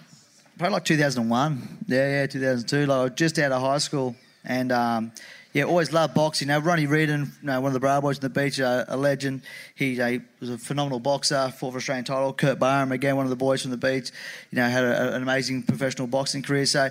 probably 0.57 0.73
like 0.73 0.85
2001. 0.85 1.85
Yeah, 1.87 2.21
yeah, 2.21 2.27
2002. 2.27 2.85
Like 2.85 2.89
I 2.97 3.03
was 3.03 3.11
just 3.15 3.37
out 3.39 3.51
of 3.51 3.61
high 3.61 3.79
school, 3.79 4.15
and 4.45 4.71
um, 4.71 5.11
yeah, 5.53 5.63
always 5.63 5.91
loved 5.91 6.13
boxing. 6.13 6.47
You 6.47 6.53
know, 6.53 6.59
Ronnie 6.59 6.87
Reardon, 6.87 7.31
you 7.41 7.47
know, 7.47 7.59
one 7.59 7.69
of 7.69 7.73
the 7.73 7.81
Bra 7.81 7.99
Boys 7.99 8.17
on 8.17 8.21
the 8.21 8.29
beach, 8.29 8.59
uh, 8.59 8.85
a 8.87 8.95
legend. 8.95 9.41
He 9.75 9.99
uh, 9.99 10.19
was 10.39 10.49
a 10.49 10.57
phenomenal 10.57 10.99
boxer, 11.01 11.49
fought 11.49 11.71
for 11.71 11.77
Australian 11.77 12.05
title. 12.05 12.31
Kurt 12.31 12.57
Barham, 12.57 12.93
again, 12.93 13.17
one 13.17 13.25
of 13.25 13.29
the 13.29 13.35
boys 13.35 13.61
from 13.61 13.71
the 13.71 13.77
beach. 13.77 14.11
You 14.51 14.57
know, 14.57 14.69
had 14.69 14.85
a, 14.85 15.15
an 15.15 15.21
amazing 15.21 15.63
professional 15.63 16.07
boxing 16.07 16.41
career. 16.41 16.65
So 16.65 16.89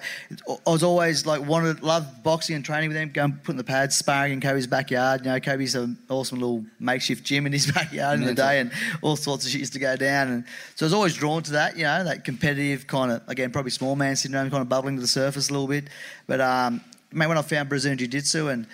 I 0.49 0.71
was 0.71 0.83
always 0.83 1.25
like 1.25 1.41
wanted, 1.41 1.83
loved 1.83 2.23
boxing 2.23 2.55
and 2.55 2.65
training 2.65 2.91
with 2.91 2.99
him. 2.99 3.11
Going 3.11 3.33
putting 3.33 3.57
the 3.57 3.65
pads, 3.65 3.97
sparring 3.97 4.35
in 4.35 4.41
Koby's 4.41 4.67
backyard. 4.67 5.25
You 5.25 5.33
know, 5.33 5.41
Koby's 5.41 5.75
an 5.75 5.97
awesome 6.11 6.39
little 6.39 6.65
makeshift 6.79 7.25
gym 7.25 7.47
in 7.47 7.53
his 7.53 7.71
backyard 7.73 8.21
in 8.21 8.27
the 8.27 8.35
day, 8.35 8.61
and 8.61 8.71
all 9.01 9.17
sorts 9.17 9.47
of 9.47 9.53
shit 9.53 9.61
used 9.61 9.73
to 9.73 9.79
go 9.79 9.97
down. 9.97 10.29
And 10.29 10.45
so 10.75 10.85
I 10.85 10.87
was 10.87 10.95
always 10.95 11.15
drawn 11.15 11.43
to 11.45 11.53
that. 11.53 11.79
You 11.79 11.85
know, 11.85 12.05
that 12.05 12.25
competitive 12.25 12.87
kind 12.87 13.11
of 13.11 13.27
again, 13.27 13.53
probably 13.53 13.71
small 13.71 13.97
man 13.97 14.17
syndrome, 14.17 14.51
kind 14.51 14.61
of 14.61 14.69
bubbling 14.69 14.97
to 14.97 15.01
the 15.01 15.09
surface 15.09 15.49
a 15.49 15.53
little 15.53 15.69
bit. 15.69 15.85
But 16.27 16.43
um, 16.43 16.83
mate, 17.13 17.27
when 17.27 17.39
I 17.39 17.43
found 17.43 17.69
Brazilian 17.69 17.99
Jiu 17.99 18.09
Jitsu 18.09 18.49
and 18.49 18.67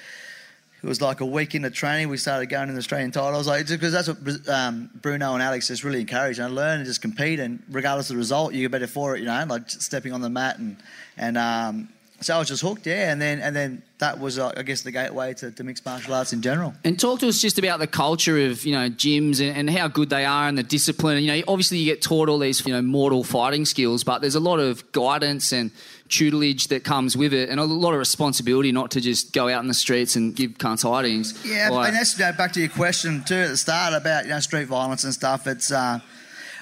it 0.82 0.86
was 0.86 1.00
like 1.00 1.20
a 1.20 1.26
week 1.26 1.54
into 1.54 1.70
training, 1.70 2.08
we 2.08 2.16
started 2.16 2.46
going 2.46 2.68
in 2.68 2.74
the 2.74 2.78
Australian 2.78 3.10
title. 3.10 3.34
I 3.34 3.38
was 3.38 3.46
like, 3.46 3.66
because 3.66 3.92
that's 3.92 4.08
what 4.08 4.48
um, 4.48 4.90
Bruno 5.00 5.34
and 5.34 5.42
Alex 5.42 5.68
just 5.68 5.84
really 5.84 6.00
encouraged. 6.00 6.38
And 6.38 6.48
I 6.48 6.50
learned 6.50 6.80
and 6.80 6.86
just 6.86 7.02
compete, 7.02 7.40
and 7.40 7.62
regardless 7.70 8.10
of 8.10 8.14
the 8.14 8.18
result, 8.18 8.52
you 8.52 8.62
get 8.62 8.70
better 8.70 8.86
for 8.86 9.16
it. 9.16 9.20
You 9.20 9.26
know, 9.26 9.44
like 9.48 9.68
stepping 9.70 10.12
on 10.12 10.20
the 10.20 10.30
mat 10.30 10.58
and 10.58 10.76
and 11.16 11.38
um, 11.38 11.88
so 12.20 12.34
I 12.34 12.38
was 12.38 12.48
just 12.48 12.62
hooked, 12.62 12.86
yeah. 12.86 13.12
And 13.12 13.20
then 13.20 13.40
and 13.40 13.54
then 13.54 13.82
that 13.98 14.18
was, 14.18 14.38
uh, 14.38 14.52
I 14.56 14.62
guess, 14.62 14.82
the 14.82 14.90
gateway 14.90 15.34
to, 15.34 15.50
to 15.50 15.64
mixed 15.64 15.84
martial 15.84 16.14
arts 16.14 16.32
in 16.32 16.40
general. 16.40 16.74
And 16.84 16.98
talk 16.98 17.20
to 17.20 17.28
us 17.28 17.40
just 17.40 17.58
about 17.58 17.78
the 17.78 17.86
culture 17.86 18.38
of 18.46 18.64
you 18.64 18.72
know 18.72 18.88
gyms 18.88 19.46
and, 19.46 19.56
and 19.56 19.70
how 19.70 19.88
good 19.88 20.08
they 20.08 20.24
are 20.24 20.48
and 20.48 20.56
the 20.56 20.62
discipline. 20.62 21.22
You 21.22 21.36
know, 21.36 21.42
obviously 21.48 21.78
you 21.78 21.84
get 21.84 22.00
taught 22.00 22.28
all 22.28 22.38
these 22.38 22.64
you 22.66 22.72
know 22.72 22.82
mortal 22.82 23.22
fighting 23.22 23.64
skills, 23.64 24.02
but 24.02 24.20
there's 24.20 24.34
a 24.34 24.40
lot 24.40 24.60
of 24.60 24.90
guidance 24.92 25.52
and 25.52 25.70
tutelage 26.08 26.68
that 26.68 26.84
comes 26.84 27.16
with 27.16 27.32
it, 27.32 27.48
and 27.48 27.58
a 27.60 27.64
lot 27.64 27.92
of 27.92 27.98
responsibility 27.98 28.72
not 28.72 28.90
to 28.92 29.00
just 29.00 29.32
go 29.32 29.48
out 29.48 29.62
in 29.62 29.68
the 29.68 29.74
streets 29.74 30.16
and 30.16 30.34
give 30.34 30.52
cunts 30.52 30.82
hidings. 30.82 31.34
Yeah, 31.44 31.70
Like- 31.70 31.88
and 31.88 31.96
that's 31.96 32.18
you 32.18 32.24
know, 32.24 32.32
back 32.32 32.52
to 32.54 32.60
your 32.60 32.68
question 32.68 33.22
too 33.24 33.34
at 33.34 33.48
the 33.48 33.56
start 33.56 33.92
about 33.94 34.24
you 34.24 34.30
know 34.30 34.40
street 34.40 34.64
violence 34.68 35.04
and 35.04 35.12
stuff. 35.14 35.46
It's 35.46 35.70
uh, 35.72 36.00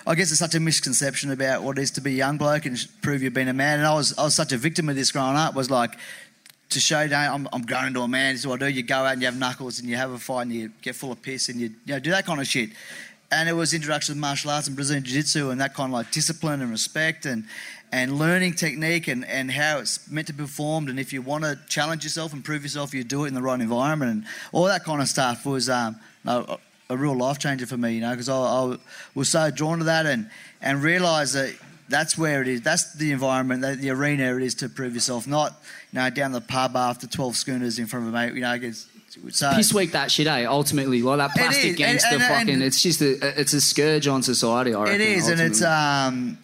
I 0.06 0.14
guess 0.14 0.30
it's 0.30 0.40
such 0.40 0.54
a 0.54 0.60
misconception 0.60 1.30
about 1.30 1.62
what 1.62 1.78
it 1.78 1.82
is 1.82 1.90
to 1.92 2.00
be 2.00 2.10
a 2.12 2.14
young 2.14 2.36
bloke 2.36 2.66
and 2.66 2.76
prove 3.02 3.22
you've 3.22 3.32
been 3.34 3.48
a 3.48 3.54
man. 3.54 3.78
And 3.78 3.86
I 3.86 3.94
was 3.94 4.16
I 4.18 4.24
was 4.24 4.34
such 4.34 4.52
a 4.52 4.56
victim 4.58 4.88
of 4.88 4.96
this 4.96 5.10
growing 5.12 5.36
up. 5.36 5.54
Was 5.54 5.70
like 5.70 5.98
to 6.70 6.80
show 6.80 7.02
you 7.02 7.08
know, 7.10 7.16
I'm, 7.16 7.48
I'm 7.52 7.62
growing 7.62 7.88
into 7.88 8.00
a 8.00 8.08
man. 8.08 8.34
This 8.34 8.40
is 8.40 8.46
what 8.46 8.62
I 8.62 8.68
do. 8.70 8.74
You 8.74 8.82
go 8.82 8.96
out 8.96 9.12
and 9.12 9.22
you 9.22 9.26
have 9.26 9.38
knuckles 9.38 9.78
and 9.78 9.88
you 9.88 9.96
have 9.96 10.10
a 10.10 10.18
fight 10.18 10.42
and 10.42 10.52
you 10.52 10.72
get 10.82 10.94
full 10.94 11.12
of 11.12 11.22
piss 11.22 11.48
and 11.48 11.60
you 11.60 11.68
you 11.86 11.94
know 11.94 11.98
do 12.00 12.10
that 12.10 12.26
kind 12.26 12.40
of 12.40 12.46
shit. 12.46 12.70
And 13.32 13.48
it 13.48 13.52
was 13.54 13.74
introduction 13.74 14.14
to 14.14 14.20
martial 14.20 14.50
arts 14.50 14.66
and 14.68 14.76
Brazilian 14.76 15.04
Jiu 15.04 15.14
Jitsu 15.22 15.50
and 15.50 15.60
that 15.60 15.74
kind 15.74 15.88
of 15.88 15.92
like 15.94 16.12
discipline 16.12 16.60
and 16.62 16.70
respect 16.70 17.26
and 17.26 17.44
and 17.94 18.18
learning 18.18 18.54
technique 18.54 19.06
and, 19.06 19.24
and 19.26 19.52
how 19.52 19.78
it's 19.78 20.10
meant 20.10 20.26
to 20.26 20.32
be 20.32 20.42
performed. 20.42 20.88
And 20.88 20.98
if 20.98 21.12
you 21.12 21.22
want 21.22 21.44
to 21.44 21.56
challenge 21.68 22.02
yourself 22.02 22.32
and 22.32 22.44
prove 22.44 22.64
yourself, 22.64 22.92
you 22.92 23.04
do 23.04 23.24
it 23.24 23.28
in 23.28 23.34
the 23.34 23.40
right 23.40 23.60
environment. 23.60 24.10
And 24.10 24.24
all 24.50 24.64
that 24.64 24.82
kind 24.82 25.00
of 25.00 25.06
stuff 25.06 25.46
was 25.46 25.70
um, 25.70 26.00
a, 26.26 26.58
a 26.90 26.96
real 26.96 27.16
life 27.16 27.38
changer 27.38 27.66
for 27.66 27.76
me, 27.76 27.92
you 27.94 28.00
know, 28.00 28.10
because 28.10 28.28
I, 28.28 28.36
I 28.36 28.76
was 29.14 29.28
so 29.28 29.48
drawn 29.52 29.78
to 29.78 29.84
that 29.84 30.06
and, 30.06 30.28
and 30.60 30.82
realised 30.82 31.36
that 31.36 31.54
that's 31.88 32.18
where 32.18 32.42
it 32.42 32.48
is. 32.48 32.62
That's 32.62 32.94
the 32.94 33.12
environment, 33.12 33.62
the, 33.62 33.76
the 33.76 33.90
arena 33.90 34.36
it 34.36 34.42
is 34.42 34.56
to 34.56 34.68
prove 34.68 34.94
yourself, 34.94 35.28
not, 35.28 35.52
you 35.92 36.00
know, 36.00 36.10
down 36.10 36.32
the 36.32 36.40
pub 36.40 36.74
after 36.74 37.06
12 37.06 37.36
schooners 37.36 37.78
in 37.78 37.86
front 37.86 38.08
of 38.08 38.12
a 38.12 38.16
mate, 38.16 38.34
you 38.34 38.40
know. 38.40 38.54
It's, 38.54 38.88
so, 39.30 39.52
Piss 39.54 39.72
week 39.72 39.92
that 39.92 40.10
shit, 40.10 40.26
eh? 40.26 40.44
Ultimately, 40.46 41.00
like 41.00 41.18
that 41.18 41.30
It 41.30 41.38
plastic 41.38 41.66
and- 41.66 41.76
gangster 41.76 42.14
and- 42.16 42.22
fucking. 42.24 42.60
It's 42.60 42.82
just 42.82 43.00
a 43.00 43.40
it's 43.40 43.52
a 43.52 43.60
scourge 43.60 44.08
on 44.08 44.24
society. 44.24 44.74
I 44.74 44.82
reckon, 44.82 45.00
It 45.00 45.08
is, 45.08 45.28
and 45.28 45.40
it's 45.40 45.62
um, 45.62 46.36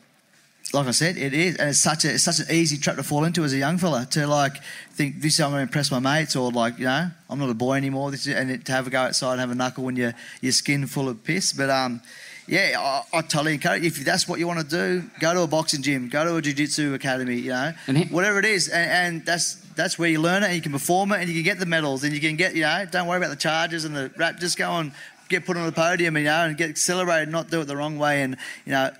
like 0.72 0.86
I 0.86 0.92
said, 0.92 1.16
it 1.16 1.34
is, 1.34 1.56
and 1.56 1.70
it's 1.70 1.80
such 1.80 2.04
a 2.04 2.14
it's 2.14 2.22
such 2.22 2.38
an 2.38 2.46
easy 2.54 2.76
trap 2.76 2.96
to 2.96 3.02
fall 3.02 3.24
into 3.24 3.42
as 3.42 3.52
a 3.52 3.58
young 3.58 3.78
fella 3.78 4.06
to 4.12 4.26
like 4.26 4.56
think 4.92 5.20
this 5.20 5.32
is 5.32 5.38
how 5.38 5.46
I'm 5.46 5.52
going 5.52 5.60
to 5.60 5.62
impress 5.62 5.90
my 5.90 5.98
mates, 5.98 6.36
or 6.36 6.50
like 6.52 6.78
you 6.78 6.84
know 6.84 7.10
I'm 7.28 7.38
not 7.38 7.50
a 7.50 7.54
boy 7.54 7.74
anymore. 7.74 8.10
This 8.10 8.26
is, 8.26 8.34
and 8.34 8.50
it, 8.50 8.64
to 8.66 8.72
have 8.72 8.86
a 8.86 8.90
go 8.90 9.00
outside 9.00 9.32
and 9.32 9.40
have 9.40 9.50
a 9.50 9.54
knuckle 9.54 9.84
when 9.84 9.96
your 9.96 10.14
your 10.40 10.52
skin 10.52 10.86
full 10.86 11.08
of 11.08 11.24
piss. 11.24 11.52
But 11.52 11.70
um, 11.70 12.00
yeah, 12.46 12.76
I, 12.78 13.18
I 13.18 13.20
totally 13.22 13.54
encourage 13.54 13.84
if 13.84 14.04
that's 14.04 14.28
what 14.28 14.38
you 14.38 14.46
want 14.46 14.60
to 14.60 14.66
do, 14.66 15.08
go 15.18 15.34
to 15.34 15.42
a 15.42 15.46
boxing 15.46 15.82
gym, 15.82 16.08
go 16.08 16.24
to 16.24 16.36
a 16.36 16.42
jiu-jitsu 16.42 16.94
academy, 16.94 17.36
you 17.36 17.50
know, 17.50 17.72
whatever 18.10 18.38
it 18.38 18.44
is, 18.44 18.68
and, 18.68 18.90
and 18.90 19.26
that's 19.26 19.54
that's 19.74 19.98
where 19.98 20.08
you 20.08 20.20
learn 20.20 20.42
it, 20.44 20.46
and 20.46 20.54
you 20.54 20.62
can 20.62 20.72
perform 20.72 21.10
it, 21.12 21.20
and 21.20 21.28
you 21.28 21.34
can 21.34 21.44
get 21.44 21.58
the 21.58 21.66
medals, 21.66 22.04
and 22.04 22.12
you 22.12 22.20
can 22.20 22.36
get 22.36 22.54
you 22.54 22.62
know, 22.62 22.86
don't 22.90 23.08
worry 23.08 23.18
about 23.18 23.30
the 23.30 23.36
charges 23.36 23.84
and 23.84 23.96
the 23.96 24.12
rap, 24.16 24.38
just 24.38 24.56
go 24.56 24.70
and 24.78 24.92
get 25.28 25.46
put 25.46 25.56
on 25.56 25.66
the 25.66 25.72
podium, 25.72 26.16
you 26.16 26.24
know, 26.24 26.44
and 26.44 26.56
get 26.56 26.78
celebrated, 26.78 27.28
not 27.28 27.50
do 27.50 27.60
it 27.60 27.64
the 27.64 27.76
wrong 27.76 27.98
way, 27.98 28.22
and 28.22 28.36
you 28.64 28.72
know 28.72 28.90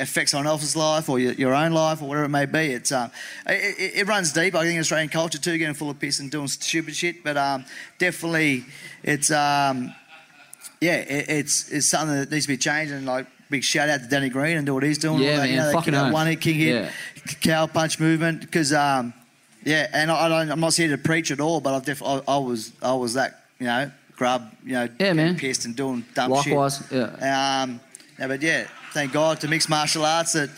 affect 0.00 0.30
someone 0.30 0.46
else's 0.46 0.74
life 0.76 1.08
or 1.08 1.18
your, 1.18 1.32
your 1.34 1.54
own 1.54 1.72
life 1.72 2.02
or 2.02 2.08
whatever 2.08 2.24
it 2.24 2.30
may 2.30 2.46
be. 2.46 2.72
It's 2.72 2.90
um, 2.92 3.10
it, 3.46 3.98
it, 3.98 4.08
runs 4.08 4.32
deep. 4.32 4.54
I 4.54 4.62
think 4.62 4.74
in 4.74 4.80
Australian 4.80 5.08
culture 5.10 5.38
too, 5.38 5.56
getting 5.58 5.74
full 5.74 5.90
of 5.90 5.98
piss 5.98 6.20
and 6.20 6.30
doing 6.30 6.48
stupid 6.48 6.96
shit. 6.96 7.22
But 7.22 7.36
um, 7.36 7.64
definitely, 7.98 8.64
it's 9.02 9.30
um, 9.30 9.94
yeah, 10.80 10.96
it, 10.96 11.28
it's 11.28 11.70
it's 11.70 11.88
something 11.88 12.16
that 12.16 12.30
needs 12.30 12.46
to 12.46 12.52
be 12.52 12.56
changed. 12.56 12.92
And 12.92 13.06
like 13.06 13.26
big 13.50 13.62
shout 13.64 13.88
out 13.88 14.00
to 14.00 14.06
Danny 14.06 14.28
Green 14.28 14.56
and 14.56 14.66
do 14.66 14.74
what 14.74 14.82
he's 14.82 14.98
doing. 14.98 15.20
Yeah, 15.20 15.30
all 15.32 15.36
that, 15.38 15.48
you 15.48 15.56
man, 15.56 15.66
know, 15.66 15.72
fucking 15.72 15.92
that 15.92 16.12
one 16.12 16.26
hit, 16.26 16.40
king 16.40 16.54
hit, 16.54 16.74
Yeah. 16.74 16.90
cow 17.40 17.66
punch 17.66 18.00
movement. 18.00 18.40
Because 18.40 18.72
um, 18.72 19.12
yeah, 19.64 19.88
and 19.92 20.10
I, 20.10 20.40
I'm 20.50 20.60
not 20.60 20.74
here 20.74 20.88
to 20.88 20.98
preach 20.98 21.30
at 21.30 21.40
all, 21.40 21.60
but 21.60 21.74
I've 21.74 21.84
def- 21.84 22.02
I, 22.02 22.22
I 22.26 22.38
was 22.38 22.72
I 22.82 22.94
was 22.94 23.14
that 23.14 23.44
you 23.58 23.66
know 23.66 23.90
grub 24.16 24.50
you 24.64 24.72
know 24.72 24.88
Yeah, 24.98 25.12
man. 25.12 25.36
pissed 25.36 25.64
and 25.64 25.76
doing 25.76 26.04
dumb 26.14 26.30
Likewise, 26.30 26.78
shit. 26.88 26.92
yeah. 27.20 27.62
Um, 27.62 27.80
yeah, 28.18 28.26
but 28.26 28.42
yeah, 28.42 28.66
thank 28.92 29.12
God 29.12 29.40
to 29.40 29.48
mixed 29.48 29.68
martial 29.68 30.04
arts 30.04 30.32
that 30.32 30.50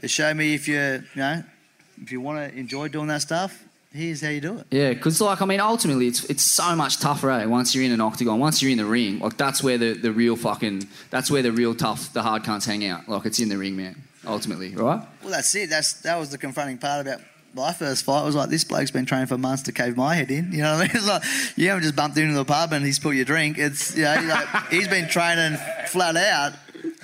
that 0.00 0.08
show 0.08 0.32
me 0.34 0.54
if 0.54 0.68
you 0.68 0.80
you 1.14 1.20
know 1.20 1.42
if 2.02 2.12
you 2.12 2.20
want 2.20 2.38
to 2.38 2.58
enjoy 2.58 2.88
doing 2.88 3.06
that 3.08 3.22
stuff, 3.22 3.64
here's 3.92 4.20
how 4.20 4.28
you 4.28 4.40
do 4.40 4.58
it. 4.58 4.66
Yeah, 4.70 4.92
because 4.92 5.20
like 5.20 5.40
I 5.42 5.46
mean, 5.46 5.60
ultimately, 5.60 6.06
it's 6.06 6.24
it's 6.24 6.42
so 6.42 6.76
much 6.76 7.00
tougher. 7.00 7.30
Eh? 7.30 7.46
Once 7.46 7.74
you're 7.74 7.84
in 7.84 7.92
an 7.92 8.00
octagon, 8.00 8.38
once 8.38 8.62
you're 8.62 8.70
in 8.70 8.78
the 8.78 8.84
ring, 8.84 9.18
like 9.18 9.36
that's 9.36 9.62
where 9.62 9.78
the, 9.78 9.94
the 9.94 10.12
real 10.12 10.36
fucking 10.36 10.86
that's 11.10 11.30
where 11.30 11.42
the 11.42 11.52
real 11.52 11.74
tough, 11.74 12.12
the 12.12 12.22
hard 12.22 12.42
cunts 12.44 12.66
hang 12.66 12.86
out. 12.86 13.08
Like 13.08 13.26
it's 13.26 13.40
in 13.40 13.48
the 13.48 13.58
ring, 13.58 13.76
man. 13.76 14.02
Ultimately, 14.26 14.74
right? 14.74 15.06
Well, 15.22 15.30
that's 15.30 15.54
it. 15.54 15.70
That's 15.70 15.94
that 16.02 16.18
was 16.18 16.30
the 16.30 16.38
confronting 16.38 16.78
part 16.78 17.06
about 17.06 17.20
my 17.54 17.72
first 17.72 18.04
fight. 18.04 18.24
Was 18.24 18.34
like 18.34 18.50
this 18.50 18.64
bloke's 18.64 18.90
been 18.90 19.06
training 19.06 19.28
for 19.28 19.38
months 19.38 19.62
to 19.64 19.72
cave 19.72 19.96
my 19.96 20.14
head 20.14 20.30
in. 20.30 20.52
You 20.52 20.62
know 20.62 20.76
what 20.76 20.80
I 20.80 20.86
mean? 20.88 20.96
It's 20.96 21.08
like 21.08 21.22
you 21.56 21.68
haven't 21.68 21.84
just 21.84 21.96
bumped 21.96 22.18
into 22.18 22.34
the 22.34 22.44
pub 22.44 22.72
and 22.72 22.84
he's 22.84 22.98
put 22.98 23.14
your 23.14 23.24
drink. 23.24 23.56
It's 23.58 23.96
you 23.96 24.04
know 24.04 24.14
like, 24.28 24.68
he's 24.68 24.88
been 24.88 25.08
training 25.08 25.58
flat 25.86 26.16
out. 26.16 26.52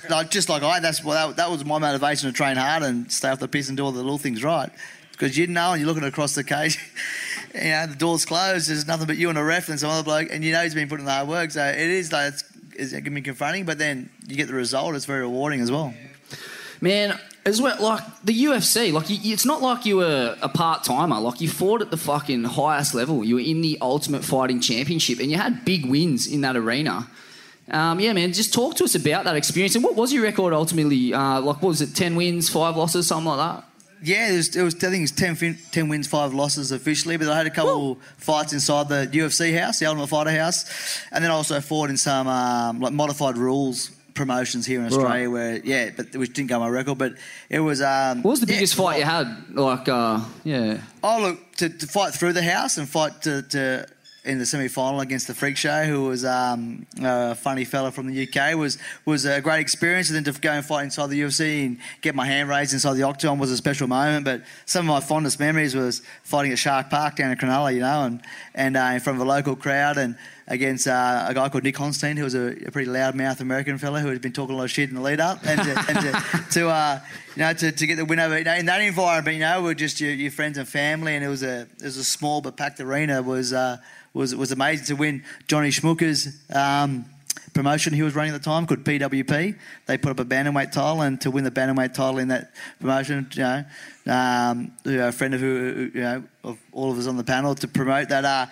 Like 0.09 0.31
just 0.31 0.49
like 0.49 0.63
I, 0.63 0.79
that's 0.79 1.03
what 1.03 1.13
that, 1.13 1.37
that 1.37 1.51
was 1.51 1.63
my 1.65 1.77
motivation 1.77 2.29
to 2.29 2.35
train 2.35 2.57
hard 2.57 2.83
and 2.83 3.11
stay 3.11 3.29
off 3.29 3.39
the 3.39 3.47
piss 3.47 3.69
and 3.69 3.77
do 3.77 3.85
all 3.85 3.91
the 3.91 4.01
little 4.01 4.17
things 4.17 4.43
right. 4.43 4.69
Because 5.11 5.37
you 5.37 5.47
know, 5.47 5.71
and 5.71 5.79
you're 5.79 5.87
looking 5.87 6.03
across 6.03 6.35
the 6.35 6.43
cage, 6.43 6.77
you 7.55 7.61
know, 7.61 7.87
the 7.87 7.95
door's 7.95 8.25
closed. 8.25 8.69
There's 8.69 8.87
nothing 8.87 9.07
but 9.07 9.17
you 9.17 9.29
and 9.29 9.37
a 9.37 9.43
ref 9.43 9.69
and 9.69 9.79
some 9.79 9.89
other 9.89 10.03
bloke, 10.03 10.29
and 10.31 10.43
you 10.43 10.51
know 10.51 10.63
he's 10.63 10.73
been 10.73 10.89
putting 10.89 11.05
the 11.05 11.11
hard 11.11 11.27
work. 11.27 11.51
So 11.51 11.63
it 11.63 11.77
is 11.77 12.11
like 12.11 12.33
it's, 12.33 12.43
it's 12.75 12.93
it 12.93 13.01
can 13.03 13.13
be 13.13 13.21
confronting, 13.21 13.65
but 13.65 13.77
then 13.77 14.09
you 14.27 14.35
get 14.35 14.47
the 14.47 14.53
result. 14.53 14.95
It's 14.95 15.05
very 15.05 15.21
rewarding 15.21 15.61
as 15.61 15.71
well. 15.71 15.93
Man, 16.81 17.17
as 17.45 17.61
well, 17.61 17.81
like 17.81 18.03
the 18.23 18.43
UFC, 18.45 18.91
like 18.91 19.09
you, 19.09 19.33
it's 19.33 19.45
not 19.45 19.61
like 19.61 19.85
you 19.85 19.97
were 19.97 20.37
a 20.41 20.49
part 20.49 20.83
timer. 20.83 21.19
Like 21.19 21.41
you 21.41 21.49
fought 21.49 21.81
at 21.81 21.91
the 21.91 21.97
fucking 21.97 22.43
highest 22.43 22.93
level. 22.93 23.23
You 23.23 23.35
were 23.35 23.41
in 23.41 23.61
the 23.61 23.77
Ultimate 23.81 24.23
Fighting 24.23 24.59
Championship, 24.59 25.19
and 25.19 25.29
you 25.29 25.37
had 25.37 25.63
big 25.63 25.85
wins 25.85 26.25
in 26.25 26.41
that 26.41 26.55
arena. 26.55 27.07
Um, 27.71 27.99
yeah, 27.99 28.13
man, 28.13 28.33
just 28.33 28.53
talk 28.53 28.75
to 28.75 28.83
us 28.83 28.95
about 28.95 29.23
that 29.25 29.35
experience. 29.35 29.75
And 29.75 29.83
what 29.83 29.95
was 29.95 30.11
your 30.11 30.23
record 30.23 30.53
ultimately? 30.53 31.13
Uh, 31.13 31.39
like, 31.41 31.61
what 31.61 31.69
was 31.69 31.81
it? 31.81 31.95
Ten 31.95 32.15
wins, 32.15 32.49
five 32.49 32.75
losses, 32.75 33.07
something 33.07 33.27
like 33.27 33.37
that. 33.37 33.65
Yeah, 34.05 34.33
it 34.33 34.35
was, 34.35 34.55
it 34.55 34.61
was 34.61 34.75
I 34.75 34.89
think 34.89 34.95
it 34.95 35.01
was 35.01 35.11
10, 35.11 35.57
10 35.71 35.87
wins, 35.87 36.07
five 36.07 36.33
losses 36.33 36.73
officially, 36.73 37.15
but 37.15 37.29
I 37.29 37.37
had 37.37 37.47
a 37.47 37.49
couple 37.49 37.95
fights 38.17 38.51
inside 38.51 38.89
the 38.89 39.07
UFC 39.17 39.57
house, 39.57 39.79
the 39.79 39.85
Ultimate 39.85 40.07
Fighter 40.07 40.31
house, 40.31 40.99
and 41.13 41.23
then 41.23 41.31
I 41.31 41.35
also 41.35 41.61
fought 41.61 41.89
in 41.89 41.95
some 41.95 42.27
um, 42.27 42.81
like 42.81 42.91
modified 42.91 43.37
rules 43.37 43.91
promotions 44.13 44.65
here 44.65 44.79
in 44.79 44.85
Australia, 44.87 45.29
where 45.29 45.57
yeah, 45.63 45.91
but 45.95 46.15
which 46.15 46.33
didn't 46.33 46.49
go 46.49 46.59
my 46.59 46.67
record, 46.67 46.97
but 46.97 47.13
it 47.49 47.59
was. 47.59 47.81
Um, 47.81 48.21
What 48.23 48.31
was 48.31 48.41
the 48.41 48.47
yeah, 48.47 48.57
biggest 48.57 48.75
fight 48.75 48.99
you 48.99 49.05
had? 49.05 49.55
Like, 49.55 49.87
uh, 49.87 50.19
yeah. 50.43 50.81
Oh 51.01 51.21
look, 51.21 51.55
to, 51.57 51.69
to 51.69 51.87
fight 51.87 52.13
through 52.13 52.33
the 52.33 52.43
house 52.43 52.77
and 52.77 52.87
fight 52.87 53.21
to, 53.23 53.41
to 53.41 53.87
in 54.25 54.39
the 54.39 54.45
semi 54.45 54.69
final 54.69 55.01
against 55.01 55.27
the 55.27 55.33
Freak 55.33 55.57
Show, 55.57 55.83
who 55.83 56.05
was 56.05 56.23
um, 56.23 56.85
a 57.01 57.35
funny 57.35 57.65
fella 57.65 57.91
from 57.91 58.07
the 58.07 58.27
UK, 58.27 58.55
was 58.55 58.77
was 59.05 59.25
a 59.25 59.41
great 59.41 59.59
experience. 59.59 60.09
And 60.09 60.15
then 60.15 60.33
to 60.33 60.39
go 60.39 60.51
and 60.51 60.65
fight 60.65 60.83
inside 60.83 61.07
the 61.07 61.21
UFC 61.21 61.65
and 61.65 61.77
get 62.01 62.15
my 62.15 62.25
hand 62.25 62.47
raised 62.49 62.73
inside 62.73 62.93
the 62.93 63.03
octagon 63.03 63.37
was 63.37 63.51
a 63.51 63.57
special 63.57 63.87
moment. 63.87 64.23
But 64.23 64.43
some 64.65 64.89
of 64.89 64.93
my 64.93 65.05
fondest 65.05 65.39
memories 65.39 65.75
was 65.75 66.01
fighting 66.23 66.53
at 66.53 66.59
Shark 66.59 66.89
Park 66.89 67.17
down 67.17 67.31
in 67.31 67.37
Cronulla, 67.37 67.73
you 67.73 67.81
know, 67.81 68.03
and 68.03 68.21
and 68.55 68.77
uh, 68.77 68.91
in 68.93 68.99
front 69.01 69.19
of 69.19 69.27
a 69.27 69.29
local 69.29 69.55
crowd 69.55 69.97
and. 69.97 70.15
Against 70.45 70.87
uh, 70.87 71.25
a 71.25 71.33
guy 71.33 71.47
called 71.47 71.63
Nick 71.63 71.75
Honstein, 71.75 72.17
who 72.17 72.25
was 72.25 72.35
a, 72.35 72.49
a 72.65 72.69
pretty 72.69 72.91
loudmouth 72.91 73.39
American 73.39 73.77
fella 73.77 74.01
who 74.01 74.09
had 74.09 74.21
been 74.21 74.33
talking 74.33 74.53
a 74.53 74.57
lot 74.57 74.65
of 74.65 74.71
shit 74.71 74.89
in 74.89 74.95
the 74.95 75.01
lead 75.01 75.21
up, 75.21 75.39
and 75.45 75.61
to, 75.61 75.85
and 75.87 75.99
to, 76.01 76.45
to 76.51 76.67
uh, 76.67 76.99
you 77.37 77.43
know 77.43 77.53
to, 77.53 77.71
to 77.71 77.87
get 77.87 77.95
the 77.95 78.03
win 78.03 78.19
over 78.19 78.37
you 78.37 78.43
know, 78.43 78.53
in 78.53 78.65
that 78.65 78.81
environment, 78.81 79.35
you 79.35 79.39
know, 79.39 79.63
with 79.63 79.77
just 79.77 80.01
your, 80.01 80.11
your 80.11 80.31
friends 80.31 80.57
and 80.57 80.67
family, 80.67 81.15
and 81.15 81.23
it 81.23 81.29
was 81.29 81.43
a 81.43 81.61
it 81.61 81.83
was 81.83 81.95
a 81.95 82.03
small 82.03 82.41
but 82.41 82.57
packed 82.57 82.81
arena 82.81 83.21
was 83.21 83.53
uh, 83.53 83.77
was 84.13 84.35
was 84.35 84.51
amazing 84.51 84.85
to 84.87 84.95
win 84.95 85.23
Johnny 85.47 85.69
Schmucker's 85.69 86.37
um, 86.55 87.05
promotion 87.53 87.93
he 87.93 88.03
was 88.03 88.15
running 88.15 88.33
at 88.33 88.41
the 88.41 88.43
time 88.43 88.65
called 88.65 88.83
PWP. 88.83 89.55
They 89.85 89.97
put 89.97 90.11
up 90.11 90.19
a 90.19 90.25
bantamweight 90.25 90.71
title, 90.71 91.01
and 91.01 91.19
to 91.21 91.31
win 91.31 91.43
the 91.43 91.51
bantamweight 91.51 91.93
title 91.93 92.19
in 92.19 92.27
that 92.29 92.51
promotion, 92.79 93.27
you 93.33 93.43
know, 93.43 93.65
um, 94.07 94.71
a 94.85 95.11
friend 95.11 95.33
of 95.33 95.39
who 95.39 95.91
you 95.93 96.01
know 96.01 96.23
of 96.43 96.57
all 96.71 96.91
of 96.91 96.97
us 96.97 97.07
on 97.07 97.17
the 97.17 97.23
panel 97.23 97.55
to 97.55 97.67
promote 97.67 98.09
that 98.09 98.25
uh, 98.25 98.45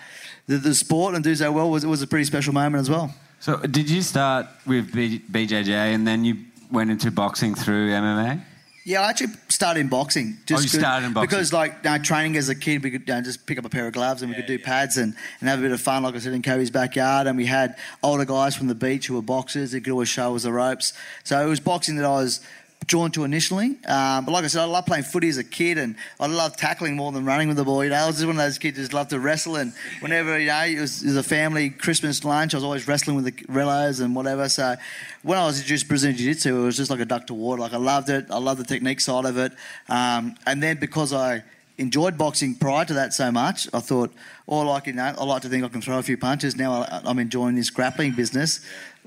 the, 0.47 0.57
the 0.57 0.75
sport 0.75 1.15
and 1.15 1.23
do 1.23 1.35
so 1.35 1.51
well 1.51 1.69
was 1.69 1.85
was 1.85 2.01
a 2.01 2.07
pretty 2.07 2.25
special 2.25 2.53
moment 2.53 2.81
as 2.81 2.89
well. 2.89 3.13
So, 3.39 3.57
did 3.57 3.89
you 3.89 4.03
start 4.03 4.47
with 4.67 4.93
B- 4.93 5.19
BJJ 5.31 5.69
and 5.69 6.05
then 6.07 6.23
you 6.23 6.37
went 6.71 6.91
into 6.91 7.09
boxing 7.09 7.55
through 7.55 7.89
MMA? 7.89 8.41
Yeah, 8.83 9.01
I 9.01 9.09
actually 9.09 9.33
started 9.49 9.81
in 9.81 9.89
boxing. 9.89 10.37
Oh, 10.51 10.55
you 10.55 10.61
good- 10.61 10.79
started 10.79 11.05
in 11.05 11.13
boxing. 11.13 11.29
because, 11.29 11.53
like, 11.53 11.83
training 12.03 12.35
as 12.35 12.49
a 12.49 12.55
kid, 12.55 12.83
we 12.83 12.89
could 12.89 13.05
just 13.05 13.45
pick 13.45 13.59
up 13.59 13.65
a 13.65 13.69
pair 13.69 13.85
of 13.85 13.93
gloves 13.93 14.23
and 14.23 14.31
we 14.31 14.35
could 14.35 14.47
do 14.47 14.57
pads 14.57 14.97
and, 14.97 15.13
and 15.39 15.49
have 15.49 15.59
a 15.59 15.61
bit 15.61 15.71
of 15.71 15.79
fun. 15.79 16.01
Like 16.01 16.15
I 16.15 16.19
said, 16.19 16.33
in 16.33 16.41
Koby's 16.41 16.71
backyard, 16.71 17.27
and 17.27 17.37
we 17.37 17.45
had 17.45 17.75
older 18.01 18.25
guys 18.25 18.55
from 18.55 18.67
the 18.67 18.75
beach 18.75 19.05
who 19.07 19.13
were 19.13 19.21
boxers. 19.21 19.71
They 19.71 19.81
could 19.81 19.91
always 19.91 20.09
show 20.09 20.35
us 20.35 20.43
the 20.43 20.51
ropes. 20.51 20.93
So 21.23 21.39
it 21.39 21.47
was 21.47 21.59
boxing 21.59 21.95
that 21.97 22.05
I 22.05 22.09
was 22.15 22.39
drawn 22.87 23.11
to 23.11 23.23
initially. 23.23 23.77
Um, 23.87 24.25
but 24.25 24.31
like 24.31 24.43
I 24.43 24.47
said, 24.47 24.61
I 24.61 24.65
loved 24.65 24.87
playing 24.87 25.03
footy 25.03 25.29
as 25.29 25.37
a 25.37 25.43
kid, 25.43 25.77
and 25.77 25.95
I 26.19 26.27
loved 26.27 26.57
tackling 26.59 26.95
more 26.95 27.11
than 27.11 27.25
running 27.25 27.47
with 27.47 27.57
the 27.57 27.63
ball. 27.63 27.83
You 27.83 27.89
know, 27.91 27.95
I 27.95 28.07
was 28.07 28.15
just 28.15 28.25
one 28.27 28.35
of 28.35 28.41
those 28.41 28.57
kids 28.57 28.77
who 28.77 28.83
just 28.83 28.93
loved 28.93 29.11
to 29.11 29.19
wrestle. 29.19 29.55
And 29.55 29.73
whenever 29.99 30.37
you 30.39 30.47
know 30.47 30.63
it 30.63 30.79
was, 30.79 31.03
it 31.03 31.07
was 31.07 31.17
a 31.17 31.23
family 31.23 31.69
Christmas 31.69 32.23
lunch, 32.23 32.53
I 32.53 32.57
was 32.57 32.63
always 32.63 32.87
wrestling 32.87 33.15
with 33.15 33.25
the 33.25 33.31
rellos 33.45 34.01
and 34.01 34.15
whatever. 34.15 34.49
So 34.49 34.75
when 35.23 35.37
I 35.37 35.45
was 35.45 35.57
introduced 35.57 35.83
to 35.83 35.89
Brazilian 35.89 36.17
Jiu 36.17 36.33
Jitsu, 36.33 36.61
it 36.61 36.65
was 36.65 36.77
just 36.77 36.89
like 36.89 36.99
a 36.99 37.05
duck 37.05 37.27
to 37.27 37.33
water. 37.33 37.61
Like 37.61 37.73
I 37.73 37.77
loved 37.77 38.09
it. 38.09 38.25
I 38.29 38.37
loved 38.37 38.59
the 38.59 38.65
technique 38.65 38.99
side 38.99 39.25
of 39.25 39.37
it. 39.37 39.53
Um, 39.87 40.35
and 40.45 40.61
then 40.61 40.77
because 40.77 41.13
I 41.13 41.43
enjoyed 41.77 42.17
boxing 42.17 42.55
prior 42.55 42.85
to 42.85 42.93
that 42.93 43.13
so 43.13 43.31
much, 43.31 43.67
I 43.73 43.79
thought, 43.79 44.13
oh, 44.47 44.61
like 44.61 44.87
you 44.87 44.93
know, 44.93 45.13
I 45.17 45.23
like 45.23 45.41
to 45.43 45.49
think 45.49 45.63
I 45.63 45.67
can 45.67 45.81
throw 45.81 45.97
a 45.99 46.03
few 46.03 46.17
punches. 46.17 46.55
Now 46.55 46.81
I, 46.83 47.01
I'm 47.05 47.19
enjoying 47.19 47.55
this 47.55 47.69
grappling 47.69 48.13
business. 48.13 48.61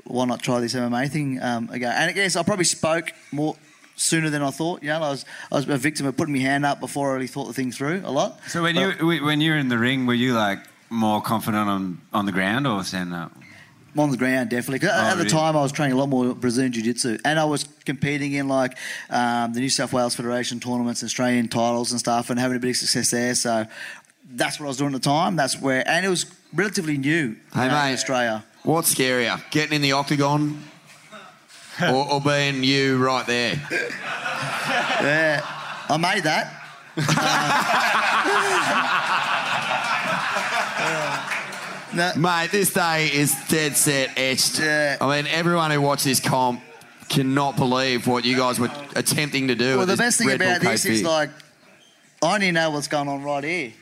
Why 0.07 0.25
not 0.27 0.43
try 0.43 0.61
this 0.61 0.75
MMA 0.75 1.11
thing 1.11 1.43
um, 1.43 1.69
again? 1.71 1.93
And 1.97 2.11
I 2.11 2.13
guess 2.13 2.37
I 2.37 2.43
probably 2.43 2.65
spoke 2.65 3.13
more 3.33 3.57
sooner 3.97 4.31
than 4.31 4.43
I 4.43 4.51
thought. 4.51 4.83
You 4.83 4.89
know, 4.91 4.97
I 4.97 5.11
was 5.11 5.25
I 5.51 5.57
was 5.57 5.69
a 5.69 5.77
victim 5.79 6.07
of 6.07 6.17
putting 6.17 6.35
my 6.35 6.41
hand 6.41 6.65
up 6.67 6.81
before 6.81 7.11
I 7.11 7.15
really 7.15 7.27
thought 7.27 7.47
the 7.47 7.55
thing 7.55 7.73
through 7.73 8.03
a 8.05 8.11
lot. 8.11 8.39
So, 8.49 8.63
when 8.63 8.77
you 8.77 8.91
when 9.25 9.41
you 9.41 9.53
were 9.53 9.59
in 9.59 9.69
the 9.69 9.79
ring, 9.79 10.07
were 10.07 10.15
you 10.15 10.35
like 10.35 10.59
more 10.91 11.21
confident 11.23 11.69
on, 11.69 12.01
on 12.13 12.27
the 12.27 12.33
ground 12.33 12.67
or 12.67 12.85
standing 12.85 13.15
up? 13.15 13.33
on 13.97 14.11
the 14.11 14.17
ground, 14.17 14.51
definitely. 14.51 14.89
Oh, 14.89 14.93
at 14.93 15.15
the 15.19 15.25
time, 15.25 15.57
I 15.57 15.63
was 15.63 15.71
training 15.71 15.95
a 15.95 15.99
lot 15.99 16.09
more 16.09 16.35
Brazilian 16.35 16.73
Jiu 16.73 16.83
Jitsu, 16.83 17.19
and 17.25 17.39
I 17.39 17.45
was 17.45 17.65
competing 17.85 18.33
in 18.33 18.49
like 18.49 18.77
um, 19.09 19.53
the 19.53 19.61
New 19.61 19.69
South 19.69 19.93
Wales 19.93 20.17
Federation 20.17 20.59
tournaments, 20.59 21.05
Australian 21.05 21.47
titles, 21.49 21.93
and 21.93 22.01
stuff, 22.01 22.29
and 22.31 22.39
having 22.41 22.57
a 22.57 22.61
bit 22.61 22.71
of 22.71 22.77
success 22.77 23.13
there. 23.13 23.35
So 23.37 23.67
that's 24.29 24.59
what 24.59 24.67
I 24.67 24.69
was 24.69 24.79
doing 24.79 24.95
at 24.95 25.03
the 25.03 25.09
time. 25.09 25.37
That's 25.37 25.61
where, 25.61 25.87
and 25.89 26.05
it 26.05 26.09
was 26.09 26.27
relatively 26.53 26.99
new 26.99 27.37
Hey, 27.55 27.67
in 27.67 27.69
mate. 27.69 27.93
Australia. 27.93 28.45
What's 28.65 28.95
scarier, 28.95 29.39
getting 29.51 29.75
in 29.77 29.83
the 29.83 29.93
octagon 29.93 30.59
or, 31.83 32.13
or 32.13 32.21
being 32.23 32.65
you 32.65 32.97
right 32.97 33.27
there? 33.27 33.61
Yeah, 35.03 35.43
I 35.91 35.99
made 35.99 36.23
that. 36.25 36.63
no. 41.95 42.13
Mate, 42.17 42.51
this 42.53 42.73
day 42.73 43.11
is 43.13 43.35
dead 43.49 43.77
set 43.77 44.17
etched. 44.17 44.63
I 44.63 44.97
mean, 45.15 45.27
everyone 45.27 45.71
who 45.71 45.83
watched 45.83 46.05
this 46.05 46.21
comp 46.21 46.63
cannot 47.11 47.57
believe 47.57 48.07
what 48.07 48.25
you 48.25 48.39
guys 48.39 48.59
were 48.59 48.71
attempting 48.97 49.49
to 49.49 49.55
do. 49.55 49.77
Well, 49.77 49.81
with 49.81 49.89
the 49.89 49.97
best 49.99 50.17
thing 50.17 50.29
Red 50.29 50.39
Bull 50.39 50.49
about 50.49 50.63
this 50.63 50.87
is 50.87 51.03
Fear. 51.03 51.11
like 51.11 51.31
I 52.23 52.39
didn't 52.39 52.55
know 52.55 52.71
what's 52.71 52.89
going 52.89 53.09
on 53.09 53.23
right 53.23 53.45
here. 53.45 53.73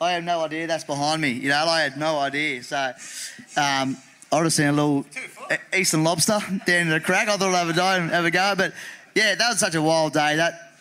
I 0.00 0.12
have 0.12 0.24
no 0.24 0.40
idea 0.40 0.66
that's 0.66 0.84
behind 0.84 1.20
me. 1.20 1.32
You 1.32 1.50
know, 1.50 1.66
I 1.66 1.82
had 1.82 1.98
no 1.98 2.18
idea. 2.18 2.62
So 2.62 2.92
um, 3.58 3.98
I 4.32 4.36
would 4.36 4.44
have 4.44 4.52
seen 4.52 4.66
a 4.66 4.72
little 4.72 5.04
Eastern 5.74 6.04
lobster 6.04 6.38
down 6.66 6.82
in 6.82 6.88
the 6.88 7.00
crack. 7.00 7.28
I 7.28 7.36
thought 7.36 7.52
I'd 7.52 7.66
have 7.66 7.76
a 7.76 7.82
and 7.82 8.10
have 8.10 8.24
a 8.24 8.30
go. 8.30 8.54
But 8.56 8.72
yeah, 9.14 9.34
that 9.34 9.48
was 9.48 9.58
such 9.58 9.74
a 9.74 9.82
wild 9.82 10.12
day. 10.12 10.36
That, 10.36 10.72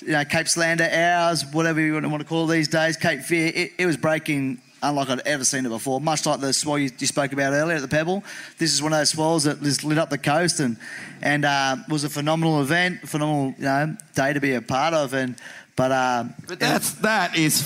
you 0.00 0.12
know, 0.12 0.24
Cape 0.24 0.48
Solander 0.48 0.88
Ours, 0.90 1.44
whatever 1.52 1.80
you 1.80 1.94
want 1.94 2.20
to 2.20 2.24
call 2.24 2.46
these 2.46 2.68
days, 2.68 2.96
Cape 2.96 3.20
Fear, 3.20 3.52
it, 3.54 3.72
it 3.78 3.86
was 3.86 3.96
breaking 3.96 4.60
unlike 4.84 5.08
I'd 5.08 5.26
ever 5.26 5.44
seen 5.44 5.66
it 5.66 5.70
before. 5.70 6.00
Much 6.00 6.26
like 6.26 6.40
the 6.40 6.52
swell 6.52 6.78
you, 6.78 6.90
you 6.98 7.06
spoke 7.06 7.32
about 7.32 7.52
earlier 7.52 7.76
at 7.76 7.82
the 7.82 7.88
Pebble. 7.88 8.22
This 8.58 8.72
is 8.72 8.82
one 8.82 8.92
of 8.92 8.98
those 8.98 9.10
swells 9.10 9.44
that 9.44 9.62
just 9.62 9.84
lit 9.84 9.98
up 9.98 10.10
the 10.10 10.18
coast 10.18 10.60
and 10.60 10.76
and 11.22 11.44
uh, 11.44 11.76
was 11.88 12.04
a 12.04 12.10
phenomenal 12.10 12.60
event, 12.60 13.08
phenomenal 13.08 13.54
you 13.58 13.64
know, 13.64 13.96
day 14.14 14.32
to 14.32 14.40
be 14.40 14.54
a 14.54 14.62
part 14.62 14.94
of. 14.94 15.14
And 15.14 15.36
but 15.76 15.90
uh, 15.90 16.24
but 16.46 16.60
that's 16.60 16.92
that 16.96 17.36
is 17.36 17.62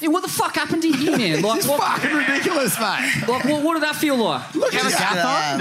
Yeah, 0.00 0.08
what 0.08 0.22
the 0.22 0.28
fuck 0.28 0.54
happened 0.54 0.82
to 0.82 0.88
you, 0.88 1.16
man? 1.16 1.42
Like, 1.42 1.58
It's 1.58 1.66
what, 1.68 1.80
fucking 1.80 2.14
ridiculous, 2.16 2.78
mate. 2.78 3.24
Like, 3.28 3.44
what, 3.44 3.62
what 3.62 3.74
did 3.74 3.82
that 3.82 3.96
feel 3.96 4.16
like? 4.16 4.54
Look 4.54 4.74
at 4.74 4.82
Just, 4.82 5.00
uh, 5.00 5.56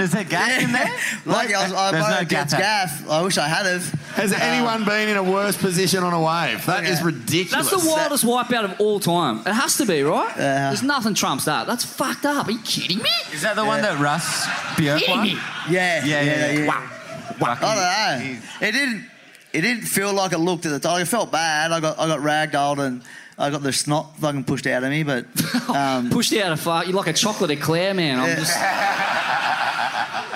Like 1.25 1.53
I 1.53 1.63
was, 1.63 1.73
I 1.73 1.91
There's 1.91 2.07
no 2.07 2.19
no 2.19 2.25
gaff. 2.25 2.49
gaff. 2.51 3.09
I 3.09 3.21
wish 3.21 3.37
I 3.37 3.47
had 3.47 3.65
have. 3.65 3.85
Has 4.15 4.31
Uh, 4.31 4.37
anyone 4.41 4.85
been 4.85 5.09
in 5.09 5.17
a 5.17 5.23
worse 5.23 5.57
position 5.57 6.03
on 6.03 6.13
a 6.13 6.19
wave? 6.21 6.65
That 6.65 6.85
is 6.85 7.01
ridiculous. 7.01 7.69
That's 7.69 7.83
the 7.83 7.89
wildest 7.89 8.23
wipeout 8.25 8.63
of 8.65 8.79
all 8.79 8.99
time. 8.99 9.39
It 9.45 9.53
has 9.53 9.77
to 9.77 9.85
be, 9.85 10.03
right? 10.03 10.33
There's 10.35 10.83
nothing 10.83 11.13
trumps 11.13 11.45
that. 11.45 11.67
That's 11.67 11.83
fucked 11.85 12.25
up. 12.25 12.47
Are 12.47 12.51
you 12.51 12.61
kidding 12.61 12.99
me? 12.99 13.09
Is 13.33 13.41
that 13.41 13.55
the 13.55 13.65
one 13.65 13.81
that 13.81 13.99
Russ 13.99 14.45
Bierke 14.77 14.99
Kidding 14.99 15.15
won? 15.17 15.23
me? 15.27 15.37
Yeah, 15.69 16.05
Yeah, 16.05 16.21
yeah, 16.21 16.51
yeah. 16.51 16.67
Wow. 16.67 17.57
I 17.61 18.19
don't 18.19 18.33
know. 18.33 18.67
It 18.67 18.71
didn't. 18.71 19.09
It 19.51 19.61
didn't 19.61 19.83
feel 19.85 20.13
like 20.13 20.33
it 20.33 20.37
looked 20.39 20.65
at 20.65 20.71
the 20.71 20.79
time. 20.79 21.01
I 21.01 21.05
felt 21.05 21.31
bad. 21.31 21.71
I 21.71 21.79
got 21.79 21.97
I 21.99 22.07
got 22.07 22.19
ragdolled 22.19 22.79
and 22.79 23.01
I 23.37 23.49
got 23.49 23.63
the 23.63 23.73
snot 23.73 24.17
fucking 24.17 24.45
pushed 24.45 24.65
out 24.67 24.83
of 24.83 24.89
me. 24.89 25.03
But 25.03 25.25
um, 25.69 26.09
Pushed 26.09 26.33
out 26.33 26.51
of 26.53 26.59
fuck. 26.59 26.85
You're 26.87 26.95
like 26.95 27.07
a 27.07 27.13
chocolate 27.13 27.51
eclair, 27.51 27.93
man. 27.93 28.19
I'm 28.19 28.27
Yeah. 28.29 28.35
just. 28.35 28.55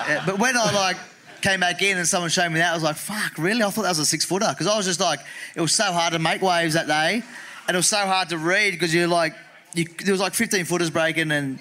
yeah, 0.08 0.22
but 0.26 0.38
when 0.38 0.56
I 0.56 0.72
like 0.72 0.96
came 1.40 1.60
back 1.60 1.80
in 1.82 1.96
and 1.96 2.06
someone 2.06 2.30
showed 2.30 2.50
me 2.50 2.58
that, 2.58 2.70
I 2.72 2.74
was 2.74 2.82
like, 2.82 2.96
"Fuck, 2.96 3.38
really?" 3.38 3.62
I 3.62 3.70
thought 3.70 3.82
that 3.82 3.88
was 3.90 3.98
a 4.00 4.06
six 4.06 4.24
footer 4.24 4.48
because 4.50 4.66
I 4.66 4.76
was 4.76 4.86
just 4.86 5.00
like, 5.00 5.20
it 5.54 5.60
was 5.60 5.74
so 5.74 5.84
hard 5.92 6.12
to 6.12 6.18
make 6.18 6.42
waves 6.42 6.74
that 6.74 6.86
day, 6.86 7.22
and 7.66 7.74
it 7.74 7.78
was 7.78 7.88
so 7.88 7.98
hard 8.06 8.28
to 8.30 8.38
read 8.38 8.72
because 8.72 8.94
you're 8.94 9.08
like. 9.08 9.34
You, 9.74 9.84
there 10.04 10.12
was 10.12 10.20
like 10.20 10.34
15 10.34 10.64
footers 10.64 10.90
breaking, 10.90 11.30
and 11.30 11.60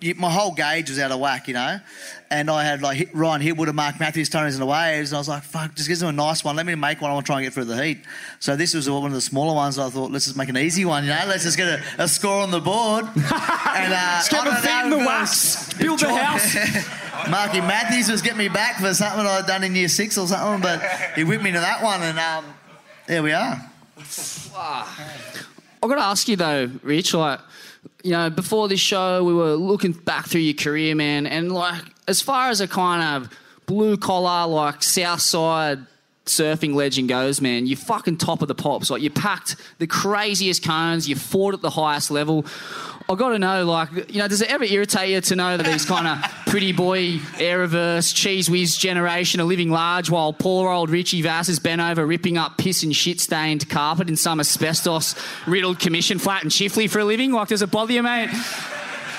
you, 0.00 0.14
my 0.14 0.30
whole 0.30 0.52
gauge 0.52 0.88
was 0.88 0.98
out 0.98 1.10
of 1.10 1.20
whack, 1.20 1.46
you 1.46 1.54
know. 1.54 1.78
And 2.30 2.50
I 2.50 2.64
had 2.64 2.80
like 2.80 2.96
hit, 2.96 3.14
Ryan 3.14 3.42
Hipwood 3.42 3.66
and 3.66 3.76
Mark 3.76 4.00
Matthews 4.00 4.30
turning 4.30 4.54
in 4.54 4.60
the 4.60 4.66
waves, 4.66 5.10
and 5.10 5.16
I 5.16 5.20
was 5.20 5.28
like, 5.28 5.42
"Fuck, 5.42 5.74
just 5.74 5.88
give 5.88 5.98
them 5.98 6.08
a 6.08 6.12
nice 6.12 6.42
one. 6.42 6.56
Let 6.56 6.64
me 6.64 6.74
make 6.74 7.02
one. 7.02 7.10
I 7.10 7.14
want 7.14 7.26
to 7.26 7.28
try 7.28 7.36
and 7.36 7.44
get 7.44 7.52
through 7.52 7.64
the 7.64 7.84
heat." 7.84 7.98
So 8.38 8.56
this 8.56 8.72
was 8.72 8.88
one 8.88 9.04
of 9.04 9.12
the 9.12 9.20
smaller 9.20 9.54
ones. 9.54 9.78
I 9.78 9.90
thought, 9.90 10.10
let's 10.10 10.24
just 10.24 10.36
make 10.36 10.48
an 10.48 10.56
easy 10.56 10.84
one, 10.84 11.04
you 11.04 11.10
know. 11.10 11.24
Let's 11.26 11.44
just 11.44 11.58
get 11.58 11.68
a, 11.68 12.04
a 12.04 12.08
score 12.08 12.42
on 12.42 12.50
the 12.50 12.60
board. 12.60 13.04
and 13.14 13.18
uh, 13.26 14.18
Just 14.18 14.30
get 14.30 14.46
I 14.46 14.50
my 14.50 14.56
feet 14.60 14.84
in 14.84 14.90
the 14.90 15.00
if 15.00 15.06
wax. 15.06 15.72
Build 15.74 15.98
the 15.98 16.14
house. 16.14 17.00
Marky 17.28 17.60
Matthews 17.60 18.10
was 18.10 18.22
getting 18.22 18.38
me 18.38 18.48
back 18.48 18.80
for 18.80 18.94
something 18.94 19.26
I'd 19.26 19.46
done 19.46 19.64
in 19.64 19.74
year 19.74 19.88
six 19.88 20.16
or 20.16 20.26
something, 20.26 20.62
but 20.62 20.82
he 21.14 21.24
whipped 21.24 21.42
me 21.42 21.52
to 21.52 21.60
that 21.60 21.82
one, 21.82 22.02
and 22.02 22.18
um, 22.18 22.44
there 23.06 23.22
we 23.22 23.32
are. 23.32 23.60
I've 25.82 25.88
got 25.88 25.96
to 25.96 26.02
ask 26.02 26.28
you 26.28 26.36
though, 26.36 26.70
Rich. 26.82 27.14
Like, 27.14 27.40
you 28.02 28.12
know, 28.12 28.30
before 28.30 28.68
this 28.68 28.80
show, 28.80 29.24
we 29.24 29.34
were 29.34 29.54
looking 29.54 29.92
back 29.92 30.26
through 30.26 30.42
your 30.42 30.54
career, 30.54 30.94
man, 30.94 31.26
and 31.26 31.52
like, 31.52 31.82
as 32.06 32.20
far 32.20 32.50
as 32.50 32.60
a 32.60 32.68
kind 32.68 33.24
of 33.24 33.38
blue 33.66 33.96
collar, 33.96 34.46
like 34.46 34.82
South 34.82 35.20
Side 35.20 35.78
surfing 36.30 36.74
legend 36.74 37.08
goes, 37.08 37.40
man, 37.40 37.66
you're 37.66 37.76
fucking 37.76 38.16
top 38.16 38.42
of 38.42 38.48
the 38.48 38.54
pops. 38.54 38.90
Like 38.90 39.02
you 39.02 39.10
packed 39.10 39.56
the 39.78 39.86
craziest 39.86 40.64
cones, 40.64 41.08
you 41.08 41.16
fought 41.16 41.54
at 41.54 41.60
the 41.60 41.70
highest 41.70 42.10
level. 42.10 42.46
I 43.08 43.16
got 43.16 43.30
to 43.30 43.38
know, 43.38 43.64
like, 43.64 44.12
you 44.12 44.20
know, 44.20 44.28
does 44.28 44.40
it 44.40 44.50
ever 44.50 44.62
irritate 44.62 45.10
you 45.10 45.20
to 45.20 45.36
know 45.36 45.56
that 45.56 45.66
these 45.66 45.84
kind 45.84 46.06
of 46.06 46.30
pretty 46.46 46.72
boy, 46.72 47.18
air-reverse, 47.38 48.12
cheese 48.12 48.48
whiz 48.48 48.76
generation 48.76 49.40
are 49.40 49.44
living 49.44 49.70
large 49.70 50.10
while 50.10 50.32
poor 50.32 50.70
old 50.70 50.90
Richie 50.90 51.22
Vass 51.22 51.48
is 51.48 51.58
bent 51.58 51.80
over 51.80 52.06
ripping 52.06 52.38
up 52.38 52.56
piss 52.56 52.84
and 52.84 52.94
shit-stained 52.94 53.68
carpet 53.68 54.08
in 54.08 54.16
some 54.16 54.38
asbestos-riddled 54.38 55.80
commission 55.80 56.20
flat 56.20 56.44
and 56.44 56.52
Chifley 56.52 56.88
for 56.88 57.00
a 57.00 57.04
living? 57.04 57.32
Like, 57.32 57.48
does 57.48 57.62
it 57.62 57.70
bother 57.72 57.92
you, 57.92 58.02
mate? 58.02 58.30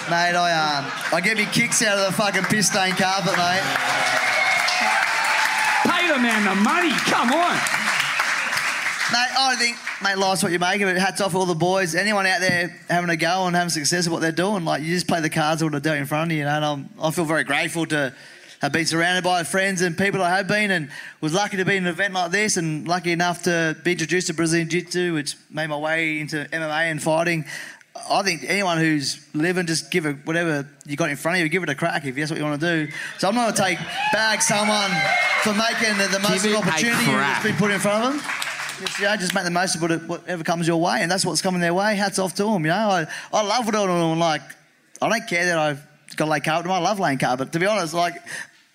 Mate, 0.09 0.35
I 0.35 0.79
um, 0.79 0.91
I 1.13 1.21
get 1.21 1.37
me 1.37 1.45
kicks 1.45 1.83
out 1.83 1.97
of 1.97 2.05
the 2.07 2.13
fucking 2.13 2.43
piss 2.45 2.67
stained 2.67 2.97
carpet, 2.97 3.37
mate. 3.37 3.61
The 6.11 6.19
man 6.19 6.43
the 6.43 6.55
money. 6.55 6.91
Come 7.05 7.31
on. 7.31 7.53
Mate, 9.13 9.31
I 9.39 9.55
think, 9.57 9.77
mate, 10.03 10.17
life's 10.17 10.43
what 10.43 10.51
you 10.51 10.59
make 10.59 10.81
of 10.81 10.89
it. 10.89 10.97
Hats 10.97 11.21
off 11.21 11.35
all 11.35 11.45
the 11.45 11.55
boys. 11.55 11.95
Anyone 11.95 12.25
out 12.25 12.41
there 12.41 12.67
having 12.89 13.09
a 13.09 13.15
go 13.15 13.45
and 13.47 13.55
having 13.55 13.69
success 13.69 14.07
at 14.07 14.11
what 14.11 14.19
they're 14.19 14.33
doing, 14.33 14.65
like, 14.65 14.83
you 14.83 14.93
just 14.93 15.07
play 15.07 15.21
the 15.21 15.29
cards 15.29 15.63
what 15.63 15.71
they're 15.71 15.79
doing 15.79 16.01
in 16.01 16.05
front 16.05 16.29
of 16.29 16.33
you, 16.33 16.39
you 16.39 16.43
know, 16.43 16.51
and 16.51 16.65
I'm, 16.65 16.89
I 17.01 17.11
feel 17.11 17.23
very 17.23 17.45
grateful 17.45 17.85
to 17.85 18.13
have 18.61 18.73
been 18.73 18.85
surrounded 18.85 19.23
by 19.23 19.43
friends 19.43 19.81
and 19.81 19.97
people 19.97 20.21
I 20.21 20.35
have 20.35 20.49
been 20.49 20.69
and 20.69 20.89
was 21.21 21.33
lucky 21.33 21.55
to 21.55 21.63
be 21.63 21.77
in 21.77 21.85
an 21.85 21.89
event 21.89 22.13
like 22.13 22.31
this 22.31 22.57
and 22.57 22.85
lucky 22.85 23.13
enough 23.13 23.43
to 23.43 23.77
be 23.85 23.93
introduced 23.93 24.27
to 24.27 24.33
Brazilian 24.33 24.67
Jiu-Jitsu, 24.67 25.13
which 25.13 25.37
made 25.49 25.67
my 25.67 25.77
way 25.77 26.19
into 26.19 26.43
MMA 26.51 26.91
and 26.91 27.01
fighting. 27.01 27.45
I 28.09 28.23
think 28.23 28.43
anyone 28.47 28.77
who's 28.77 29.19
living, 29.33 29.65
just 29.67 29.91
give 29.91 30.05
it 30.05 30.17
whatever 30.25 30.67
you 30.85 30.95
got 30.95 31.09
in 31.09 31.15
front 31.17 31.37
of 31.37 31.43
you, 31.43 31.49
give 31.49 31.63
it 31.63 31.69
a 31.69 31.75
crack 31.75 32.05
if 32.05 32.15
that's 32.15 32.31
what 32.31 32.37
you 32.39 32.45
want 32.45 32.59
to 32.61 32.85
do. 32.85 32.91
So 33.17 33.27
I'm 33.27 33.35
not 33.35 33.55
going 33.55 33.55
to 33.55 33.61
take 33.61 33.87
back 34.13 34.41
someone 34.41 34.89
for 35.43 35.53
making 35.53 35.97
the, 35.97 36.07
the 36.11 36.19
most 36.19 36.45
of 36.45 36.51
the 36.51 36.57
opportunity 36.57 37.05
that's 37.05 37.43
been 37.43 37.55
put 37.55 37.71
in 37.71 37.79
front 37.79 38.03
of 38.05 38.13
them. 38.13 38.21
Just, 38.85 38.99
you 38.99 39.05
know, 39.05 39.15
just 39.17 39.33
make 39.35 39.43
the 39.43 39.51
most 39.51 39.75
of 39.75 39.81
what- 39.81 40.03
whatever 40.07 40.43
comes 40.43 40.67
your 40.67 40.81
way, 40.81 41.01
and 41.01 41.11
that's 41.11 41.25
what's 41.25 41.41
coming 41.41 41.61
their 41.61 41.73
way. 41.73 41.95
Hats 41.95 42.17
off 42.19 42.33
to 42.35 42.43
them. 42.43 42.63
You 42.65 42.71
know, 42.71 42.75
I, 42.89 43.05
I 43.33 43.41
love 43.43 43.65
what 43.65 43.75
I'm 43.75 43.87
doing. 43.87 44.19
Like, 44.19 44.41
I 45.01 45.09
don't 45.09 45.27
care 45.27 45.45
that 45.45 45.57
I've 45.59 45.85
got 46.15 46.27
lay 46.27 46.39
carpet. 46.39 46.71
I 46.71 46.79
love 46.79 46.99
laying 46.99 47.17
carpet. 47.19 47.51
To 47.53 47.59
be 47.59 47.65
honest, 47.65 47.93
like. 47.93 48.15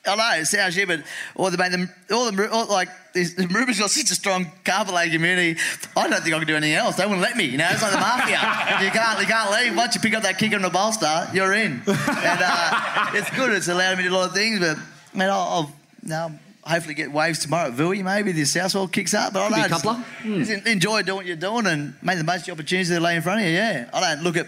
I 0.06 0.14
know 0.16 0.40
it 0.40 0.46
sounds 0.46 0.74
shit, 0.74 0.86
but 0.88 1.00
all 1.34 1.50
the 1.50 1.56
them, 1.56 1.90
all 2.12 2.30
the 2.30 2.50
all, 2.50 2.66
like 2.66 2.88
this- 3.12 3.34
the 3.34 3.46
Ruben's 3.46 3.78
got 3.78 3.90
such 3.90 4.10
a 4.10 4.14
strong 4.14 4.50
carpet 4.64 4.94
laying 4.94 5.10
community. 5.12 5.60
I 5.96 6.08
don't 6.08 6.22
think 6.22 6.34
I 6.34 6.38
can 6.38 6.46
do 6.46 6.56
anything 6.56 6.74
else. 6.74 6.96
They 6.96 7.04
wouldn't 7.04 7.22
let 7.22 7.36
me. 7.36 7.44
You 7.44 7.58
know, 7.58 7.68
it's 7.70 7.82
like 7.82 7.92
the 7.92 7.98
mafia. 7.98 8.38
you 8.84 8.90
can't 8.90 9.20
you 9.20 9.26
can't 9.26 9.50
leave. 9.50 9.76
Once 9.76 9.94
you 9.94 10.00
pick 10.00 10.14
up 10.14 10.22
that 10.22 10.38
kick 10.38 10.54
on 10.54 10.62
the 10.62 10.70
bolster, 10.70 11.28
you're 11.32 11.52
in. 11.52 11.82
And 11.86 12.40
uh, 12.42 13.10
it's 13.14 13.30
good. 13.36 13.52
It's 13.52 13.68
allowed 13.68 13.96
me 13.98 14.04
to 14.04 14.08
do 14.10 14.14
a 14.14 14.18
lot 14.18 14.28
of 14.28 14.34
things. 14.34 14.60
But 14.60 14.78
man, 15.14 15.30
I'll, 15.30 15.40
I'll 15.40 15.72
now 16.02 16.32
hopefully 16.62 16.94
get 16.94 17.10
waves 17.12 17.38
tomorrow 17.40 17.68
at 17.68 17.74
Vui. 17.74 18.02
Maybe 18.02 18.32
the 18.32 18.44
Southwell 18.44 18.88
kicks 18.88 19.14
up. 19.14 19.32
But 19.32 19.42
I 19.42 19.48
don't 19.50 19.58
know. 19.70 19.76
coupler. 19.76 20.04
Just, 20.24 20.50
just 20.50 20.66
enjoy 20.66 21.02
doing 21.02 21.16
what 21.16 21.26
you're 21.26 21.36
doing 21.36 21.66
and 21.66 21.94
make 22.02 22.18
the 22.18 22.24
most 22.24 22.40
of 22.40 22.46
the 22.46 22.52
opportunities 22.52 22.88
that 22.90 23.00
lay 23.00 23.16
in 23.16 23.22
front 23.22 23.40
of 23.40 23.46
you. 23.46 23.52
Yeah, 23.52 23.88
I 23.92 24.00
don't 24.14 24.24
look 24.24 24.36
at 24.36 24.46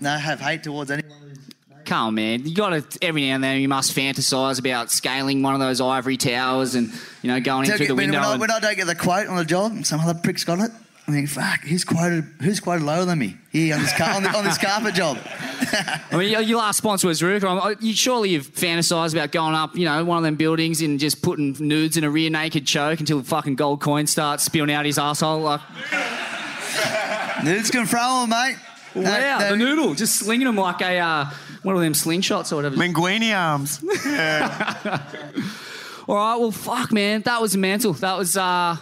no 0.00 0.10
have 0.16 0.40
hate 0.40 0.62
towards 0.62 0.90
anyone. 0.90 1.19
Come 1.90 2.06
on, 2.06 2.14
man. 2.14 2.46
You 2.46 2.54
got 2.54 2.68
to 2.90 2.98
every 3.04 3.26
now 3.26 3.34
and 3.34 3.42
then 3.42 3.60
you 3.60 3.66
must 3.68 3.96
fantasize 3.96 4.60
about 4.60 4.92
scaling 4.92 5.42
one 5.42 5.54
of 5.54 5.60
those 5.60 5.80
ivory 5.80 6.16
towers 6.16 6.76
and 6.76 6.88
you 7.20 7.28
know 7.32 7.40
going 7.40 7.68
in 7.68 7.76
through 7.76 7.88
the 7.88 7.94
window. 7.96 8.18
when, 8.20 8.24
I, 8.28 8.30
and- 8.32 8.40
when 8.40 8.50
I 8.52 8.60
don't 8.60 8.76
get 8.76 8.86
the 8.86 8.94
quote 8.94 9.26
on 9.26 9.36
the 9.36 9.44
job, 9.44 9.84
some 9.84 9.98
other 9.98 10.14
prick's 10.14 10.44
got 10.44 10.60
it. 10.60 10.70
I 11.08 11.12
think, 11.12 11.28
fuck, 11.28 11.62
who's 11.62 11.82
quoted? 11.82 12.22
Who's 12.40 12.60
quoted 12.60 12.84
lower 12.84 13.04
than 13.04 13.18
me 13.18 13.36
here 13.50 13.74
on 13.74 13.82
this 13.82 13.92
car, 13.98 14.10
on, 14.14 14.22
the, 14.22 14.28
on 14.30 14.44
this 14.44 14.56
carpet 14.58 14.94
job? 14.94 15.18
I 16.12 16.16
mean, 16.16 16.30
your- 16.30 16.42
your 16.42 16.58
last 16.58 16.76
sponsor 16.76 17.08
was 17.08 17.20
RVCA. 17.20 17.82
You 17.82 17.92
surely 17.94 18.30
you've 18.30 18.46
fantasized 18.46 19.12
about 19.12 19.32
going 19.32 19.56
up, 19.56 19.74
you 19.74 19.86
know, 19.86 20.04
one 20.04 20.18
of 20.18 20.22
them 20.22 20.36
buildings 20.36 20.82
and 20.82 21.00
just 21.00 21.22
putting 21.22 21.56
nudes 21.58 21.96
in 21.96 22.04
a 22.04 22.10
rear 22.10 22.30
naked 22.30 22.64
choke 22.68 23.00
until 23.00 23.18
the 23.18 23.24
fucking 23.24 23.56
gold 23.56 23.80
coin 23.80 24.06
starts 24.06 24.44
spilling 24.44 24.70
out 24.70 24.84
his 24.86 24.96
asshole. 24.96 25.40
Like, 25.40 25.60
Nudes 27.44 27.70
can 27.72 27.86
throw 27.86 28.22
'em, 28.22 28.28
mate. 28.30 28.56
wow, 28.94 29.48
the 29.50 29.56
noodle, 29.56 29.94
just 29.94 30.16
slinging 30.20 30.46
them 30.46 30.56
like 30.56 30.80
a 30.82 30.98
uh, 30.98 31.30
one 31.62 31.76
of 31.76 31.82
them 31.82 31.92
slingshots 31.92 32.52
or 32.52 32.56
whatever. 32.56 32.76
Linguini 32.76 33.36
arms. 33.36 33.82
All 36.08 36.16
right, 36.16 36.36
well, 36.36 36.50
fuck, 36.50 36.92
man, 36.92 37.22
that 37.22 37.40
was 37.40 37.56
mental. 37.56 37.92
That 37.92 38.18
was 38.18 38.36
uh, 38.36 38.76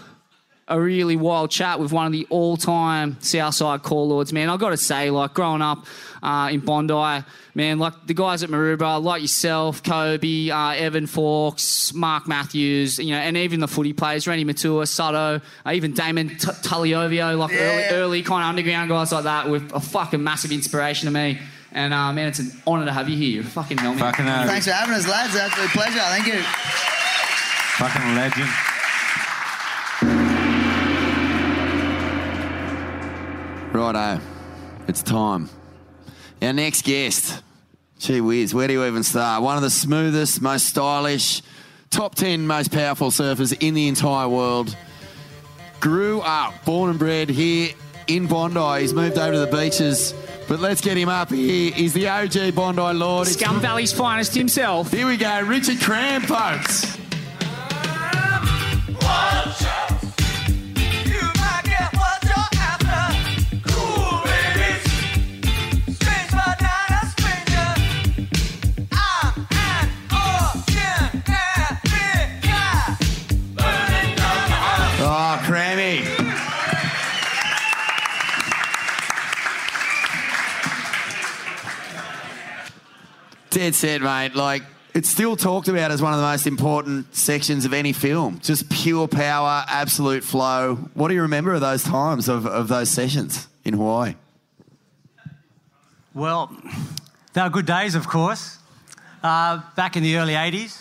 a 0.67 0.81
really 0.81 1.17
wild 1.17 1.51
chat 1.51 1.81
with 1.81 1.93
one 1.93 2.07
of 2.07 2.13
the 2.13 2.27
all-time 2.31 3.17
Southside 3.21 3.83
call 3.83 4.09
lords, 4.09 4.33
man. 4.33 4.49
I 4.49 4.57
got 4.57 4.71
to 4.71 4.77
say, 4.77 5.11
like 5.11 5.35
growing 5.35 5.61
up 5.61 5.85
uh, 6.23 6.49
in 6.53 6.61
Bondi, 6.61 7.25
man, 7.55 7.79
like 7.79 8.07
the 8.07 8.15
guys 8.15 8.43
at 8.43 8.51
Maroubra, 8.51 9.03
like 9.03 9.23
yourself, 9.23 9.83
Koby, 9.83 10.51
uh, 10.51 10.77
Evan 10.77 11.07
Faulks, 11.07 11.93
Mark 11.95 12.29
Matthews, 12.29 12.99
you 12.99 13.13
know, 13.13 13.19
and 13.19 13.37
even 13.37 13.61
the 13.61 13.69
footy 13.69 13.93
players, 13.93 14.27
Reni 14.27 14.45
Maitua, 14.45 14.85
Sutto, 14.85 15.43
uh, 15.67 15.71
even 15.71 15.93
Damon 15.93 16.29
T- 16.29 16.37
Tulliovio, 16.37 17.37
like 17.37 17.53
early, 17.53 17.85
early 17.91 18.23
kind 18.23 18.43
of 18.45 18.49
underground 18.51 18.89
guys 18.89 19.13
like 19.13 19.25
that, 19.25 19.49
were 19.49 19.63
a 19.75 19.81
fucking 19.81 20.23
massive 20.23 20.53
inspiration 20.53 21.07
to 21.07 21.13
me. 21.13 21.39
And 21.73 21.93
uh, 21.93 22.13
man, 22.13 22.29
it's 22.29 22.39
an 22.39 22.53
honour 22.67 22.87
to 22.87 22.93
have 22.93 23.09
you 23.09 23.17
here. 23.17 23.29
You're 23.29 23.45
fucking 23.45 23.79
helmet. 23.79 24.01
Fucking 24.01 24.27
uh, 24.27 24.47
Thanks 24.47 24.67
for 24.67 24.73
having 24.73 24.95
us, 24.95 25.07
lads. 25.07 25.37
Absolute 25.37 25.71
pleasure. 25.71 25.99
Thank 25.99 26.27
you. 26.27 26.43
Fucking 27.79 28.15
legend. 28.15 28.49
Righto, 33.73 34.21
it's 34.89 35.03
time. 35.03 35.49
Our 36.41 36.53
next 36.53 36.85
guest, 36.85 37.43
gee 37.99 38.21
whiz, 38.21 38.55
where 38.55 38.67
do 38.67 38.73
you 38.73 38.85
even 38.85 39.03
start? 39.03 39.43
One 39.43 39.57
of 39.57 39.63
the 39.63 39.71
smoothest, 39.71 40.41
most 40.41 40.67
stylish, 40.67 41.43
top 41.91 42.15
10 42.15 42.47
most 42.47 42.73
powerful 42.73 43.11
surfers 43.11 43.57
in 43.61 43.75
the 43.75 43.89
entire 43.89 44.29
world. 44.29 44.75
Grew 45.81 46.21
up, 46.23 46.65
born 46.65 46.91
and 46.91 46.99
bred 46.99 47.29
here 47.29 47.75
in 48.09 48.27
Bondi. 48.27 48.81
He's 48.81 48.95
moved 48.95 49.19
over 49.19 49.33
to 49.33 49.39
the 49.39 49.57
beaches, 49.57 50.15
but 50.49 50.61
let's 50.61 50.81
get 50.81 50.97
him 50.97 51.09
up 51.09 51.31
here. 51.31 51.71
He's 51.73 51.93
the 51.93 52.09
OG 52.09 52.55
Bondi 52.55 52.81
Lord. 52.99 53.29
Scum 53.29 53.61
Valley's 53.61 53.93
finest 53.93 54.35
himself. 54.35 54.91
Here 54.91 55.07
we 55.07 55.17
go, 55.17 55.41
Richard 55.43 55.81
Cram, 55.81 56.23
folks. 56.23 56.99
Dead 83.51 83.75
set, 83.75 84.03
mate. 84.03 84.35
Like, 84.35 84.63
it's 84.95 85.09
still 85.09 85.37
talked 85.37 85.69
about 85.69 85.91
as 85.91 86.03
one 86.03 86.13
of 86.13 86.19
the 86.19 86.27
most 86.27 86.47
important 86.47 87.15
sections 87.15 87.65
of 87.65 87.73
any 87.73 87.93
film. 87.93 88.41
Just 88.41 88.69
pure 88.69 89.09
power, 89.09 89.65
absolute 89.69 90.25
flow. 90.25 90.77
What 90.95 91.09
do 91.09 91.15
you 91.15 91.23
remember 91.23 91.55
of 91.55 91.61
those 91.61 91.83
times, 91.83 92.29
of, 92.29 92.47
of 92.47 92.69
those 92.69 92.91
sessions 92.91 93.49
in 93.65 93.75
Hawaii? 93.75 94.15
Well, 96.15 96.51
they 97.33 97.43
were 97.43 97.51
good 97.51 97.67
days, 97.67 97.95
of 97.95 98.09
course. 98.09 98.59
Uh, 99.23 99.61
back 99.77 99.97
in 99.97 100.03
the 100.03 100.17
early 100.17 100.33
80s. 100.33 100.81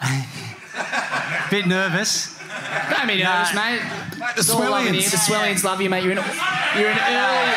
Bit 1.50 1.66
nervous. 1.66 2.38
Don't 2.90 3.06
be 3.06 3.22
nervous, 3.22 3.54
mate. 3.54 3.80
the 4.18 4.32
It's 4.36 4.50
all 4.50 4.60
loving 4.70 4.94
you. 4.94 5.00
Swellians. 5.00 5.10
The 5.10 5.16
Swellians 5.32 5.64
love 5.64 5.80
you, 5.80 5.90
mate. 5.90 6.04
You're 6.04 6.12
in, 6.12 6.18
you're 6.76 6.90
in 6.90 6.98
early. 6.98 7.54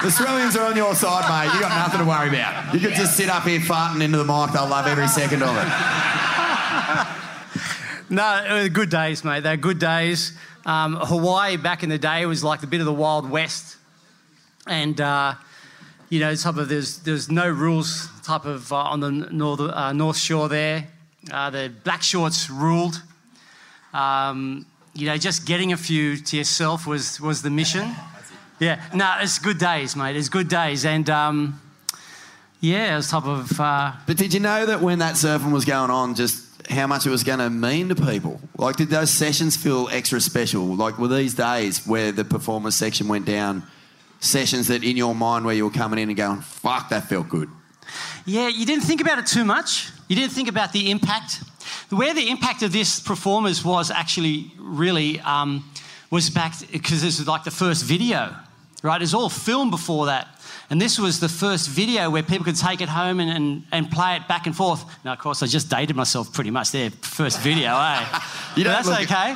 The 0.00 0.06
Australians 0.06 0.56
are 0.56 0.66
on 0.66 0.76
your 0.76 0.94
side, 0.94 1.28
mate. 1.28 1.52
You 1.54 1.60
got 1.60 1.76
nothing 1.76 1.98
to 2.00 2.06
worry 2.06 2.28
about. 2.28 2.72
You 2.72 2.78
could 2.78 2.94
just 2.94 3.16
sit 3.16 3.28
up 3.28 3.42
here 3.42 3.58
farting 3.58 4.00
into 4.00 4.18
the 4.18 4.24
mic. 4.24 4.52
They'll 4.52 4.68
love 4.68 4.86
every 4.86 5.08
second 5.08 5.42
of 5.42 5.56
it. 5.56 5.66
No, 8.08 8.68
good 8.72 8.90
days, 8.90 9.24
mate. 9.24 9.42
They're 9.42 9.56
good 9.56 9.80
days. 9.80 10.32
Um, 10.64 10.96
Hawaii 10.96 11.56
back 11.56 11.82
in 11.82 11.88
the 11.88 11.98
day 11.98 12.24
was 12.26 12.44
like 12.44 12.60
the 12.60 12.68
bit 12.68 12.78
of 12.78 12.86
the 12.86 12.92
Wild 12.92 13.28
West. 13.28 13.76
And, 14.68 15.00
uh, 15.00 15.34
you 16.08 16.20
know, 16.20 16.34
type 16.36 16.56
of, 16.56 16.68
there's, 16.68 17.00
there's 17.00 17.28
no 17.30 17.50
rules 17.50 18.08
type 18.22 18.44
of 18.44 18.72
uh, 18.72 18.76
on 18.76 19.00
the 19.00 19.10
north, 19.10 19.60
uh, 19.60 19.92
north 19.92 20.16
shore 20.16 20.48
there. 20.48 20.86
Uh, 21.30 21.50
the 21.50 21.72
black 21.82 22.02
shorts 22.02 22.48
ruled. 22.48 23.02
Um, 23.92 24.64
you 24.94 25.06
know, 25.06 25.16
just 25.16 25.44
getting 25.44 25.72
a 25.72 25.76
few 25.76 26.16
to 26.16 26.36
yourself 26.36 26.86
was, 26.86 27.20
was 27.20 27.42
the 27.42 27.50
mission. 27.50 27.94
Yeah, 28.58 28.80
no, 28.92 29.16
it's 29.20 29.38
good 29.38 29.58
days, 29.58 29.94
mate. 29.94 30.16
It's 30.16 30.28
good 30.28 30.48
days. 30.48 30.84
And, 30.84 31.08
um, 31.08 31.60
yeah, 32.60 32.94
it 32.94 32.96
was 32.96 33.08
type 33.08 33.24
of... 33.24 33.60
Uh, 33.60 33.92
But 34.06 34.16
did 34.16 34.34
you 34.34 34.40
know 34.40 34.66
that 34.66 34.80
when 34.80 34.98
that 34.98 35.14
surfing 35.14 35.52
was 35.52 35.64
going 35.64 35.90
on, 35.90 36.14
just 36.14 36.44
how 36.70 36.86
much 36.86 37.06
it 37.06 37.10
was 37.10 37.22
going 37.22 37.38
to 37.38 37.50
mean 37.50 37.88
to 37.88 37.94
people? 37.94 38.40
Like, 38.56 38.76
did 38.76 38.88
those 38.88 39.10
sessions 39.10 39.56
feel 39.56 39.88
extra 39.92 40.20
special? 40.20 40.64
Like, 40.74 40.98
were 40.98 41.08
these 41.08 41.34
days 41.34 41.86
where 41.86 42.12
the 42.12 42.24
performance 42.24 42.76
section 42.76 43.06
went 43.08 43.26
down 43.26 43.62
sessions 44.20 44.66
that 44.66 44.82
in 44.82 44.96
your 44.96 45.14
mind 45.14 45.44
where 45.44 45.54
you 45.54 45.64
were 45.64 45.70
coming 45.70 46.00
in 46.00 46.08
and 46.08 46.16
going, 46.16 46.40
fuck, 46.40 46.88
that 46.88 47.08
felt 47.08 47.28
good? 47.28 47.48
Yeah, 48.26 48.48
you 48.48 48.66
didn't 48.66 48.84
think 48.84 49.00
about 49.00 49.18
it 49.18 49.26
too 49.26 49.44
much. 49.44 49.90
You 50.08 50.16
didn't 50.16 50.32
think 50.32 50.48
about 50.48 50.72
the 50.72 50.90
impact. 50.90 51.42
Where 51.90 52.12
the 52.12 52.28
impact 52.28 52.62
of 52.62 52.72
this 52.72 53.00
performance 53.00 53.64
was 53.64 53.90
actually 53.90 54.52
really 54.58 55.20
um, 55.20 55.64
was 56.10 56.28
back 56.28 56.54
because 56.72 57.00
this 57.02 57.18
was 57.18 57.28
like 57.28 57.44
the 57.44 57.50
first 57.50 57.84
video, 57.84 58.34
right? 58.82 58.96
It 58.96 59.04
was 59.04 59.14
all 59.14 59.28
filmed 59.28 59.70
before 59.70 60.06
that. 60.06 60.28
And 60.70 60.80
this 60.80 60.98
was 60.98 61.18
the 61.18 61.28
first 61.28 61.68
video 61.68 62.10
where 62.10 62.22
people 62.22 62.44
could 62.44 62.56
take 62.56 62.82
it 62.82 62.90
home 62.90 63.20
and, 63.20 63.30
and, 63.30 63.62
and 63.72 63.90
play 63.90 64.16
it 64.16 64.28
back 64.28 64.46
and 64.46 64.54
forth. 64.54 64.84
Now, 65.02 65.14
of 65.14 65.18
course, 65.18 65.42
I 65.42 65.46
just 65.46 65.70
dated 65.70 65.96
myself 65.96 66.32
pretty 66.32 66.50
much 66.50 66.72
there. 66.72 66.90
First 66.90 67.40
video, 67.40 67.74
eh? 67.74 68.20
You 68.56 68.64
that's 68.64 68.88
okay. 68.88 69.34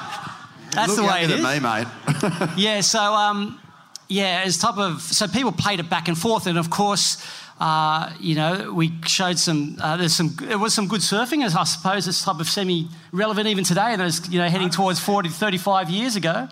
That's 0.72 0.96
the 0.96 1.04
way 1.04 1.24
it 1.24 1.30
is. 1.30 1.42
me, 1.42 1.60
mate. 1.60 1.86
yeah, 2.56 2.80
so 2.80 3.00
um, 3.00 3.60
yeah, 4.08 4.42
as 4.44 4.58
type 4.58 4.78
of 4.78 5.00
so 5.00 5.28
people 5.28 5.52
played 5.52 5.80
it 5.80 5.88
back 5.88 6.08
and 6.08 6.18
forth, 6.18 6.46
and 6.46 6.58
of 6.58 6.70
course, 6.70 7.24
uh, 7.60 8.10
you 8.18 8.34
know, 8.34 8.72
we 8.72 8.92
showed 9.06 9.38
some. 9.38 9.76
Uh, 9.80 9.96
there's 9.96 10.14
some. 10.14 10.34
There 10.40 10.58
was 10.58 10.74
some 10.74 10.88
good 10.88 11.00
surfing, 11.00 11.44
as 11.44 11.54
I 11.54 11.64
suppose 11.64 12.08
it's 12.08 12.24
type 12.24 12.40
of 12.40 12.48
semi-relevant 12.48 13.46
even 13.46 13.64
today. 13.64 13.94
There's 13.96 14.28
you 14.28 14.38
know 14.38 14.48
heading 14.48 14.70
towards 14.70 14.98
40, 14.98 15.28
35 15.28 15.90
years 15.90 16.16
ago, 16.16 16.48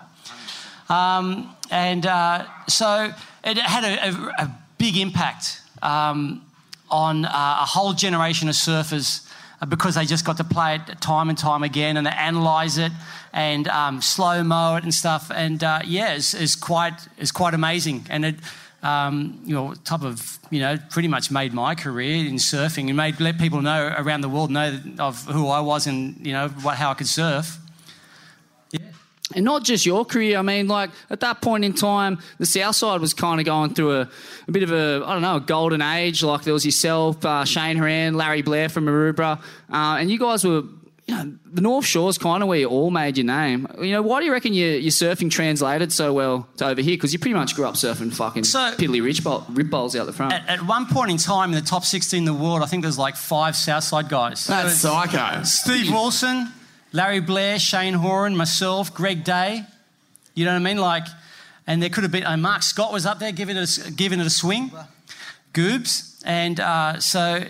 um, 0.90 1.54
and 1.70 2.04
uh, 2.04 2.44
so 2.68 3.12
it 3.44 3.56
had 3.58 3.84
a, 3.84 4.08
a, 4.08 4.44
a 4.44 4.58
big 4.76 4.96
impact 4.96 5.62
um, 5.82 6.44
on 6.90 7.24
uh, 7.24 7.28
a 7.28 7.64
whole 7.64 7.92
generation 7.92 8.48
of 8.48 8.54
surfers 8.56 9.26
uh, 9.62 9.66
because 9.66 9.94
they 9.94 10.04
just 10.04 10.24
got 10.24 10.36
to 10.38 10.44
play 10.44 10.74
it 10.74 11.00
time 11.00 11.28
and 11.28 11.38
time 11.38 11.62
again 11.62 11.96
and 11.96 12.06
they 12.06 12.12
analyse 12.16 12.76
it 12.76 12.92
and 13.32 13.68
um, 13.68 14.02
slow 14.02 14.42
mo 14.42 14.76
it 14.76 14.82
and 14.82 14.92
stuff. 14.92 15.30
And 15.32 15.62
uh, 15.62 15.80
yeah, 15.86 16.14
it's, 16.14 16.34
it's 16.34 16.56
quite 16.56 16.94
it's 17.18 17.30
quite 17.30 17.54
amazing. 17.54 18.06
And 18.10 18.24
it 18.24 18.34
um, 18.82 19.40
you 19.44 19.54
know 19.54 19.74
type 19.84 20.02
of 20.02 20.38
you 20.50 20.58
know 20.58 20.76
pretty 20.90 21.08
much 21.08 21.30
made 21.30 21.52
my 21.52 21.74
career 21.74 22.26
in 22.26 22.34
surfing 22.36 22.88
and 22.88 22.96
made 22.96 23.20
let 23.20 23.38
people 23.38 23.62
know 23.62 23.94
around 23.96 24.22
the 24.22 24.28
world 24.28 24.50
know 24.50 24.80
of 24.98 25.24
who 25.26 25.48
I 25.48 25.60
was 25.60 25.86
and 25.86 26.26
you 26.26 26.32
know 26.32 26.48
what 26.48 26.76
how 26.76 26.90
I 26.90 26.94
could 26.94 27.06
surf. 27.06 27.58
And 29.34 29.44
not 29.44 29.62
just 29.62 29.86
your 29.86 30.04
career. 30.04 30.38
I 30.38 30.42
mean, 30.42 30.66
like 30.66 30.90
at 31.08 31.20
that 31.20 31.40
point 31.40 31.64
in 31.64 31.72
time, 31.72 32.18
the 32.38 32.46
South 32.46 32.74
Side 32.74 33.00
was 33.00 33.14
kind 33.14 33.38
of 33.40 33.46
going 33.46 33.74
through 33.74 34.00
a, 34.00 34.08
a 34.48 34.50
bit 34.50 34.62
of 34.64 34.72
a, 34.72 35.04
I 35.06 35.12
don't 35.12 35.22
know, 35.22 35.36
a 35.36 35.40
golden 35.40 35.82
age. 35.82 36.22
Like 36.22 36.42
there 36.42 36.52
was 36.54 36.64
yourself, 36.64 37.24
uh, 37.24 37.44
Shane 37.44 37.76
Horan, 37.76 38.14
Larry 38.14 38.42
Blair 38.42 38.68
from 38.68 38.86
Maroubra, 38.86 39.38
uh, 39.38 39.96
and 40.00 40.10
you 40.10 40.18
guys 40.18 40.44
were, 40.44 40.62
you 41.06 41.14
know, 41.16 41.32
the 41.52 41.60
North 41.60 41.84
Shore's 41.86 42.18
kind 42.18 42.42
of 42.42 42.48
where 42.48 42.58
you 42.58 42.68
all 42.68 42.90
made 42.90 43.18
your 43.18 43.26
name. 43.26 43.66
You 43.80 43.92
know, 43.92 44.02
why 44.02 44.20
do 44.20 44.26
you 44.26 44.32
reckon 44.32 44.52
your, 44.52 44.70
your 44.76 44.92
surfing 44.92 45.30
translated 45.30 45.92
so 45.92 46.12
well 46.12 46.48
to 46.58 46.66
over 46.66 46.80
here? 46.80 46.96
Because 46.96 47.12
you 47.12 47.18
pretty 47.18 47.34
much 47.34 47.54
grew 47.56 47.66
up 47.66 47.74
surfing 47.74 48.12
fucking 48.12 48.44
so, 48.44 48.58
piddly 48.78 49.02
rich 49.02 49.24
bowl, 49.24 49.44
rib 49.50 49.70
bowls 49.70 49.96
out 49.96 50.06
the 50.06 50.12
front. 50.12 50.32
At, 50.32 50.48
at 50.48 50.66
one 50.66 50.86
point 50.86 51.10
in 51.10 51.16
time, 51.16 51.50
in 51.52 51.56
the 51.56 51.66
top 51.66 51.84
16 51.84 52.18
in 52.18 52.24
the 52.24 52.34
world, 52.34 52.62
I 52.62 52.66
think 52.66 52.82
there's 52.82 52.98
like 52.98 53.16
five 53.16 53.56
Southside 53.56 54.08
guys. 54.08 54.46
That's 54.46 54.80
So 54.80 54.90
psycho. 54.90 55.42
Steve 55.42 55.90
Wilson, 55.90 56.52
Larry 56.92 57.20
Blair, 57.20 57.58
Shane 57.58 57.94
Horan, 57.94 58.36
myself, 58.36 58.92
Greg 58.92 59.24
Day. 59.24 59.64
You 60.34 60.44
know 60.44 60.52
what 60.52 60.56
I 60.56 60.64
mean? 60.64 60.78
Like, 60.78 61.06
and 61.66 61.82
there 61.82 61.90
could 61.90 62.02
have 62.02 62.12
been. 62.12 62.24
Uh, 62.24 62.36
Mark 62.36 62.62
Scott 62.62 62.92
was 62.92 63.06
up 63.06 63.18
there 63.18 63.32
giving 63.32 63.56
it 63.56 63.78
a, 63.78 63.90
giving 63.92 64.20
it 64.20 64.26
a 64.26 64.30
swing. 64.30 64.70
Goobs, 65.52 66.22
and 66.24 66.60
uh, 66.60 67.00
so 67.00 67.44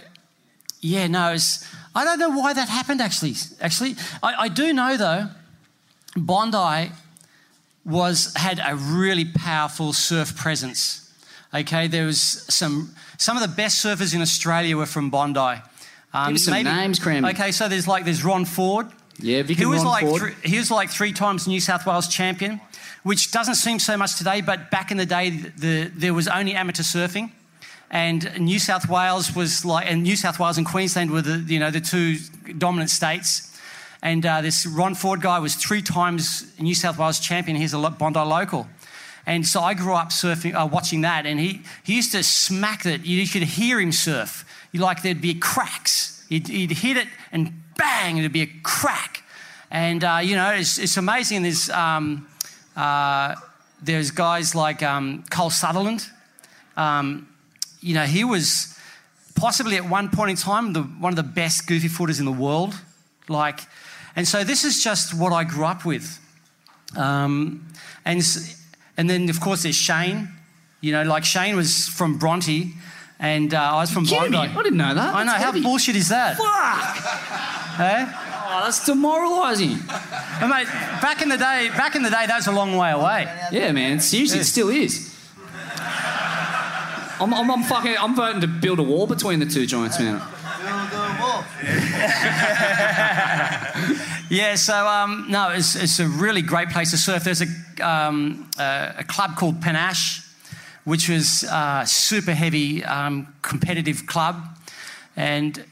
yeah, 0.81 1.07
no, 1.07 1.33
it's, 1.33 1.67
I 1.95 2.05
don't 2.05 2.19
know 2.19 2.31
why 2.31 2.53
that 2.53 2.69
happened. 2.69 3.01
Actually, 3.01 3.35
actually, 3.61 3.97
I, 4.23 4.35
I 4.35 4.49
do 4.49 4.73
know 4.73 4.97
though. 4.97 5.29
Bondi 6.17 6.93
was 7.85 8.33
had 8.35 8.61
a 8.65 8.75
really 8.77 9.25
powerful 9.25 9.93
surf 9.93 10.37
presence. 10.37 11.13
Okay, 11.55 11.89
there 11.89 12.07
was 12.07 12.21
some 12.21 12.95
some 13.19 13.37
of 13.37 13.43
the 13.43 13.55
best 13.55 13.85
surfers 13.85 14.15
in 14.15 14.23
Australia 14.23 14.77
were 14.77 14.87
from 14.87 15.11
Bondi. 15.11 15.61
Um, 16.13 16.27
Give 16.27 16.33
me 16.33 16.39
some 16.39 16.63
names, 16.65 16.99
Crammy. 16.99 17.31
Okay, 17.31 17.53
so 17.53 17.69
there's 17.69 17.87
like 17.87 18.05
there's 18.05 18.25
Ron 18.25 18.45
Ford. 18.45 18.87
Yeah, 19.23 19.43
Vic 19.43 19.59
he 19.59 19.67
was 19.67 19.85
like 19.85 20.05
he 20.45 20.59
was 20.59 20.71
like 20.71 20.91
three 20.91 21.13
times 21.13 21.47
New 21.47 21.61
South 21.61 21.87
Wales 21.87 22.09
champion, 22.09 22.61
which 23.03 23.31
doesn't 23.31 23.57
seem 23.57 23.79
so 23.79 23.97
much 23.97 24.17
today. 24.17 24.41
But 24.41 24.71
back 24.71 24.91
in 24.91 24.97
the 24.97 25.07
day, 25.07 25.31
the, 25.31 25.91
there 25.95 26.15
was 26.15 26.29
only 26.29 26.55
amateur 26.55 26.83
surfing, 26.83 27.31
and 27.91 28.31
New 28.39 28.59
South 28.59 28.89
Wales 28.89 29.35
was 29.35 29.65
like, 29.65 29.87
and 29.91 30.03
New 30.03 30.17
South 30.17 30.39
Wales 30.39 30.59
and 30.59 30.67
Queensland 30.67 31.11
were 31.11 31.23
the 31.23 31.39
you 31.53 31.59
know 31.59 31.71
the 31.71 31.81
two 31.81 32.17
dominant 32.59 32.91
states. 32.91 33.47
And 34.03 34.25
uh, 34.25 34.41
this 34.41 34.67
Ron 34.67 34.95
Ford 34.95 35.21
guy 35.21 35.39
was 35.41 35.55
three 35.55 35.83
times 35.83 36.51
New 36.59 36.75
South 36.75 36.99
Wales 36.99 37.21
champion. 37.21 37.57
He's 37.59 37.75
a 37.75 37.91
Bondi 37.91 38.21
local. 38.21 38.67
And 39.27 39.47
so 39.47 39.61
I 39.61 39.75
grew 39.75 39.95
up 39.95 40.09
surfing, 40.09 40.55
uh, 40.55 40.67
watching 40.67 41.03
that, 41.03 41.27
and 41.27 41.39
he, 41.39 41.63
he 41.85 41.97
used 41.97 42.13
to 42.13 42.23
smack 42.23 42.87
it. 42.87 43.05
You 43.05 43.27
could 43.29 43.43
hear 43.43 43.79
him 43.79 43.93
surf. 43.93 44.45
You 44.73 44.81
like 44.81 45.03
there'd 45.03 45.21
be 45.21 45.35
cracks. 45.35 46.25
He'd, 46.29 46.49
he'd 46.49 46.73
hit 46.73 46.97
it, 46.97 47.09
and 47.31 47.60
bang, 47.81 48.19
it'd 48.19 48.33
be 48.33 48.43
a 48.43 48.51
crack. 48.63 49.23
And 49.71 50.05
uh, 50.05 50.21
you 50.23 50.37
know, 50.37 50.51
it's, 50.51 50.79
it's 50.79 50.97
amazing. 50.97 51.43
There's 51.43 51.71
um, 51.71 52.29
uh, 52.77 53.35
there's 53.83 54.11
guys 54.11 54.55
like 54.55 54.83
um, 54.83 55.25
Cole 55.31 55.51
Sutherland. 55.51 56.07
Um, 56.77 57.29
you 57.81 57.95
know, 57.95 58.05
he 58.05 58.25
was 58.25 58.77
possibly 59.35 59.77
at 59.77 59.89
one 59.89 60.11
point 60.11 60.31
in 60.31 60.37
time 60.37 60.73
the, 60.73 60.83
one 60.83 61.13
of 61.13 61.17
the 61.17 61.23
best 61.23 61.67
goofy 61.67 61.89
footers 61.89 62.21
in 62.21 62.27
the 62.27 62.33
world. 62.33 62.75
Like, 63.29 63.61
and 64.17 64.29
so 64.29 64.45
this 64.45 64.65
is 64.65 64.85
just 64.85 65.15
what 65.15 65.33
I 65.33 65.45
grew 65.45 65.65
up 65.65 65.85
with. 65.85 66.19
Um, 66.97 67.67
and, 68.05 68.23
and 68.97 69.09
then, 69.09 69.31
of 69.31 69.41
course, 69.41 69.63
there's 69.63 69.77
Shane. 69.77 70.29
You 70.81 70.93
know, 70.93 71.05
like 71.05 71.25
Shane 71.25 71.57
was 71.57 71.89
from 71.89 72.19
Bronte, 72.19 72.75
and 73.21 73.53
uh, 73.55 73.61
I 73.61 73.75
was 73.77 73.91
from 73.91 74.07
Bondi. 74.07 74.37
I 74.37 74.63
didn't 74.63 74.79
know 74.79 74.95
that. 74.95 75.15
I 75.15 75.25
know. 75.25 75.33
That's 75.33 75.45
How 75.45 75.53
heavy. 75.53 75.63
bullshit 75.63 75.95
is 75.95 76.09
that? 76.09 76.37
Fuck! 76.39 77.81
Eh? 77.81 78.13
Oh, 78.53 78.65
that's 78.65 78.85
demoralising. 78.85 79.79
And 80.41 80.51
mate, 80.51 80.67
back 81.01 81.23
in 81.23 81.29
the 81.29 81.37
day, 81.37 81.69
back 81.77 81.95
in 81.95 82.03
the 82.03 82.11
day, 82.11 82.27
that 82.27 82.37
was 82.37 82.47
a 82.47 82.53
long 82.53 82.77
way 82.77 82.91
away. 82.91 83.33
Yeah, 83.53 83.71
man. 83.73 84.01
Seriously, 84.01 84.41
it 84.41 84.45
still 84.45 84.71
is. 84.71 85.15
I'm, 87.21 87.33
I'm, 87.35 87.51
I'm 87.51 87.63
fucking. 87.63 87.97
I'm 87.99 88.17
voting 88.17 88.41
to 88.41 88.49
build 88.49 88.79
a 88.79 88.83
wall 88.83 89.07
between 89.07 89.39
the 89.39 89.47
two 89.47 89.67
joints, 89.67 90.01
man. 90.01 90.21
Yeah, 94.31 94.55
so 94.55 94.87
um, 94.87 95.27
no, 95.29 95.51
it's, 95.51 95.75
it's 95.75 95.99
a 95.99 96.07
really 96.07 96.41
great 96.41 96.71
place 96.71 96.93
to 96.93 96.97
surf. 96.97 97.25
There's 97.25 97.43
a, 97.43 97.47
um, 97.85 98.49
a, 98.57 98.95
a 98.99 99.05
club 99.05 99.35
called 99.35 99.61
Panache, 99.61 100.23
which 100.85 101.09
was 101.09 101.45
a 101.45 101.85
super 101.87 102.33
heavy 102.33 102.85
um, 102.85 103.33
competitive 103.43 104.07
club, 104.07 104.43
and 105.17 105.65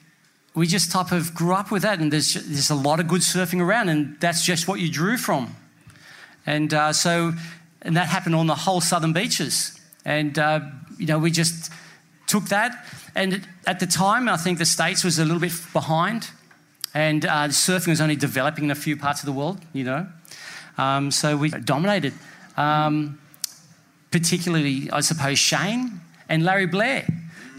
we 0.54 0.66
just 0.66 0.90
type 0.90 1.12
of 1.12 1.34
grew 1.34 1.54
up 1.54 1.70
with 1.70 1.82
that. 1.82 1.98
And 1.98 2.12
there's 2.12 2.34
there's 2.34 2.70
a 2.70 2.74
lot 2.74 3.00
of 3.00 3.08
good 3.08 3.22
surfing 3.22 3.60
around, 3.60 3.88
and 3.88 4.18
that's 4.20 4.44
just 4.44 4.68
what 4.68 4.80
you 4.80 4.90
drew 4.90 5.16
from. 5.16 5.56
And 6.46 6.72
uh, 6.72 6.92
so, 6.92 7.32
and 7.82 7.96
that 7.96 8.08
happened 8.08 8.34
on 8.34 8.46
the 8.46 8.54
whole 8.54 8.80
southern 8.80 9.12
beaches, 9.12 9.78
and 10.04 10.38
uh, 10.38 10.60
you 10.98 11.06
know 11.06 11.18
we 11.18 11.30
just 11.30 11.72
took 12.26 12.44
that. 12.46 12.84
And 13.14 13.46
at 13.66 13.80
the 13.80 13.86
time, 13.86 14.28
I 14.28 14.36
think 14.36 14.58
the 14.58 14.66
states 14.66 15.02
was 15.02 15.18
a 15.18 15.24
little 15.24 15.40
bit 15.40 15.52
behind 15.72 16.30
and 16.94 17.24
uh, 17.24 17.48
surfing 17.48 17.88
was 17.88 18.00
only 18.00 18.16
developing 18.16 18.64
in 18.64 18.70
a 18.70 18.74
few 18.74 18.96
parts 18.96 19.20
of 19.20 19.26
the 19.26 19.32
world, 19.32 19.60
you 19.72 19.84
know. 19.84 20.06
Um, 20.76 21.10
so 21.10 21.36
we 21.36 21.50
dominated, 21.50 22.12
um, 22.56 23.18
particularly, 24.10 24.90
I 24.90 25.00
suppose, 25.00 25.38
Shane 25.38 26.00
and 26.28 26.44
Larry 26.44 26.66
Blair. 26.66 27.06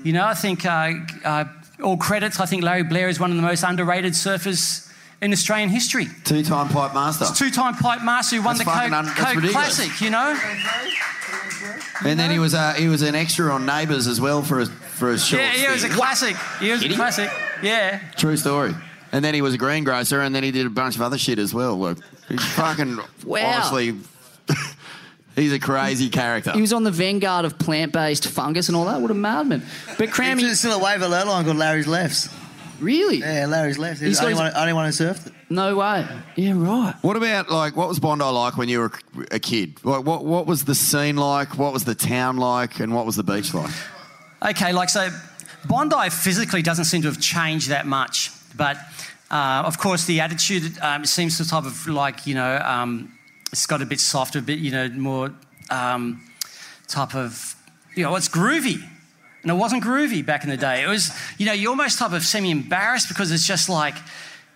You 0.04 0.14
know, 0.14 0.26
I 0.26 0.34
think 0.34 0.66
uh, 0.66 0.94
uh, 1.26 1.46
all 1.84 1.98
credits. 1.98 2.40
I 2.40 2.46
think 2.46 2.64
Larry 2.64 2.84
Blair 2.84 3.10
is 3.10 3.20
one 3.20 3.32
of 3.32 3.36
the 3.36 3.44
most 3.44 3.64
underrated 3.64 4.14
surfers 4.14 4.90
in 5.22 5.34
Australian 5.34 5.70
history. 5.70 6.08
Two-time 6.24 6.70
pipe 6.70 6.94
master. 6.94 7.26
Two-time 7.36 7.76
pipe 7.76 8.02
master 8.04 8.38
who 8.38 8.42
won 8.44 8.58
That's 8.58 8.66
the 8.66 8.72
fucking 8.72 8.92
Coke, 8.92 9.28
un- 9.36 9.42
Coke. 9.42 9.52
Classic. 9.52 10.00
You 10.02 10.10
know. 10.12 10.40
And 12.06 12.18
then 12.18 12.32
he 12.32 12.40
was 12.40 12.54
uh, 12.54 12.74
he 12.74 12.88
was 12.88 13.02
an 13.02 13.14
extra 13.16 13.52
on 13.54 13.66
Neighbours 13.66 14.08
as 14.08 14.22
well 14.22 14.42
for 14.42 14.62
a 14.62 14.66
for 14.66 15.12
a 15.12 15.20
short. 15.20 15.42
Yeah, 15.42 15.54
yeah, 15.56 15.70
it 15.70 15.74
was 15.74 15.84
a 15.84 15.90
classic. 15.90 16.36
He 16.62 16.72
was 16.72 16.80
a 16.80 16.84
Kidding? 16.84 16.98
classic. 16.98 17.30
Yeah. 17.62 18.00
True 18.16 18.38
story. 18.38 18.74
And 19.12 19.26
then 19.26 19.34
he 19.34 19.42
was 19.42 19.54
a 19.56 19.58
greengrocer, 19.58 20.22
and 20.22 20.34
then 20.34 20.44
he 20.44 20.52
did 20.52 20.66
a 20.66 20.70
bunch 20.70 20.96
of 20.96 21.02
other 21.02 21.18
shit 21.18 21.40
as 21.40 21.54
well. 21.54 21.78
Look, 21.78 21.98
he's 22.30 22.44
fucking 22.54 23.00
Wow. 23.26 23.46
honestly, 23.56 23.96
he's 25.40 25.54
a 25.54 25.60
crazy 25.60 26.10
character. 26.10 26.52
He 26.52 26.62
was 26.62 26.74
on 26.74 26.84
the 26.84 26.92
vanguard 26.92 27.46
of 27.46 27.58
plant-based 27.58 28.28
fungus 28.28 28.68
and 28.68 28.76
all 28.76 28.86
that. 28.86 29.02
What 29.02 29.12
a 29.12 29.16
madman! 29.16 29.64
But 29.98 30.10
Crammy, 30.10 30.42
There's 30.42 30.60
still 30.60 30.80
a 30.80 30.84
wave 30.84 31.02
of 31.02 31.10
line 31.10 31.46
called 31.46 31.58
Larry's 31.58 31.88
Lefts. 31.88 32.30
Really? 32.80 33.18
Yeah, 33.18 33.46
Larry's 33.46 33.78
Lefts. 33.78 34.00
He's 34.00 34.10
He's 34.10 34.20
the 34.20 34.26
only 34.26 34.36
got 34.36 34.54
one, 34.54 34.62
only 34.62 34.74
one 34.74 34.86
who 34.86 34.92
surfed 34.92 35.28
it. 35.28 35.34
No 35.50 35.76
way. 35.76 36.08
Yeah, 36.36 36.54
right. 36.56 36.96
What 37.02 37.18
about 37.18 37.50
like 37.50 37.76
what 37.76 37.88
was 37.90 38.00
Bondi 38.00 38.24
like 38.24 38.56
when 38.56 38.70
you 38.70 38.80
were 38.80 38.92
a 39.32 39.40
kid? 39.40 39.84
Like, 39.84 40.06
what 40.06 40.24
what 40.24 40.46
was 40.46 40.66
the 40.66 40.76
scene 40.76 41.18
like? 41.18 41.58
What 41.58 41.74
was 41.74 41.86
the 41.86 41.96
town 41.96 42.38
like? 42.38 42.80
And 42.80 42.94
what 42.94 43.06
was 43.06 43.16
the 43.16 43.24
beach 43.24 43.54
like? 43.54 43.72
Okay, 44.42 44.72
like 44.72 44.90
so, 44.90 45.10
Bondi 45.68 46.10
physically 46.10 46.62
doesn't 46.62 46.86
seem 46.86 47.02
to 47.02 47.08
have 47.08 47.20
changed 47.20 47.70
that 47.70 47.86
much, 47.86 48.32
but 48.56 48.78
uh, 49.32 49.64
of 49.66 49.78
course 49.78 50.06
the 50.06 50.22
attitude 50.22 50.78
um, 50.82 51.04
seems 51.04 51.38
to 51.38 51.48
type 51.48 51.66
of 51.66 51.88
like 51.88 52.26
you 52.28 52.36
know 52.36 52.58
um, 52.58 53.12
it's 53.52 53.66
got 53.66 53.82
a 53.82 53.86
bit 53.86 54.00
softer, 54.00 54.40
a 54.40 54.42
bit 54.42 54.60
you 54.60 54.72
know 54.72 54.90
more 54.90 55.32
um, 55.70 56.22
type 56.90 57.16
of, 57.16 57.56
you 57.96 58.04
know, 58.04 58.16
it's 58.16 58.28
groovy. 58.28 58.82
And 59.42 59.52
it 59.52 59.56
wasn't 59.56 59.84
groovy 59.84 60.26
back 60.26 60.44
in 60.44 60.50
the 60.50 60.58
day. 60.58 60.84
It 60.84 60.88
was, 60.88 61.12
you 61.38 61.46
know, 61.46 61.54
you 61.54 61.70
almost 61.70 61.98
type 61.98 62.12
of 62.12 62.24
semi 62.24 62.52
embarrassed 62.52 63.08
because 63.08 63.32
it's 63.32 63.48
just 63.48 63.70
like, 63.70 63.96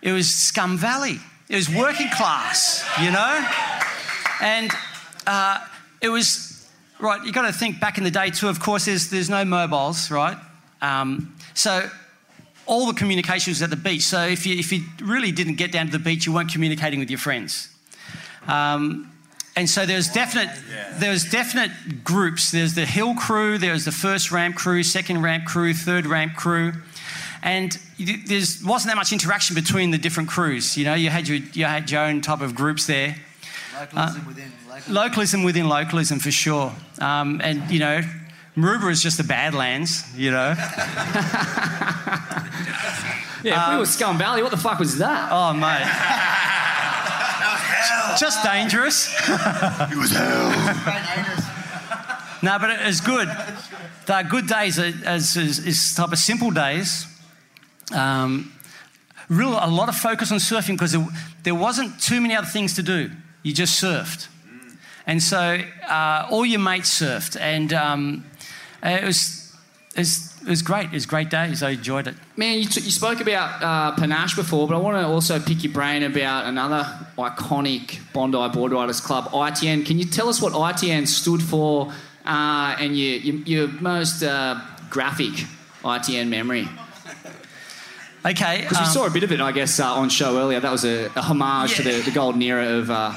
it 0.02 0.12
was 0.12 0.28
Scum 0.28 0.76
Valley. 0.76 1.16
It 1.48 1.56
was 1.56 1.70
working 1.70 2.08
class, 2.10 2.84
you 3.00 3.10
know? 3.10 3.48
And 4.42 4.70
uh, 5.26 5.60
it 6.02 6.10
was, 6.10 6.68
right, 7.00 7.22
you've 7.24 7.34
got 7.34 7.46
to 7.46 7.52
think 7.52 7.80
back 7.80 7.96
in 7.96 8.04
the 8.04 8.10
day 8.10 8.30
too, 8.30 8.48
of 8.48 8.60
course, 8.60 8.84
there's, 8.84 9.08
there's 9.08 9.30
no 9.30 9.44
mobiles, 9.44 10.10
right? 10.10 10.36
Um, 10.82 11.34
so 11.54 11.88
all 12.66 12.86
the 12.86 12.92
communication 12.92 13.52
was 13.52 13.62
at 13.62 13.70
the 13.70 13.76
beach. 13.76 14.02
So 14.02 14.26
if 14.26 14.44
you, 14.44 14.58
if 14.58 14.70
you 14.70 14.82
really 15.02 15.32
didn't 15.32 15.54
get 15.54 15.72
down 15.72 15.86
to 15.86 15.92
the 15.92 15.98
beach, 15.98 16.26
you 16.26 16.32
weren't 16.32 16.52
communicating 16.52 16.98
with 16.98 17.10
your 17.10 17.18
friends. 17.18 17.73
Um, 18.48 19.10
and 19.56 19.70
so 19.70 19.86
there's 19.86 20.08
definite, 20.08 20.50
there's 20.94 21.24
definite 21.30 22.02
groups. 22.02 22.50
There's 22.50 22.74
the 22.74 22.84
hill 22.84 23.14
crew, 23.14 23.56
there's 23.58 23.84
the 23.84 23.92
first 23.92 24.32
ramp 24.32 24.56
crew, 24.56 24.82
second 24.82 25.22
ramp 25.22 25.44
crew, 25.44 25.72
third 25.74 26.06
ramp 26.06 26.34
crew, 26.34 26.72
and 27.42 27.78
there 27.98 28.40
wasn't 28.64 28.90
that 28.90 28.96
much 28.96 29.12
interaction 29.12 29.54
between 29.54 29.90
the 29.92 29.98
different 29.98 30.28
crews. 30.28 30.76
You 30.76 30.84
know, 30.84 30.94
you 30.94 31.10
had 31.10 31.28
your 31.28 31.38
you 31.52 31.66
had 31.66 31.90
your 31.90 32.02
own 32.02 32.20
type 32.20 32.40
of 32.40 32.54
groups 32.54 32.86
there. 32.86 33.16
Localism 33.74 34.26
within 34.26 34.52
localism. 34.68 34.94
Localism 34.94 35.42
within 35.44 35.68
localism 35.68 36.18
for 36.18 36.30
sure. 36.30 36.72
Um, 37.00 37.40
and 37.44 37.70
you 37.70 37.78
know, 37.78 38.00
Maroubra 38.56 38.90
is 38.90 39.02
just 39.02 39.18
the 39.18 39.24
Badlands. 39.24 40.04
You 40.16 40.32
know. 40.32 40.54
Yeah, 43.44 43.66
if 43.66 43.74
we 43.74 43.78
were 43.78 43.86
Scum 43.86 44.16
Valley, 44.16 44.42
what 44.42 44.50
the 44.50 44.56
fuck 44.56 44.78
was 44.78 44.96
that? 44.98 45.28
Oh, 45.30 45.52
mate. 45.52 45.84
Just 48.18 48.42
dangerous. 48.44 49.14
It 49.90 49.96
was 49.96 50.10
hell. 50.10 51.40
No, 52.42 52.58
but 52.58 52.68
it 52.68 52.84
was 52.84 53.00
good. 53.00 53.26
They're 54.04 54.22
good 54.22 54.46
days 54.46 54.78
as, 54.78 55.34
as 55.34 55.94
type 55.96 56.12
of 56.12 56.18
simple 56.18 56.50
days. 56.50 57.06
Um, 57.90 58.52
real 59.30 59.52
a 59.52 59.68
lot 59.68 59.88
of 59.88 59.96
focus 59.96 60.30
on 60.30 60.38
surfing 60.38 60.74
because 60.74 60.92
there, 60.92 61.06
there 61.42 61.54
wasn't 61.54 61.98
too 62.00 62.20
many 62.20 62.34
other 62.34 62.46
things 62.46 62.74
to 62.74 62.82
do. 62.82 63.10
You 63.42 63.54
just 63.54 63.82
surfed, 63.82 64.28
and 65.06 65.22
so 65.22 65.58
uh, 65.88 66.28
all 66.30 66.44
your 66.44 66.60
mates 66.60 67.00
surfed, 67.00 67.40
and 67.40 67.72
um, 67.72 68.24
it 68.82 69.04
was 69.04 69.54
it 69.94 70.00
was, 70.00 70.33
it 70.46 70.50
was 70.50 70.62
great. 70.62 70.86
It 70.86 70.92
was 70.92 71.06
great 71.06 71.30
days. 71.30 71.62
I 71.62 71.70
enjoyed 71.70 72.06
it. 72.06 72.14
Man, 72.36 72.58
you, 72.58 72.66
t- 72.66 72.80
you 72.80 72.90
spoke 72.90 73.20
about 73.20 73.62
uh, 73.62 73.96
Panache 73.96 74.36
before, 74.36 74.68
but 74.68 74.74
I 74.74 74.78
want 74.78 74.98
to 74.98 75.06
also 75.06 75.40
pick 75.40 75.64
your 75.64 75.72
brain 75.72 76.02
about 76.02 76.46
another 76.46 76.84
iconic 77.16 78.00
Bondi 78.12 78.48
Board 78.52 78.72
Riders 78.72 79.00
Club, 79.00 79.30
ITN. 79.30 79.86
Can 79.86 79.98
you 79.98 80.04
tell 80.04 80.28
us 80.28 80.42
what 80.42 80.52
ITN 80.52 81.08
stood 81.08 81.42
for 81.42 81.92
uh, 82.26 82.76
and 82.78 82.96
your, 82.96 83.18
your, 83.18 83.34
your 83.46 83.68
most 83.80 84.22
uh, 84.22 84.60
graphic 84.90 85.32
ITN 85.82 86.28
memory? 86.28 86.68
Okay. 88.26 88.62
Because 88.62 88.78
we 88.78 88.84
um, 88.84 88.90
saw 88.90 89.06
a 89.06 89.10
bit 89.10 89.22
of 89.22 89.32
it, 89.32 89.40
I 89.40 89.52
guess, 89.52 89.80
uh, 89.80 89.94
on 89.94 90.08
show 90.08 90.36
earlier. 90.36 90.60
That 90.60 90.72
was 90.72 90.84
a, 90.84 91.06
a 91.16 91.22
homage 91.22 91.76
to 91.76 91.82
the, 91.82 92.00
the 92.00 92.10
golden 92.10 92.42
era 92.42 92.78
of 92.78 92.90
uh, 92.90 93.12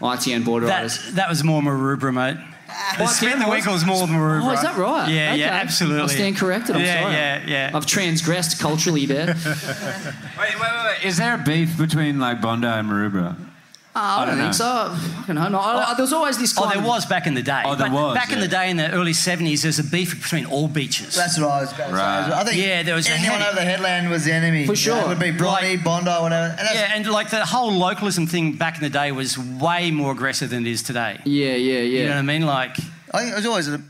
ITN 0.00 0.44
Board 0.44 0.64
Riders. 0.64 0.98
That, 1.06 1.14
that 1.16 1.28
was 1.28 1.44
more 1.44 1.62
Maroubra, 1.62 2.12
mate. 2.12 2.53
The 2.98 3.06
Spin 3.06 3.38
the 3.38 3.48
Winkle's 3.48 3.84
more 3.84 4.06
than 4.06 4.16
Maroubra. 4.16 4.44
Oh, 4.44 4.50
is 4.52 4.62
that 4.62 4.76
right? 4.76 5.08
Yeah, 5.08 5.30
Okay. 5.32 5.40
yeah, 5.40 5.46
absolutely. 5.50 6.02
I 6.02 6.06
stand 6.06 6.36
corrected. 6.36 6.76
I'm 6.76 6.82
yeah, 6.82 7.00
sorry. 7.00 7.12
Yeah, 7.14 7.46
yeah, 7.46 7.70
I've 7.74 7.86
transgressed 7.86 8.60
culturally 8.60 9.06
there. 9.06 9.26
Wait, 9.36 9.36
wait, 9.36 10.60
wait, 10.60 10.60
wait. 10.60 11.04
Is 11.04 11.16
there 11.16 11.34
a 11.34 11.38
beef 11.38 11.76
between 11.78 12.18
like 12.18 12.40
Bondi 12.40 12.66
and 12.66 12.88
Maroubra? 12.88 13.36
Oh, 13.96 14.00
I, 14.00 14.22
I 14.22 14.26
don't, 14.26 14.34
don't 14.38 14.44
think 14.46 14.54
so. 14.54 14.92
Fucking 15.18 15.36
hell, 15.36 15.50
no. 15.50 15.60
I, 15.60 15.94
there 15.94 16.02
was 16.02 16.12
always 16.12 16.36
this 16.36 16.52
Oh, 16.58 16.68
there 16.68 16.82
was 16.82 17.06
back 17.06 17.28
in 17.28 17.34
the 17.34 17.42
day. 17.42 17.62
Oh, 17.64 17.76
there 17.76 17.88
But 17.88 17.94
was, 17.94 18.14
Back 18.16 18.32
in 18.32 18.40
the 18.40 18.48
day, 18.48 18.68
in 18.68 18.76
the 18.76 18.90
early 18.90 19.12
70s, 19.12 19.62
there 19.62 19.68
was 19.68 19.78
a 19.78 19.84
beef 19.84 20.20
between 20.20 20.46
all 20.46 20.66
beaches. 20.66 21.14
That's 21.14 21.38
what 21.38 21.48
I 21.48 21.60
was 21.60 21.72
about 21.72 21.88
to 21.90 21.94
Right. 21.94 22.26
say. 22.28 22.32
I 22.34 22.44
think 22.44 22.56
Yeah, 22.60 22.82
there 22.82 22.96
was 22.96 23.06
anyone 23.08 23.38
heavy- 23.38 23.44
over 23.50 23.54
the 23.54 23.64
headland 23.64 24.10
was 24.10 24.24
the 24.24 24.32
enemy. 24.32 24.66
For 24.66 24.72
You 24.74 24.90
know, 24.90 25.00
sure. 25.00 25.00
It 25.02 25.08
would 25.08 25.20
be 25.20 25.30
Bronny, 25.30 25.82
Bondi, 25.82 26.10
whatever. 26.10 26.46
And 26.48 26.58
that's, 26.58 26.74
yeah, 26.74 26.90
and 26.94 27.06
like 27.06 27.30
the 27.30 27.44
whole 27.46 27.70
localism 27.72 28.26
thing 28.26 28.54
back 28.54 28.76
in 28.76 28.82
the 28.82 28.90
day 28.90 29.12
was 29.12 29.38
way 29.38 29.92
more 29.92 30.10
aggressive 30.10 30.50
than 30.50 30.66
it 30.66 30.70
is 30.70 30.82
today. 30.82 31.20
Yeah, 31.24 31.54
yeah, 31.54 31.78
yeah. 31.78 31.80
You 32.00 32.04
know 32.06 32.10
what 32.14 32.18
I 32.18 32.22
mean? 32.22 32.42
Like, 32.46 32.76
I 33.12 33.18
think 33.20 33.32
it 33.32 33.36
was 33.36 33.46
always 33.46 33.68
a 33.68 33.80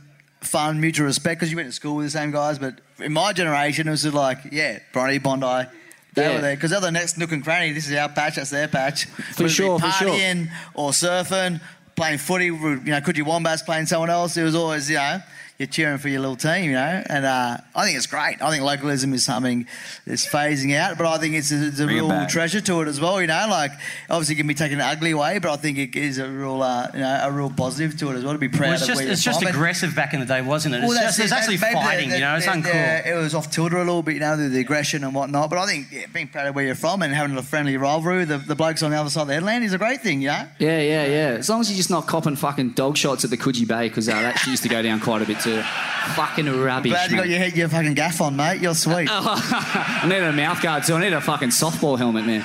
fun 0.43 0.81
mutual 0.83 1.07
respect 1.07 1.41
because 1.41 1.51
you 1.51 1.57
went 1.57 1.69
to 1.71 1.73
school 1.73 1.97
with 1.97 2.05
the 2.05 2.11
same 2.11 2.31
guys. 2.31 2.59
But 2.59 2.75
in 2.99 3.15
my 3.15 3.33
generation, 3.33 3.89
it 3.89 3.91
was 3.93 4.03
just 4.03 4.15
like, 4.15 4.39
yeah, 4.53 4.81
Bronny, 4.93 5.23
Bondi. 5.23 5.67
They 6.15 6.23
Yeah. 6.23 6.35
were 6.37 6.41
there 6.41 6.55
because 6.57 6.71
they're 6.71 6.81
the 6.81 6.91
next 6.93 7.19
nook 7.19 7.33
and 7.33 7.43
cranny. 7.43 7.73
This 7.73 7.87
is 7.89 7.97
our 7.97 8.09
patch. 8.09 8.37
That's 8.37 8.51
their 8.51 8.69
patch. 8.69 9.05
For 9.07 9.43
Whether 9.43 9.45
it 9.45 9.49
be 9.49 9.49
sure, 9.55 9.79
for 9.79 9.91
sure. 9.93 10.09
Partying 10.11 10.49
or 10.75 10.91
surfing, 10.93 11.61
playing 11.97 12.19
footy. 12.19 12.47
You 12.47 12.81
know, 12.85 13.01
could 13.01 13.17
you 13.17 13.25
Wombats 13.25 13.63
playing 13.63 13.87
someone 13.87 14.11
else? 14.11 14.37
It 14.37 14.43
was 14.45 14.55
always 14.55 14.89
you 14.89 14.97
know. 14.97 15.21
You're 15.65 15.71
cheering 15.71 15.97
for 15.97 16.09
your 16.11 16.21
little 16.21 16.37
team, 16.37 16.67
you 16.67 16.73
know, 16.73 17.03
and 17.09 17.25
uh, 17.25 17.57
I 17.75 17.85
think 17.87 17.97
it's 17.97 18.07
great. 18.07 18.37
I 18.43 18.51
think 18.51 18.63
localism 18.65 19.15
is 19.15 19.25
something 19.25 19.67
that's 20.07 20.27
phasing 20.27 20.77
out, 20.77 20.99
but 20.99 21.07
I 21.07 21.17
think 21.17 21.35
it's 21.37 21.51
a, 21.53 21.69
it's 21.69 21.81
a 21.81 21.87
Bring 21.87 21.97
it 21.97 22.01
real 22.03 22.27
treasure 22.27 22.61
to 22.61 22.83
it 22.83 22.89
as 22.89 23.01
well. 23.01 23.19
You 23.19 23.29
know, 23.29 23.47
like 23.49 23.71
obviously 24.11 24.35
it 24.35 24.39
can 24.39 24.47
be 24.47 24.53
taken 24.53 24.79
an 24.79 24.87
ugly 24.87 25.15
way, 25.15 25.39
but 25.39 25.51
I 25.51 25.57
think 25.57 25.79
it 25.79 25.97
is 25.97 26.19
a 26.19 26.29
real, 26.29 26.63
uh, 26.63 26.89
you 26.93 26.99
know, 27.01 27.21
a 27.23 27.33
real 27.33 27.49
positive 27.49 27.99
to 28.01 28.11
it 28.11 28.17
as 28.17 28.25
well. 28.25 28.35
To 28.35 28.39
be 28.39 28.51
proud 28.51 28.61
well, 28.61 28.73
it's 28.75 28.83
of 28.83 28.89
just, 28.89 28.99
where 28.99 29.05
you're 29.07 29.13
it's 29.15 29.23
just 29.25 29.41
from. 29.41 29.49
Aggressive 29.49 29.97
back 29.97 30.13
in 30.13 30.21
the 30.21 30.27
day, 30.27 30.43
wasn't 30.43 30.75
it? 30.75 30.83
It's, 30.85 30.89
well, 30.89 31.01
just, 31.01 31.17
that's 31.17 31.19
it's 31.21 31.33
it. 31.33 31.35
actually 31.35 31.57
Maybe 31.57 31.75
the- 31.75 31.81
fighting, 31.81 32.09
the- 32.11 32.15
you 32.17 32.21
know, 32.21 32.37
it's 32.37 32.45
the- 32.45 32.53
uncool. 32.53 33.03
the- 33.05 33.09
it 33.11 33.15
was 33.15 33.35
off 33.35 33.51
tilter 33.51 33.77
a 33.79 33.85
little 33.85 34.03
bit, 34.03 34.15
you 34.15 34.21
know, 34.21 34.37
the, 34.37 34.49
the 34.51 34.61
aggression 34.61 35.03
and 35.03 35.15
whatnot. 35.15 35.49
But 35.49 35.61
I 35.61 35.67
think 35.67 35.87
yeah, 35.91 36.05
being 36.13 36.29
proud 36.29 36.47
of 36.49 36.55
where 36.55 36.67
you're 36.67 36.75
from 36.75 37.01
and 37.01 37.15
having 37.15 37.35
a 37.39 37.43
friendly 37.43 37.79
rivalry, 37.79 38.27
the, 38.27 38.37
the 38.37 38.55
blokes 38.55 38.83
on 38.83 38.91
the 38.91 38.99
other 38.99 39.09
side 39.09 39.23
of 39.23 39.29
the 39.29 39.35
headland 39.35 39.65
is 39.65 39.73
a 39.73 39.79
great 39.79 40.03
thing, 40.03 40.21
you 40.21 40.29
know. 40.29 40.47
Yeah, 40.59 40.81
yeah, 40.83 41.07
yeah. 41.07 41.37
As 41.39 41.49
long 41.49 41.63
as 41.63 41.71
you're 41.71 41.79
just 41.79 41.89
not 41.89 42.07
copping 42.07 42.37
fucking 42.37 42.73
dog 42.73 42.99
shots 42.99 43.25
at 43.25 43.31
the 43.31 43.39
Coogee 43.39 43.67
Bay, 43.67 43.89
because 43.89 44.11
uh, 44.11 44.13
that 44.21 44.39
shit 44.41 44.49
used 44.49 44.63
to 44.65 44.69
go 44.69 44.83
down 44.83 45.01
quite 45.01 45.23
a 45.23 45.25
bit 45.25 45.41
too. 45.41 45.54
Fucking 45.63 46.47
rubbish. 46.61 46.93
Glad 46.93 47.11
you 47.11 47.17
got 47.17 47.29
your 47.29 47.39
head, 47.39 47.57
your 47.57 47.69
fucking 47.69 47.95
gaff 47.95 48.21
on, 48.21 48.37
mate. 48.37 48.61
You're 48.61 48.75
sweet. 48.75 49.09
I 49.11 50.07
need 50.09 50.19
a 50.19 50.33
mouth 50.33 50.61
guard 50.63 50.85
too. 50.85 50.95
I 50.95 51.01
need 51.01 51.13
a 51.13 51.21
fucking 51.21 51.49
softball 51.49 51.97
helmet, 51.97 52.27
man. 52.27 52.45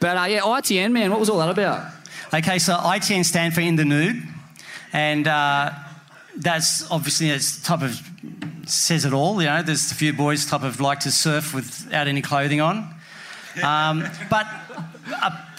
But 0.00 0.16
uh, 0.16 0.24
yeah, 0.24 0.40
ITN, 0.40 0.92
man, 0.92 1.10
what 1.10 1.20
was 1.20 1.28
all 1.28 1.38
that 1.38 1.50
about? 1.50 1.92
Okay, 2.32 2.58
so 2.58 2.74
ITN 2.74 3.24
stand 3.24 3.54
for 3.54 3.60
in 3.60 3.76
the 3.76 3.84
nude, 3.84 4.22
and 4.92 5.26
uh, 5.28 5.72
that's 6.36 6.90
obviously 6.90 7.28
it's 7.30 7.62
type 7.62 7.82
of 7.82 8.00
says 8.66 9.04
it 9.04 9.12
all. 9.12 9.40
You 9.42 9.48
know, 9.48 9.62
there's 9.62 9.92
a 9.92 9.94
few 9.94 10.12
boys 10.12 10.46
type 10.46 10.62
of 10.62 10.80
like 10.80 11.00
to 11.00 11.10
surf 11.10 11.52
without 11.54 12.08
any 12.08 12.22
clothing 12.22 12.60
on, 12.60 12.94
um, 13.62 14.08
but 14.30 14.46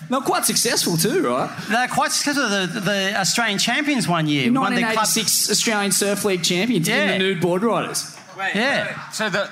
Not 0.10 0.26
quite 0.26 0.44
successful 0.46 0.98
too, 0.98 1.26
right? 1.28 1.50
they're 1.70 1.88
quite 1.88 2.12
successful. 2.12 2.50
The, 2.50 2.68
the 2.82 3.20
Australian 3.20 3.60
champions 3.60 4.08
one 4.08 4.28
year 4.28 4.52
won 4.52 4.74
the 4.76 4.82
club. 4.82 4.96
1986 4.98 5.50
Australian 5.52 5.92
Surf 5.92 6.26
League 6.26 6.44
champions 6.44 6.88
in 6.90 6.94
Yeah. 6.96 7.12
the 7.14 7.20
nude 7.20 7.40
board 7.42 7.64
riders. 7.64 8.18
Yeah. 8.38 9.10
So 9.12 9.30
the 9.30 9.50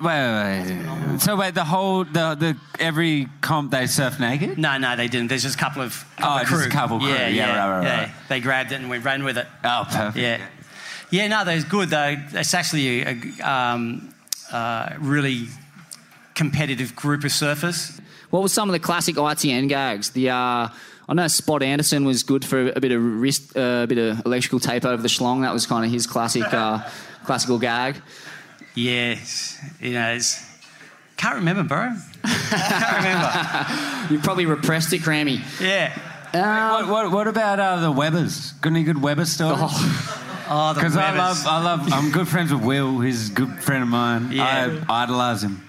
wait, 0.00 0.06
wait, 0.06 0.78
wait. 1.10 1.20
So 1.20 1.36
wait, 1.36 1.54
the 1.54 1.64
whole 1.64 2.04
the 2.04 2.34
the 2.36 2.56
every 2.78 3.28
comp 3.42 3.70
they 3.72 3.86
surf 3.86 4.18
naked. 4.18 4.56
No, 4.56 4.78
no, 4.78 4.96
they 4.96 5.08
didn't. 5.08 5.28
There's 5.28 5.42
just 5.42 5.56
a 5.56 5.58
couple 5.58 5.82
of 5.82 6.04
couple 6.16 6.32
Oh, 6.32 6.40
of 6.42 6.48
just 6.48 6.52
a 6.52 6.56
crew. 6.62 6.70
couple 6.70 6.98
crew. 7.00 7.08
Yeah, 7.08 7.28
Yeah, 7.28 7.28
yeah, 7.28 7.58
right, 7.58 7.70
right, 7.78 7.82
yeah. 7.84 7.98
right. 8.04 8.10
They 8.28 8.40
grabbed 8.40 8.72
it 8.72 8.76
and 8.80 8.88
we 8.88 8.98
ran 8.98 9.24
with 9.24 9.36
it. 9.36 9.46
Oh, 9.64 9.84
perfect. 9.90 10.16
Yeah, 10.16 10.40
yeah. 11.10 11.26
No, 11.28 11.44
that's 11.44 11.64
good 11.64 11.90
though. 11.90 12.16
It's 12.32 12.54
actually 12.54 13.02
a, 13.02 13.14
a 13.42 13.50
um, 13.50 14.14
uh, 14.52 14.94
really 15.00 15.48
competitive 16.34 16.94
group 16.96 17.24
of 17.24 17.30
surfers. 17.32 18.00
What 18.30 18.42
was 18.42 18.52
some 18.52 18.68
of 18.68 18.72
the 18.72 18.78
classic 18.78 19.16
ITN 19.16 19.68
gags? 19.68 20.10
The 20.10 20.30
uh, 20.30 20.68
I 21.08 21.14
know 21.14 21.26
Spot 21.28 21.62
Anderson 21.62 22.04
was 22.04 22.22
good 22.22 22.44
for 22.44 22.68
a 22.68 22.80
bit 22.80 22.92
of 22.92 23.02
wrist, 23.02 23.56
uh, 23.56 23.82
a 23.84 23.86
bit 23.86 23.96
of 23.96 24.26
electrical 24.26 24.60
tape 24.60 24.84
over 24.84 25.00
the 25.00 25.08
schlong. 25.08 25.40
That 25.40 25.54
was 25.54 25.64
kind 25.64 25.86
of 25.86 25.90
his 25.90 26.06
classic, 26.06 26.52
uh, 26.52 26.86
classical 27.24 27.58
gag. 27.58 27.96
Yes, 28.74 29.58
you 29.80 29.94
know, 29.94 30.12
it's, 30.12 30.44
can't 31.16 31.36
remember, 31.36 31.62
bro. 31.62 31.96
can't 32.24 32.96
remember. 32.98 34.12
You 34.12 34.20
probably 34.20 34.44
repressed 34.44 34.92
it, 34.92 35.00
Crammy. 35.00 35.40
Yeah. 35.60 35.98
what, 36.72 36.88
what, 36.88 37.10
what 37.10 37.28
about 37.28 37.58
uh, 37.58 37.80
the 37.80 37.92
Webbers? 37.92 38.60
Got 38.60 38.70
any 38.70 38.84
good 38.84 39.00
Webber 39.00 39.24
stories? 39.24 39.58
Oh, 40.50 40.72
the 40.72 40.80
Because 40.80 40.96
I 40.96 41.14
love, 41.14 41.46
I 41.46 41.62
love, 41.62 41.92
I'm 41.92 42.10
good 42.10 42.26
friends 42.26 42.50
with 42.50 42.64
Will. 42.64 43.00
He's 43.00 43.28
a 43.28 43.32
good 43.34 43.62
friend 43.62 43.82
of 43.82 43.90
mine. 43.90 44.32
Yeah. 44.32 44.82
I 44.88 45.02
idolise 45.02 45.42
him. 45.42 45.67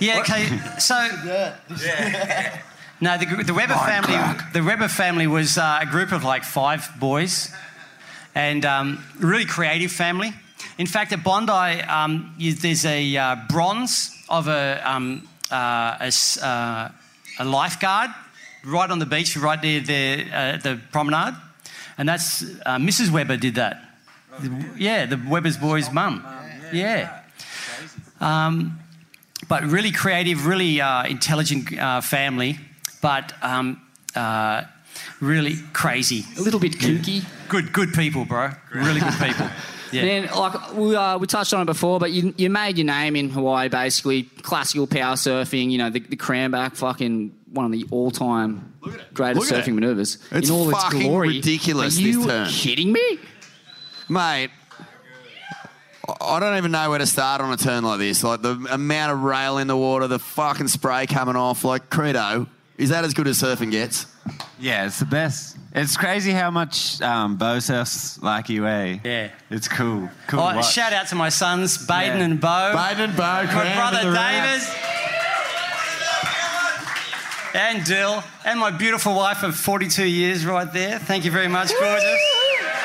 Yeah. 0.00 0.20
Okay. 0.20 0.58
So. 0.78 0.96
No, 3.00 3.18
the, 3.18 3.26
the 3.42 3.52
Webber 3.52 3.74
family. 3.74 4.14
The 4.52 4.62
Webber 4.62 4.86
family 4.86 5.26
was 5.26 5.58
uh, 5.58 5.80
a 5.82 5.86
group 5.86 6.12
of 6.12 6.22
like 6.22 6.44
five 6.44 6.88
boys, 7.00 7.52
and 8.32 8.64
um, 8.64 9.02
really 9.18 9.44
creative 9.44 9.90
family. 9.90 10.32
In 10.78 10.86
fact, 10.86 11.12
at 11.12 11.24
Bondi, 11.24 11.82
um, 11.82 12.32
you, 12.38 12.54
there's 12.54 12.84
a 12.86 13.16
uh, 13.16 13.36
bronze 13.48 14.16
of 14.28 14.46
a, 14.46 14.80
um, 14.88 15.28
uh, 15.50 15.96
a, 16.00 16.04
s- 16.06 16.40
uh, 16.40 16.92
a 17.40 17.44
lifeguard 17.44 18.10
right 18.64 18.88
on 18.88 19.00
the 19.00 19.06
beach, 19.06 19.36
right 19.36 19.60
near 19.60 19.80
the 19.80 20.24
uh, 20.32 20.56
the 20.58 20.78
promenade, 20.92 21.34
and 21.98 22.08
that's 22.08 22.44
uh, 22.64 22.76
Mrs. 22.78 23.10
Webber 23.10 23.36
did 23.36 23.56
that. 23.56 23.82
Yeah, 24.78 25.06
the 25.06 25.20
Webber's 25.28 25.56
boy's 25.58 25.90
mum. 25.90 26.24
Yeah. 26.72 27.20
Um, 28.20 28.78
but 29.52 29.64
really 29.64 29.92
creative, 29.92 30.46
really 30.46 30.80
uh, 30.80 31.04
intelligent 31.04 31.78
uh, 31.78 32.00
family. 32.00 32.58
But 33.02 33.34
um, 33.42 33.82
uh, 34.16 34.62
really 35.20 35.56
crazy. 35.74 36.24
A 36.38 36.40
little 36.40 36.58
bit 36.58 36.72
kooky. 36.78 37.22
Good, 37.50 37.70
good 37.70 37.92
people, 37.92 38.24
bro. 38.24 38.52
Really 38.74 39.00
good 39.00 39.18
people. 39.20 39.48
Yeah. 39.92 40.04
Man, 40.06 40.30
like 40.34 40.72
we, 40.72 40.96
uh, 40.96 41.18
we 41.18 41.26
touched 41.26 41.52
on 41.52 41.60
it 41.60 41.64
before, 41.66 42.00
but 42.00 42.12
you, 42.12 42.32
you 42.38 42.48
made 42.48 42.78
your 42.78 42.86
name 42.86 43.14
in 43.14 43.28
Hawaii, 43.28 43.68
basically 43.68 44.22
classical 44.22 44.86
power 44.86 45.16
surfing. 45.16 45.70
You 45.70 45.76
know 45.76 45.90
the, 45.90 46.00
the 46.00 46.16
cranback, 46.16 46.76
fucking 46.76 47.30
one 47.52 47.66
of 47.66 47.72
the 47.72 47.84
all-time 47.90 48.72
greatest 49.12 49.50
Look 49.50 49.58
at 49.58 49.66
surfing 49.66 49.68
it. 49.68 49.74
maneuvers 49.74 50.16
It's 50.30 50.48
in 50.48 50.54
all 50.54 50.70
its 50.70 50.82
fucking 50.82 51.02
glory. 51.02 51.28
ridiculous, 51.28 51.98
Are 51.98 52.00
you 52.00 52.22
this 52.22 52.26
turn. 52.26 52.48
kidding 52.48 52.90
me? 52.90 53.18
Mate, 54.08 54.48
I 56.20 56.40
don't 56.40 56.56
even 56.56 56.72
know 56.72 56.90
where 56.90 56.98
to 56.98 57.06
start 57.06 57.40
on 57.40 57.52
a 57.52 57.56
turn 57.56 57.84
like 57.84 57.98
this. 58.00 58.24
Like 58.24 58.42
the 58.42 58.52
amount 58.70 59.12
of 59.12 59.22
rail 59.22 59.58
in 59.58 59.68
the 59.68 59.76
water, 59.76 60.08
the 60.08 60.18
fucking 60.18 60.68
spray 60.68 61.06
coming 61.06 61.36
off. 61.36 61.64
Like 61.64 61.90
Credo, 61.90 62.46
is 62.76 62.88
that 62.90 63.04
as 63.04 63.14
good 63.14 63.28
as 63.28 63.40
surfing 63.40 63.70
gets? 63.70 64.06
Yeah, 64.58 64.86
it's 64.86 64.98
the 64.98 65.04
best. 65.04 65.56
It's 65.74 65.96
crazy 65.96 66.32
how 66.32 66.50
much 66.50 67.00
um, 67.00 67.36
Bo 67.36 67.58
surfs 67.60 68.20
like 68.22 68.48
you, 68.48 68.66
eh? 68.66 68.98
Yeah. 69.04 69.30
It's 69.50 69.68
cool. 69.68 70.08
Cool. 70.26 70.40
Oh, 70.40 70.56
watch. 70.56 70.72
shout 70.72 70.92
out 70.92 71.06
to 71.08 71.14
my 71.14 71.28
sons, 71.28 71.86
Baden 71.86 72.18
Yeah. 72.18 72.24
and 72.24 72.40
Bo. 72.40 72.72
Baden 72.74 73.10
and 73.10 73.16
Bo, 73.16 73.22
My 73.22 73.74
brother 73.74 74.00
in 74.00 74.10
the 74.10 74.16
David. 74.18 74.68
And 77.54 77.84
Dill. 77.84 78.24
And 78.44 78.58
my 78.60 78.70
beautiful 78.70 79.14
wife 79.14 79.42
of 79.42 79.54
42 79.56 80.04
years 80.06 80.44
right 80.46 80.70
there. 80.72 80.98
Thank 80.98 81.24
you 81.24 81.30
very 81.30 81.48
much, 81.48 81.70
gorgeous. 81.78 82.20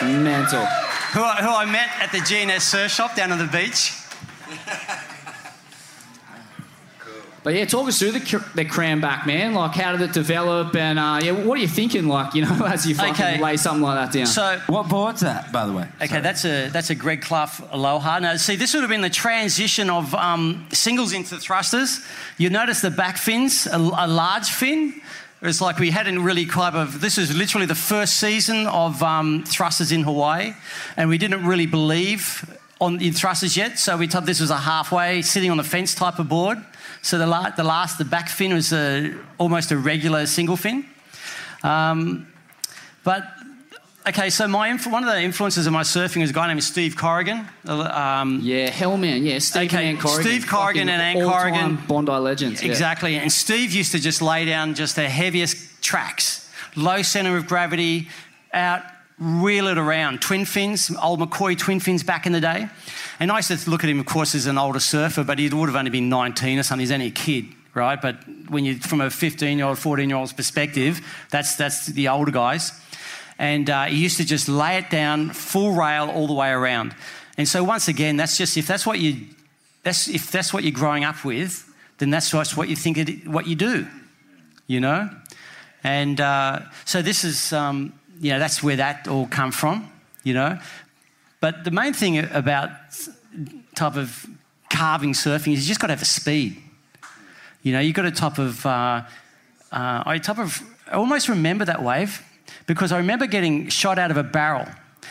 Mental. 0.02 0.68
Who 1.14 1.22
I, 1.24 1.36
who 1.42 1.50
I 1.50 1.66
met 1.66 1.90
at 2.02 2.12
the 2.12 2.20
GNS 2.20 2.62
surf 2.62 2.92
shop 2.92 3.16
down 3.16 3.32
on 3.32 3.38
the 3.40 3.46
beach. 3.48 3.94
But 7.44 7.54
yeah, 7.54 7.64
talk 7.64 7.88
us 7.88 7.98
through 7.98 8.12
the, 8.12 8.20
cr- 8.20 8.46
the 8.56 8.66
cranback, 8.66 9.26
man. 9.26 9.54
Like, 9.54 9.72
how 9.72 9.94
did 9.94 10.02
it 10.02 10.12
develop? 10.12 10.76
And 10.76 11.00
uh, 11.00 11.22
yeah, 11.24 11.32
what 11.32 11.58
are 11.58 11.62
you 11.62 11.68
thinking, 11.68 12.06
like, 12.10 12.34
you 12.34 12.42
know, 12.44 12.66
as 12.66 12.86
you 12.86 12.94
fucking 12.94 13.14
Okay. 13.14 13.42
lay 13.42 13.56
something 13.56 13.84
like 13.84 14.12
that 14.12 14.18
down? 14.18 14.26
So 14.26 14.60
what 14.68 14.90
board's 14.90 15.22
that, 15.22 15.54
by 15.54 15.66
the 15.66 15.72
way? 15.72 15.88
Okay, 16.02 16.20
that's 16.20 16.44
a 16.44 16.68
that's 16.70 16.90
a 16.90 16.96
Greg 16.96 17.22
Clough 17.22 17.48
Aloha. 17.72 18.20
Now, 18.20 18.36
see, 18.36 18.58
this 18.58 18.74
would 18.74 18.82
have 18.82 18.90
been 18.90 19.00
the 19.02 19.10
transition 19.10 19.90
of 19.90 20.14
um, 20.14 20.68
singles 20.74 21.14
into 21.14 21.38
thrusters. 21.38 22.06
You 22.38 22.50
notice 22.50 22.82
the 22.82 22.92
back 22.92 23.16
fins, 23.18 23.66
a, 23.66 23.78
a 23.78 24.08
large 24.08 24.50
fin. 24.50 25.00
It's 25.40 25.62
like 25.62 25.78
we 25.78 25.92
hadn't 25.92 26.24
really 26.24 26.48
quite 26.48 26.74
of. 26.74 27.00
This 27.00 27.20
is 27.20 27.36
literally 27.36 27.68
the 27.68 27.76
first 27.76 28.16
season 28.16 28.66
of 28.66 29.04
um, 29.04 29.44
thrusters 29.44 29.92
in 29.92 30.02
Hawaii, 30.02 30.54
and 30.96 31.10
we 31.10 31.20
didn't 31.20 31.46
really 31.46 31.68
believe 31.68 32.44
on 32.82 33.00
in 33.00 33.14
thrusters 33.14 33.56
yet. 33.56 33.78
So 33.78 33.98
we 33.98 34.08
thought 34.08 34.26
this 34.26 34.40
was 34.40 34.50
a 34.50 34.58
halfway 34.58 35.22
sitting 35.22 35.52
on 35.52 35.58
the 35.58 35.64
fence 35.64 35.94
type 35.94 36.18
of 36.18 36.28
board. 36.28 36.58
So 37.04 37.20
the, 37.20 37.28
la- 37.28 37.52
the 37.52 37.64
last, 37.64 38.00
the 38.00 38.06
back 38.06 38.30
fin 38.30 38.52
was 38.52 38.74
a, 38.74 39.14
almost 39.38 39.72
a 39.72 39.78
regular 39.78 40.26
single 40.26 40.58
fin. 40.58 40.88
Um, 41.64 42.28
but 43.04 43.24
okay, 44.08 44.30
so 44.30 44.48
my 44.48 44.70
inf- 44.70 44.88
one 44.88 45.04
of 45.04 45.10
the 45.14 45.22
influences 45.22 45.68
of 45.68 45.74
my 45.74 45.84
surfing 45.84 46.22
is 46.22 46.30
a 46.30 46.34
guy 46.34 46.48
named 46.48 46.64
Steve 46.64 46.96
Corrigan. 46.96 47.48
Um, 47.66 48.40
yeah, 48.42 48.70
Hellman. 48.70 49.24
Yeah, 49.24 49.40
Steve 49.40 49.74
okay, 49.74 49.90
and 49.90 50.00
Corrigan. 50.00 50.24
Steve 50.24 50.48
Corrigan 50.48 50.90
and 50.90 51.02
Ann 51.02 51.26
Corrigan. 51.26 51.76
Bondi 51.88 52.12
legends. 52.12 52.64
yeah. 52.64 52.70
Exactly. 52.70 53.16
And 53.16 53.32
Steve 53.32 53.72
used 53.72 53.92
to 53.92 54.00
just 54.00 54.22
lay 54.22 54.46
down 54.46 54.76
just 54.76 54.96
the 54.96 55.08
heaviest 55.10 55.82
tracks, 55.82 56.50
low 56.76 57.02
center 57.02 57.38
of 57.38 57.48
gravity, 57.48 58.08
out, 58.54 58.84
reel 59.20 59.68
it 59.68 59.78
around. 59.78 60.22
Twin 60.22 60.46
fins, 60.46 60.92
old 61.02 61.20
McCoy 61.20 61.58
twin 61.58 61.80
fins 61.80 62.04
back 62.04 62.26
in 62.26 62.32
the 62.32 62.42
day. 62.42 62.70
And 63.20 63.32
I 63.32 63.38
used 63.38 63.50
to 63.50 63.70
look 63.70 63.84
at 63.84 63.90
him, 63.90 64.00
of 64.00 64.06
course, 64.06 64.36
as 64.36 64.46
an 64.46 64.58
older 64.58 64.80
surfer, 64.80 65.24
but 65.24 65.40
he 65.40 65.50
would 65.50 65.70
have 65.70 65.76
only 65.76 65.90
been 65.90 66.08
19 66.10 66.60
or 66.60 66.64
something. 66.64 66.82
He's 66.82 66.92
only 66.92 67.08
a 67.08 67.12
kid, 67.12 67.46
right? 67.74 68.00
But 68.00 68.18
when 68.50 68.64
you, 68.64 68.76
from 68.78 69.02
a 69.02 69.10
15 69.10 69.58
year 69.58 69.68
old, 69.68 69.80
14 69.80 70.08
year 70.08 70.18
old's 70.18 70.34
perspective, 70.34 71.02
that's, 71.32 71.56
that's 71.56 71.88
the 71.88 72.10
older 72.10 72.32
guys. 72.32 72.72
And 73.40 73.70
uh, 73.70 73.86
he 73.86 73.98
used 73.98 74.18
to 74.18 74.26
just 74.26 74.50
lay 74.50 74.78
it 74.78 74.90
down, 74.90 75.30
full 75.30 75.74
rail 75.74 76.10
all 76.10 76.28
the 76.28 76.34
way 76.34 76.50
around. 76.50 76.96
And 77.38 77.48
so 77.48 77.64
once 77.64 77.88
again, 77.88 78.18
that's 78.18 78.38
just 78.38 78.58
if 78.58 78.66
that's 78.66 78.86
what 78.86 79.00
you 79.00 79.28
that's 79.84 80.08
if 80.08 80.32
that's 80.32 80.54
what 80.54 80.64
you're 80.64 80.72
growing 80.72 81.04
up 81.04 81.24
with, 81.24 81.72
then 82.00 82.10
that's 82.10 82.32
just 82.32 82.58
what 82.58 82.68
you 82.68 82.76
think 82.76 82.98
it, 82.98 83.28
what 83.28 83.48
you 83.48 83.56
do, 83.56 83.88
you 84.66 84.80
know. 84.80 85.10
And 85.84 86.20
uh, 86.20 86.62
so 86.86 87.02
this 87.02 87.24
is 87.24 87.54
um, 87.54 87.94
you 88.20 88.32
know 88.32 88.40
that's 88.40 88.64
where 88.64 88.76
that 88.76 89.08
all 89.08 89.28
come 89.28 89.52
from, 89.52 89.92
you 90.24 90.34
know. 90.34 90.60
But 91.40 91.64
the 91.64 91.72
main 91.72 91.94
thing 91.94 92.18
about 92.18 92.72
type 93.76 93.96
of 93.96 94.26
carving 94.70 95.14
surfing 95.14 95.54
is 95.54 95.62
you 95.62 95.68
just 95.68 95.80
got 95.80 95.88
to 95.88 95.94
have 95.94 96.00
the 96.00 96.06
speed. 96.06 96.58
You 97.62 97.74
know, 97.74 97.80
you 97.80 97.94
got 97.94 98.06
a 98.06 98.12
type 98.12 98.40
of 98.40 98.66
uh, 98.66 99.04
uh, 99.72 100.04
I 100.06 100.18
type 100.18 100.40
of 100.40 100.62
I 100.88 100.96
almost 100.96 101.30
remember 101.30 101.66
that 101.66 101.84
wave 101.84 102.24
because 102.68 102.92
I 102.92 102.98
remember 102.98 103.26
getting 103.26 103.70
shot 103.70 103.98
out 103.98 104.12
of 104.12 104.18
a 104.18 104.24
barrel. 104.24 104.68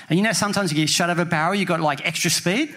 And 0.09 0.19
you 0.19 0.23
know, 0.25 0.33
sometimes 0.33 0.71
you 0.71 0.77
get 0.77 0.89
shot 0.89 1.11
out 1.11 1.19
of 1.19 1.27
a 1.27 1.29
barrel, 1.29 1.55
you 1.55 1.65
got 1.65 1.81
like 1.81 2.07
extra 2.07 2.31
speed, 2.31 2.75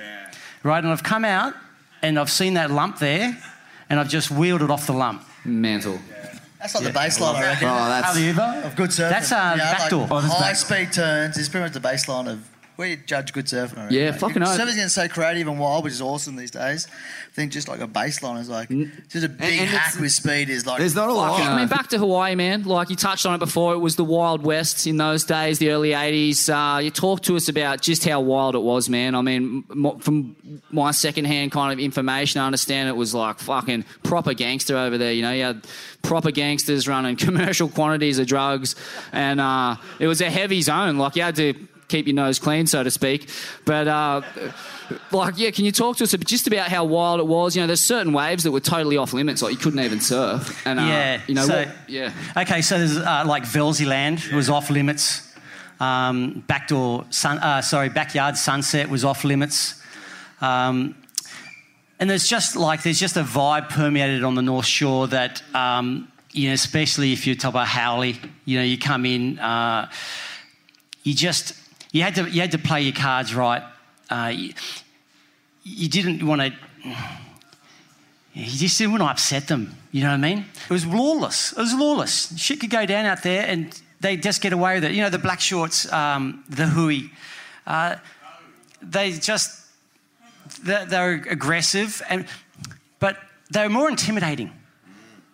right? 0.64 0.84
And 0.84 0.88
I've 0.92 1.04
come 1.04 1.24
out 1.26 1.54
and 2.02 2.18
I've 2.18 2.32
seen 2.32 2.56
that 2.56 2.72
lump 2.72 2.98
there, 2.98 3.38
and 3.90 4.00
I've 4.00 4.10
just 4.10 4.32
wheeled 4.32 4.62
it 4.62 4.72
off 4.72 4.88
the 4.88 4.94
lump. 4.94 5.24
Mental. 5.46 6.00
That's 6.60 6.76
like 6.76 6.84
the 6.86 6.92
baseline, 6.92 7.36
I 7.36 7.42
reckon. 7.42 7.68
Oh, 7.70 7.76
that's- 7.90 8.06
How 8.06 8.14
do? 8.62 8.68
Of 8.68 8.76
good 8.76 8.90
surfing. 8.90 9.10
That's, 9.10 9.32
uh, 9.32 9.56
Yeah, 9.58 9.78
backdoor. 9.78 10.02
Like 10.08 10.12
Oh, 10.12 10.22
that's 10.22 10.34
high 10.34 10.40
back- 10.50 10.56
speed 10.58 10.94
turns 10.94 11.38
is 11.38 11.48
pretty 11.50 11.64
much 11.66 11.74
the 11.74 11.80
baseline 11.80 12.28
of 12.30 12.40
where 12.80 12.88
you 12.88 12.96
judge 12.96 13.34
good 13.34 13.46
surfing. 13.46 13.78
I 13.78 13.82
reckon, 13.84 13.98
Yeah, 13.98 14.12
mate. 14.12 14.20
fucking 14.22 14.42
oath. 14.42 14.58
Surfing's 14.58 14.76
getting 14.76 14.88
so 14.88 15.08
creative 15.10 15.50
and 15.50 15.60
wild, 15.60 15.84
which 15.84 15.92
is 15.92 16.02
awesome 16.02 16.38
these 16.38 16.50
days. 16.52 16.88
I 16.88 17.32
think 17.36 17.52
just 17.52 17.68
like 17.68 17.82
a 17.82 17.88
baseline 17.88 18.40
is 18.40 18.48
like 18.48 18.70
just 19.10 19.26
a 19.26 19.28
big 19.30 19.60
and 19.60 19.70
hack 19.70 19.90
it's- 19.90 20.00
with 20.00 20.14
speed 20.14 20.50
is 20.50 20.66
like 20.66 20.80
There's 20.80 20.96
not 20.96 21.10
a 21.10 21.14
lot. 21.14 21.42
I 21.42 21.58
mean, 21.58 21.68
back 21.68 21.90
to 21.90 21.98
Hawaii, 21.98 22.36
man. 22.36 22.64
Like 22.64 22.90
you 22.90 22.96
touched 22.96 23.26
on 23.26 23.36
it 23.36 23.40
before, 23.40 23.74
it 23.74 23.80
was 23.80 23.98
the 23.98 24.06
Wild 24.06 24.44
West 24.44 24.88
in 24.88 24.96
those 24.96 25.26
days, 25.26 25.60
the 25.60 25.72
early 25.72 25.90
'80s. 25.90 26.48
Uh, 26.50 26.80
you 26.80 26.90
talked 26.90 27.26
to 27.26 27.36
us 27.36 27.50
about 27.50 27.82
just 27.82 28.06
how 28.08 28.22
wild 28.22 28.56
it 28.56 28.62
was, 28.62 28.90
man. 28.90 29.14
I 29.14 29.22
mean, 29.22 29.66
m- 29.70 30.00
from 30.00 30.38
my 30.72 30.92
secondhand 30.92 31.52
kind 31.52 31.74
of 31.74 31.80
information, 31.84 32.40
I 32.40 32.46
understand 32.46 32.88
it 32.88 32.96
was 32.96 33.14
like 33.14 33.40
fucking 33.40 33.84
proper 34.04 34.34
gangster 34.34 34.78
over 34.78 34.98
there. 34.98 35.12
You 35.12 35.22
know, 35.24 35.32
you 35.34 35.44
had 35.44 35.68
proper 36.02 36.32
gangsters 36.32 36.88
running 36.88 37.16
commercial 37.28 37.68
quantities 37.68 38.20
of 38.20 38.28
drugs, 38.28 38.76
and 39.12 39.42
uh, 39.42 39.76
it 40.00 40.08
was 40.08 40.22
a 40.22 40.30
heavy 40.30 40.62
zone. 40.62 40.98
Like 40.98 41.18
you 41.18 41.24
had 41.24 41.36
to 41.36 41.54
keep 41.90 42.08
your 42.08 42.16
nose 42.16 42.40
clean, 42.40 42.68
so 42.68 42.84
to 42.84 42.92
speak. 42.92 43.30
But 43.66 43.88
uh, 43.88 44.22
like, 45.12 45.38
yeah, 45.38 45.52
can 45.52 45.66
you 45.66 45.72
talk 45.72 45.98
to 45.98 46.04
us 46.06 46.12
just 46.12 46.48
about 46.48 46.70
how 46.70 46.86
wild 46.86 47.20
it 47.20 47.28
was? 47.28 47.56
You 47.56 47.62
know, 47.62 47.68
there's 47.68 47.82
certain 47.82 48.14
waves 48.14 48.44
that 48.44 48.52
were 48.52 48.62
totally 48.62 48.96
off 48.98 49.12
limits, 49.12 49.42
like 49.42 49.52
you 49.52 49.58
couldn't 49.58 49.80
even 49.82 50.00
surf. 50.00 50.66
And 50.66 50.80
uh, 50.80 50.84
yeah, 50.84 51.22
you 51.28 51.36
know, 51.36 51.46
so, 51.46 51.58
what, 51.58 51.76
yeah. 51.88 52.14
Okay, 52.38 52.62
so 52.62 52.78
there's 52.78 52.98
uh, 52.98 53.24
like 53.26 53.44
Velzy 53.44 53.86
Land 53.86 54.22
was 54.34 54.50
off 54.50 54.70
limits. 54.70 55.26
Um, 55.80 56.44
backdoor 56.48 57.06
sun, 57.10 57.40
uh, 57.40 57.62
sorry, 57.62 57.90
backyard 57.90 58.38
sunset 58.38 58.90
was 58.90 59.06
off 59.06 59.24
limits. 59.24 59.82
Um, 60.42 60.96
and 62.00 62.10
there's 62.10 62.28
just 62.28 62.56
like 62.56 62.84
there's 62.84 63.00
just 63.00 63.18
a 63.18 63.24
vibe 63.24 63.70
permeated 63.70 64.24
on 64.24 64.36
the 64.36 64.42
North 64.42 64.66
Shore 64.66 65.08
that 65.08 65.44
um, 65.54 66.10
you 66.32 66.48
know, 66.48 66.54
especially 66.54 67.14
if 67.14 67.26
you're 67.26 67.36
top 67.36 67.56
of 67.56 67.68
Howley, 67.68 68.18
you 68.46 68.58
know, 68.58 68.64
you 68.64 68.78
come 68.78 69.06
in, 69.06 69.40
uh, 69.40 69.90
you 71.04 71.14
just 71.14 71.54
you 71.92 72.04
had 72.04 72.16
to 72.16 72.30
you 72.30 72.42
had 72.42 72.52
to 72.52 72.58
play 72.58 72.82
your 72.82 72.94
cards 72.94 73.34
right. 73.34 73.64
Uh, 74.10 74.32
you, 74.36 74.54
you 75.64 75.90
didn't 75.90 76.26
want 76.26 76.42
to. 76.42 76.54
You 78.34 78.46
just 78.46 78.78
didn't 78.78 78.92
want 78.92 79.04
to 79.04 79.10
upset 79.10 79.48
them. 79.48 79.76
You 79.92 80.04
know 80.04 80.10
what 80.10 80.16
I 80.16 80.18
mean? 80.18 80.46
It 80.66 80.70
was 80.70 80.86
lawless. 80.86 81.52
It 81.52 81.58
was 81.58 81.74
lawless. 81.74 82.38
Shit 82.40 82.60
could 82.62 82.70
go 82.70 82.86
down 82.86 83.06
out 83.06 83.24
there, 83.24 83.46
and 83.46 83.80
they 84.00 84.18
just 84.18 84.42
get 84.42 84.54
away 84.54 84.76
with 84.76 84.86
it. 84.86 84.92
You 84.92 85.02
know, 85.02 85.10
the 85.10 85.20
black 85.20 85.42
shorts, 85.42 85.92
um, 85.92 86.44
the 86.50 86.68
Hui. 86.68 87.10
uh, 87.66 87.96
they 88.82 89.12
just 89.12 89.66
they, 90.64 90.86
they 90.86 91.00
were 91.00 91.24
aggressive, 91.30 92.02
and 92.10 92.26
but 93.00 93.18
they 93.52 93.64
were 93.64 93.70
more 93.70 93.90
intimidating. 93.90 94.52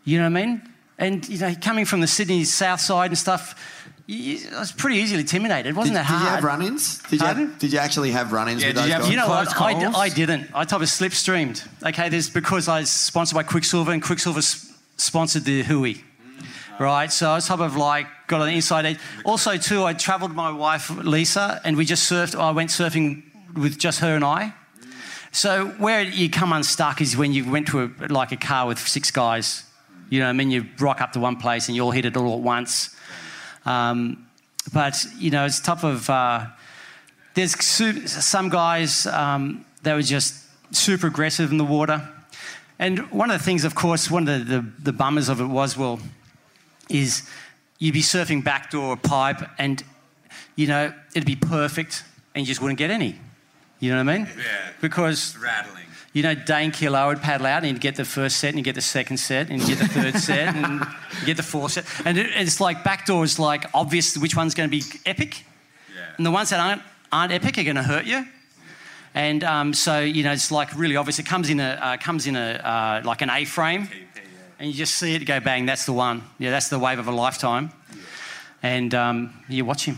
You 0.03 0.19
know 0.19 0.29
what 0.29 0.39
I 0.39 0.45
mean? 0.45 0.61
And 0.97 1.27
you 1.27 1.37
know, 1.37 1.53
coming 1.61 1.85
from 1.85 2.01
the 2.01 2.07
Sydney 2.07 2.43
south 2.45 2.79
side 2.79 3.11
and 3.11 3.17
stuff, 3.17 3.74
you, 4.07 4.39
I 4.55 4.59
was 4.59 4.71
pretty 4.71 4.97
easily 4.97 5.21
intimidated. 5.21 5.75
Wasn't 5.75 5.95
did, 5.95 6.05
that 6.05 6.07
did 6.11 6.19
you 6.19 6.27
have 6.29 6.43
run-ins? 6.43 6.99
Did 7.03 7.21
you, 7.21 7.25
have, 7.25 7.59
did 7.59 7.73
you 7.73 7.79
actually 7.79 8.11
have 8.11 8.31
run-ins 8.31 8.63
with 8.63 8.75
those 8.75 8.87
guys? 8.87 9.09
You 9.09 9.17
know 9.17 9.27
what? 9.27 9.61
I, 9.61 9.73
d- 9.73 9.85
I 9.85 10.09
didn't. 10.09 10.49
I 10.53 10.63
type 10.65 10.81
of 10.81 10.87
slipstreamed. 10.87 11.67
Okay, 11.87 12.09
there's 12.09 12.29
because 12.29 12.67
I 12.67 12.81
was 12.81 12.91
sponsored 12.91 13.35
by 13.35 13.43
Quiksilver 13.43 13.91
and 13.91 14.03
Quiksilver 14.03 14.39
s- 14.39 14.73
sponsored 14.97 15.43
the 15.45 15.63
Hui. 15.63 15.95
Right, 16.77 17.11
so 17.11 17.29
I 17.31 17.35
was 17.35 17.47
type 17.47 17.59
of 17.61 17.77
like 17.77 18.07
got 18.27 18.41
an 18.41 18.53
inside 18.53 18.85
edge. 18.85 18.99
Also, 19.23 19.55
too, 19.57 19.85
I 19.85 19.93
travelled 19.93 20.31
with 20.31 20.35
my 20.35 20.51
wife 20.51 20.89
Lisa, 20.89 21.61
and 21.63 21.77
we 21.77 21.85
just 21.85 22.11
surfed. 22.11 22.37
I 22.37 22.51
went 22.51 22.69
surfing 22.69 23.23
with 23.55 23.79
just 23.79 24.01
her 24.01 24.15
and 24.15 24.25
I. 24.25 24.53
So 25.31 25.67
where 25.79 26.01
you 26.01 26.29
come 26.29 26.53
unstuck 26.53 27.01
is 27.01 27.17
when 27.17 27.33
you 27.33 27.49
went 27.49 27.67
to 27.69 27.83
a, 27.83 28.07
like 28.09 28.31
a 28.31 28.37
car 28.37 28.67
with 28.67 28.79
six 28.79 29.09
guys. 29.09 29.63
You 30.09 30.19
know, 30.19 30.25
what 30.25 30.29
I 30.29 30.33
mean, 30.33 30.51
you 30.51 30.65
rock 30.79 31.01
up 31.01 31.13
to 31.13 31.19
one 31.19 31.37
place 31.37 31.67
and 31.67 31.75
you 31.75 31.81
all 31.81 31.91
hit 31.91 32.05
it 32.05 32.15
all 32.15 32.35
at 32.35 32.41
once. 32.41 32.94
Um, 33.65 34.27
but 34.73 35.05
you 35.17 35.31
know, 35.31 35.45
it's 35.45 35.59
tough 35.59 35.83
of. 35.83 36.09
Uh, 36.09 36.47
there's 37.33 37.51
su- 37.63 38.07
some 38.07 38.49
guys 38.49 39.05
um, 39.07 39.65
that 39.83 39.93
were 39.93 40.01
just 40.01 40.45
super 40.75 41.07
aggressive 41.07 41.51
in 41.51 41.57
the 41.57 41.65
water. 41.65 42.07
And 42.79 43.11
one 43.11 43.29
of 43.29 43.39
the 43.39 43.43
things, 43.43 43.63
of 43.63 43.75
course, 43.75 44.09
one 44.09 44.27
of 44.27 44.47
the, 44.47 44.61
the, 44.61 44.71
the 44.83 44.93
bummers 44.93 45.29
of 45.29 45.39
it 45.39 45.45
was, 45.45 45.77
well, 45.77 45.99
is 46.89 47.29
you'd 47.79 47.93
be 47.93 48.01
surfing 48.01 48.43
backdoor 48.43 48.83
or 48.83 48.97
pipe, 48.97 49.41
and 49.57 49.83
you 50.55 50.67
know 50.67 50.93
it'd 51.13 51.25
be 51.25 51.35
perfect, 51.35 52.03
and 52.33 52.41
you 52.41 52.47
just 52.47 52.61
wouldn't 52.61 52.79
get 52.79 52.89
any. 52.89 53.19
You 53.79 53.91
know 53.91 54.03
what 54.03 54.09
I 54.09 54.17
mean? 54.17 54.27
Yeah. 54.37 54.71
Because 54.81 55.37
rattling. 55.37 55.83
You 56.15 56.23
know, 56.23 56.33
Dane 56.33 56.71
Kealoha 56.71 57.07
would 57.07 57.21
paddle 57.21 57.45
out 57.45 57.63
and 57.63 57.73
you'd 57.73 57.81
get 57.81 57.97
the 57.97 58.05
first 58.05 58.37
set 58.37 58.51
and 58.51 58.57
you 58.57 58.63
get 58.63 58.75
the 58.75 58.81
second 58.81 59.17
set 59.17 59.49
and 59.49 59.59
you 59.61 59.67
get 59.67 59.79
the 59.79 59.87
third 59.89 60.15
set 60.15 60.55
and 60.55 60.79
you 61.19 61.25
get 61.25 61.35
the 61.35 61.43
fourth 61.43 61.73
set. 61.73 61.85
And 62.05 62.17
it, 62.17 62.27
it's 62.35 62.61
like 62.61 62.85
backdoor 62.85 63.25
is 63.25 63.37
like 63.37 63.65
obvious 63.73 64.17
which 64.17 64.33
one's 64.33 64.55
going 64.55 64.69
to 64.69 64.71
be 64.71 64.81
epic. 65.05 65.43
And 66.15 66.25
the 66.25 66.31
ones 66.31 66.51
that 66.51 66.61
aren't, 66.61 66.81
aren't 67.11 67.33
epic 67.33 67.57
are 67.57 67.63
going 67.63 67.75
to 67.75 67.83
hurt 67.83 68.05
you. 68.05 68.25
And 69.13 69.43
um, 69.43 69.73
so, 69.73 69.99
you 69.99 70.23
know, 70.23 70.31
it's 70.31 70.51
like 70.51 70.73
really 70.77 70.95
obvious. 70.95 71.19
It 71.19 71.25
comes 71.25 71.49
in 71.49 71.59
a, 71.59 71.77
uh, 71.81 71.97
comes 71.97 72.27
in 72.27 72.37
a 72.37 72.61
uh, 72.63 73.01
like 73.03 73.21
an 73.21 73.29
A-frame 73.29 73.89
and 74.57 74.69
you 74.69 74.73
just 74.73 74.95
see 74.95 75.15
it 75.15 75.25
go 75.25 75.41
bang, 75.41 75.65
that's 75.65 75.85
the 75.85 75.91
one. 75.91 76.23
Yeah, 76.39 76.49
that's 76.49 76.69
the 76.69 76.79
wave 76.79 76.97
of 76.97 77.09
a 77.09 77.11
lifetime. 77.11 77.71
And 78.63 78.95
um, 78.95 79.33
you 79.49 79.65
watch 79.65 79.83
him. 79.83 79.97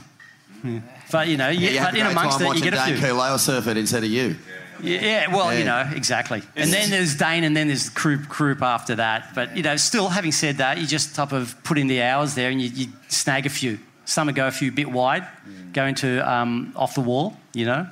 Yeah. 0.64 0.80
But, 1.11 1.27
you 1.27 1.38
know, 1.38 1.49
you, 1.49 1.69
Yeah, 1.69 1.72
you 1.72 1.80
but 1.85 1.95
in 1.95 2.06
amongst 2.07 2.41
it, 2.41 2.56
you 2.56 2.61
get 2.64 2.73
a 2.73 2.77
few. 2.77 2.94
Dane 2.95 3.02
few. 3.03 3.07
Kealoha 3.07 3.38
surf 3.38 3.68
it 3.68 3.77
instead 3.77 4.03
of 4.03 4.10
you. 4.10 4.35
Yeah, 4.82 5.36
well, 5.36 5.58
you 5.58 5.64
know, 5.66 5.90
exactly. 5.95 6.41
And 6.56 6.72
then 6.72 6.90
there's 6.90 7.16
Dane, 7.16 7.44
and 7.44 7.56
then 7.56 7.68
there's 7.68 7.90
Croup, 7.90 8.28
Croup 8.30 8.62
after 8.62 8.95
that. 8.95 9.34
But, 9.36 9.56
you 9.58 9.64
know, 9.64 9.76
still, 9.78 10.10
having 10.10 10.32
said 10.32 10.58
that, 10.58 10.78
you 10.78 10.88
just 10.88 11.16
type 11.16 11.32
of 11.32 11.56
put 11.64 11.78
in 11.78 11.88
the 11.88 12.02
hours 12.02 12.36
there 12.36 12.49
and 12.49 12.62
you, 12.62 12.70
you 12.70 12.88
snag 13.10 13.45
a 13.45 13.49
few. 13.49 13.80
Some 14.06 14.28
would 14.28 14.36
go 14.36 14.48
a 14.48 14.52
few 14.52 14.72
bit 14.72 14.90
wide, 14.90 15.28
go 15.74 15.86
into 15.86 16.28
um, 16.30 16.72
off 16.76 16.95
the 16.95 17.02
wall, 17.02 17.36
you 17.54 17.66
know. 17.66 17.88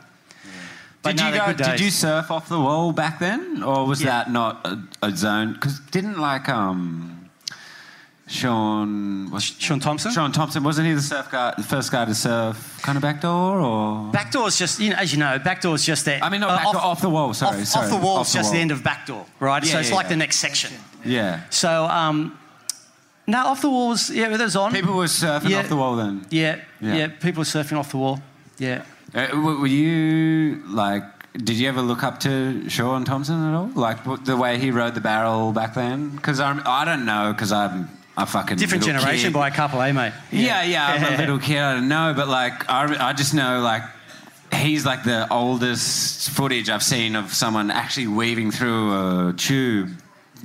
But 1.01 1.17
Did 1.17 1.21
no, 1.21 1.25
you 1.27 1.31
they're 1.33 1.41
go? 1.41 1.47
good 1.47 1.57
Did 1.57 1.71
days. 1.73 1.81
you 1.81 1.91
surf 1.91 2.31
off 2.31 2.49
the 2.49 2.59
wall 2.59 2.91
back 2.91 3.19
then, 3.19 3.61
or 3.63 3.85
was 3.85 4.01
Yeah. 4.01 4.09
that 4.23 4.31
not 4.31 4.65
a, 4.65 4.79
a 5.03 5.15
zone? 5.15 5.53
Because 5.53 5.79
didn't 5.91 6.17
like 6.17 6.49
um, 6.49 7.14
Shaun 8.27 9.29
was 9.29 9.43
Shaun 9.43 9.79
Tomson. 9.79 10.11
Shaun 10.11 10.31
Tomson 10.31 10.63
wasn't 10.63 10.87
he 10.87 10.93
the 10.93 11.01
surf 11.01 11.29
guy, 11.31 11.53
the 11.55 11.63
first 11.63 11.91
guy 11.91 12.05
to 12.05 12.15
surf 12.15 12.79
kind 12.81 12.97
of 12.97 13.03
backdoor 13.03 13.59
or? 13.59 14.11
Backdoor's 14.11 14.57
just, 14.57 14.79
you 14.79 14.89
know, 14.89 14.95
as 14.95 15.13
you 15.13 15.19
know, 15.19 15.37
backdoor's 15.37 15.83
just 15.85 16.05
there. 16.05 16.19
I 16.23 16.29
mean, 16.29 16.41
not 16.41 16.63
backdoor, 16.63 16.81
off 16.81 17.01
the 17.01 17.09
wall, 17.09 17.33
sorry, 17.35 17.61
Off, 17.61 17.67
sorry, 17.67 17.85
off 17.85 17.99
the 17.99 18.03
wall 18.03 18.17
off 18.17 18.27
is 18.27 18.33
the 18.33 18.39
just 18.39 18.51
the 18.51 18.57
end 18.57 18.71
of 18.71 18.83
backdoor, 18.83 19.25
right? 19.39 19.63
Yeah, 19.63 19.73
so 19.73 19.79
it's 19.79 19.89
yeah, 19.89 19.95
like 19.95 20.05
yeah. 20.05 20.09
the 20.09 20.15
next 20.15 20.37
section. 20.37 20.73
Yeah. 21.03 21.41
So, 21.51 21.85
um, 21.85 22.37
no, 23.27 23.45
off 23.45 23.61
the 23.61 23.69
wall 23.69 23.89
was, 23.89 24.09
yeah, 24.09 24.29
that 24.29 24.39
was 24.39 24.55
on. 24.55 24.71
People 24.73 24.95
were 24.95 25.05
surfing 25.05 25.57
off 25.57 25.69
the 25.69 25.75
wall 25.75 25.95
then. 25.95 26.25
Yeah, 26.31 26.61
Yeah. 26.81 26.95
yeah, 26.95 27.07
people 27.07 27.41
were 27.41 27.45
surfing 27.45 27.77
off 27.77 27.91
the 27.91 27.97
wall. 27.97 28.21
Yeah. 28.57 28.83
Uh, 29.13 29.27
were 29.39 29.67
you 29.67 30.63
like? 30.67 31.03
Did 31.33 31.57
you 31.57 31.67
ever 31.67 31.81
look 31.81 32.01
up 32.01 32.21
to 32.21 32.69
Shaun 32.69 33.03
Tomson 33.03 33.49
at 33.49 33.53
all? 33.53 33.69
Like 33.75 33.99
the 34.23 34.37
way 34.37 34.57
he 34.57 34.71
rode 34.71 34.95
the 34.95 35.01
barrel 35.01 35.51
back 35.51 35.73
then? 35.73 36.15
Because 36.15 36.39
I 36.39 36.85
don't 36.85 37.05
know. 37.05 37.33
Because 37.33 37.51
I'm 37.51 37.89
a 38.17 38.25
fucking 38.25 38.57
Different 38.57 38.83
generation 38.83 39.31
kid. 39.31 39.33
by 39.33 39.47
a 39.49 39.51
couple, 39.51 39.81
eh, 39.81 39.91
mate? 39.91 40.13
Yeah, 40.31 40.63
yeah, 40.63 40.87
I'm 40.87 41.13
a 41.13 41.17
little 41.23 41.39
kid. 41.39 41.57
I 41.59 41.73
don't 41.75 41.87
know, 41.89 42.13
but 42.15 42.27
like, 42.27 42.69
I, 42.69 43.09
I 43.09 43.13
just 43.13 43.33
know 43.33 43.59
like 43.61 43.83
he's 44.53 44.85
like 44.85 45.03
the 45.03 45.27
oldest 45.31 46.29
footage 46.29 46.69
I've 46.69 46.83
seen 46.83 47.15
of 47.15 47.33
someone 47.33 47.71
actually 47.71 48.07
weaving 48.07 48.51
through 48.51 49.29
a 49.29 49.33
tube, 49.33 49.89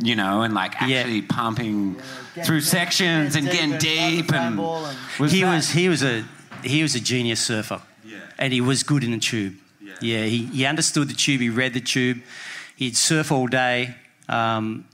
you 0.03 0.17
know, 0.17 0.43
and 0.43 0.53
like 0.55 0.81
actually 0.83 1.23
pumping 1.23 1.97
through 2.45 2.61
sections 2.63 3.37
and 3.37 3.47
getting 3.47 3.79
deep 3.79 4.33
and. 4.33 4.59
Was 4.59 5.33
he 5.33 5.43
that- 5.43 5.55
was 5.55 5.71
he 5.71 5.89
was 5.89 6.03
a 6.03 6.25
he 6.65 6.83
was 6.83 6.95
a 6.95 7.01
genius 7.01 7.41
surfer, 7.41 7.81
yeah. 8.05 8.19
and 8.39 8.53
he 8.53 8.61
was 8.61 8.83
good 8.83 9.03
in 9.05 9.13
the 9.13 9.19
tube. 9.19 9.55
Yeah, 10.01 10.25
he, 10.25 10.47
he 10.47 10.65
understood 10.67 11.09
the 11.09 11.15
tube. 11.15 11.41
He 11.43 11.51
read 11.51 11.75
the 11.75 11.81
tube. 11.81 12.19
He'd 12.77 12.97
surf 12.97 13.31
all 13.33 13.47
day. 13.47 13.95
Um, 14.29 14.87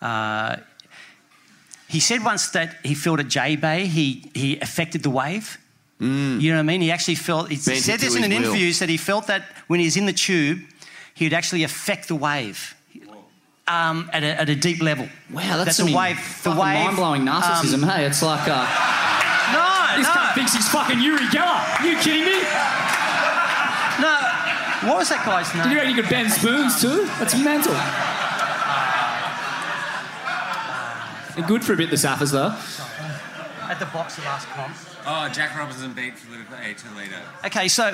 uh, 0.00 0.56
he 1.88 2.00
said 2.00 2.24
once 2.24 2.48
that 2.50 2.76
he 2.84 2.94
felt 2.94 3.20
at 3.20 3.28
J 3.28 3.56
Bay 3.56 3.86
he 3.86 4.30
he 4.34 4.58
affected 4.60 5.02
the 5.02 5.10
wave. 5.10 5.58
You 6.00 6.50
know 6.50 6.56
what 6.56 6.60
I 6.60 6.62
mean? 6.64 6.82
He 6.82 6.90
actually 6.90 7.14
felt. 7.14 7.48
He 7.48 7.56
Mm. 7.56 7.66
Bent 7.66 7.78
said 7.82 8.00
this 8.00 8.14
in 8.14 8.24
an 8.24 8.30
will. 8.30 8.38
interview. 8.42 8.72
Said 8.72 8.90
he 8.90 8.98
felt 8.98 9.26
that 9.28 9.42
when 9.68 9.80
he 9.80 9.86
was 9.86 9.96
in 9.96 10.04
the 10.04 10.12
tube, 10.12 10.58
he'd 11.14 11.32
actually 11.32 11.62
affect 11.64 12.08
the 12.08 12.14
wave. 12.16 12.74
Um, 13.66 14.10
at, 14.12 14.22
a, 14.22 14.38
at 14.42 14.48
a 14.50 14.54
deep 14.54 14.82
level. 14.82 15.08
Wow, 15.30 15.56
that's 15.64 15.78
that 15.78 15.86
the 15.86 15.96
wave, 15.96 16.16
the 16.16 16.22
fucking 16.22 16.60
wave, 16.60 16.84
mind-blowing 16.84 17.22
narcissism. 17.22 17.82
um, 17.82 17.88
hey, 17.88 18.04
it's 18.04 18.20
like, 18.22 18.46
uh, 18.46 18.66
no, 19.56 19.96
this 19.96 20.06
no. 20.06 20.12
guy 20.14 20.32
thinks 20.34 20.52
he's 20.52 20.68
fucking 20.68 21.00
Uri 21.00 21.24
Geller. 21.32 21.80
Are 21.80 21.86
you 21.86 21.96
kidding 21.96 22.26
me? 22.26 22.42
No, 24.04 24.12
what 24.92 24.98
was 24.98 25.08
that 25.08 25.22
guy's 25.24 25.48
name? 25.54 25.62
Did 25.64 25.72
you 25.72 25.78
reckon 25.78 25.96
you 25.96 26.02
could 26.02 26.10
bend 26.10 26.30
spoons 26.30 26.78
too? 26.82 27.06
That's 27.18 27.34
mental. 27.38 27.72
They're 27.72 27.80
good 31.42 31.64
for 31.64 31.72
a 31.72 31.76
bit, 31.76 31.90
the 31.90 31.96
Saffers, 31.96 32.32
though. 32.32 32.54
At 33.70 33.78
the 33.78 33.86
box, 33.86 34.16
the 34.16 34.22
last 34.22 34.46
comp. 34.48 34.74
Oh, 35.06 35.28
Jack 35.32 35.56
Robinson 35.56 35.92
beat 35.92 36.18
Filipe 36.18 36.76
Toledo. 36.76 37.16
Okay, 37.46 37.68
so 37.68 37.90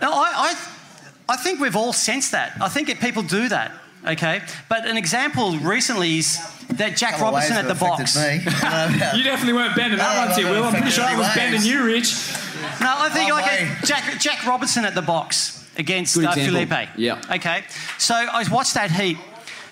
no, 0.00 0.10
I, 0.12 0.32
I, 0.34 0.54
I 1.30 1.36
think 1.36 1.60
we've 1.60 1.76
all 1.76 1.92
sensed 1.92 2.32
that. 2.32 2.56
I 2.60 2.68
think 2.68 2.88
that 2.88 3.00
people 3.00 3.22
do 3.22 3.48
that. 3.48 3.72
Okay, 4.06 4.42
but 4.68 4.84
an 4.86 4.96
example 4.96 5.52
recently 5.58 6.18
is 6.18 6.36
that 6.70 6.96
Jack 6.96 7.12
Couple 7.12 7.26
Robinson 7.26 7.56
at 7.56 7.68
the 7.68 7.74
that 7.74 7.80
box. 7.80 8.16
affected 8.16 8.52
me. 8.52 8.52
You 9.18 9.22
definitely 9.24 9.52
weren't 9.52 9.76
bending 9.76 9.98
that 9.98 10.14
No, 10.14 10.26
one 10.26 10.36
too, 10.36 10.44
no, 10.44 10.50
Will. 10.52 10.64
I'm 10.64 10.72
pretty 10.72 10.90
sure 10.90 11.04
I 11.04 11.16
was 11.16 11.26
affected 11.28 11.52
bending 11.52 11.60
ways. 11.60 11.66
you, 11.68 11.84
Rich. 11.84 12.80
No, 12.80 12.94
I 12.98 13.08
think 13.10 13.30
Oh, 13.30 13.34
like 13.34 13.60
a 13.60 13.86
Jack 13.86 14.18
Jack 14.20 14.44
Robinson 14.46 14.84
at 14.84 14.94
the 14.96 15.02
box 15.02 15.68
against 15.78 16.16
Good 16.16 16.24
uh. 16.26 16.32
Filipe. 16.32 16.88
Yeah. 16.96 17.20
Okay, 17.30 17.62
so 17.98 18.14
I 18.14 18.44
watched 18.50 18.74
that 18.74 18.90
heat, 18.90 19.18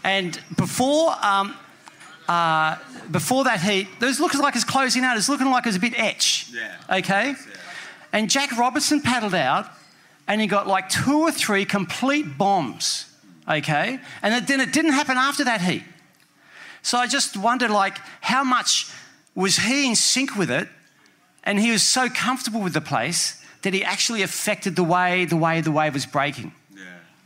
and 0.05 0.39
before 0.57 1.13
um, 1.23 1.57
uh, 2.31 2.77
before 3.11 3.43
that 3.43 3.61
heat, 3.61 3.89
it 4.01 4.05
was 4.05 4.21
looking 4.21 4.41
like 4.41 4.55
it's 4.55 4.65
closing 4.65 5.03
out. 5.03 5.17
It's 5.17 5.29
looking 5.29 5.51
like 5.51 5.67
it's 5.67 5.77
a 5.77 5.81
bit 5.81 5.99
etch. 5.99 6.47
Yeah. 6.53 6.99
Okay, 6.99 7.35
and 8.13 8.31
Jack 8.31 8.57
Robertson 8.57 9.01
paddled 9.01 9.35
out, 9.35 9.67
and 10.29 10.41
he 10.41 10.47
got 10.47 10.69
like 10.69 10.89
two 10.89 11.23
or 11.23 11.33
three 11.33 11.65
complete 11.65 12.39
bombs. 12.39 13.07
Okay, 13.49 13.99
and 14.23 14.35
it, 14.35 14.47
then 14.47 14.61
it 14.61 14.73
didn't 14.73 14.93
happen 14.93 15.17
after 15.17 15.43
that 15.45 15.61
heat. 15.61 15.83
So 16.83 16.99
I 16.99 17.09
just 17.09 17.37
wondered, 17.37 17.71
like, 17.71 17.99
how 18.21 18.45
much 18.45 18.91
was 19.35 19.57
he 19.57 19.89
in 19.89 19.97
sync 19.97 20.37
with 20.37 20.53
it, 20.53 20.69
and 21.43 21.59
he 21.59 21.73
was 21.73 21.83
so 21.83 22.09
comfortable 22.09 22.61
with 22.61 22.75
the 22.75 22.81
place 22.81 23.45
that 23.63 23.75
he 23.75 23.83
actually 23.83 24.23
affected 24.23 24.77
the 24.77 24.85
way 24.85 25.25
the 25.25 25.37
way 25.37 25.61
the 25.61 25.73
wave 25.73 25.95
was 25.95 26.07
breaking. 26.07 26.53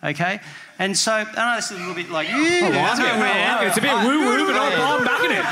Yeah. 0.05 0.11
Okay, 0.11 0.41
and 0.79 0.97
so 0.97 1.13
I 1.13 1.25
know 1.25 1.57
it's 1.59 1.71
a 1.71 1.75
little 1.75 1.95
bit 1.95 2.11
like, 2.11 2.29
oh, 2.31 2.37
I 2.37 2.69
yeah, 2.69 2.69
like 2.69 2.99
it. 3.01 3.05
I 3.05 3.57
like. 3.57 3.69
It's 3.69 3.79
a 3.79 3.81
bit 3.81 3.95
woo-woo, 3.95 4.47
but 4.47 4.57
I'm 4.57 5.01
I'm 5.01 5.05
backing 5.05 5.31
it. 5.33 5.45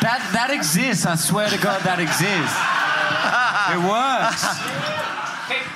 That 0.00 0.30
that 0.32 0.50
exists. 0.50 1.04
I 1.04 1.16
swear 1.16 1.48
to 1.50 1.58
God, 1.58 1.82
that 1.82 2.00
exists. 2.00 2.56
it 3.72 3.80
works. 3.84 4.44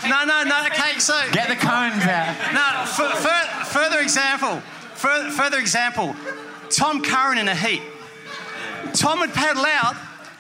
No, 0.08 0.24
no, 0.24 0.42
no. 0.44 0.66
Okay, 0.66 0.98
so 0.98 1.14
Get 1.32 1.48
the 1.48 1.56
cones 1.56 2.04
out. 2.04 2.34
No, 2.52 2.82
f- 2.82 3.18
fur- 3.18 3.64
further 3.66 4.00
example. 4.00 4.60
Fur- 4.94 5.30
further 5.30 5.58
example. 5.58 6.14
Tom 6.70 7.02
Curren 7.02 7.38
in 7.38 7.48
a 7.48 7.54
heat. 7.54 7.82
Tom 8.94 9.20
would 9.20 9.32
paddle 9.32 9.64
out, 9.66 9.96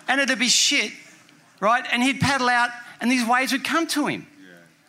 and 0.08 0.20
it'd 0.20 0.38
be 0.38 0.48
shit, 0.48 0.92
right? 1.60 1.84
And 1.92 2.02
he'd 2.02 2.20
paddle 2.20 2.48
out, 2.48 2.70
and 3.00 3.10
these 3.10 3.24
waves 3.26 3.52
would 3.52 3.64
come 3.64 3.86
to 3.88 4.06
him. 4.06 4.26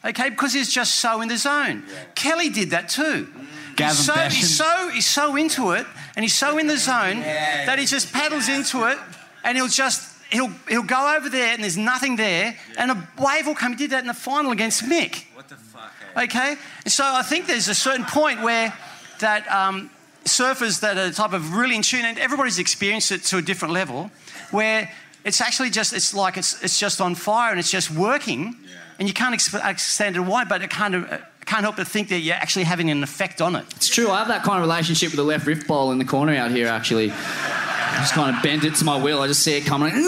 Okay, 0.05 0.29
because 0.29 0.53
he's 0.53 0.71
just 0.71 0.95
so 0.95 1.21
in 1.21 1.29
the 1.29 1.37
zone. 1.37 1.83
Kelly 2.13 2.49
did 2.49 2.71
that 2.71 2.89
too. 2.89 3.27
Gavin 3.75 3.95
He's 3.95 4.05
so, 4.05 4.13
Basham. 4.13 4.31
he's 4.31 4.55
so 4.55 4.89
he's 4.89 5.05
so 5.05 5.35
into 5.35 5.71
it, 5.71 5.85
and 6.15 6.23
he's 6.23 6.35
so 6.35 6.57
in 6.57 6.67
the 6.67 6.77
zone 6.77 7.21
that 7.21 7.79
he 7.79 7.85
just 7.85 8.11
paddles 8.13 8.49
into 8.49 8.85
it, 8.85 8.97
and 9.43 9.57
he'll 9.57 9.67
just 9.67 10.13
he'll 10.31 10.51
he'll 10.67 10.83
go 10.83 11.15
over 11.15 11.29
there, 11.29 11.53
and 11.53 11.63
there's 11.63 11.77
nothing 11.77 12.17
there, 12.17 12.55
and 12.77 12.91
a 12.91 13.07
wave 13.17 13.47
will 13.47 13.55
come. 13.55 13.71
He 13.71 13.77
did 13.77 13.91
that 13.91 14.01
in 14.01 14.07
the 14.07 14.13
final 14.13 14.51
against 14.51 14.83
Mick. 14.83 15.25
What 15.33 15.47
the 15.47 15.55
fuck? 15.55 15.91
Okay, 16.17 16.55
so 16.85 17.03
I 17.05 17.23
think 17.23 17.47
there's 17.47 17.69
a 17.69 17.75
certain 17.75 18.05
point 18.05 18.41
where 18.41 18.73
that 19.19 19.49
um, 19.51 19.89
surfers 20.25 20.81
that 20.81 20.97
are 20.97 21.11
type 21.11 21.33
of 21.33 21.55
really 21.55 21.75
in 21.75 21.81
tune, 21.81 22.05
and 22.05 22.19
everybody's 22.19 22.59
experienced 22.59 23.11
it 23.11 23.23
to 23.23 23.37
a 23.37 23.41
different 23.41 23.73
level, 23.73 24.11
where 24.51 24.91
it's 25.23 25.41
actually 25.41 25.69
just 25.69 25.93
it's 25.93 26.13
like 26.13 26.37
it's 26.37 26.61
it's 26.61 26.77
just 26.77 27.01
on 27.01 27.15
fire 27.15 27.51
and 27.51 27.59
it's 27.59 27.71
just 27.71 27.89
working, 27.89 28.55
and 28.99 29.07
you 29.07 29.13
can't 29.13 29.35
exp- 29.35 29.61
understand 29.61 30.15
it 30.15 30.21
why, 30.21 30.43
but 30.45 30.61
it 30.61 30.69
kind 30.69 30.95
of 30.95 31.09
can't 31.45 31.63
help 31.63 31.75
but 31.75 31.87
think 31.87 32.09
that 32.09 32.19
you're 32.19 32.35
actually 32.35 32.63
having 32.63 32.89
an 32.89 33.03
effect 33.03 33.41
on 33.41 33.55
it. 33.55 33.65
It's 33.75 33.89
true. 33.89 34.09
I 34.09 34.19
have 34.19 34.29
that 34.29 34.43
kind 34.43 34.57
of 34.57 34.67
relationship 34.67 35.09
with 35.09 35.17
the 35.17 35.23
left 35.23 35.45
rift 35.45 35.67
bowl 35.67 35.91
in 35.91 35.97
the 35.97 36.05
corner 36.05 36.33
out 36.35 36.51
here. 36.51 36.67
Actually, 36.67 37.11
I 37.11 37.95
just 37.97 38.13
kind 38.13 38.35
of 38.35 38.41
bend 38.41 38.63
it 38.63 38.75
to 38.75 38.85
my 38.85 38.97
will. 38.97 39.21
I 39.21 39.27
just 39.27 39.43
see 39.43 39.57
it 39.57 39.65
coming. 39.65 39.91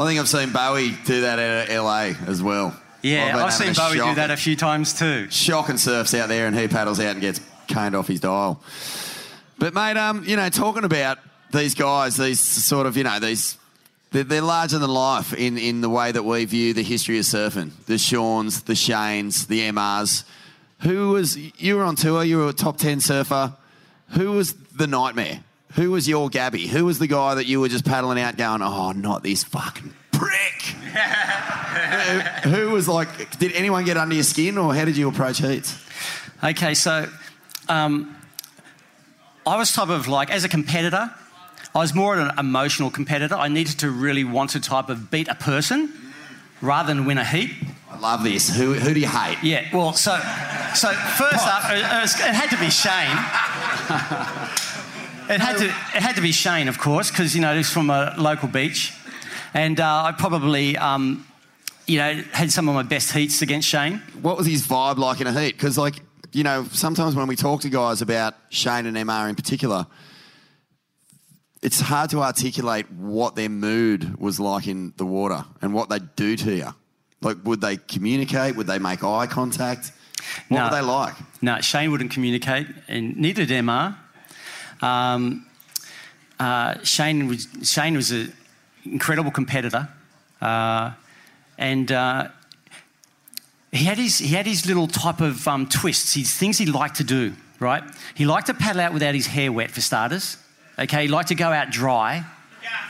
I 0.00 0.06
think 0.06 0.18
I've 0.18 0.28
seen 0.28 0.50
Bowie 0.50 0.96
do 1.04 1.20
that 1.22 1.38
at 1.38 1.68
LA 1.68 2.14
as 2.26 2.42
well. 2.42 2.74
Yeah, 3.02 3.32
been 3.32 3.42
I've 3.42 3.52
seen 3.52 3.70
a 3.70 3.74
Bowie 3.74 3.98
do 3.98 4.14
that 4.14 4.30
a 4.30 4.36
few 4.36 4.56
times 4.56 4.98
too. 4.98 5.30
Shock 5.30 5.68
and 5.68 5.78
surfs 5.78 6.14
out 6.14 6.28
there, 6.28 6.46
and 6.46 6.58
he 6.58 6.68
paddles 6.68 7.00
out 7.00 7.12
and 7.12 7.20
gets 7.20 7.40
caned 7.66 7.94
off 7.94 8.08
his 8.08 8.20
dial. 8.20 8.62
But 9.58 9.74
mate, 9.74 9.98
um, 9.98 10.24
you 10.24 10.36
know, 10.36 10.48
talking 10.48 10.84
about 10.84 11.18
these 11.52 11.74
guys, 11.74 12.16
these 12.16 12.40
sort 12.40 12.86
of, 12.86 12.96
you 12.96 13.04
know, 13.04 13.18
these 13.18 13.58
they're, 14.10 14.24
they're 14.24 14.42
larger 14.42 14.78
than 14.78 14.90
life 14.90 15.32
in 15.32 15.58
in 15.58 15.80
the 15.80 15.88
way 15.90 16.12
that 16.12 16.24
we 16.24 16.44
view 16.44 16.74
the 16.74 16.82
history 16.82 17.18
of 17.18 17.24
surfing. 17.24 17.72
The 17.86 17.98
Shauns, 17.98 18.62
the 18.62 18.74
Cheynes, 18.74 19.46
the 19.46 19.70
MRs. 19.70 20.24
Who 20.80 21.10
was 21.10 21.36
you 21.36 21.76
were 21.76 21.84
on 21.84 21.96
tour? 21.96 22.24
You 22.24 22.38
were 22.38 22.48
a 22.48 22.52
top 22.52 22.78
ten 22.78 23.00
surfer. 23.00 23.54
Who 24.10 24.32
was 24.32 24.54
the 24.54 24.86
nightmare 24.86 25.40
Who 25.74 25.92
was 25.92 26.08
your 26.08 26.28
Gabby? 26.28 26.66
Who 26.66 26.84
was 26.84 26.98
the 26.98 27.06
guy 27.06 27.36
that 27.36 27.46
you 27.46 27.60
were 27.60 27.68
just 27.68 27.84
paddling 27.84 28.20
out 28.20 28.36
going, 28.36 28.62
oh, 28.62 28.92
not 28.92 29.22
this 29.22 29.44
fucking 29.44 29.94
prick? 30.10 30.62
who, 30.62 32.20
who 32.50 32.70
was 32.70 32.88
like, 32.88 33.38
did 33.38 33.52
anyone 33.52 33.84
get 33.84 33.96
under 33.96 34.14
your 34.14 34.24
skin 34.24 34.58
or 34.58 34.74
how 34.74 34.84
did 34.84 34.96
you 34.96 35.08
approach 35.08 35.38
heats? 35.38 35.78
Okay, 36.42 36.74
so 36.74 37.08
um, 37.68 38.16
I 39.46 39.56
was 39.56 39.70
type 39.72 39.90
of 39.90 40.08
like, 40.08 40.30
as 40.30 40.42
a 40.42 40.48
competitor, 40.48 41.14
I 41.74 41.78
was 41.78 41.94
more 41.94 42.18
of 42.18 42.28
an 42.28 42.38
emotional 42.38 42.90
competitor. 42.90 43.36
I 43.36 43.48
needed 43.48 43.78
to 43.80 43.90
really 43.90 44.24
want 44.24 44.50
to 44.50 44.60
type 44.60 44.88
of 44.88 45.10
beat 45.10 45.28
a 45.28 45.36
person 45.36 45.92
rather 46.60 46.92
than 46.92 47.06
win 47.06 47.18
a 47.18 47.24
heat. 47.24 47.50
I 47.88 47.98
love 47.98 48.24
this. 48.24 48.54
Who, 48.56 48.74
who 48.74 48.92
do 48.92 49.00
you 49.00 49.06
hate? 49.06 49.38
Yeah, 49.42 49.68
well, 49.72 49.92
so 49.92 50.18
so 50.74 50.92
first 50.92 51.46
up, 51.46 51.64
it, 51.70 51.78
it, 51.78 52.34
had 52.34 52.50
to 52.50 52.58
be 52.58 52.70
Cheyne. 52.70 53.16
It 55.30 55.40
had 55.40 55.58
to 55.58 55.66
it 55.66 56.02
had 56.02 56.16
to 56.16 56.22
be 56.22 56.32
Cheyne, 56.32 56.66
of 56.66 56.78
course, 56.78 57.10
because 57.10 57.36
you 57.36 57.40
know 57.40 57.54
he's 57.54 57.70
from 57.70 57.88
a 57.88 58.14
local 58.18 58.48
beach, 58.48 58.92
and 59.54 59.78
uh, 59.78 60.04
I 60.04 60.12
probably 60.12 60.76
um, 60.76 61.24
you 61.86 61.98
know 61.98 62.14
had 62.32 62.50
some 62.50 62.68
of 62.68 62.74
my 62.74 62.82
best 62.82 63.12
heats 63.12 63.42
against 63.42 63.68
Cheyne. 63.68 64.02
What 64.22 64.36
was 64.36 64.48
his 64.48 64.66
vibe 64.66 64.98
like 64.98 65.20
in 65.20 65.28
a 65.28 65.40
heat? 65.40 65.52
Because, 65.56 65.78
like, 65.78 66.02
you 66.32 66.42
know, 66.42 66.64
sometimes 66.72 67.14
when 67.14 67.28
we 67.28 67.36
talk 67.36 67.60
to 67.60 67.68
guys 67.68 68.02
about 68.02 68.34
Cheyne 68.50 68.86
and 68.86 68.96
MR 68.96 69.28
in 69.28 69.36
particular, 69.36 69.86
it's 71.62 71.80
hard 71.80 72.10
to 72.10 72.20
articulate 72.22 72.90
what 72.92 73.36
their 73.36 73.48
mood 73.50 74.16
was 74.18 74.40
like 74.40 74.66
in 74.66 74.92
the 74.96 75.04
water 75.06 75.44
and 75.60 75.74
what 75.74 75.88
they'd 75.90 76.14
do 76.16 76.36
to 76.36 76.52
you. 76.54 76.74
Like, 77.20 77.36
would 77.44 77.60
they 77.60 77.76
communicate? 77.76 78.56
Would 78.56 78.66
they 78.66 78.78
make 78.78 79.04
eye 79.04 79.26
contact? 79.26 79.92
What 80.48 80.56
No. 80.58 80.64
were 80.64 80.70
they 80.70 80.80
like? 80.80 81.14
No, 81.42 81.58
Cheyne 81.60 81.90
wouldn't 81.90 82.10
communicate, 82.12 82.66
and 82.88 83.16
neither 83.16 83.44
did 83.44 83.64
MR. 83.64 83.94
Um, 84.80 85.46
uh, 86.38 86.74
Cheyne 86.82 87.26
was 87.28 87.46
Cheyne 87.62 87.94
was 87.94 88.10
an 88.10 88.32
incredible 88.84 89.30
competitor, 89.30 89.88
uh, 90.40 90.92
and 91.58 91.92
uh, 91.92 92.28
he 93.72 93.84
had 93.84 93.98
his 93.98 94.18
he 94.18 94.28
had 94.28 94.46
his 94.46 94.64
little 94.66 94.86
type 94.86 95.20
of 95.20 95.46
um, 95.46 95.66
twists, 95.66 96.14
his 96.14 96.32
things 96.34 96.56
he 96.58 96.64
liked 96.66 96.96
to 96.96 97.04
do. 97.04 97.34
Right, 97.58 97.82
he 98.14 98.24
liked 98.24 98.46
to 98.46 98.54
paddle 98.54 98.80
out 98.80 98.94
without 98.94 99.14
his 99.14 99.26
hair 99.26 99.52
wet 99.52 99.70
for 99.70 99.82
starters. 99.82 100.38
Okay, 100.80 101.02
he 101.02 101.08
liked 101.08 101.28
to 101.28 101.34
go 101.34 101.50
out 101.50 101.70
dry. 101.70 102.24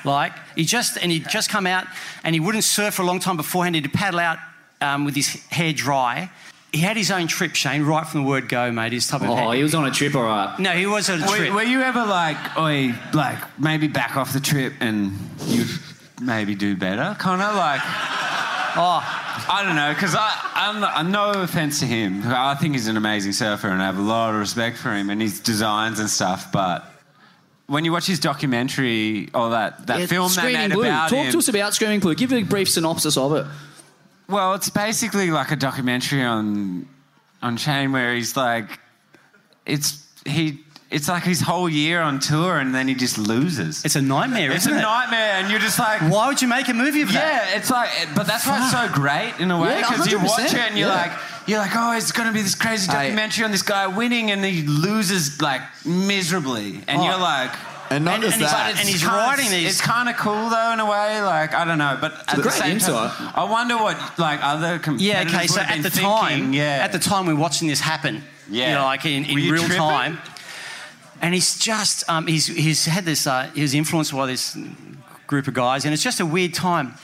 Like 0.05 0.33
he 0.57 0.65
just 0.65 0.97
and 0.97 1.11
he'd 1.13 1.29
just 1.29 1.51
come 1.51 1.67
out 1.67 1.87
and 2.25 2.35
he 2.35 2.41
wouldn't 2.41 2.65
surf 2.65 2.95
for 2.95 3.03
a 3.03 3.05
long 3.05 3.19
time 3.21 3.37
beforehand. 3.37 3.75
He'd 3.75 3.93
paddle 3.93 4.21
out 4.21 4.39
um, 4.81 5.05
with 5.05 5.15
his 5.15 5.29
hair 5.51 5.73
dry. 5.73 6.31
He 6.73 6.79
had 6.79 6.97
his 6.97 7.11
own 7.11 7.27
trip, 7.27 7.55
Cheyne, 7.55 7.83
right 7.83 8.07
from 8.07 8.23
the 8.23 8.29
word 8.29 8.49
go, 8.49 8.71
mate. 8.71 8.93
His 8.93 9.09
type 9.09 9.23
of 9.23 9.31
Oh, 9.31 9.51
he 9.51 9.63
was 9.63 9.75
on 9.75 9.87
a 9.87 9.91
trip, 9.91 10.15
all 10.15 10.23
right. 10.23 10.57
no, 10.61 10.71
he 10.71 10.87
was 10.87 11.11
on 11.11 11.21
a 11.21 11.27
trip. 11.27 11.49
Were, 11.51 11.57
were 11.57 11.63
you 11.65 11.83
ever 11.83 12.07
like, 12.07 12.37
oi, 12.57 12.95
like 13.13 13.39
maybe 13.59 13.89
back 13.89 14.17
off 14.17 14.33
the 14.33 14.39
trip 14.39 14.75
and 14.79 15.13
you 15.47 15.65
maybe 16.21 16.55
do 16.55 16.77
better? 16.77 17.17
Kind 17.19 17.43
of 17.43 17.57
like, 17.57 17.81
oh, 18.77 19.03
I 19.51 19.65
don't 19.67 19.75
know, 19.75 19.93
because 19.93 20.15
I, 20.15 20.33
I'm, 20.55 20.85
I'm 20.85 21.11
no 21.11 21.43
offense 21.43 21.81
to 21.81 21.87
him. 21.87 22.23
I 22.25 22.55
think 22.55 22.75
he's 22.75 22.87
an 22.87 22.97
amazing 22.97 23.33
surfer 23.33 23.69
and 23.69 23.83
I 23.83 23.87
have 23.87 23.99
a 23.99 24.03
lot 24.03 24.33
of 24.33 24.39
respect 24.39 24.77
for 24.77 24.95
him 24.95 25.11
and 25.11 25.21
his 25.21 25.41
designs 25.41 25.99
and 25.99 26.09
stuff. 26.09 26.53
But 26.53 26.85
when 27.71 27.85
you 27.85 27.93
watch 27.93 28.07
his 28.07 28.19
documentary 28.19 29.29
or 29.33 29.51
that, 29.51 29.87
that 29.87 30.01
Yeah, 30.01 30.07
film 30.07 30.29
they 30.29 30.35
Screaming 30.35 30.61
made 30.69 30.73
Blue. 30.73 30.83
about 30.85 31.09
Talk 31.11 31.27
him, 31.27 31.33
to 31.33 31.39
us 31.39 31.49
about 31.49 31.73
Screaming 31.75 32.01
Blue. 32.01 32.15
Give 32.17 32.33
a 32.33 32.43
brief 32.43 32.69
synopsis 32.69 33.17
of 33.17 33.33
it. 33.35 33.47
Well, 34.29 34.55
it's 34.55 34.71
basically 34.71 35.31
like 35.31 35.53
a 35.53 35.57
documentary 35.57 36.23
on 36.23 36.89
on 37.43 37.57
Cheyne 37.57 37.93
where 37.93 38.15
he's 38.15 38.37
like, 38.37 38.79
it's 39.67 40.05
he. 40.27 40.61
It's 40.91 41.07
like 41.09 41.23
his 41.23 41.41
whole 41.41 41.69
year 41.69 42.01
on 42.01 42.19
tour, 42.19 42.59
and 42.59 42.75
then 42.75 42.89
he 42.89 42.97
just 42.97 43.17
loses. 43.17 43.85
It's 43.85 43.95
a 43.95 44.03
nightmare, 44.03 44.51
It's 44.51 44.67
isn't 44.67 44.73
a 44.75 44.79
it? 44.81 44.83
nightmare, 44.83 45.35
and 45.39 45.49
you're 45.49 45.61
just 45.61 45.79
like, 45.79 46.01
why 46.11 46.27
would 46.27 46.43
you 46.43 46.49
make 46.49 46.67
a 46.67 46.75
movie 46.75 47.03
of 47.03 47.13
that? 47.13 47.53
Yeah, 47.53 47.57
it's 47.59 47.71
like, 47.71 47.91
but 48.17 48.27
that's 48.27 48.45
why 48.45 48.59
it's 48.61 48.73
so 48.73 48.89
great 48.93 49.35
in 49.39 49.53
a 49.53 49.61
way 49.61 49.69
Yeah, 49.79 49.89
because 49.89 50.11
you 50.11 50.19
watch 50.19 50.41
it 50.53 50.55
and 50.55 50.77
you're 50.77 50.89
yeah. 50.89 50.95
like, 51.03 51.13
you're 51.47 51.59
like, 51.59 51.73
oh, 51.75 51.93
it's 51.97 52.13
going 52.13 52.29
to 52.29 52.35
be 52.35 52.43
this 52.43 52.55
crazy 52.55 52.87
Hey. 52.91 53.05
documentary 53.05 53.45
on 53.45 53.51
this 53.51 53.63
guy 53.63 53.87
winning, 53.87 54.31
and 54.31 54.45
he 54.45 54.63
loses 54.67 55.41
like 55.43 55.63
miserably, 55.85 56.83
and 56.89 57.01
Oh. 57.01 57.05
you're 57.05 57.19
like. 57.19 57.51
And 57.93 58.05
not 58.05 58.21
just 58.21 58.35
and 58.35 58.43
he's, 58.43 58.51
that. 58.53 58.71
and 58.79 58.89
he's 58.89 59.01
kinda- 59.01 59.17
writing 59.17 59.51
these- 59.51 59.69
It's 59.73 59.81
kind 59.81 60.09
of 60.09 60.17
cool 60.17 60.49
though, 60.49 60.73
in 60.73 60.79
a 60.79 60.87
way. 60.87 61.21
Like 61.23 61.55
I 61.55 61.65
don't 61.65 61.79
know, 61.79 61.99
but 62.01 62.13
at 62.29 62.37
the 62.37 62.43
great 62.43 62.55
same 62.55 62.71
insight. 62.75 63.11
time, 63.11 63.33
I 63.35 63.43
wonder 63.43 63.77
what 63.77 63.97
like 64.17 64.39
other 64.45 64.79
competitors 64.79 65.03
Yeah, 65.03 65.23
okay, 65.39 65.47
so 65.49 65.55
would 65.55 65.63
have 65.67 65.71
at 65.79 65.83
been 65.83 65.93
the 65.93 66.01
time, 66.01 66.53
yeah, 66.53 66.85
at 66.85 66.93
the 66.93 67.01
time 67.01 67.27
we're 67.27 67.35
watching 67.35 67.67
this 67.67 67.81
happen, 67.81 68.23
Yeah. 68.49 68.69
you 68.69 68.75
know, 68.77 68.85
like 68.85 69.05
in, 69.07 69.25
in 69.25 69.35
Were 69.35 69.41
you 69.41 69.53
real 69.55 69.63
tripping? 69.65 69.79
time, 69.79 70.19
and 71.21 71.35
he's 71.35 71.59
just, 71.59 72.09
um, 72.09 72.29
he's, 72.29 72.47
he's 72.47 72.85
had 72.87 73.05
this, 73.05 73.27
uh, 73.27 73.51
he 73.57 73.63
was 73.63 73.75
influenced 73.75 74.13
by 74.15 74.27
this 74.27 74.57
group 75.27 75.49
of 75.49 75.55
guys, 75.55 75.85
and 75.85 75.93
it's 75.93 76.03
just 76.05 76.21
a 76.21 76.27
weird 76.27 76.55
time. 76.55 76.95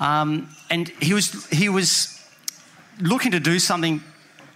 Um, 0.00 0.48
and 0.70 0.88
he 1.00 1.12
was, 1.12 1.46
he 1.50 1.68
was 1.68 2.18
looking 3.00 3.32
to 3.32 3.40
do 3.40 3.58
something 3.58 4.02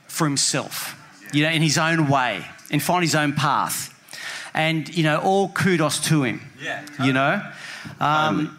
for 0.07 0.27
himself, 0.27 0.97
you 1.33 1.43
know, 1.43 1.51
in 1.51 1.63
his 1.63 1.79
own 1.79 2.09
way, 2.09 2.45
and 2.71 2.83
find 2.83 3.03
his 3.03 3.15
own 3.15 3.33
path. 3.33 3.91
And, 4.55 4.89
you 4.97 5.03
know, 5.03 5.19
all 5.19 5.49
kudos 5.49 5.99
to 6.09 6.23
him, 6.23 6.41
Yeah. 6.63 6.83
you 7.03 7.13
know. 7.13 7.43
Um, 8.01 8.57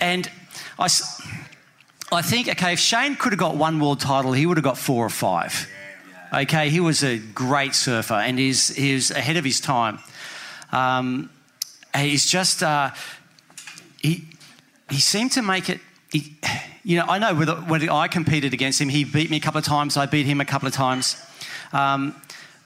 and 0.00 0.30
I 0.78 2.22
think, 2.22 2.48
okay, 2.48 2.74
if 2.74 2.78
Cheyne 2.80 3.16
could 3.16 3.32
have 3.32 3.38
got 3.38 3.56
one 3.56 3.80
world 3.80 4.00
title, 4.00 4.32
he 4.32 4.44
would 4.46 4.56
have 4.58 4.64
got 4.64 4.76
four 4.76 5.04
or 5.06 5.10
five. 5.10 5.66
Okay, 6.32 6.68
he 6.70 6.78
was 6.80 7.02
a 7.02 7.18
great 7.18 7.74
surfer 7.74 8.14
and 8.14 8.38
he's, 8.38 8.68
he's 8.76 9.10
ahead 9.10 9.36
of 9.36 9.44
his 9.44 9.60
time. 9.60 9.98
Um, 10.72 11.30
he's 11.96 12.26
just, 12.26 12.62
uh, 12.62 12.90
he, 14.00 14.28
he 14.90 15.00
seemed 15.00 15.32
to 15.32 15.42
make 15.42 15.68
it, 15.68 15.80
he, 16.12 16.36
you 16.84 16.96
know, 16.96 17.04
I 17.08 17.18
know 17.18 17.34
when 17.34 17.88
I 17.88 18.08
competed 18.08 18.52
against 18.52 18.80
him, 18.80 18.88
he 18.88 19.04
beat 19.04 19.30
me 19.30 19.36
a 19.36 19.40
couple 19.40 19.58
of 19.58 19.64
times, 19.64 19.96
I 19.96 20.06
beat 20.06 20.26
him 20.26 20.40
a 20.40 20.44
couple 20.44 20.66
of 20.66 20.74
times. 20.74 21.16
Um, 21.72 22.14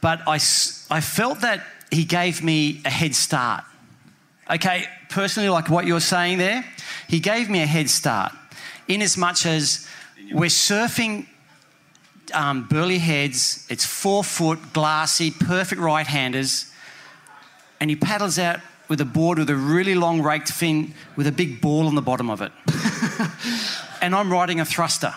but 0.00 0.20
I 0.26 0.38
felt 0.38 1.40
that 1.40 1.64
he 1.90 2.04
gave 2.04 2.42
me 2.42 2.82
a 2.84 2.90
head 2.90 3.14
start. 3.14 3.64
Okay, 4.50 4.84
personally, 5.08 5.48
like 5.48 5.70
what 5.70 5.86
you're 5.86 6.00
saying 6.00 6.38
there, 6.38 6.64
he 7.08 7.20
gave 7.20 7.48
me 7.48 7.62
a 7.62 7.66
head 7.66 7.88
start 7.88 8.32
in 8.88 9.00
as 9.00 9.16
much 9.16 9.46
as 9.46 9.86
we're 10.32 10.50
surfing 10.50 11.26
um, 12.32 12.66
Burleigh 12.68 12.98
Heads, 12.98 13.66
it's 13.68 13.84
four 13.84 14.24
foot, 14.24 14.58
glassy, 14.72 15.30
perfect 15.30 15.80
right 15.80 16.06
handers, 16.06 16.70
and 17.80 17.90
he 17.90 17.96
paddles 17.96 18.38
out 18.38 18.60
with 18.94 19.00
a 19.00 19.04
board 19.04 19.40
with 19.40 19.50
a 19.50 19.56
really 19.56 19.96
long 19.96 20.22
raked 20.22 20.52
fin 20.52 20.94
with 21.16 21.26
a 21.26 21.32
big 21.32 21.60
ball 21.60 21.88
on 21.88 21.96
the 21.96 22.00
bottom 22.00 22.30
of 22.30 22.40
it. 22.40 22.52
and 24.00 24.14
I'm 24.14 24.30
riding 24.30 24.60
a 24.60 24.64
thruster, 24.64 25.12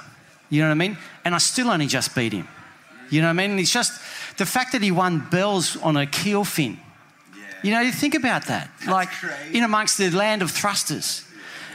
you 0.49 0.61
know 0.61 0.69
what 0.69 0.71
I 0.71 0.77
mean? 0.77 0.97
And 1.23 1.35
I 1.35 1.37
still 1.37 1.69
only 1.69 1.85
just 1.85 2.15
beat 2.15 2.33
him. 2.33 2.47
You 3.11 3.21
know 3.21 3.27
what 3.27 3.33
I 3.33 3.33
mean? 3.33 3.51
And 3.51 3.59
it's 3.59 3.71
just 3.71 4.01
the 4.37 4.47
fact 4.47 4.71
that 4.71 4.81
he 4.81 4.89
won 4.89 5.27
bells 5.29 5.77
on 5.77 5.95
a 5.95 6.07
keel 6.07 6.43
fin. 6.43 6.79
You 7.61 7.69
know, 7.69 7.81
you 7.81 7.91
think 7.91 8.15
about 8.15 8.47
that. 8.47 8.71
like 8.87 9.09
in 9.53 9.63
amongst 9.63 9.99
the 9.99 10.09
land 10.09 10.41
of 10.41 10.49
thrusters. 10.49 11.23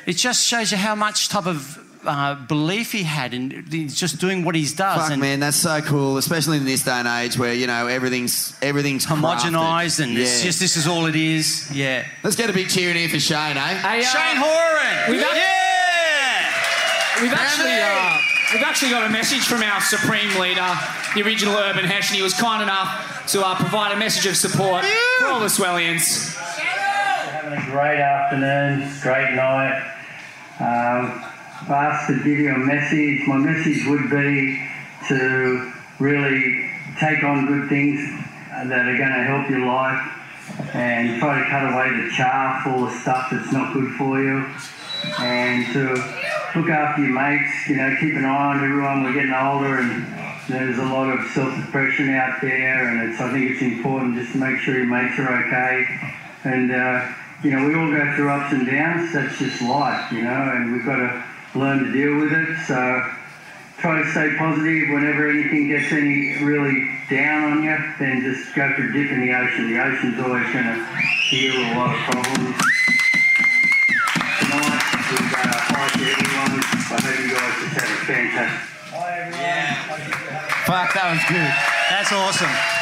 It 0.05 0.17
just 0.17 0.45
shows 0.45 0.73
you 0.73 0.79
how 0.79 0.97
much 0.97 1.29
type 1.29 1.47
of 1.47 1.79
uh, 2.05 2.35
belief 2.35 2.93
he 2.93 3.03
had 3.03 3.35
in 3.35 3.65
he's 3.71 3.95
just 3.95 4.19
doing 4.21 4.45
what 4.45 4.55
he 4.55 4.63
does. 4.63 4.77
Fuck, 4.77 5.11
and 5.11 5.21
man, 5.21 5.41
that's 5.41 5.57
so 5.57 5.81
cool, 5.81 6.17
especially 6.17 6.57
in 6.59 6.65
this 6.65 6.85
day 6.85 6.93
and 6.93 7.09
age 7.09 7.39
where 7.39 7.55
you 7.55 7.67
know 7.67 7.87
everything's 7.87 8.55
everything's 8.63 9.07
homogenized 9.07 10.01
crafted. 10.01 10.05
and 10.05 10.19
it's 10.19 10.43
just 10.43 10.61
this 10.61 10.77
is 10.77 10.87
all 10.87 11.07
it 11.07 11.17
is. 11.17 11.71
Yeah. 11.73 12.07
Let's 12.23 12.37
get 12.37 12.51
a 12.51 12.53
big 12.53 12.69
cheer 12.69 12.91
in 12.91 12.97
here 12.97 13.09
for 13.09 13.19
Cheyne, 13.21 13.57
eh? 13.57 13.61
Hey, 13.61 14.01
uh, 14.01 14.03
Cheyne 14.03 14.37
Horan! 14.37 15.11
We've, 15.11 15.23
act- 15.23 15.35
yeah! 15.37 17.23
we've 17.23 17.33
actually 17.33 17.73
uh, 17.73 18.19
we've 18.55 18.63
actually 18.65 18.91
got 18.91 19.07
a 19.07 19.11
message 19.11 19.43
from 19.47 19.63
our 19.63 19.81
supreme 19.81 20.39
leader, 20.41 20.69
the 21.15 21.23
original 21.23 21.55
Urban 21.57 21.85
Hesh, 21.85 22.11
and 22.11 22.17
he 22.17 22.23
was 22.23 22.35
kind 22.35 22.63
enough 22.63 23.27
to 23.29 23.45
uh, 23.45 23.55
provide 23.57 23.93
a 23.93 23.97
message 23.97 24.27
of 24.27 24.37
support 24.37 24.85
for 25.21 25.27
all 25.27 25.41
the 25.41 25.47
Swellians. 25.47 26.35
Having 26.37 27.59
a 27.59 27.71
great 27.71 28.01
afternoon, 28.01 28.91
great 29.01 29.35
night. 29.35 29.79
Um, 30.61 31.25
I've 31.25 31.42
asked 31.69 32.09
to 32.09 32.17
give 32.17 32.39
you 32.39 32.55
a 32.55 32.59
message. 32.59 33.27
My 33.27 33.37
message 33.37 33.87
would 33.87 34.11
be 34.11 34.69
to 35.09 35.73
really 35.99 36.71
take 36.99 37.23
on 37.23 37.47
good 37.47 37.69
things 37.69 38.01
that 38.51 38.87
are 38.87 38.97
going 38.97 39.13
to 39.13 39.25
help 39.25 39.49
your 39.49 39.67
life 39.67 40.75
and 40.75 41.19
try 41.21 41.39
to 41.39 41.49
cut 41.49 41.73
away 41.73 42.03
the 42.03 42.11
chaff, 42.11 42.67
all 42.67 42.87
the 42.87 42.99
stuff 43.01 43.29
that's 43.31 43.53
not 43.53 43.73
good 43.73 43.93
for 43.97 44.21
you, 44.21 44.45
and 45.19 45.73
to 45.73 45.95
look 46.59 46.69
after 46.69 47.03
your 47.03 47.13
mates. 47.13 47.69
You 47.69 47.77
know, 47.77 47.97
keep 47.99 48.15
an 48.15 48.25
eye 48.25 48.55
on 48.55 48.65
everyone. 48.65 49.05
We're 49.05 49.15
getting 49.15 49.33
older, 49.33 49.79
and 49.79 50.07
there's 50.49 50.79
a 50.79 50.85
lot 50.85 51.09
of 51.09 51.25
self-suppression 51.31 52.11
out 52.11 52.41
there, 52.41 52.89
and 52.89 53.11
it's, 53.11 53.21
I 53.21 53.31
think 53.33 53.51
it's 53.53 53.63
important 53.63 54.17
just 54.17 54.33
to 54.33 54.39
make 54.39 54.61
sure 54.61 54.77
your 54.77 54.87
mates 54.87 55.19
are 55.19 55.47
okay. 55.47 55.87
And 56.45 56.73
uh, 56.73 57.13
you 57.43 57.51
know, 57.51 57.67
we 57.67 57.75
all 57.75 57.91
go 57.91 58.15
through 58.15 58.31
ups 58.31 58.53
and 58.53 58.67
downs. 58.67 59.13
That's 59.13 59.39
just 59.39 59.63
life, 59.63 60.13
you 60.13 60.23
know, 60.23 60.53
and 60.55 60.73
we've 60.73 60.85
got 60.85 60.97
to 60.97 61.25
learn 61.55 61.85
to 61.85 61.93
deal 61.93 62.19
with 62.19 62.33
it. 62.33 62.57
So 62.67 62.77
try 63.79 64.03
to 64.03 64.11
stay 64.13 64.37
positive. 64.39 64.89
Whenever 64.91 65.29
anything 65.29 65.69
gets 65.69 65.93
any 65.93 66.43
really 66.45 66.89
down 67.11 67.53
on 67.53 67.63
you, 67.63 67.77
then 67.99 68.23
just 68.23 68.55
go 68.55 68.73
for 68.75 68.83
a 68.83 68.93
dip 68.93 69.11
in 69.11 69.21
the 69.21 69.35
ocean. 69.35 69.71
The 69.71 69.83
ocean's 69.83 70.19
always 70.21 70.49
going 70.53 70.65
to 70.65 70.87
heal 71.29 71.55
a 71.55 71.69
lot 71.77 71.95
of 71.95 72.01
problems. 72.09 72.57
Tonight, 74.41 74.83
we've 75.11 75.33
got 75.33 75.47
a 75.47 75.59
hi 75.71 75.89
to 75.89 76.03
everyone. 76.03 76.63
I 76.63 77.01
hope 77.01 77.19
you 77.21 77.35
guys 77.35 77.55
just 77.61 77.75
have 77.81 77.91
a 77.91 78.07
fantastic. 78.07 78.69
Fuck, 80.67 80.95
that 80.95 81.11
was 81.11 81.23
good. 81.29 81.53
That's 81.91 82.13
awesome. 82.13 82.82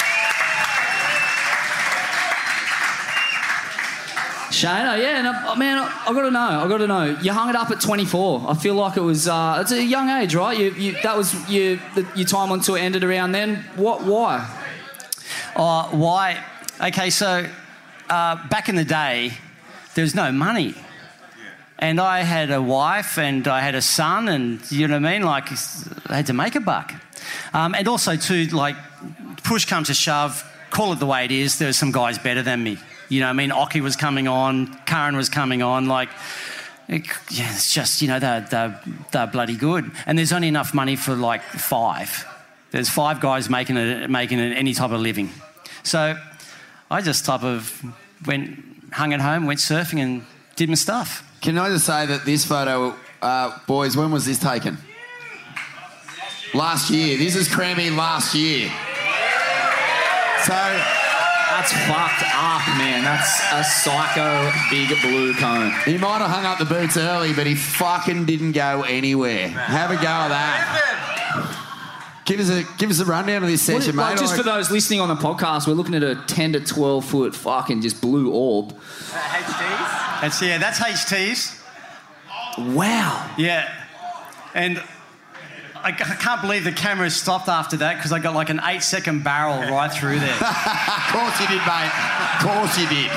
Shane, 4.60 4.84
oh, 4.84 4.94
yeah, 4.94 5.22
no, 5.22 5.32
oh, 5.46 5.56
man, 5.56 5.78
I, 5.78 6.04
I 6.06 6.12
got 6.12 6.20
to 6.20 6.30
know. 6.30 6.38
I 6.38 6.68
got 6.68 6.78
to 6.78 6.86
know. 6.86 7.18
You 7.22 7.32
hung 7.32 7.48
it 7.48 7.56
up 7.56 7.70
at 7.70 7.80
24. 7.80 8.44
I 8.46 8.52
feel 8.52 8.74
like 8.74 8.98
it 8.98 9.00
was. 9.00 9.26
Uh, 9.26 9.56
it's 9.62 9.72
a 9.72 9.82
young 9.82 10.10
age, 10.10 10.34
right? 10.34 10.58
You, 10.58 10.70
you, 10.72 10.92
that 11.02 11.16
was 11.16 11.32
you, 11.48 11.80
the, 11.94 12.06
your 12.14 12.26
time 12.26 12.52
on 12.52 12.60
tour 12.60 12.76
ended 12.76 13.02
around 13.02 13.32
then. 13.32 13.64
What? 13.76 14.04
Why? 14.04 14.46
Uh, 15.56 15.88
why? 15.88 16.44
Okay, 16.78 17.08
so 17.08 17.48
uh, 18.10 18.48
back 18.48 18.68
in 18.68 18.74
the 18.74 18.84
day, 18.84 19.32
there 19.94 20.02
was 20.02 20.14
no 20.14 20.30
money. 20.30 20.74
And 21.78 21.98
I 21.98 22.20
had 22.20 22.50
a 22.50 22.60
wife 22.60 23.16
and 23.16 23.48
I 23.48 23.60
had 23.60 23.74
a 23.74 23.80
son, 23.80 24.28
and 24.28 24.60
you 24.70 24.86
know 24.88 25.00
what 25.00 25.06
I 25.06 25.12
mean? 25.12 25.22
Like, 25.22 25.50
I 26.06 26.16
had 26.16 26.26
to 26.26 26.34
make 26.34 26.54
a 26.54 26.60
buck. 26.60 26.92
Um, 27.54 27.74
and 27.74 27.88
also, 27.88 28.14
too, 28.14 28.44
like, 28.48 28.76
push 29.42 29.64
comes 29.64 29.86
to 29.86 29.94
shove, 29.94 30.44
call 30.68 30.92
it 30.92 30.98
the 30.98 31.06
way 31.06 31.24
it 31.24 31.30
is, 31.30 31.58
there's 31.58 31.78
some 31.78 31.92
guys 31.92 32.18
better 32.18 32.42
than 32.42 32.62
me. 32.62 32.76
You 33.10 33.20
know 33.20 33.28
I 33.28 33.32
mean? 33.34 33.50
Occy 33.50 33.82
was 33.82 33.96
coming 33.96 34.28
on, 34.28 34.72
Curren 34.86 35.16
was 35.16 35.28
coming 35.28 35.62
on, 35.62 35.86
like, 35.86 36.08
it, 36.88 37.06
yeah, 37.28 37.52
it's 37.52 37.74
just, 37.74 38.00
you 38.00 38.08
know, 38.08 38.18
they're, 38.18 38.40
they're, 38.40 38.80
they're 39.10 39.26
bloody 39.26 39.56
good. 39.56 39.90
And 40.06 40.16
there's 40.16 40.32
only 40.32 40.48
enough 40.48 40.72
money 40.72 40.96
for 40.96 41.14
like 41.14 41.42
five. 41.42 42.24
There's 42.70 42.88
five 42.88 43.20
guys 43.20 43.50
making, 43.50 43.76
a, 43.76 44.06
making 44.08 44.38
a, 44.38 44.44
any 44.44 44.74
type 44.74 44.92
of 44.92 45.00
living. 45.00 45.30
So 45.82 46.16
I 46.90 47.02
just 47.02 47.24
type 47.24 47.42
of 47.42 47.84
went, 48.26 48.64
hung 48.92 49.12
at 49.12 49.20
home, 49.20 49.46
went 49.46 49.58
surfing 49.58 49.98
and 49.98 50.24
did 50.54 50.68
my 50.68 50.76
stuff. 50.76 51.26
Can 51.40 51.58
I 51.58 51.68
just 51.68 51.86
say 51.86 52.06
that 52.06 52.24
this 52.24 52.44
photo, 52.44 52.94
uh, 53.22 53.58
boys, 53.66 53.96
when 53.96 54.12
was 54.12 54.24
this 54.24 54.38
taken? 54.38 54.78
Last 56.54 56.90
year. 56.90 57.16
This 57.16 57.34
is 57.34 57.48
Crammy 57.48 57.96
last 57.96 58.34
year. 58.34 58.68
So 60.44 60.99
that's 61.56 61.72
fucked 61.72 62.22
up, 62.34 62.66
man. 62.78 63.04
That's 63.04 63.40
a 63.52 63.62
psycho 63.64 64.50
big 64.70 64.88
blue 65.02 65.34
cone. 65.34 65.72
He 65.84 65.98
might 65.98 66.18
have 66.18 66.30
hung 66.30 66.44
up 66.44 66.58
the 66.58 66.64
boots 66.64 66.96
early, 66.96 67.32
but 67.32 67.46
he 67.46 67.54
fucking 67.54 68.26
didn't 68.26 68.52
go 68.52 68.82
anywhere. 68.82 69.48
Have 69.48 69.90
a 69.90 69.96
go 69.96 70.02
at 70.02 70.28
that. 70.28 71.56
Give 72.26 72.38
us 72.40 72.48
a 72.50 72.62
give 72.78 72.90
us 72.90 73.00
a 73.00 73.04
rundown 73.04 73.42
of 73.42 73.48
this 73.48 73.66
What- 73.68 73.82
session, 73.82 73.96
like, 73.96 74.14
mate. 74.14 74.20
just 74.20 74.36
for 74.36 74.42
those 74.44 74.70
listening 74.70 75.00
on 75.00 75.08
the 75.08 75.16
podcast, 75.16 75.66
we're 75.66 75.72
looking 75.74 75.94
at 75.94 76.02
a 76.04 76.14
10 76.26 76.52
to 76.52 76.60
12 76.60 77.04
foot 77.04 77.34
fucking 77.34 77.80
just 77.82 78.00
blue 78.00 78.30
orb. 78.30 78.72
That's, 80.20 80.40
yeah, 80.42 80.58
that's 80.58 80.78
HTs. 80.78 81.56
Wow. 82.58 83.30
Yeah. 83.36 83.68
And 84.54 84.82
I, 85.82 85.88
I 85.88 85.92
can't 85.92 86.40
believe 86.40 86.64
the 86.64 86.72
camera 86.72 87.10
stopped 87.10 87.48
after 87.48 87.76
that 87.78 87.96
because 87.96 88.12
I 88.12 88.18
got 88.18 88.34
like 88.34 88.50
an 88.50 88.60
eight 88.64 88.82
second 88.82 89.24
barrel 89.24 89.58
right 89.74 89.92
through 89.92 90.18
there. 90.20 90.34
of 90.34 91.06
course 91.12 91.40
you 91.40 91.48
did, 91.48 91.62
mate. 91.66 91.90
Of 92.34 92.46
course 92.46 92.78
you 92.78 92.88
did. 92.88 93.10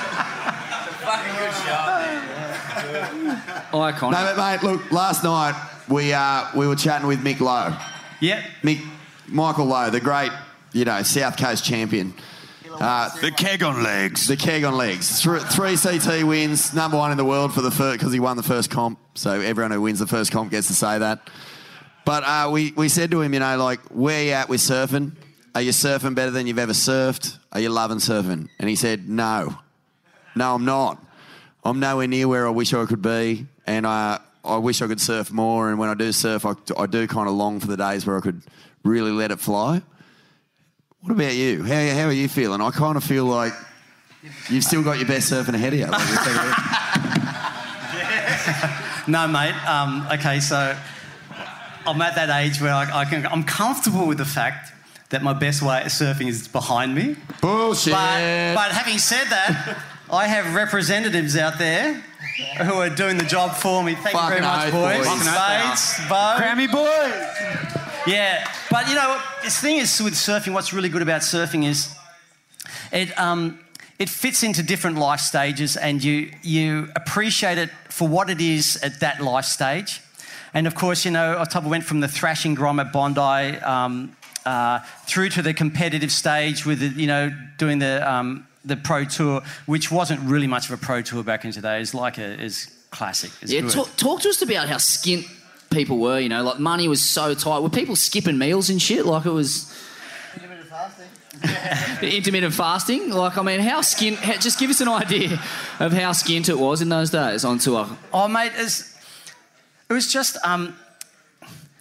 Fucking 0.00 1.34
good 1.36 1.54
shot, 1.64 2.00
Iconic. 3.72 4.12
No, 4.12 4.34
but 4.34 4.36
mate, 4.36 4.62
look, 4.62 4.92
last 4.92 5.24
night 5.24 5.54
we 5.88 6.12
uh, 6.12 6.46
we 6.54 6.66
were 6.66 6.76
chatting 6.76 7.06
with 7.06 7.20
Mick 7.20 7.40
Lowe. 7.40 7.76
Yep. 8.20 8.44
Mick, 8.62 8.86
Michael 9.28 9.66
Lowe, 9.66 9.90
the 9.90 10.00
great, 10.00 10.30
you 10.72 10.84
know, 10.84 11.02
South 11.02 11.36
Coast 11.38 11.64
champion. 11.64 12.12
Uh, 12.80 13.10
the 13.20 13.30
keg 13.30 13.62
on 13.62 13.82
legs. 13.82 14.26
The 14.26 14.38
keg 14.38 14.64
on 14.64 14.74
legs. 14.74 15.20
Thr- 15.20 15.36
Three 15.36 15.76
CT 15.76 16.26
wins, 16.26 16.72
number 16.72 16.96
one 16.96 17.10
in 17.12 17.18
the 17.18 17.26
world 17.26 17.52
for 17.52 17.60
the 17.60 17.70
first 17.70 17.98
because 17.98 18.10
he 18.10 18.20
won 18.20 18.38
the 18.38 18.42
first 18.42 18.70
comp. 18.70 18.98
So 19.14 19.32
everyone 19.32 19.70
who 19.70 19.82
wins 19.82 19.98
the 19.98 20.06
first 20.06 20.32
comp 20.32 20.50
gets 20.50 20.68
to 20.68 20.74
say 20.74 20.98
that. 20.98 21.28
But 22.06 22.24
uh, 22.24 22.48
we 22.50 22.72
we 22.72 22.88
said 22.88 23.10
to 23.10 23.20
him, 23.20 23.34
you 23.34 23.40
know, 23.40 23.58
like 23.58 23.80
where 23.88 24.24
you 24.24 24.30
at 24.30 24.48
with 24.48 24.62
surfing? 24.62 25.12
Are 25.54 25.60
you 25.60 25.72
surfing 25.72 26.14
better 26.14 26.30
than 26.30 26.46
you've 26.46 26.58
ever 26.58 26.72
surfed? 26.72 27.36
Are 27.52 27.60
you 27.60 27.68
loving 27.68 27.98
surfing? 27.98 28.48
And 28.58 28.70
he 28.70 28.76
said, 28.76 29.08
no, 29.08 29.58
no, 30.34 30.54
I'm 30.54 30.64
not. 30.64 31.04
I'm 31.62 31.80
nowhere 31.80 32.06
near 32.06 32.28
where 32.28 32.46
I 32.46 32.50
wish 32.50 32.72
I 32.72 32.86
could 32.86 33.02
be, 33.02 33.46
and 33.66 33.86
I 33.86 34.20
I 34.42 34.56
wish 34.56 34.80
I 34.80 34.86
could 34.86 35.02
surf 35.02 35.30
more. 35.30 35.68
And 35.68 35.78
when 35.78 35.90
I 35.90 35.94
do 35.94 36.12
surf, 36.12 36.46
I, 36.46 36.54
I 36.78 36.86
do 36.86 37.06
kind 37.06 37.28
of 37.28 37.34
long 37.34 37.60
for 37.60 37.66
the 37.66 37.76
days 37.76 38.06
where 38.06 38.16
I 38.16 38.20
could 38.20 38.40
really 38.84 39.10
let 39.10 39.30
it 39.32 39.38
fly. 39.38 39.82
What 41.02 41.12
about 41.12 41.34
you? 41.34 41.62
How, 41.62 41.94
how 41.94 42.06
are 42.06 42.12
you 42.12 42.28
feeling? 42.28 42.60
I 42.60 42.70
kind 42.70 42.96
of 42.96 43.04
feel 43.04 43.24
like 43.24 43.54
you've 44.50 44.64
still 44.64 44.82
got 44.82 44.98
your 44.98 45.08
best 45.08 45.32
surfing 45.32 45.54
ahead 45.54 45.72
of 45.72 45.78
you. 45.78 45.86
Like 45.86 46.06
we 46.06 46.16
no, 49.12 49.26
mate. 49.26 49.54
Um, 49.66 50.06
okay, 50.12 50.40
so 50.40 50.76
I'm 51.86 52.02
at 52.02 52.16
that 52.16 52.28
age 52.44 52.60
where 52.60 52.74
I, 52.74 53.00
I 53.00 53.04
can, 53.06 53.26
I'm 53.26 53.44
comfortable 53.44 54.06
with 54.06 54.18
the 54.18 54.26
fact 54.26 54.72
that 55.08 55.22
my 55.22 55.32
best 55.32 55.62
way 55.62 55.78
at 55.78 55.86
surfing 55.86 56.28
is 56.28 56.46
behind 56.48 56.94
me. 56.94 57.16
Bullshit. 57.40 57.94
But, 57.94 58.54
but 58.54 58.70
having 58.72 58.98
said 58.98 59.24
that, 59.30 59.82
I 60.12 60.26
have 60.26 60.54
representatives 60.54 61.34
out 61.34 61.58
there 61.58 61.94
who 62.62 62.74
are 62.74 62.90
doing 62.90 63.16
the 63.16 63.24
job 63.24 63.54
for 63.54 63.82
me. 63.82 63.94
Thank 63.94 64.16
Fucking 64.16 64.36
you 64.36 64.42
very 64.42 64.42
much, 64.42 64.66
oath, 64.66 64.72
boys. 64.72 65.06
boys. 65.06 65.22
Spades, 65.22 66.08
Bo. 66.10 66.36
Grammy 66.38 66.70
boys. 66.70 67.86
Yeah, 68.10 68.44
but 68.70 68.88
you 68.88 68.94
know, 68.94 69.20
the 69.44 69.50
thing 69.50 69.76
is 69.76 70.00
with 70.00 70.14
surfing, 70.14 70.52
what's 70.52 70.72
really 70.72 70.88
good 70.88 71.02
about 71.02 71.20
surfing 71.20 71.64
is 71.64 71.94
it 72.92 73.16
um, 73.18 73.60
it 74.00 74.08
fits 74.08 74.42
into 74.42 74.62
different 74.62 74.98
life 74.98 75.20
stages, 75.20 75.76
and 75.76 76.02
you 76.02 76.32
you 76.42 76.88
appreciate 76.96 77.58
it 77.58 77.70
for 77.88 78.08
what 78.08 78.28
it 78.28 78.40
is 78.40 78.76
at 78.82 78.98
that 79.00 79.20
life 79.20 79.44
stage. 79.44 80.00
And 80.52 80.66
of 80.66 80.74
course, 80.74 81.04
you 81.04 81.12
know, 81.12 81.38
I 81.38 81.44
top 81.44 81.62
went 81.62 81.84
from 81.84 82.00
the 82.00 82.08
thrashing 82.08 82.56
grom 82.56 82.80
at 82.80 82.92
Bondi 82.92 83.58
um, 83.60 84.16
uh, 84.44 84.80
through 85.06 85.28
to 85.30 85.42
the 85.42 85.54
competitive 85.54 86.10
stage 86.10 86.66
with 86.66 86.80
the, 86.80 86.88
you 87.00 87.06
know 87.06 87.30
doing 87.58 87.78
the 87.78 88.10
um, 88.10 88.44
the 88.64 88.76
pro 88.76 89.04
tour, 89.04 89.42
which 89.66 89.92
wasn't 89.92 90.20
really 90.22 90.48
much 90.48 90.68
of 90.68 90.72
a 90.72 90.84
pro 90.84 91.00
tour 91.00 91.22
back 91.22 91.44
in 91.44 91.52
today. 91.52 91.80
It's 91.80 91.94
like 91.94 92.18
a 92.18 92.42
is 92.42 92.66
classic. 92.90 93.30
It's 93.40 93.52
yeah, 93.52 93.60
good. 93.60 93.70
talk, 93.70 93.96
talk 93.96 94.20
to 94.22 94.30
us 94.30 94.42
about 94.42 94.68
how 94.68 94.76
skint 94.78 95.28
people 95.70 95.98
were, 95.98 96.18
you 96.18 96.28
know, 96.28 96.42
like 96.42 96.58
money 96.58 96.88
was 96.88 97.02
so 97.02 97.34
tight. 97.34 97.60
Were 97.60 97.70
people 97.70 97.96
skipping 97.96 98.36
meals 98.38 98.70
and 98.70 98.80
shit? 98.82 99.06
Like 99.06 99.24
it 99.26 99.30
was. 99.30 99.72
Intermittent 100.34 100.68
fasting, 100.68 102.02
Intermittent 102.02 102.54
fasting. 102.54 103.10
like 103.10 103.38
I 103.38 103.42
mean, 103.42 103.60
how 103.60 103.80
skint? 103.80 104.16
How, 104.16 104.34
just 104.36 104.58
give 104.58 104.70
us 104.70 104.80
an 104.80 104.88
idea 104.88 105.32
of 105.78 105.92
how 105.92 106.10
skint 106.12 106.48
it 106.48 106.58
was 106.58 106.82
in 106.82 106.88
those 106.88 107.10
days 107.10 107.44
on 107.44 107.58
tour. 107.58 107.88
Oh, 108.12 108.28
mate, 108.28 108.52
it's, 108.56 108.94
it 109.88 109.92
was 109.92 110.12
just 110.12 110.36
um, 110.44 110.76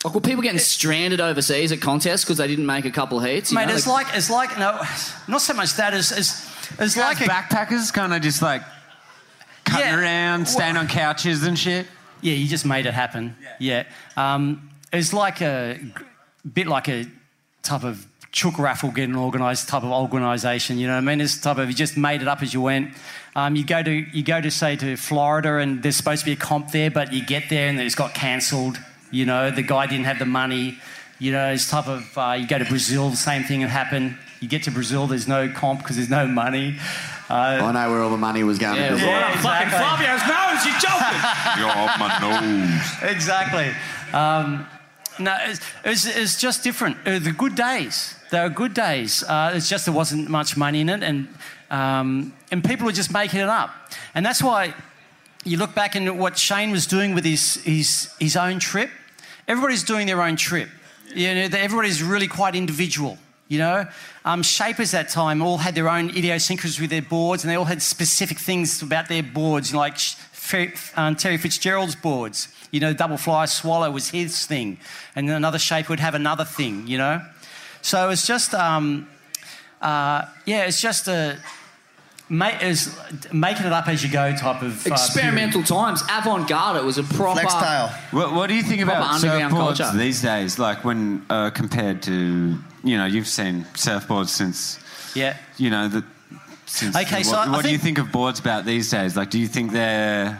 like 0.03 0.13
were 0.15 0.21
people 0.21 0.41
getting 0.41 0.59
stranded 0.59 1.19
overseas 1.21 1.71
at 1.71 1.81
contests 1.81 2.23
because 2.23 2.37
they 2.37 2.47
didn't 2.47 2.65
make 2.65 2.85
a 2.85 2.91
couple 2.91 3.19
of 3.19 3.25
heats? 3.25 3.51
you 3.51 3.55
Mate, 3.57 3.67
know? 3.67 3.75
it's 3.75 3.87
like 3.87 4.07
it's 4.13 4.29
like 4.29 4.57
no, 4.57 4.81
not 5.27 5.41
so 5.41 5.53
much 5.53 5.73
that 5.75 5.93
as 5.93 6.11
as 6.11 6.45
it's 6.79 6.97
like 6.97 7.19
a, 7.21 7.25
backpackers 7.25 7.91
kind 7.93 8.13
of 8.13 8.21
just 8.21 8.41
like 8.41 8.61
cutting 9.65 9.85
Yeah. 9.87 9.99
around, 9.99 10.47
staying 10.47 10.77
on 10.77 10.87
couches 10.87 11.43
and 11.43 11.57
shit. 11.57 11.85
Yeah, 12.21 12.33
you 12.33 12.47
just 12.47 12.65
made 12.65 12.85
it 12.85 12.93
happen. 12.93 13.35
Yeah, 13.59 13.83
Um, 14.17 14.69
it's 14.91 15.13
like 15.13 15.41
a 15.41 15.79
bit 16.53 16.67
like 16.67 16.87
a 16.87 17.05
type 17.63 17.83
of 17.83 18.07
chook 18.31 18.59
raffle 18.59 18.91
getting 18.91 19.15
organised 19.15 19.69
type 19.69 19.83
of 19.83 19.91
organisation. 19.91 20.77
You 20.77 20.87
know 20.87 20.93
what 20.93 20.99
I 20.99 21.01
mean? 21.01 21.21
It's 21.21 21.39
type 21.39 21.57
of 21.57 21.67
you 21.67 21.75
just 21.75 21.97
made 21.97 22.21
it 22.21 22.27
up 22.27 22.41
as 22.41 22.53
you 22.53 22.61
went. 22.61 22.93
Um, 23.35 23.55
you 23.55 23.63
go 23.65 23.81
to 23.83 23.91
you 23.91 24.23
go 24.23 24.41
to 24.41 24.51
say 24.51 24.75
to 24.77 24.95
Florida 24.97 25.57
and 25.57 25.81
there's 25.81 25.95
supposed 25.95 26.21
to 26.21 26.25
be 26.25 26.33
a 26.33 26.35
comp 26.35 26.71
there, 26.71 26.91
but 26.91 27.13
you 27.13 27.25
get 27.25 27.49
there 27.49 27.69
and 27.69 27.79
it's 27.79 27.95
got 27.95 28.13
cancelled. 28.13 28.77
You 29.11 29.25
know, 29.25 29.49
the 29.51 29.63
guy 29.63 29.87
didn't 29.87 30.05
have 30.05 30.19
the 30.19 30.25
money. 30.25 30.77
You 31.19 31.31
know, 31.31 31.51
it's 31.51 31.69
type 31.69 31.87
of 31.87 32.17
uh, 32.17 32.37
you 32.39 32.47
go 32.47 32.57
to 32.59 32.65
Brazil, 32.65 33.09
the 33.09 33.17
same 33.17 33.43
thing 33.43 33.61
had 33.61 33.69
happened. 33.69 34.17
You 34.39 34.47
get 34.47 34.63
to 34.63 34.71
Brazil, 34.71 35.07
there's 35.07 35.27
no 35.27 35.49
comp 35.49 35.79
because 35.79 35.97
there's 35.97 36.09
no 36.09 36.25
money. 36.27 36.77
Uh, 37.29 37.33
I 37.63 37.71
know 37.71 37.91
where 37.91 38.01
all 38.01 38.09
the 38.09 38.17
money 38.17 38.43
was 38.43 38.57
going. 38.57 38.77
Yeah, 38.77 38.89
because 38.89 39.03
yeah, 39.03 39.29
of- 39.29 39.35
exactly. 39.35 39.77
Fabio's 39.77 40.21
nose, 40.27 40.65
you're 40.65 40.79
joking. 40.79 41.21
You're 41.59 41.69
off 41.69 41.99
my 41.99 42.19
nose. 42.19 43.11
exactly. 43.11 43.69
Um, 44.13 44.65
no, 45.19 45.37
it's, 45.41 45.59
it's, 45.83 46.05
it's 46.05 46.39
just 46.39 46.63
different. 46.63 46.97
Uh, 47.05 47.19
the 47.19 47.31
good 47.31 47.55
days, 47.55 48.15
they 48.31 48.39
were 48.41 48.49
good 48.49 48.73
days. 48.73 49.23
Uh, 49.23 49.51
it's 49.53 49.69
just 49.69 49.85
there 49.85 49.93
wasn't 49.93 50.29
much 50.29 50.57
money 50.57 50.81
in 50.81 50.89
it, 50.89 51.03
and 51.03 51.27
um, 51.69 52.33
and 52.51 52.63
people 52.63 52.85
were 52.85 52.91
just 52.91 53.11
making 53.13 53.39
it 53.41 53.49
up. 53.49 53.69
And 54.15 54.25
that's 54.25 54.41
why 54.41 54.73
you 55.43 55.57
look 55.57 55.75
back 55.75 55.95
and 55.95 56.19
what 56.19 56.35
Cheyne 56.37 56.71
was 56.71 56.87
doing 56.87 57.13
with 57.13 57.25
his 57.25 57.55
his 57.63 58.11
his 58.19 58.35
own 58.35 58.59
trip. 58.59 58.89
Everybody's 59.47 59.83
doing 59.83 60.07
their 60.07 60.21
own 60.21 60.35
trip. 60.35 60.69
You 61.13 61.33
know, 61.35 61.57
everybody's 61.57 62.01
really 62.01 62.27
quite 62.27 62.55
individual. 62.55 63.17
You 63.49 63.57
know, 63.57 63.87
um, 64.25 64.43
shapers 64.43 64.91
that 64.91 65.09
time 65.09 65.41
all 65.41 65.57
had 65.57 65.73
their 65.73 65.89
own 65.89 66.11
idiosyncrasies 66.11 66.79
with 66.79 66.91
their 66.91 67.01
boards, 67.01 67.43
and 67.43 67.49
they 67.49 67.55
all 67.55 67.65
had 67.65 67.81
specific 67.81 68.37
things 68.37 68.83
about 68.83 69.07
their 69.07 69.23
boards, 69.23 69.73
like 69.73 69.97
um, 70.95 71.15
Terry 71.15 71.37
Fitzgerald's 71.37 71.95
boards. 71.95 72.47
You 72.69 72.79
know, 72.79 72.93
double 72.93 73.17
fly 73.17 73.45
swallow 73.45 73.89
was 73.89 74.11
his 74.11 74.45
thing, 74.45 74.77
and 75.15 75.27
then 75.27 75.35
another 75.35 75.57
shaper 75.57 75.89
would 75.89 75.99
have 75.99 76.13
another 76.13 76.45
thing. 76.45 76.85
You 76.85 76.99
know, 76.99 77.21
so 77.81 78.11
it's 78.11 78.27
just, 78.27 78.53
um, 78.53 79.09
uh, 79.81 80.25
yeah, 80.45 80.65
it's 80.65 80.79
just 80.79 81.07
a 81.07 81.39
ma- 82.29 82.57
it's 82.61 82.95
making 83.33 83.65
it 83.65 83.73
up 83.73 83.87
as 83.87 84.03
you 84.03 84.09
go 84.11 84.35
type 84.35 84.61
of 84.61 84.85
uh, 84.87 84.91
Experimental 84.93 85.63
times, 85.63 86.01
avant-garde. 86.03 86.77
It 86.77 86.83
was 86.85 86.97
a 86.97 87.03
proper 87.03 87.41
What, 88.11 88.33
what 88.33 88.47
do 88.47 88.55
you 88.55 88.63
think 88.63 88.81
about 88.81 89.01
underground 89.03 89.53
surfboards 89.53 89.77
culture. 89.77 89.97
these 89.97 90.21
days? 90.21 90.57
Like 90.59 90.83
when 90.85 91.25
uh, 91.29 91.49
compared 91.49 92.01
to, 92.03 92.57
you 92.83 92.97
know, 92.97 93.05
you've 93.05 93.27
seen 93.27 93.65
surfboards 93.73 94.29
since, 94.29 94.79
Yeah. 95.15 95.35
you 95.57 95.69
know, 95.69 95.87
the. 95.87 96.03
Since 96.65 96.95
Okay, 96.95 97.17
what, 97.17 97.25
so 97.25 97.35
I 97.35 97.49
what 97.49 97.63
do 97.63 97.71
you 97.71 97.77
think- 97.79 97.97
think 97.97 98.07
of 98.07 98.11
boards 98.11 98.39
about 98.39 98.63
these 98.63 98.91
days? 98.91 99.15
Like, 99.17 99.31
do 99.31 99.39
you 99.39 99.47
think 99.47 99.71
they're 99.71 100.39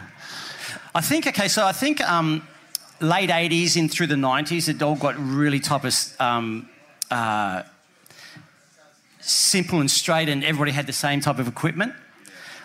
I 0.94 1.00
think 1.00 1.26
okay, 1.26 1.48
so 1.48 1.66
I 1.66 1.72
think 1.72 2.00
um, 2.00 2.46
late 3.00 3.30
'80s 3.30 3.76
and 3.76 3.90
through 3.90 4.06
the 4.08 4.14
'90s, 4.16 4.68
it 4.68 4.80
all 4.82 4.94
got 4.96 5.14
really 5.18 5.58
type 5.60 5.84
of 5.84 5.94
um, 6.20 6.68
uh, 7.10 7.62
simple 9.20 9.80
and 9.80 9.90
straight, 9.90 10.28
and 10.28 10.44
everybody 10.44 10.72
had 10.72 10.86
the 10.86 10.92
same 10.92 11.20
type 11.20 11.38
of 11.38 11.48
equipment. 11.48 11.94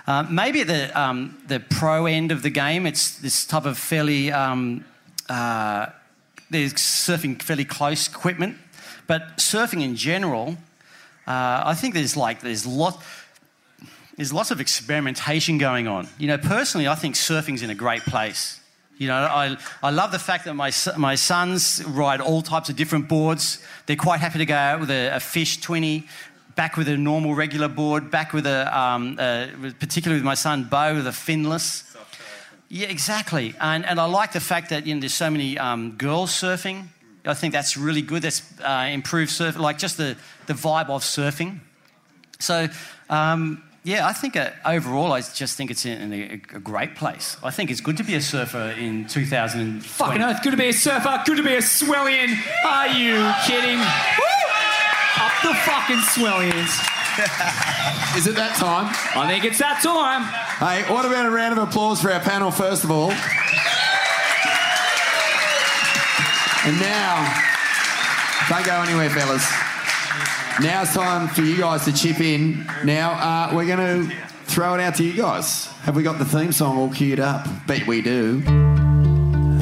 Uh, 0.07 0.23
maybe 0.29 0.61
at 0.61 0.67
the 0.67 0.99
um, 0.99 1.37
the 1.47 1.59
pro 1.59 2.05
end 2.05 2.31
of 2.31 2.43
the 2.43 2.49
game, 2.49 2.85
it's 2.85 3.17
this 3.19 3.45
type 3.45 3.65
of 3.65 3.77
fairly 3.77 4.31
um, 4.31 4.85
uh, 5.29 5.87
there's 6.49 6.73
surfing 6.73 7.41
fairly 7.41 7.65
close 7.65 8.07
equipment, 8.07 8.57
but 9.07 9.37
surfing 9.37 9.81
in 9.81 9.95
general, 9.95 10.57
uh, 11.27 11.63
I 11.65 11.73
think 11.73 11.93
there's 11.93 12.15
like 12.15 12.41
there's 12.41 12.65
lot 12.65 13.03
there's 14.15 14.31
lots 14.31 14.51
of 14.51 14.61
experimentation 14.61 15.57
going 15.57 15.87
on. 15.87 16.07
You 16.17 16.27
know, 16.27 16.37
personally, 16.37 16.87
I 16.87 16.95
think 16.95 17.15
surfing's 17.15 17.61
in 17.61 17.69
a 17.69 17.75
great 17.75 18.03
place. 18.03 18.61
You 18.97 19.09
know, 19.09 19.15
I, 19.15 19.57
I 19.83 19.89
love 19.89 20.13
the 20.13 20.19
fact 20.19 20.45
that 20.45 20.53
my, 20.53 20.71
my 20.97 21.15
sons 21.15 21.83
ride 21.85 22.21
all 22.21 22.41
types 22.41 22.69
of 22.69 22.77
different 22.77 23.09
boards. 23.09 23.61
They're 23.87 23.97
quite 23.97 24.21
happy 24.21 24.39
to 24.39 24.45
go 24.45 24.55
out 24.55 24.79
with 24.79 24.89
a, 24.89 25.15
a 25.15 25.19
fish 25.19 25.59
20, 25.59 26.07
back 26.55 26.77
with 26.77 26.87
a 26.87 26.97
normal 26.97 27.35
regular 27.35 27.67
board, 27.67 28.09
back 28.09 28.33
with 28.33 28.45
a, 28.45 28.77
um, 28.77 29.17
uh, 29.19 29.47
particularly 29.79 30.19
with 30.19 30.25
my 30.25 30.33
son 30.33 30.63
Bo, 30.65 30.95
with 30.95 31.07
a 31.07 31.11
finless. 31.11 31.95
Yeah, 32.69 32.87
exactly. 32.87 33.53
And, 33.59 33.85
and 33.85 33.99
I 33.99 34.05
like 34.05 34.31
the 34.31 34.39
fact 34.39 34.69
that 34.69 34.87
you 34.87 34.95
know, 34.95 34.99
there's 34.99 35.13
so 35.13 35.29
many 35.29 35.57
um, 35.57 35.91
girls 35.91 36.31
surfing. 36.31 36.85
I 37.25 37.33
think 37.33 37.53
that's 37.53 37.77
really 37.77 38.01
good. 38.01 38.21
That's 38.21 38.41
uh, 38.61 38.87
improved 38.91 39.31
surf, 39.31 39.57
like 39.57 39.77
just 39.77 39.97
the, 39.97 40.15
the 40.47 40.53
vibe 40.53 40.89
of 40.89 41.01
surfing. 41.01 41.59
So, 42.39 42.67
um, 43.09 43.63
yeah, 43.83 44.07
I 44.07 44.13
think 44.13 44.35
uh, 44.35 44.49
overall, 44.65 45.13
I 45.13 45.21
just 45.21 45.57
think 45.57 45.71
it's 45.71 45.85
in 45.85 46.11
a, 46.11 46.33
a 46.55 46.59
great 46.59 46.95
place. 46.95 47.37
I 47.43 47.51
think 47.51 47.69
it's 47.69 47.81
good 47.81 47.97
to 47.97 48.03
be 48.03 48.15
a 48.15 48.21
surfer 48.21 48.73
in 48.77 49.05
2000. 49.07 49.85
Fucking 49.85 50.21
oath, 50.21 50.41
good 50.41 50.51
to 50.51 50.57
be 50.57 50.69
a 50.69 50.73
surfer, 50.73 51.21
good 51.25 51.37
to 51.37 51.43
be 51.43 51.53
a 51.53 51.59
swellian. 51.59 52.35
Are 52.65 52.87
you 52.87 53.31
kidding? 53.45 53.77
Woo! 53.77 54.44
Up 55.17 55.31
the 55.43 55.53
fucking 55.63 56.03
swellians. 56.13 56.73
Is 58.17 58.27
it 58.27 58.35
that 58.35 58.55
time? 58.57 58.93
I 59.15 59.27
think 59.29 59.45
it's 59.45 59.59
that 59.59 59.81
time. 59.81 60.23
Hey, 60.59 60.83
what 60.91 61.05
about 61.05 61.25
a 61.25 61.29
round 61.29 61.57
of 61.57 61.67
applause 61.67 62.01
for 62.01 62.11
our 62.11 62.19
panel, 62.19 62.51
first 62.51 62.83
of 62.83 62.91
all? 62.91 63.11
And 66.65 66.79
now, 66.79 67.43
don't 68.49 68.65
go 68.65 68.81
anywhere, 68.81 69.09
fellas. 69.09 69.49
Now 70.61 70.81
it's 70.81 70.93
time 70.93 71.27
for 71.27 71.41
you 71.41 71.57
guys 71.57 71.85
to 71.85 71.93
chip 71.93 72.19
in. 72.19 72.65
Now, 72.83 73.11
uh, 73.11 73.55
we're 73.55 73.67
going 73.67 74.07
to 74.09 74.15
throw 74.45 74.73
it 74.73 74.81
out 74.81 74.95
to 74.95 75.03
you 75.03 75.13
guys. 75.13 75.67
Have 75.83 75.95
we 75.95 76.03
got 76.03 76.17
the 76.17 76.25
theme 76.25 76.51
song 76.51 76.77
all 76.77 76.89
queued 76.89 77.19
up? 77.19 77.47
Bet 77.67 77.85
we 77.85 78.01
do. 78.01 78.41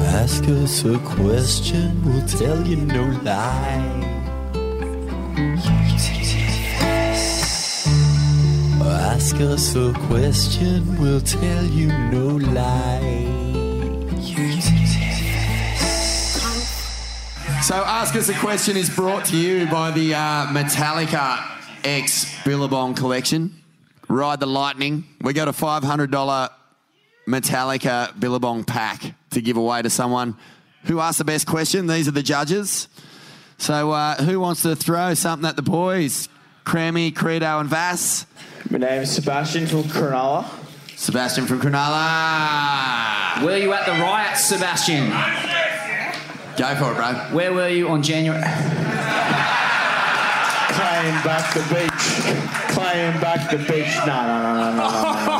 Ask 0.00 0.44
us 0.44 0.84
a 0.84 0.98
question, 1.00 2.02
we'll 2.04 2.26
tell 2.26 2.66
you 2.66 2.76
no 2.76 3.04
lie. 3.22 4.13
Ask 8.86 9.36
us 9.40 9.74
a 9.74 9.92
question, 10.06 11.00
we'll 11.00 11.20
tell 11.20 11.64
you 11.64 11.88
no 11.88 12.36
lie. 12.36 13.34
So, 17.62 17.76
Ask 17.76 18.14
Us 18.14 18.28
a 18.28 18.34
Question 18.34 18.76
is 18.76 18.90
brought 18.90 19.24
to 19.26 19.36
you 19.36 19.66
by 19.66 19.90
the 19.90 20.14
uh, 20.14 20.46
Metallica 20.48 21.42
X 21.82 22.32
Billabong 22.44 22.94
collection. 22.94 23.54
Ride 24.08 24.38
the 24.38 24.46
Lightning. 24.46 25.04
We 25.22 25.32
got 25.32 25.48
a 25.48 25.52
$500 25.52 26.50
Metallica 27.26 28.20
Billabong 28.20 28.64
pack 28.64 29.14
to 29.30 29.40
give 29.40 29.56
away 29.56 29.82
to 29.82 29.90
someone 29.90 30.36
who 30.84 31.00
asked 31.00 31.18
the 31.18 31.24
best 31.24 31.46
question. 31.46 31.86
These 31.86 32.06
are 32.06 32.12
the 32.12 32.22
judges. 32.22 32.88
So, 33.58 33.92
uh, 33.92 34.16
who 34.16 34.40
wants 34.40 34.62
to 34.62 34.76
throw 34.76 35.14
something 35.14 35.48
at 35.48 35.56
the 35.56 35.62
boys? 35.62 36.28
Crammy, 36.64 37.14
Credo, 37.14 37.60
and 37.60 37.68
Vass. 37.68 38.26
My 38.70 38.78
name 38.78 39.02
is 39.02 39.12
Sebastian 39.12 39.66
from 39.66 39.84
Cronulla. 39.84 40.46
Sebastian 40.96 41.46
from 41.46 41.60
Cronulla. 41.60 43.44
Were 43.44 43.56
you 43.56 43.72
at 43.72 43.84
the 43.86 43.92
riots, 43.92 44.44
Sebastian? 44.46 45.08
Go 46.56 46.74
for 46.76 46.92
it, 46.92 46.96
bro. 46.96 47.36
Where 47.36 47.52
were 47.52 47.68
you 47.68 47.88
on 47.88 48.02
January? 48.02 48.40
Claim 50.74 51.14
back 51.22 51.52
the 51.54 51.60
beach. 51.74 52.04
Claim 52.74 53.20
back 53.20 53.50
the 53.50 53.58
beach. 53.58 53.94
No, 54.06 54.22
no, 54.26 54.42
no, 54.42 54.54
no, 54.54 54.76
no, 54.76 54.86
no, 54.86 55.38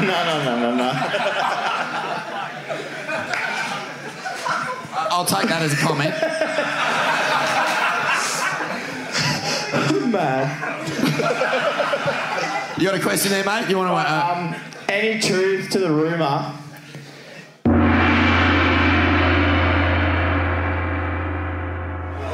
no, 0.00 0.16
no, 0.16 0.54
no, 0.54 0.70
no, 0.70 0.70
no, 0.70 0.70
no, 0.70 0.74
no, 0.74 0.74
no. 0.76 1.39
I'll 5.20 5.26
take 5.26 5.50
that 5.50 5.60
as 5.60 5.74
a 5.74 5.76
comment. 5.76 6.14
Man. 10.10 10.48
You 12.80 12.86
got 12.86 12.94
a 12.98 13.02
question 13.02 13.30
there, 13.30 13.44
mate? 13.44 13.68
You 13.68 13.76
want 13.76 13.90
to? 13.90 13.94
Uh, 13.96 14.34
Um, 14.34 14.54
any 14.88 15.20
truth 15.20 15.68
to 15.72 15.78
the 15.78 15.90
rumour? 15.90 16.54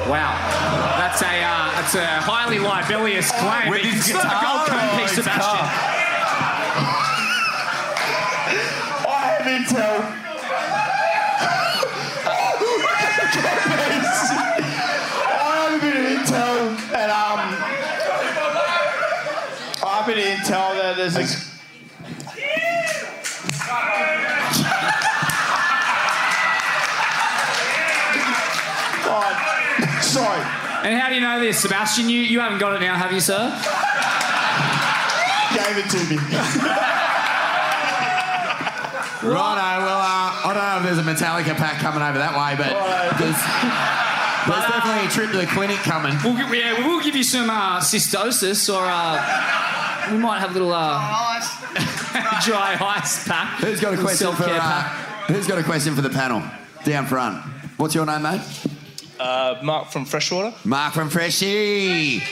Wow. 0.07 0.39
That's 1.01 1.23
a, 1.23 1.43
uh, 1.43 1.73
that's 1.75 1.95
a 1.97 2.07
highly 2.07 2.61
libelous 2.61 3.33
claim. 3.33 3.69
With 3.71 3.83
but 3.83 3.91
his 3.91 4.11
it's 4.11 4.11
a 4.11 4.13
gold 4.15 4.63
or 4.63 4.67
cone 4.71 5.01
piece, 5.01 5.11
Sebastian. 5.17 5.67
I 9.09 9.11
have 9.27 9.47
intel. 9.67 10.26
I 20.51 20.55
have 20.55 20.73
a 20.73 20.75
bit 20.75 20.83
that 20.83 20.97
there's 20.97 21.17
a. 21.17 21.25
God, 29.05 30.03
sorry. 30.03 30.43
And 30.87 31.01
how 31.01 31.09
do 31.09 31.15
you 31.17 31.21
know 31.21 31.41
this, 31.41 31.59
Sebastian? 31.59 32.09
You, 32.09 32.21
you 32.21 32.39
haven't 32.39 32.59
got 32.59 32.77
it 32.77 32.81
now, 32.81 32.95
have 32.95 33.13
you, 33.13 33.21
sir? 33.21 33.51
Gave 35.53 35.79
it 35.79 35.91
to 35.91 35.99
me. 36.11 36.17
Righto, 39.27 39.83
well, 39.83 39.99
uh, 39.99 40.31
I 40.47 40.53
don't 40.55 40.63
know 40.63 40.77
if 40.79 40.85
there's 40.85 40.99
a 40.99 41.03
Metallica 41.03 41.57
pack 41.57 41.81
coming 41.81 42.03
over 42.03 42.19
that 42.19 42.39
way, 42.39 42.55
but 42.55 42.71
there's, 43.19 43.35
there's 44.47 44.67
definitely 44.71 45.07
a 45.07 45.11
trip 45.11 45.33
to 45.33 45.39
the 45.39 45.47
clinic 45.47 45.79
coming. 45.79 46.15
We'll, 46.23 46.39
yeah, 46.55 46.87
we'll 46.87 47.03
give 47.03 47.17
you 47.17 47.25
some 47.25 47.51
uh, 47.51 47.81
cystosis, 47.81 48.73
or 48.73 48.85
uh, 48.87 49.76
we 50.11 50.19
might 50.19 50.41
have 50.41 50.51
a 50.51 50.53
little 50.53 50.73
uh, 50.73 50.99
dry 52.45 52.77
ice 52.81 53.25
pack. 53.29 53.61
Who's 53.61 53.81
got 53.81 53.95
a 53.95 54.01
question 54.01 54.33
for 54.35 54.45
uh, 54.45 54.59
pack. 54.59 55.29
Who's 55.29 55.47
got 55.47 55.59
a 55.59 55.63
question 55.63 55.95
for 55.95 56.03
the 56.03 56.11
panel? 56.11 56.43
Down 56.85 57.07
front. 57.07 57.43
What's 57.77 57.95
your 57.95 58.07
name, 58.07 58.23
mate? 58.23 58.41
Uh, 59.19 59.59
Mark 59.63 59.89
from 59.91 60.05
Freshwater. 60.05 60.55
Mark 60.65 60.95
from 60.95 61.09
Freshie. 61.09 62.23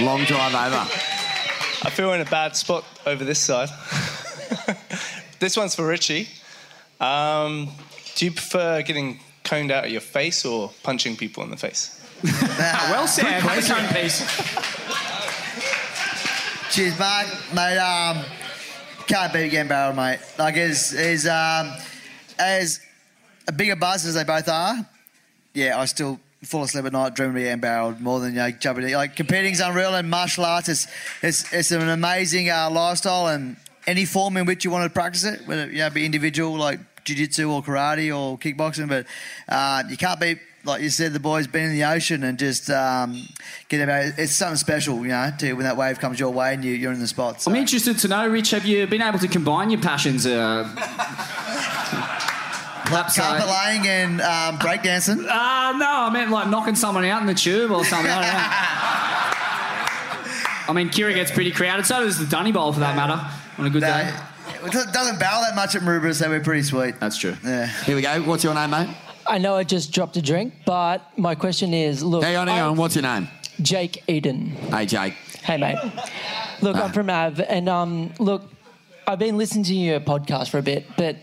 Long 0.00 0.24
drive 0.24 0.54
over. 0.54 0.76
I 1.86 1.90
feel 1.90 2.12
in 2.12 2.20
a 2.20 2.24
bad 2.24 2.56
spot 2.56 2.84
over 3.06 3.24
this 3.24 3.38
side. 3.38 3.68
this 5.38 5.56
one's 5.56 5.74
for 5.74 5.86
Richie. 5.86 6.28
Um, 7.00 7.68
do 8.16 8.24
you 8.24 8.32
prefer 8.32 8.82
getting 8.82 9.20
coned 9.44 9.70
out 9.70 9.84
of 9.84 9.90
your 9.90 10.00
face 10.00 10.44
or 10.44 10.72
punching 10.82 11.16
people 11.16 11.44
in 11.44 11.50
the 11.50 11.56
face? 11.56 12.00
well 12.24 13.06
said. 13.06 13.26
Have 13.26 13.58
a 13.58 13.74
cone 13.74 14.02
piece. 14.02 14.22
Cheers, 16.74 16.98
Mark. 16.98 17.28
Mate, 17.54 17.78
um, 17.78 18.24
can't 19.06 19.32
beat 19.32 19.44
again 19.44 19.68
barrel, 19.68 19.94
mate. 19.94 20.18
Like, 20.36 20.56
as, 20.56 20.92
as, 20.92 21.24
um, 21.24 21.72
as 22.36 22.80
a 23.46 23.52
bigger 23.52 23.76
buzz 23.76 24.04
as 24.04 24.14
they 24.14 24.24
both 24.24 24.48
are, 24.48 24.84
yeah, 25.52 25.78
I 25.78 25.84
still 25.84 26.18
fall 26.42 26.64
asleep 26.64 26.84
at 26.84 26.92
night 26.92 27.14
dreaming 27.14 27.36
of 27.36 27.42
being 27.44 27.60
barreled 27.60 28.00
more 28.00 28.18
than 28.18 28.30
you 28.30 28.38
know, 28.38 28.50
jumping. 28.50 28.92
Like 28.92 29.14
competing's 29.14 29.60
unreal, 29.60 29.94
and 29.94 30.10
martial 30.10 30.44
arts 30.44 30.68
is 30.68 30.88
it's, 31.22 31.70
an 31.70 31.88
amazing 31.88 32.50
uh, 32.50 32.68
lifestyle, 32.72 33.28
and 33.28 33.56
any 33.86 34.04
form 34.04 34.36
in 34.36 34.44
which 34.44 34.64
you 34.64 34.72
want 34.72 34.82
to 34.82 34.92
practice 34.92 35.22
it, 35.22 35.46
whether 35.46 35.70
you 35.70 35.78
know, 35.78 35.90
be 35.90 36.04
individual 36.04 36.56
like 36.56 36.80
jiu-jitsu 37.04 37.48
or 37.48 37.62
karate 37.62 38.08
or 38.08 38.36
kickboxing, 38.36 38.88
but 38.88 39.06
uh, 39.48 39.84
you 39.88 39.96
can't 39.96 40.18
beat. 40.18 40.40
Like 40.64 40.80
you 40.80 40.88
said, 40.88 41.12
the 41.12 41.20
boys 41.20 41.46
been 41.46 41.64
in 41.64 41.72
the 41.72 41.84
ocean 41.84 42.24
and 42.24 42.38
just 42.38 42.70
um, 42.70 43.28
get 43.68 43.82
about. 43.82 44.18
It's 44.18 44.32
something 44.32 44.56
special, 44.56 44.96
you 45.02 45.08
know, 45.08 45.30
to 45.38 45.52
when 45.52 45.64
that 45.64 45.76
wave 45.76 45.98
comes 45.98 46.18
your 46.18 46.30
way 46.30 46.54
and 46.54 46.64
you, 46.64 46.72
you're 46.72 46.92
in 46.92 47.00
the 47.00 47.06
spot. 47.06 47.42
So. 47.42 47.50
I'm 47.50 47.56
interested 47.56 47.98
to 47.98 48.08
know, 48.08 48.26
Rich, 48.26 48.50
have 48.52 48.64
you 48.64 48.86
been 48.86 49.02
able 49.02 49.18
to 49.18 49.28
combine 49.28 49.70
your 49.70 49.80
passions? 49.80 50.26
Uh, 50.26 50.68
uh, 50.76 52.14
Carpet 52.86 53.48
laying 53.48 53.86
and 53.86 54.20
um, 54.20 54.58
breakdancing. 54.58 55.18
Uh, 55.18 55.72
no, 55.76 55.86
I 55.86 56.10
meant 56.12 56.30
like 56.30 56.48
knocking 56.48 56.74
someone 56.76 57.04
out 57.04 57.20
in 57.20 57.26
the 57.26 57.34
tube 57.34 57.70
or 57.70 57.84
something. 57.84 58.10
I 58.10 58.14
don't 58.14 58.32
know. 58.32 58.40
I 60.68 60.72
mean, 60.72 60.88
Kirra 60.88 61.14
gets 61.14 61.30
pretty 61.30 61.50
crowded, 61.50 61.84
so 61.84 62.00
does 62.00 62.18
the 62.18 62.26
Dunny 62.26 62.52
Bowl 62.52 62.72
for 62.72 62.80
that 62.80 62.96
matter, 62.96 63.20
on 63.58 63.66
a 63.66 63.70
good 63.70 63.80
day. 63.80 64.14
It 64.64 64.72
doesn't 64.72 65.18
barrel 65.18 65.42
that 65.42 65.54
much 65.54 65.74
at 65.74 65.82
Maroubra, 65.82 66.14
so 66.14 66.30
we're 66.30 66.40
pretty 66.40 66.62
sweet. 66.62 66.98
That's 67.00 67.18
true. 67.18 67.36
Yeah. 67.44 67.66
Here 67.66 67.94
we 67.94 68.00
go. 68.00 68.22
What's 68.22 68.44
your 68.44 68.54
name, 68.54 68.70
mate? 68.70 68.88
I 69.26 69.38
know 69.38 69.56
I 69.56 69.64
just 69.64 69.92
dropped 69.92 70.16
a 70.16 70.22
drink, 70.22 70.54
but 70.64 71.16
my 71.18 71.34
question 71.34 71.72
is 71.74 72.02
look. 72.02 72.22
Hang 72.22 72.36
on, 72.36 72.48
hang 72.48 72.60
on. 72.60 72.76
What's 72.76 72.94
your 72.94 73.02
name? 73.02 73.28
Jake 73.62 74.02
Eden. 74.08 74.50
Hey, 74.50 74.86
Jake. 74.86 75.14
Hey, 75.42 75.56
mate. 75.56 75.78
Look, 76.60 76.76
I'm 76.76 76.92
from 76.92 77.10
Av, 77.10 77.40
and 77.40 77.68
um, 77.68 78.12
look, 78.18 78.42
I've 79.06 79.18
been 79.18 79.36
listening 79.36 79.64
to 79.64 79.74
your 79.74 80.00
podcast 80.00 80.48
for 80.48 80.58
a 80.58 80.62
bit, 80.62 80.86
but 80.96 81.16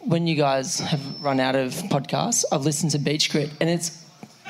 when 0.00 0.26
you 0.26 0.34
guys 0.34 0.80
have 0.80 1.22
run 1.22 1.40
out 1.40 1.54
of 1.54 1.72
podcasts, 1.72 2.44
I've 2.50 2.62
listened 2.62 2.92
to 2.92 2.98
Beach 2.98 3.30
Grit, 3.30 3.50
and 3.60 3.70
it's 3.70 4.04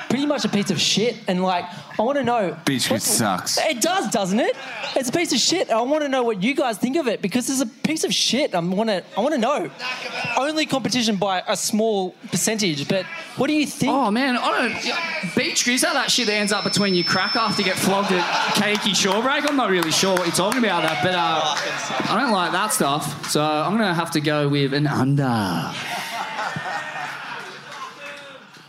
pretty 0.09 0.25
much 0.25 0.45
a 0.45 0.49
piece 0.49 0.71
of 0.71 0.79
shit. 0.79 1.15
And 1.27 1.43
like, 1.43 1.65
I 1.99 2.03
want 2.03 2.17
to 2.17 2.23
know. 2.23 2.57
Beach 2.65 2.83
Grit 2.87 2.95
what's- 3.01 3.05
sucks. 3.05 3.57
It 3.57 3.81
does, 3.81 4.09
doesn't 4.11 4.39
it? 4.39 4.55
It's 4.95 5.09
a 5.09 5.11
piece 5.11 5.31
of 5.33 5.39
shit. 5.39 5.69
I 5.69 5.81
want 5.81 6.03
to 6.03 6.09
know 6.09 6.23
what 6.23 6.41
you 6.43 6.53
guys 6.53 6.77
think 6.77 6.97
of 6.97 7.07
it 7.07 7.21
because 7.21 7.49
it's 7.49 7.61
a 7.61 7.65
piece 7.87 8.03
of 8.03 8.13
shit. 8.13 8.53
I 8.55 8.59
want 8.59 8.89
to. 8.89 9.03
I 9.17 9.21
want 9.21 9.33
to 9.33 9.39
know. 9.39 9.69
Only 10.37 10.65
competition 10.65 11.15
by 11.17 11.43
a 11.47 11.55
small 11.55 12.11
percentage, 12.29 12.87
but 12.87 13.05
what 13.37 13.47
do 13.47 13.53
you 13.53 13.65
think? 13.65 13.91
Oh 13.91 14.11
man, 14.11 14.37
I 14.37 14.69
don't. 14.69 15.35
Beach 15.35 15.63
Grit, 15.63 15.75
is 15.75 15.81
that 15.81 15.93
that 15.93 16.11
shit 16.11 16.27
that 16.27 16.33
ends 16.33 16.51
up 16.51 16.63
between 16.63 16.93
your 16.95 17.05
crack 17.05 17.35
after 17.35 17.61
you 17.61 17.67
get 17.67 17.77
flogged 17.77 18.11
at 18.11 18.23
Keiki 18.55 18.91
Shorebreak? 18.91 19.47
I'm 19.49 19.55
not 19.55 19.69
really 19.69 19.91
sure 19.91 20.13
what 20.13 20.25
you're 20.25 20.35
talking 20.35 20.59
about 20.63 20.83
that, 20.83 21.03
but 21.03 21.13
uh, 21.15 22.11
I 22.13 22.19
don't 22.19 22.31
like 22.31 22.51
that 22.51 22.73
stuff. 22.73 23.29
So 23.29 23.41
I'm 23.43 23.71
gonna 23.73 23.93
have 23.93 24.11
to 24.11 24.21
go 24.21 24.47
with 24.49 24.73
an 24.73 24.87
under. 24.87 25.71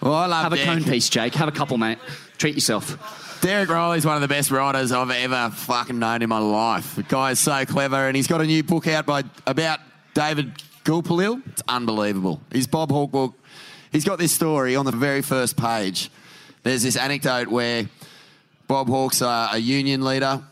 Well, 0.03 0.15
I 0.15 0.27
love 0.27 0.43
Have 0.43 0.53
a 0.53 0.65
cone 0.65 0.83
piece, 0.83 1.09
Jake. 1.09 1.35
Have 1.37 1.47
a 1.47 1.53
couple, 1.53 1.79
mate. 1.79 1.99
Treat 2.37 2.57
yourself. 2.57 3.39
Derek 3.41 3.69
Rielly's 3.69 4.05
one 4.05 4.17
of 4.17 4.21
the 4.21 4.29
best 4.29 4.51
writers 4.51 4.91
I've 4.91 5.11
ever 5.11 5.51
fucking 5.55 5.99
known 5.99 6.23
in 6.23 6.29
my 6.29 6.39
life. 6.39 6.97
The 6.97 7.05
guy 7.05 7.31
is 7.31 7.39
so 7.39 7.65
clever, 7.65 8.09
and 8.09 8.17
he's 8.17 8.27
got 8.27 8.41
a 8.41 8.45
new 8.45 8.65
book 8.65 8.89
out 8.89 9.07
by 9.07 9.23
about 9.47 9.79
David 10.15 10.55
Gulpilil. 10.85 11.41
It's 11.47 11.63
unbelievable. 11.69 12.41
His 12.53 12.67
Bob 12.67 12.91
Hawke 12.91 13.13
book. 13.13 13.35
He's 13.93 14.05
got 14.05 14.19
this 14.19 14.33
story 14.33 14.75
on 14.75 14.87
the 14.87 14.93
very 14.93 15.23
first 15.23 15.57
page. 15.57 16.11
There's 16.65 16.83
this 16.83 16.97
anecdote 16.97 17.49
where 17.49 17.89
Bob 18.67 18.89
Hawke's 18.89 19.21
a, 19.21 19.51
a 19.53 19.59
union 19.59 20.05
leader. 20.05 20.43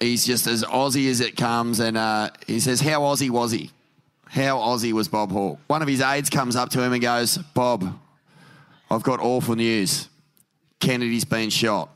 He's 0.00 0.26
just 0.26 0.48
as 0.48 0.64
Aussie 0.64 1.08
as 1.10 1.20
it 1.20 1.36
comes, 1.36 1.78
and 1.78 1.96
uh, 1.96 2.30
he 2.48 2.58
says, 2.58 2.80
"How 2.80 3.00
Aussie 3.02 3.30
was 3.30 3.52
he? 3.52 3.70
How 4.26 4.58
Aussie 4.58 4.92
was 4.92 5.06
Bob 5.06 5.30
Hawke?" 5.30 5.60
One 5.68 5.82
of 5.82 5.88
his 5.88 6.00
aides 6.00 6.30
comes 6.30 6.56
up 6.56 6.70
to 6.70 6.82
him 6.82 6.92
and 6.92 7.02
goes, 7.02 7.36
"Bob, 7.54 7.96
I've 8.90 9.02
got 9.02 9.20
awful 9.20 9.56
news. 9.56 10.08
Kennedy's 10.80 11.24
been 11.24 11.50
shot." 11.50 11.90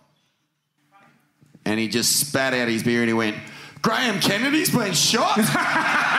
And 1.65 1.79
he 1.79 1.89
just 1.89 2.19
spat 2.19 2.55
out 2.55 2.69
his 2.69 2.83
beer 2.83 3.01
and 3.01 3.09
he 3.09 3.15
went, 3.15 3.37
Graham 3.83 4.21
Kennedy's 4.21 4.71
been 4.71 4.95
shot? 4.95 5.39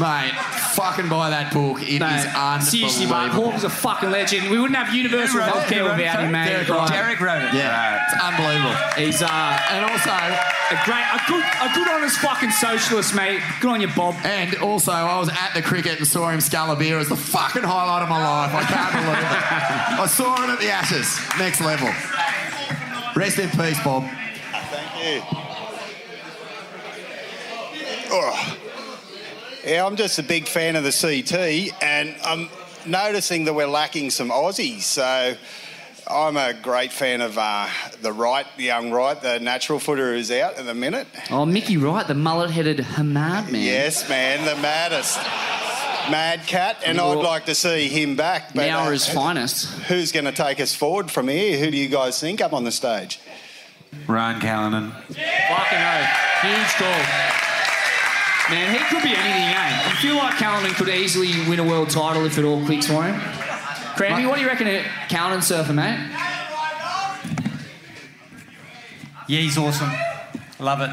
Mate, 0.00 0.34
fucking 0.74 1.08
buy 1.08 1.30
that 1.30 1.52
book. 1.52 1.80
It 1.80 1.88
is 1.88 2.00
Mate, 2.00 2.26
unbelievable. 2.34 2.66
seriously, 2.66 3.06
mate, 3.06 3.30
Hawke's 3.30 3.62
a 3.62 3.70
fucking 3.70 4.10
legend. 4.10 4.50
We 4.50 4.58
wouldn't 4.58 4.76
have 4.76 4.92
universal 4.92 5.38
Who 5.38 5.46
wrote 5.46 5.54
healthcare 5.54 5.86
Who 5.86 5.94
without 5.94 6.24
him, 6.24 6.32
mate. 6.32 6.50
Derek 6.50 6.68
wrote 6.68 6.84
it. 6.84 6.90
Derek 6.90 7.20
wrote 7.20 7.42
it. 7.46 7.54
Yeah, 7.54 8.02
it's 8.02 8.14
unbelievable. 8.18 8.74
He's 8.98 9.22
uh, 9.22 9.58
and 9.70 9.84
also 9.86 10.10
a 10.10 10.76
great, 10.82 11.06
a 11.14 11.20
good, 11.30 11.44
a 11.62 11.70
good 11.78 11.88
honest 11.94 12.18
fucking 12.18 12.50
socialist, 12.50 13.14
mate. 13.14 13.40
Good 13.60 13.70
on 13.70 13.80
you, 13.80 13.88
Bob. 13.94 14.16
And 14.24 14.56
also, 14.58 14.90
I 14.90 15.16
was 15.18 15.28
at 15.30 15.52
the 15.54 15.62
cricket 15.62 15.98
and 15.98 16.06
saw 16.08 16.28
him 16.30 16.40
scull 16.40 16.72
a 16.72 16.76
beer 16.76 16.98
as 16.98 17.08
the 17.08 17.16
fucking 17.16 17.62
highlight 17.62 18.02
of 18.02 18.08
my 18.08 18.18
life. 18.18 18.52
I 18.52 18.62
can't 18.64 18.92
believe 18.98 19.30
it. 19.30 19.42
I 20.02 20.06
saw 20.06 20.34
him 20.42 20.50
at 20.50 20.58
the 20.58 20.70
Ashes. 20.70 21.06
Next 21.38 21.60
level. 21.60 21.88
Rest 23.14 23.38
in 23.38 23.48
peace, 23.50 23.78
Bob. 23.84 24.02
Thank 24.10 25.22
you. 25.22 25.22
Oh. 28.10 28.58
Yeah, 29.66 29.86
I'm 29.86 29.96
just 29.96 30.18
a 30.18 30.22
big 30.22 30.46
fan 30.46 30.76
of 30.76 30.84
the 30.84 30.92
CT, 30.92 31.82
and 31.82 32.14
I'm 32.24 32.48
noticing 32.86 33.44
that 33.46 33.54
we're 33.54 33.66
lacking 33.66 34.10
some 34.10 34.28
Aussies. 34.30 34.82
So 34.82 35.34
I'm 36.06 36.36
a 36.36 36.52
great 36.52 36.92
fan 36.92 37.22
of 37.22 37.38
uh, 37.38 37.68
the 38.02 38.12
Wright, 38.12 38.46
the 38.58 38.64
young 38.64 38.90
Wright, 38.90 39.20
the 39.20 39.40
natural 39.40 39.78
footer 39.78 40.12
who's 40.12 40.30
out 40.30 40.58
at 40.58 40.66
the 40.66 40.74
minute. 40.74 41.06
Oh, 41.30 41.46
Mickey 41.46 41.78
Wright, 41.78 42.06
the 42.06 42.14
mullet-headed 42.14 42.78
Hamad 42.78 43.50
man. 43.50 43.62
Yes, 43.62 44.06
man, 44.08 44.44
the 44.44 44.60
maddest. 44.60 45.18
Mad 46.10 46.46
cat, 46.46 46.76
and 46.84 47.00
I'd 47.00 47.14
like 47.14 47.46
to 47.46 47.54
see 47.54 47.88
him 47.88 48.14
back. 48.14 48.52
But, 48.54 48.66
Now 48.66 48.84
uh, 48.86 48.90
his 48.90 49.08
finest. 49.08 49.68
Who's 49.84 50.12
going 50.12 50.26
to 50.26 50.32
take 50.32 50.60
us 50.60 50.74
forward 50.74 51.10
from 51.10 51.28
here? 51.28 51.58
Who 51.58 51.70
do 51.70 51.78
you 51.78 51.88
guys 51.88 52.20
think 52.20 52.42
up 52.42 52.52
on 52.52 52.64
the 52.64 52.72
stage? 52.72 53.18
Ryan 54.06 54.40
Callinan. 54.40 54.92
Yeah! 55.16 55.56
Fucking 55.56 55.78
oath. 55.78 56.58
Huge 56.58 56.72
call. 58.46 58.54
Man, 58.54 58.72
he 58.72 58.78
could 58.84 59.02
be 59.02 59.14
anything, 59.14 59.54
eh? 59.56 59.88
You 59.88 59.94
feel 59.96 60.16
like 60.16 60.34
Callinan 60.34 60.74
could 60.74 60.88
easily 60.88 61.28
win 61.48 61.58
a 61.60 61.64
world 61.64 61.90
title 61.90 62.24
if 62.24 62.38
it 62.38 62.44
all 62.44 62.64
clicks 62.64 62.86
for 62.86 63.02
him? 63.02 63.14
Crammy, 63.96 64.28
what 64.28 64.36
do 64.36 64.42
you 64.42 64.48
reckon 64.48 64.66
of 64.66 64.82
Callinan 65.08 65.42
surfer, 65.42 65.72
mate? 65.72 65.98
Yeah, 69.26 69.40
he's 69.40 69.56
awesome. 69.56 69.90
Love 70.58 70.80
it. 70.82 70.90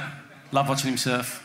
Love 0.53 0.69
watching 0.69 0.91
him 0.91 0.97
surf. 0.97 1.39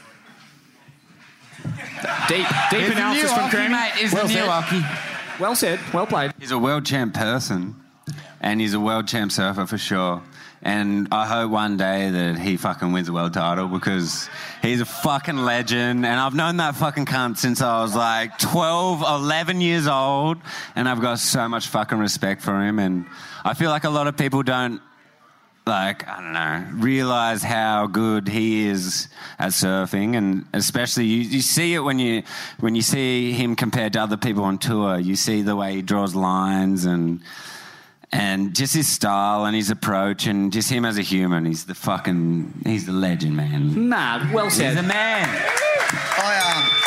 Deep, 2.29 2.47
deep 2.71 2.81
He's 2.81 2.89
the 2.89 2.93
analysis 2.93 3.23
new 3.23 3.29
from 3.29 3.39
hockey, 3.45 3.57
Crammy. 3.57 3.71
mate. 3.71 3.93
He's 3.97 4.11
the 4.11 4.17
well 4.17 4.29
new 4.29 4.35
said. 4.35 5.41
Well 5.41 5.55
said. 5.57 5.81
Well 5.93 6.07
played. 6.07 6.33
He's 6.39 6.51
a 6.51 6.59
world 6.59 6.85
champ 6.87 7.15
person, 7.15 7.75
and 8.41 8.61
he's 8.61 8.75
a 8.75 8.81
world 8.81 9.09
champ 9.09 9.33
surfer 9.33 9.67
for 9.67 9.79
sure. 9.79 10.23
And 10.63 11.09
I 11.13 11.27
hope 11.27 11.51
one 11.51 11.77
day 11.77 12.11
that 12.11 12.39
he 12.39 12.57
fucking 12.57 12.93
wins 12.93 13.09
a 13.09 13.13
world 13.13 13.35
title 13.35 13.69
because 13.69 14.29
he's 14.63 14.81
a 14.81 14.85
fucking 14.85 15.37
legend. 15.37 16.05
And 16.05 16.19
I've 16.19 16.35
known 16.35 16.57
that 16.57 16.75
fucking 16.77 17.07
cunt 17.07 17.39
since 17.39 17.61
I 17.61 17.83
was 17.83 17.95
like 17.95 18.39
12, 18.39 19.03
11 19.03 19.61
years 19.61 19.87
old. 19.87 20.39
And 20.75 20.89
I've 20.89 21.01
got 21.01 21.19
so 21.19 21.49
much 21.49 21.69
fucking 21.69 21.99
respect 21.99 22.43
for 22.43 22.61
him. 22.61 22.79
And 22.79 23.07
I 23.45 23.55
feel 23.55 23.71
like 23.71 23.85
a 23.85 23.91
lot 23.91 24.07
of 24.07 24.17
people 24.17 24.43
don't 24.43 24.81
like 25.67 26.07
I 26.07 26.21
don't 26.21 26.33
know, 26.33 26.81
realize 26.85 27.43
how 27.43 27.89
good 27.89 28.29
he 28.29 28.69
is 28.69 29.09
at 29.37 29.51
surfing, 29.51 30.17
and 30.17 30.47
especially 30.53 31.07
you, 31.07 31.23
you 31.23 31.41
see 31.41 31.75
it 31.75 31.81
when 31.81 31.99
you 31.99 32.23
when 32.61 32.77
you 32.77 32.83
see 32.83 33.33
him 33.33 33.57
compared 33.57 33.93
to 33.95 34.01
other 34.01 34.17
people 34.17 34.45
on 34.45 34.59
tour. 34.59 34.97
You 34.97 35.17
see 35.17 35.43
the 35.43 35.57
way 35.57 35.75
he 35.75 35.83
draws 35.83 36.15
lines 36.15 36.85
and 36.85 37.21
and 38.13 38.55
just 38.55 38.75
his 38.75 38.89
style 38.89 39.45
and 39.45 39.57
his 39.57 39.71
approach 39.71 40.27
and 40.27 40.53
just 40.53 40.71
him 40.71 40.85
as 40.85 40.99
a 40.99 41.03
human. 41.03 41.45
He's 41.45 41.67
the 41.67 41.75
fucking 41.75 42.63
he's 42.65 42.87
the 42.87 42.93
legend, 42.93 43.37
man. 43.37 43.89
Mad. 43.89 44.33
Well 44.33 44.51
said. 44.51 44.75
He's 44.75 44.83
the 44.83 44.89
man. 44.89 45.29
I 45.29 46.39
um. 46.39 46.83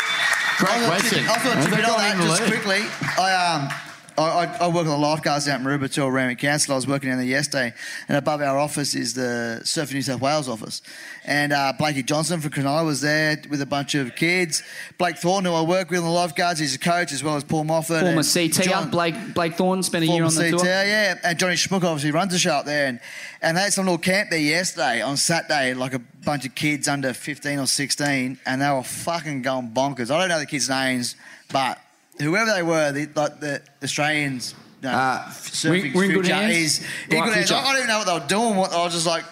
Great 0.58 0.82
I 0.82 0.86
question. 0.86 1.24
I 1.24 1.34
thought 1.34 1.54
How's 1.54 1.64
to 1.64 1.70
that 1.70 1.76
bit 1.76 1.84
on 1.84 1.96
gone 1.96 2.18
that 2.18 2.38
just 2.38 2.42
quickly. 2.44 2.80
I 3.18 3.54
um. 3.54 3.89
I, 4.16 4.22
I, 4.22 4.56
I 4.62 4.68
work 4.68 4.86
on 4.86 4.86
the 4.86 4.98
lifeguards 4.98 5.48
out 5.48 5.60
in 5.60 5.66
Maroubra 5.66 6.06
around 6.06 6.36
Council. 6.36 6.72
I 6.72 6.76
was 6.76 6.86
working 6.86 7.08
down 7.08 7.18
there 7.18 7.26
yesterday, 7.26 7.74
and 8.08 8.16
above 8.16 8.40
our 8.40 8.58
office 8.58 8.94
is 8.94 9.14
the 9.14 9.60
Surfing 9.64 9.94
New 9.94 10.02
South 10.02 10.20
Wales 10.20 10.48
office. 10.48 10.82
And 11.24 11.52
uh, 11.52 11.72
Blakey 11.78 12.02
Johnson 12.02 12.40
from 12.40 12.50
Cronulla 12.50 12.84
was 12.84 13.00
there 13.00 13.40
with 13.50 13.60
a 13.60 13.66
bunch 13.66 13.94
of 13.94 14.16
kids. 14.16 14.62
Blake 14.98 15.18
Thorne, 15.18 15.44
who 15.44 15.52
I 15.52 15.62
work 15.62 15.90
with 15.90 16.00
on 16.00 16.06
the 16.06 16.10
lifeguards, 16.10 16.60
he's 16.60 16.74
a 16.74 16.78
coach 16.78 17.12
as 17.12 17.22
well 17.22 17.36
as 17.36 17.44
Paul 17.44 17.64
Moffat. 17.64 18.02
Former 18.02 18.22
CT 18.22 18.64
John- 18.64 18.90
Blake 18.90 19.34
Blake 19.34 19.54
Thorne 19.54 19.82
spent 19.82 20.04
a 20.04 20.06
year 20.06 20.24
on 20.24 20.34
the 20.34 20.50
CT, 20.50 20.58
tour. 20.58 20.66
yeah. 20.66 21.18
And 21.22 21.38
Johnny 21.38 21.54
Schmuck 21.54 21.84
obviously 21.84 22.10
runs 22.10 22.32
the 22.32 22.38
show 22.38 22.52
up 22.52 22.64
there. 22.66 22.86
And, 22.86 23.00
and 23.42 23.56
they 23.56 23.62
had 23.62 23.72
some 23.72 23.84
little 23.84 23.98
camp 23.98 24.30
there 24.30 24.38
yesterday 24.38 25.02
on 25.02 25.16
Saturday, 25.16 25.74
like 25.74 25.94
a 25.94 25.98
bunch 26.24 26.46
of 26.46 26.54
kids 26.54 26.88
under 26.88 27.12
15 27.12 27.58
or 27.58 27.66
16, 27.66 28.38
and 28.46 28.62
they 28.62 28.70
were 28.70 28.82
fucking 28.82 29.42
going 29.42 29.70
bonkers. 29.70 30.10
I 30.10 30.18
don't 30.18 30.28
know 30.28 30.38
the 30.38 30.46
kids' 30.46 30.68
names, 30.68 31.16
but 31.52 31.78
whoever 32.20 32.52
they 32.52 32.62
were, 32.62 32.92
the, 32.92 33.08
like 33.14 33.40
the 33.40 33.62
Australians, 33.82 34.54
you 34.82 34.88
know, 34.88 34.96
surfing 35.28 35.94
we're 35.94 36.04
in 36.04 36.10
good 36.12 36.24
future 36.24 36.34
hands? 36.34 36.56
is 36.56 36.86
in 37.08 37.18
Right 37.18 37.24
good 37.26 37.34
future. 37.34 37.54
I 37.54 37.64
don't 37.72 37.76
even 37.76 37.88
know 37.88 37.98
what 37.98 38.06
they 38.06 38.18
were 38.18 38.26
doing. 38.28 38.56
What 38.56 38.72
I 38.72 38.84
was 38.84 38.92
just 38.94 39.06
like, 39.06 39.24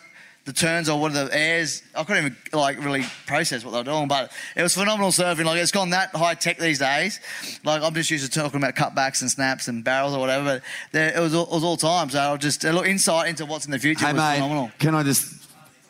the 0.44 0.52
turns 0.54 0.88
or 0.88 0.98
what 0.98 1.12
are 1.14 1.26
the 1.26 1.36
airs. 1.36 1.82
I 1.94 2.04
couldn't 2.04 2.24
even 2.24 2.36
like 2.54 2.82
really 2.82 3.04
process 3.26 3.64
what 3.64 3.72
they 3.72 3.78
were 3.78 3.84
doing, 3.84 4.08
but 4.08 4.32
it 4.56 4.62
was 4.62 4.72
phenomenal 4.74 5.10
surfing. 5.10 5.44
Like 5.44 5.60
it's 5.60 5.72
gone 5.72 5.90
that 5.90 6.14
high 6.16 6.34
tech 6.34 6.58
these 6.58 6.78
days. 6.78 7.20
Like 7.64 7.82
I'm 7.82 7.92
just 7.92 8.10
used 8.10 8.32
to 8.32 8.40
talking 8.40 8.56
about 8.62 8.74
cutbacks 8.74 9.20
and 9.20 9.30
snaps 9.30 9.68
and 9.68 9.84
barrels 9.84 10.14
or 10.14 10.20
whatever. 10.20 10.44
But 10.44 10.62
there, 10.92 11.14
it 11.14 11.20
was 11.20 11.34
all, 11.34 11.44
it 11.44 11.52
was 11.52 11.64
all 11.64 11.76
time. 11.76 12.08
So 12.08 12.18
I'll 12.18 12.38
just 12.38 12.64
a 12.64 12.68
little 12.68 12.82
insight 12.82 13.28
into 13.28 13.44
what's 13.44 13.66
in 13.66 13.72
the 13.72 13.78
future 13.78 14.06
Hey, 14.06 14.12
was 14.14 14.22
mate, 14.22 14.34
phenomenal. 14.36 14.70
can 14.78 14.94
I 14.94 15.02
just. 15.02 15.34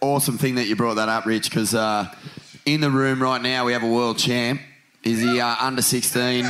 Awesome 0.01 0.39
thing 0.39 0.55
that 0.55 0.69
you 0.69 0.77
brought 0.77 0.95
that 0.95 1.09
up, 1.09 1.27
Rich, 1.27 1.51
because 1.51 1.75
uh, 1.75 2.07
in 2.65 2.81
the 2.81 2.89
room 2.89 3.21
right 3.21 3.43
now 3.43 3.65
we 3.65 3.73
have 3.73 3.83
a 3.83 3.89
world 3.89 4.17
champ. 4.17 4.61
Is 5.05 5.21
he 5.21 5.41
uh, 5.41 5.55
under 5.61 5.83
16? 5.83 6.45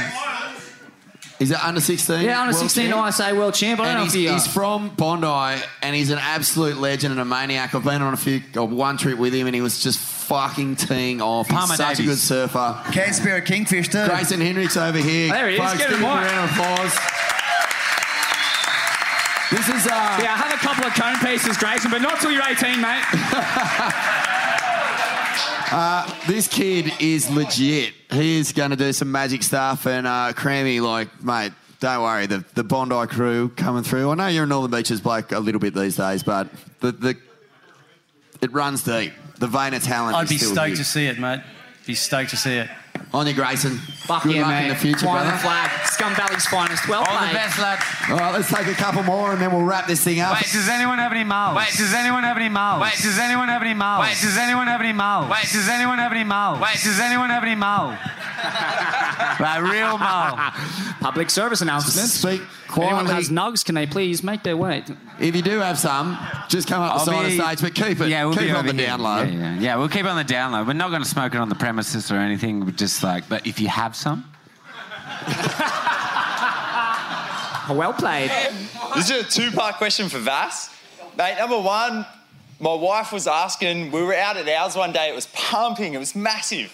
Is 1.41 1.53
it 1.53 1.65
under 1.65 1.81
16? 1.81 2.23
Yeah, 2.23 2.41
under 2.41 2.53
16 2.53 2.91
champ? 2.91 3.09
ISA 3.09 3.35
world 3.37 3.55
champ. 3.55 3.79
I 3.81 3.85
don't 3.85 3.91
And 3.93 3.99
know 3.99 4.05
he's, 4.05 4.15
if 4.15 4.21
he. 4.21 4.29
Uh, 4.29 4.33
he's 4.35 4.47
from 4.49 4.89
Bondi 4.97 5.63
and 5.83 5.95
he's 5.95 6.11
an 6.11 6.19
absolute 6.21 6.79
legend 6.79 7.13
and 7.13 7.21
a 7.21 7.25
maniac. 7.25 7.75
I've 7.77 7.85
been 7.85 8.03
on 8.03 8.13
a 8.13 8.17
few, 8.17 8.43
or 8.57 8.67
one 8.67 8.97
trip 8.97 9.19
with 9.19 9.33
him 9.33 9.47
and 9.47 9.55
he 9.55 9.61
was 9.61 9.81
just 9.81 9.99
fucking 10.01 10.77
teeing 10.77 11.23
off. 11.23 11.47
He's 11.47 11.57
Palmer 11.57 11.77
such 11.77 12.01
a 12.01 12.03
good 12.03 12.19
surfer. 12.19 12.83
Can 12.93 13.13
spear 13.13 13.37
a 13.37 13.41
kingfish 13.43 13.89
too. 13.89 14.05
Grayson 14.07 14.41
Hinrichs 14.41 14.77
over 14.77 14.99
here. 14.99 15.31
There 15.33 15.49
he 15.49 15.55
is. 15.57 15.61
Folks, 15.61 15.79
Give 15.79 15.87
him 15.91 15.91
give 15.91 16.01
him 16.01 16.05
a 16.07 16.15
round 16.15 16.51
of 16.51 16.57
applause. 16.57 16.99
This 19.51 19.69
is. 19.69 19.87
Uh, 19.87 20.19
yeah, 20.21 20.37
have 20.37 20.53
a 20.53 20.57
couple 20.59 20.85
of 20.85 20.93
cone 20.95 21.17
pieces, 21.21 21.57
Grayson, 21.57 21.91
but 21.91 22.03
not 22.03 22.21
till 22.21 22.31
you're 22.33 22.43
18, 22.43 22.81
mate. 22.83 23.05
Uh, 25.71 26.11
this 26.27 26.49
kid 26.49 26.91
is 26.99 27.31
legit. 27.31 27.93
He 28.11 28.39
is 28.39 28.53
going 28.53 28.71
to 28.71 28.77
do 28.77 28.93
some 28.93 29.13
magic 29.13 29.43
stuff. 29.43 29.87
And 29.87 30.07
uh, 30.07 30.33
Crammy, 30.35 30.81
like, 30.81 31.23
mate, 31.23 31.53
don't 31.81 32.03
worry. 32.03 32.27
The, 32.27 32.45
the 32.55 32.65
Bondi 32.65 33.07
crew 33.07 33.51
coming 33.51 33.83
through. 33.83 34.11
I 34.11 34.15
know 34.15 34.27
you're 34.29 34.45
a 34.45 34.47
Northern 34.47 34.71
Beaches 34.71 35.01
bloke 35.01 35.33
a 35.33 35.39
little 35.39 35.61
bit 35.61 35.75
these 35.75 35.97
days, 35.97 36.23
but 36.23 36.49
the, 36.81 36.93
the 36.93 37.17
it 38.41 38.53
runs 38.53 38.83
deep. 38.83 39.13
The 39.39 39.47
vein 39.47 39.75
of 39.75 39.83
talent 39.83 40.17
I'd 40.17 40.29
be 40.29 40.39
stoked 40.39 40.69
here. 40.69 40.77
to 40.77 40.85
see 40.85 41.07
it, 41.07 41.19
mate. 41.19 41.41
Be 41.87 41.95
stoked 41.95 42.31
to 42.31 42.37
see 42.37 42.57
it. 42.57 42.69
On 43.13 43.27
you, 43.27 43.35
Grayson. 43.35 43.79
Fuck 44.09 44.23
Good 44.25 44.37
yeah, 44.37 44.43
luck 44.43 44.51
man. 44.51 44.63
in 44.65 44.69
the 44.71 44.75
future, 44.77 45.01
Flying 45.07 45.29
brother. 45.29 45.31
the 45.33 45.43
flag. 45.43 45.71
Scum 45.87 46.15
Valley's 46.15 46.47
finest. 46.47 46.89
Well 46.89 47.05
All 47.07 47.27
the 47.27 47.33
best, 47.33 47.59
lad. 47.59 47.79
All 48.11 48.17
right, 48.19 48.33
let's 48.33 48.49
take 48.49 48.67
a 48.67 48.75
couple 48.75 49.03
more 49.03 49.33
and 49.33 49.41
then 49.41 49.53
we'll 49.53 49.65
wrap 49.65 49.87
this 49.87 50.03
thing 50.03 50.21
up. 50.21 50.35
Wait, 50.35 50.51
does 50.53 50.69
anyone 50.69 50.99
have 50.99 51.13
any 51.13 51.25
mouths? 51.25 51.57
Wait, 51.57 51.77
does 51.77 51.93
anyone 51.93 52.23
have 52.23 52.37
any 52.37 52.49
mouths? 52.49 52.83
Wait, 52.83 53.03
does 53.03 53.19
anyone 53.19 53.49
have 53.49 53.61
any 53.63 53.75
mouths? 53.75 54.11
Wait, 54.11 54.21
does 54.21 54.37
anyone 54.39 54.67
have 54.67 54.81
any 54.81 54.93
mouths? 54.93 55.31
Wait, 55.31 55.53
does 55.53 55.69
anyone 55.69 55.99
have 55.99 56.13
any 56.13 56.25
mouths? 56.25 56.61
Wait, 56.63 56.81
does 56.83 57.01
anyone 57.01 57.31
have 57.31 57.43
any 57.45 57.55
mouths? 57.55 57.99
like 59.41 59.63
real 59.63 59.99
mouth. 59.99 60.39
Public 61.01 61.31
service 61.31 61.61
announcement. 61.61 62.09
Speak 62.09 62.41
If 62.41 62.68
anyone 62.77 63.07
quietly. 63.07 63.15
has 63.15 63.31
nugs, 63.31 63.65
can 63.65 63.75
they 63.75 63.87
please 63.87 64.23
make 64.23 64.43
their 64.43 64.57
way? 64.57 64.85
If 65.21 65.35
you 65.35 65.43
do 65.43 65.59
have 65.61 65.79
some, 65.79 66.19
just 66.49 66.69
come 66.69 66.83
up 66.83 66.95
the 66.95 66.99
I'll 67.01 67.07
side 67.07 67.13
be- 67.13 67.19
of 67.33 67.37
the 67.39 67.45
stage, 67.57 67.61
but 67.63 67.75
keep 67.75 68.01
it. 68.01 68.09
Yeah, 68.09 68.25
we'll 68.25 68.35
keep 68.35 68.43
be 68.43 68.49
it 68.49 68.53
on 68.53 68.57
over 68.65 68.73
the 68.73 68.79
here. 68.79 68.87
down 68.89 69.01
low. 69.01 69.23
Yeah, 69.23 69.31
yeah, 69.31 69.61
yeah, 69.61 69.77
we'll 69.77 69.89
keep 69.89 70.05
it 70.05 70.09
on 70.09 70.17
the 70.17 70.25
down 70.25 70.53
low. 70.53 70.65
We're 70.65 70.73
not 70.75 70.91
going 70.91 71.03
to 71.03 71.09
smoke 71.09 71.35
it 71.35 71.41
on 71.41 71.49
the 71.49 71.55
premises 71.55 72.11
or 72.13 72.17
anything. 72.17 72.65
We're 72.65 72.73
just 72.73 73.03
like, 73.03 73.29
but 73.29 73.47
if 73.47 73.61
you 73.61 73.69
have 73.69 73.97
some, 73.97 74.25
well 77.71 77.93
played. 77.93 78.31
This 78.95 79.11
is 79.11 79.27
a 79.27 79.29
two 79.29 79.51
part 79.51 79.77
question 79.77 80.09
for 80.09 80.19
Vass. 80.19 80.75
Mate, 81.17 81.37
number 81.39 81.59
one, 81.59 82.07
my 82.61 82.75
wife 82.75 83.13
was 83.13 83.27
asking, 83.27 83.91
we 83.93 84.03
were 84.03 84.15
out 84.15 84.37
at 84.37 84.49
ours 84.49 84.77
one 84.77 84.93
day, 84.93 85.09
it 85.11 85.15
was 85.15 85.27
pumping, 85.27 85.95
it 85.95 85.99
was 85.99 86.15
massive. 86.15 86.73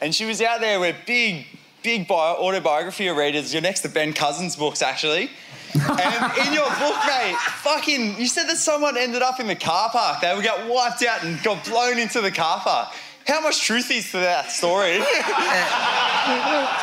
And 0.00 0.14
she 0.14 0.24
was 0.24 0.40
out 0.42 0.60
there 0.60 0.80
with 0.80 0.96
big, 1.06 1.46
big 1.82 2.06
bio, 2.06 2.34
autobiography 2.34 3.08
readers. 3.08 3.52
You're 3.52 3.62
next 3.62 3.80
to 3.80 3.88
Ben 3.88 4.12
Cousins' 4.12 4.56
books, 4.56 4.82
actually. 4.82 5.30
and 5.74 6.46
in 6.46 6.52
your 6.52 6.68
book, 6.68 6.96
mate, 7.06 7.36
fucking, 7.62 8.18
you 8.18 8.26
said 8.26 8.46
that 8.48 8.56
someone 8.56 8.96
ended 8.96 9.22
up 9.22 9.40
in 9.40 9.46
the 9.46 9.56
car 9.56 9.90
park. 9.90 10.20
They 10.20 10.42
got 10.42 10.68
wiped 10.68 11.02
out 11.02 11.24
and 11.24 11.42
got 11.42 11.64
blown 11.64 11.98
into 11.98 12.20
the 12.20 12.30
car 12.30 12.60
park. 12.60 12.92
How 13.26 13.40
much 13.40 13.62
truth 13.62 13.90
is 13.90 14.10
to 14.10 14.18
that 14.18 14.50
story? 14.50 15.00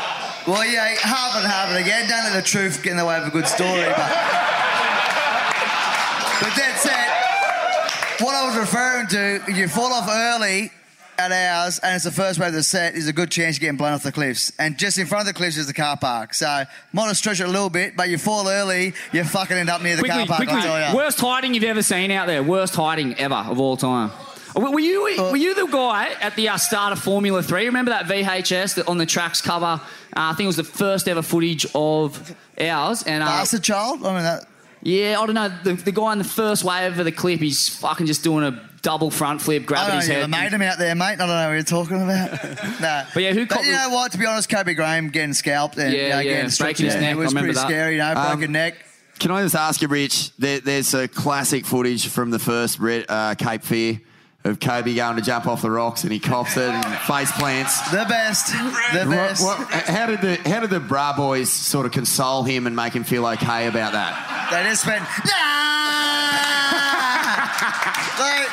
Well, 0.47 0.65
yeah, 0.65 0.95
half 0.95 1.35
and 1.35 1.45
half 1.45 1.69
and 1.69 1.77
again. 1.77 2.09
Don't 2.09 2.23
let 2.23 2.33
the 2.33 2.41
truth 2.41 2.81
get 2.81 2.91
in 2.91 2.97
the 2.97 3.05
way 3.05 3.17
of 3.17 3.27
a 3.27 3.29
good 3.29 3.45
story. 3.45 3.85
But, 3.85 4.09
but 6.41 6.53
that 6.57 6.73
said, 6.81 8.25
what 8.25 8.33
I 8.33 8.47
was 8.47 8.57
referring 8.57 9.07
to, 9.09 9.43
you 9.51 9.67
fall 9.67 9.93
off 9.93 10.09
early 10.09 10.71
at 11.19 11.31
ours, 11.31 11.79
and 11.79 11.95
it's 11.95 12.05
the 12.05 12.11
first 12.11 12.39
wave 12.39 12.47
of 12.49 12.53
the 12.53 12.63
set, 12.63 12.95
is 12.95 13.07
a 13.07 13.13
good 13.13 13.29
chance 13.29 13.57
you're 13.57 13.67
getting 13.67 13.77
blown 13.77 13.93
off 13.93 14.03
the 14.03 14.11
cliffs. 14.11 14.51
And 14.57 14.77
just 14.77 14.97
in 14.97 15.05
front 15.05 15.27
of 15.27 15.27
the 15.27 15.37
cliffs 15.37 15.57
is 15.57 15.67
the 15.67 15.73
car 15.73 15.97
park. 15.97 16.33
So, 16.33 16.63
might 16.93 17.07
have 17.07 17.17
stretched 17.17 17.41
it 17.41 17.45
a 17.45 17.51
little 17.51 17.69
bit, 17.69 17.95
but 17.95 18.09
you 18.09 18.17
fall 18.17 18.47
early, 18.47 18.93
you 19.11 19.23
fucking 19.23 19.57
end 19.57 19.69
up 19.69 19.81
near 19.81 19.97
the 19.97 20.01
quickly, 20.01 20.25
car 20.25 20.37
park, 20.37 20.47
quickly. 20.47 20.57
I 20.57 20.61
tell 20.61 20.91
you. 20.91 20.97
Worst 20.97 21.19
hiding 21.19 21.53
you've 21.53 21.65
ever 21.65 21.83
seen 21.83 22.09
out 22.11 22.27
there. 22.27 22.41
Worst 22.41 22.75
hiding 22.75 23.15
ever 23.15 23.35
of 23.35 23.59
all 23.59 23.77
time. 23.77 24.11
Were 24.55 24.71
were 24.71 24.79
you 24.79 25.03
were 25.03 25.37
you 25.37 25.53
the 25.53 25.67
guy 25.67 26.09
at 26.21 26.35
the 26.35 26.49
uh, 26.49 26.57
start 26.57 26.91
of 26.91 26.99
Formula 26.99 27.43
Three? 27.43 27.65
Remember 27.65 27.91
that 27.91 28.05
VHS 28.05 28.75
that 28.75 28.87
on 28.87 28.97
the 28.97 29.05
tracks 29.05 29.41
cover? 29.41 29.65
Uh, 29.65 29.79
I 30.15 30.33
think 30.33 30.45
it 30.45 30.47
was 30.47 30.55
the 30.55 30.63
first 30.63 31.07
ever 31.07 31.21
footage 31.21 31.67
of 31.75 32.35
ours. 32.59 33.03
And 33.03 33.21
uh, 33.21 33.27
Bastard 33.27 33.63
child? 33.63 34.03
I 34.05 34.13
mean, 34.13 34.23
that. 34.23 34.47
Yeah, 34.81 35.19
I 35.19 35.25
don't 35.25 35.35
know. 35.35 35.49
The, 35.63 35.73
the 35.73 35.91
guy 35.91 36.13
in 36.13 36.17
the 36.17 36.23
first 36.23 36.63
wave 36.63 36.97
of 36.97 37.05
the 37.05 37.11
clip, 37.11 37.41
he's 37.41 37.69
fucking 37.69 38.05
just 38.05 38.23
doing 38.23 38.45
a 38.45 38.68
double 38.81 39.11
front 39.11 39.41
flip, 39.41 39.63
I 39.63 39.65
grabbing 39.65 39.89
don't 39.91 39.99
his 39.99 40.09
know, 40.09 40.15
you 40.15 40.21
head. 40.21 40.29
made 40.29 40.51
him 40.53 40.61
out 40.61 40.77
there, 40.77 40.95
mate. 40.95 41.05
I 41.13 41.15
don't 41.15 41.27
know 41.29 41.47
what 41.47 41.53
you're 41.53 41.63
talking 41.63 42.01
about. 42.01 42.31
nah. 42.81 43.03
But 43.13 43.23
yeah, 43.23 43.33
who 43.33 43.45
But 43.45 43.55
caught 43.55 43.65
you 43.65 43.71
the- 43.71 43.77
know 43.77 43.89
what? 43.89 44.11
To 44.13 44.17
be 44.17 44.25
honest, 44.25 44.49
Kobe 44.49 44.73
Graham 44.73 45.09
getting 45.09 45.33
scalped 45.33 45.77
and 45.77 45.91
Yeah, 45.93 45.99
you 46.01 46.09
know, 46.09 46.17
yeah, 46.19 46.23
getting 46.23 46.49
stripped 46.49 46.67
breaking 46.79 46.85
his 46.85 46.93
down, 46.95 47.03
neck, 47.03 47.11
It 47.15 47.17
was 47.17 47.25
I 47.27 47.29
remember 47.29 47.47
pretty 47.47 47.59
that. 47.59 47.67
scary, 47.67 47.91
you 47.93 47.97
know, 47.99 48.13
Um, 48.15 48.27
broken 48.37 48.51
neck. 48.53 48.75
Can 49.19 49.31
I 49.31 49.41
just 49.43 49.55
ask 49.55 49.81
you, 49.81 49.87
Rich? 49.89 50.31
There, 50.37 50.59
there's 50.61 50.93
a 50.93 51.07
classic 51.07 51.65
footage 51.65 52.07
from 52.07 52.31
the 52.31 52.39
first 52.39 52.79
red, 52.79 53.05
uh, 53.09 53.35
Cape 53.35 53.63
Fear 53.63 53.99
of 54.45 54.59
Koby 54.59 54.95
going 54.95 55.17
to 55.17 55.21
jump 55.21 55.45
off 55.45 55.61
the 55.61 55.69
rocks 55.69 56.03
and 56.03 56.13
he 56.13 56.19
cops 56.19 56.55
it 56.55 56.69
and 56.69 56.85
face 56.99 57.29
plants. 57.33 57.77
The 57.91 58.05
best. 58.07 58.53
The 58.53 58.99
What- 59.05 59.09
best. 59.09 59.43
what- 59.43 59.57
how 59.73 60.05
did 60.05 60.21
the 60.21 60.37
how 60.49 60.61
did 60.61 60.69
the 60.69 60.79
Bra 60.79 61.11
Boys 61.17 61.51
sort 61.51 61.85
of 61.85 61.91
console 61.91 62.43
him 62.43 62.65
and 62.65 62.73
make 62.73 62.93
him 62.93 63.03
feel 63.03 63.25
okay 63.27 63.67
about 63.67 63.91
that? 63.91 64.47
They 64.51 64.63
just 64.69 64.85
went, 64.87 65.03
like, 68.19 68.47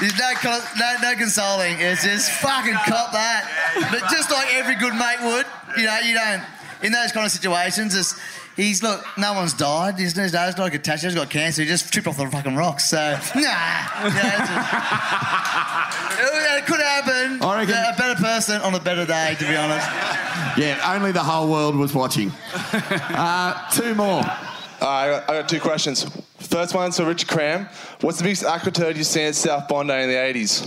there's 0.00 0.18
no, 0.18 0.32
con- 0.34 0.60
no, 0.78 0.96
no 1.02 1.14
consoling. 1.16 1.76
It's 1.80 2.02
just 2.04 2.30
fucking 2.40 2.74
cop 2.86 3.12
that. 3.12 3.48
But 3.90 4.10
just 4.10 4.30
like 4.30 4.54
every 4.54 4.74
good 4.76 4.94
mate 4.94 5.18
would, 5.22 5.46
you 5.78 5.86
know, 5.86 5.98
you 6.00 6.14
don't, 6.14 6.42
in 6.82 6.92
those 6.92 7.12
kind 7.12 7.24
of 7.24 7.32
situations, 7.32 7.94
it's, 7.94 8.14
he's, 8.56 8.82
look, 8.82 9.02
no 9.16 9.32
one's 9.32 9.54
died. 9.54 9.98
He's, 9.98 10.14
he's 10.16 10.32
not 10.34 10.58
like 10.58 10.74
attached. 10.74 11.04
He's 11.04 11.14
got 11.14 11.30
cancer. 11.30 11.62
He 11.62 11.68
just 11.68 11.90
tripped 11.92 12.06
off 12.08 12.18
the 12.18 12.26
fucking 12.28 12.56
rocks. 12.56 12.90
So, 12.90 12.98
nah. 12.98 13.40
You 14.04 14.10
know, 14.10 14.20
just- 14.20 14.52
it, 16.18 16.58
it 16.58 16.66
could 16.66 16.80
happen. 16.80 17.42
I 17.42 17.58
reckon- 17.60 17.74
A 17.74 17.94
better 17.96 18.22
person 18.22 18.60
on 18.62 18.74
a 18.74 18.80
better 18.80 19.06
day, 19.06 19.34
to 19.38 19.44
be 19.46 19.56
honest. 19.56 19.86
Yeah, 20.58 20.94
only 20.94 21.12
the 21.12 21.22
whole 21.22 21.50
world 21.50 21.76
was 21.76 21.94
watching. 21.94 22.32
Uh, 22.72 23.70
two 23.70 23.94
more. 23.94 24.22
I 24.80 25.08
got, 25.08 25.30
I 25.30 25.40
got 25.40 25.48
two 25.48 25.60
questions. 25.60 26.04
First 26.46 26.74
one's 26.74 26.96
for 26.96 27.04
Richard 27.04 27.28
Cram. 27.28 27.68
What's 28.00 28.18
the 28.18 28.24
biggest 28.24 28.44
aqua 28.44 28.70
turd 28.72 28.96
you've 28.96 29.06
seen 29.06 29.26
at 29.28 29.34
South 29.34 29.68
Bondi 29.68 29.92
in 29.94 30.08
the 30.08 30.14
80s? 30.14 30.66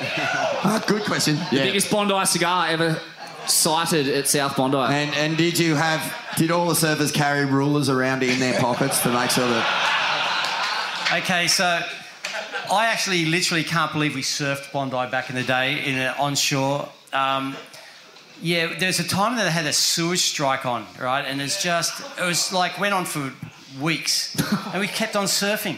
Ah, 0.62 0.82
good 0.86 1.02
question. 1.04 1.36
The 1.50 1.56
Yeah. 1.56 1.64
biggest 1.64 1.90
Bondi 1.90 2.24
cigar 2.26 2.68
ever 2.68 2.98
sighted 3.46 4.08
at 4.08 4.26
South 4.28 4.56
Bondi. 4.56 4.76
And 4.78 5.14
and 5.14 5.36
did 5.36 5.58
you 5.58 5.74
have 5.74 6.00
did 6.36 6.50
all 6.50 6.66
the 6.68 6.74
surfers 6.74 7.12
carry 7.12 7.44
rulers 7.44 7.88
around 7.90 8.22
in 8.22 8.38
their 8.38 8.58
pockets 8.60 9.00
to 9.02 9.08
make 9.10 9.30
sure 9.30 9.46
that 9.48 11.10
Okay, 11.22 11.48
so 11.48 11.64
I 12.72 12.86
actually 12.86 13.26
literally 13.26 13.64
can't 13.64 13.92
believe 13.92 14.14
we 14.14 14.22
surfed 14.22 14.70
Bondi 14.72 15.10
back 15.10 15.28
in 15.28 15.36
the 15.36 15.42
day 15.42 15.82
in 15.84 15.98
an 15.98 16.14
onshore. 16.18 16.88
Um, 17.12 17.56
yeah, 18.40 18.78
there's 18.78 19.00
a 19.00 19.04
time 19.08 19.36
that 19.36 19.44
they 19.44 19.50
had 19.50 19.66
a 19.66 19.72
sewage 19.72 20.20
strike 20.22 20.64
on, 20.64 20.86
right? 20.98 21.24
And 21.26 21.42
it's 21.42 21.62
just, 21.62 22.00
it 22.18 22.24
was 22.24 22.52
like, 22.52 22.78
went 22.78 22.94
on 22.94 23.04
for 23.04 23.32
weeks. 23.80 24.34
and 24.72 24.80
we 24.80 24.86
kept 24.88 25.16
on 25.16 25.26
surfing. 25.26 25.76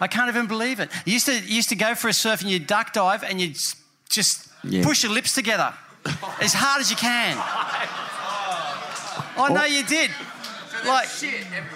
I 0.00 0.08
can't 0.08 0.28
even 0.28 0.46
believe 0.46 0.80
it. 0.80 0.90
You 1.04 1.12
used 1.12 1.26
to, 1.26 1.32
you 1.34 1.54
used 1.56 1.68
to 1.68 1.76
go 1.76 1.94
for 1.94 2.08
a 2.08 2.12
surf 2.12 2.40
and 2.40 2.50
you'd 2.50 2.66
duck 2.66 2.92
dive 2.92 3.22
and 3.22 3.40
you'd 3.40 3.56
just 4.08 4.48
Yeah. 4.64 4.82
push 4.82 5.02
your 5.04 5.12
lips 5.12 5.34
together 5.34 5.72
as 6.40 6.52
hard 6.54 6.80
as 6.80 6.90
you 6.90 6.96
can. 6.96 7.36
I 9.36 9.48
know 9.52 9.64
you 9.64 9.82
did. 9.84 10.10
Like, 10.86 11.08
shit 11.08 11.34
everywhere. 11.46 11.68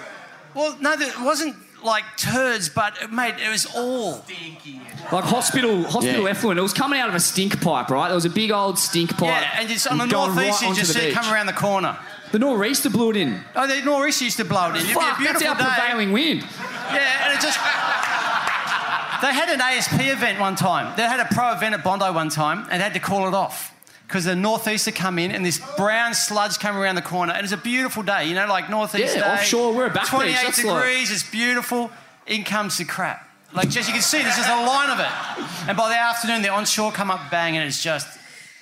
well, 0.54 0.76
no, 0.80 0.92
it 0.92 1.20
wasn't 1.20 1.56
like 1.84 2.04
turds, 2.16 2.68
but 2.68 3.12
mate, 3.12 3.34
it 3.44 3.48
was 3.48 3.66
all. 3.76 4.22
stinky. 4.24 4.80
Like 5.12 5.24
hospital, 5.24 5.84
hospital 5.84 6.24
Yeah. 6.24 6.30
effluent. 6.30 6.58
It 6.58 6.62
was 6.62 6.72
coming 6.72 6.98
out 6.98 7.08
of 7.08 7.14
a 7.14 7.20
stink 7.20 7.60
pipe, 7.60 7.90
right? 7.90 8.08
There 8.08 8.14
was 8.16 8.24
a 8.24 8.30
big 8.30 8.50
old 8.50 8.78
stink 8.78 9.16
pipe. 9.16 9.28
Yeah, 9.40 9.60
and 9.60 9.70
it's 9.70 9.86
on 9.86 9.98
the 9.98 10.06
northeast, 10.06 10.62
you 10.62 10.74
just 10.74 10.92
see 10.94 11.08
it 11.08 11.14
come 11.14 11.32
around 11.32 11.46
the 11.46 11.52
corner. 11.52 11.96
The 12.36 12.40
nor'easter 12.40 12.90
blew 12.90 13.12
it 13.12 13.16
in. 13.16 13.40
Oh, 13.54 13.66
the 13.66 13.80
nor'easter 13.80 14.24
used 14.24 14.36
to 14.36 14.44
blow 14.44 14.66
it 14.66 14.76
in. 14.76 14.76
It'd 14.76 14.88
be 14.88 14.92
a 14.92 14.96
that's 14.98 15.18
beautiful 15.18 15.46
our 15.48 15.54
day. 15.56 15.64
prevailing 15.64 16.12
wind. 16.12 16.42
Yeah, 16.42 17.24
and 17.24 17.32
it 17.32 17.40
just. 17.40 17.56
They 19.22 19.32
had 19.32 19.48
an 19.48 19.62
ASP 19.62 19.94
event 20.00 20.38
one 20.38 20.54
time. 20.54 20.94
They 20.98 21.04
had 21.04 21.18
a 21.18 21.24
pro 21.34 21.52
event 21.54 21.74
at 21.74 21.82
Bondi 21.82 22.04
one 22.14 22.28
time 22.28 22.66
and 22.70 22.82
had 22.82 22.92
to 22.92 23.00
call 23.00 23.26
it 23.26 23.32
off 23.32 23.72
because 24.06 24.26
the 24.26 24.36
northeaster 24.36 24.92
come 24.92 25.18
in 25.18 25.30
and 25.30 25.46
this 25.46 25.58
brown 25.78 26.12
sludge 26.12 26.58
came 26.58 26.76
around 26.76 26.96
the 26.96 27.00
corner. 27.02 27.32
And 27.32 27.42
it's 27.42 27.54
a 27.54 27.56
beautiful 27.56 28.02
day, 28.02 28.26
you 28.28 28.34
know, 28.34 28.46
like 28.46 28.68
northeast 28.68 29.16
Yeah, 29.16 29.22
day. 29.22 29.32
offshore, 29.40 29.72
we're 29.72 29.86
at 29.86 29.94
Back 29.94 30.02
Beach, 30.04 30.10
28 30.10 30.32
that's 30.42 30.62
like- 30.62 30.76
degrees, 30.82 31.10
it's 31.10 31.22
beautiful. 31.30 31.90
In 32.26 32.44
comes 32.44 32.76
the 32.76 32.84
crap. 32.84 33.26
Like 33.54 33.70
just 33.70 33.88
you 33.88 33.94
can 33.94 34.02
see, 34.02 34.18
there's 34.22 34.36
just 34.36 34.50
a 34.50 34.66
line 34.66 34.90
of 34.90 35.00
it. 35.00 35.68
And 35.68 35.74
by 35.78 35.88
the 35.88 35.98
afternoon, 35.98 36.42
the 36.42 36.50
onshore 36.50 36.92
come 36.92 37.10
up 37.10 37.30
bang, 37.30 37.56
and 37.56 37.66
it's 37.66 37.82
just 37.82 38.06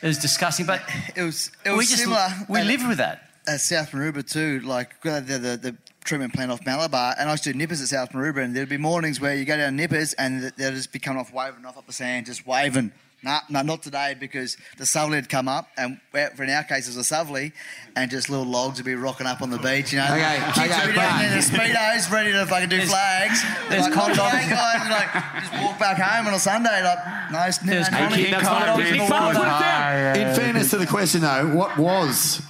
it 0.01 0.06
was 0.06 0.18
disgusting. 0.18 0.64
But 0.64 0.82
it 1.16 1.22
was 1.22 1.51
it 1.64 1.70
we 1.72 1.78
was 1.78 1.88
just 1.90 2.02
similar. 2.05 2.28
we 2.48 2.60
at- 2.60 2.66
lived 2.66 2.86
with 2.86 2.98
that. 2.98 3.22
At 3.46 3.60
South 3.60 3.90
Maroubra 3.90 4.26
too, 4.26 4.60
like 4.60 5.02
the, 5.02 5.20
the, 5.20 5.38
the, 5.38 5.56
the 5.58 5.76
treatment 6.02 6.32
plant 6.32 6.50
off 6.50 6.64
Malabar, 6.64 7.14
and 7.18 7.28
I 7.28 7.32
used 7.32 7.44
to 7.44 7.52
do 7.52 7.58
nippers 7.58 7.82
at 7.82 7.88
South 7.88 8.10
Maroubra, 8.12 8.42
and 8.42 8.56
there'd 8.56 8.70
be 8.70 8.78
mornings 8.78 9.20
where 9.20 9.34
you 9.34 9.44
go 9.44 9.56
down 9.58 9.76
nippers 9.76 10.14
and 10.14 10.50
they'll 10.56 10.70
just 10.72 10.92
be 10.92 10.98
coming 10.98 11.20
off 11.20 11.30
waving 11.32 11.64
off 11.66 11.76
up 11.76 11.86
the 11.86 11.92
sand, 11.92 12.24
just 12.24 12.46
waving. 12.46 12.90
Nah, 13.22 13.40
no, 13.48 13.62
not 13.62 13.82
today 13.82 14.14
because 14.18 14.58
the 14.76 14.84
Suvley 14.84 15.14
had 15.14 15.30
come 15.30 15.48
up, 15.48 15.68
and 15.78 15.98
for 16.10 16.42
in 16.44 16.50
our 16.50 16.62
case 16.62 16.86
it 16.88 16.94
was 16.94 17.10
a 17.10 17.14
Suvley, 17.14 17.52
and 17.96 18.10
just 18.10 18.28
little 18.28 18.44
logs 18.46 18.78
would 18.78 18.84
be 18.84 18.94
rocking 18.94 19.26
up 19.26 19.40
on 19.40 19.48
the 19.48 19.56
beach, 19.58 19.92
you 19.92 19.98
know. 19.98 20.04
Okay, 20.04 20.42
Kids 20.54 20.58
okay, 20.72 20.86
would 20.86 20.92
be 20.92 20.98
down 21.00 21.18
there 21.20 21.28
in 21.32 21.34
the 21.38 21.44
speedos, 21.44 22.10
ready 22.10 22.32
to 22.32 22.44
fucking 22.46 22.68
do 22.68 22.80
flags. 22.82 23.42
there's 23.70 23.84
like, 23.84 23.92
con 23.94 24.10
"What 24.10 24.16
dogs." 24.16 24.34
are 24.34 24.40
you 24.42 24.48
doing, 24.48 24.56
guys?" 24.56 24.90
like 24.90 25.42
just 25.42 25.52
walk 25.64 25.78
back 25.78 25.96
home 25.98 26.26
on 26.26 26.34
a 26.34 26.38
Sunday, 26.38 26.82
like 26.82 26.98
no, 27.32 27.40
it's 27.44 27.58
There's 27.58 27.90
no, 27.90 27.96
con- 27.98 28.10
no, 28.10 28.30
that's 28.30 28.42
con 28.48 28.54
what 28.60 28.66
dogs 28.66 28.80
it 28.80 28.86
in 28.88 28.94
is. 28.94 29.00
the 29.00 29.06
Fuck 29.06 29.20
water. 29.34 29.38
with 29.40 29.58
them. 29.58 30.16
In 30.28 30.36
fairness 30.36 30.70
to 30.70 30.76
the 30.78 30.86
question, 30.86 31.20
though, 31.22 31.48
what 31.54 31.78
was 31.78 32.42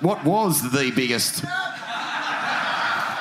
what 0.00 0.24
was 0.24 0.70
the 0.70 0.90
biggest? 0.94 1.44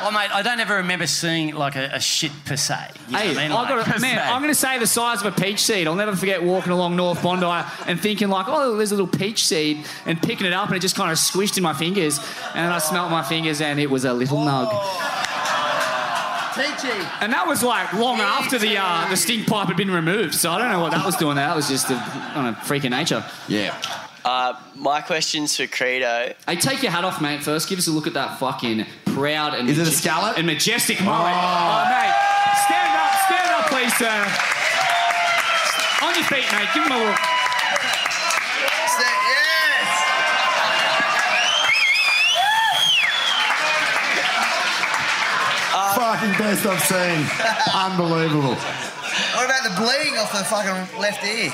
Oh 0.01 0.11
mate, 0.11 0.33
I 0.33 0.41
don't 0.41 0.61
ever 0.61 0.75
remember 0.75 1.05
seeing 1.07 1.53
like 1.53 1.75
a, 1.75 1.89
a 1.93 1.99
shit 1.99 2.31
per 2.45 2.55
se. 2.55 2.91
You 3.07 3.13
know 3.13 3.19
Hey, 3.19 3.31
I 3.31 3.33
mean? 3.33 3.51
Like, 3.51 3.67
got 3.67 3.97
a, 3.97 3.99
man, 3.99 4.17
I'm 4.17 4.41
going 4.41 4.51
to 4.51 4.59
say 4.59 4.79
the 4.79 4.87
size 4.87 5.21
of 5.21 5.37
a 5.37 5.41
peach 5.41 5.59
seed. 5.59 5.87
I'll 5.87 5.95
never 5.95 6.15
forget 6.15 6.41
walking 6.41 6.71
along 6.71 6.95
North 6.95 7.21
Bondi 7.21 7.45
and 7.85 7.99
thinking 7.99 8.29
like, 8.29 8.45
oh, 8.47 8.77
there's 8.77 8.91
a 8.91 8.95
little 8.95 9.07
peach 9.19 9.45
seed, 9.45 9.85
and 10.05 10.21
picking 10.21 10.47
it 10.47 10.53
up, 10.53 10.67
and 10.67 10.77
it 10.77 10.79
just 10.79 10.95
kind 10.95 11.11
of 11.11 11.17
squished 11.17 11.57
in 11.57 11.63
my 11.63 11.73
fingers, 11.73 12.17
and 12.55 12.65
then 12.65 12.71
I 12.71 12.79
smelt 12.79 13.11
my 13.11 13.23
fingers, 13.23 13.59
and 13.59 13.77
it 13.79 13.89
was 13.89 14.05
a 14.05 14.13
little 14.13 14.37
nug. 14.37 14.69
Peachy. 16.55 16.89
And 17.21 17.31
that 17.33 17.45
was 17.45 17.61
like 17.61 17.93
long 17.93 18.19
after 18.19 18.57
the 18.57 18.77
uh, 18.77 19.07
the 19.09 19.15
stink 19.15 19.47
pipe 19.47 19.67
had 19.67 19.77
been 19.77 19.91
removed, 19.91 20.33
so 20.33 20.51
I 20.51 20.57
don't 20.57 20.71
know 20.71 20.79
what 20.79 20.91
that 20.91 21.05
was 21.05 21.17
doing. 21.17 21.35
There. 21.35 21.45
That 21.45 21.55
was 21.55 21.69
just 21.69 21.89
a, 21.89 21.95
on 22.35 22.47
a 22.47 22.55
freak 22.55 22.83
of 22.85 22.91
nature. 22.91 23.23
Yeah. 23.47 23.77
Uh, 24.25 24.53
my 24.75 25.01
question's 25.01 25.55
for 25.55 25.65
Credo. 25.67 26.33
Hey, 26.47 26.55
take 26.57 26.83
your 26.83 26.91
hat 26.91 27.03
off, 27.05 27.21
mate. 27.21 27.41
First, 27.41 27.69
give 27.69 27.79
us 27.79 27.87
a 27.87 27.91
look 27.91 28.05
at 28.07 28.13
that 28.13 28.37
fucking 28.39 28.85
proud 29.05 29.53
and 29.53 29.69
Is 29.69 29.77
it 29.79 29.87
a 29.87 29.91
scallop? 29.91 30.37
and 30.37 30.45
majestic 30.45 31.01
mullet. 31.01 31.33
Oh. 31.33 31.39
Oh. 31.39 31.85
mate, 31.89 32.13
stand 32.67 32.93
up, 32.99 33.13
stand 33.25 33.49
up, 33.55 33.65
please, 33.71 33.95
sir. 33.97 34.19
On 36.05 36.15
your 36.15 36.25
feet, 36.25 36.45
mate. 36.51 36.69
Give 36.73 36.83
him 36.83 36.91
a 36.91 36.97
look. 37.05 37.19
Fucking 45.95 46.31
best 46.37 46.65
I've 46.65 46.81
seen. 46.83 47.25
Unbelievable. 47.73 48.55
What 48.55 49.45
about 49.45 49.63
the 49.63 49.75
bleeding 49.81 50.17
off 50.17 50.31
the 50.31 50.43
fucking 50.43 50.99
left 50.99 51.23
ear? 51.25 51.51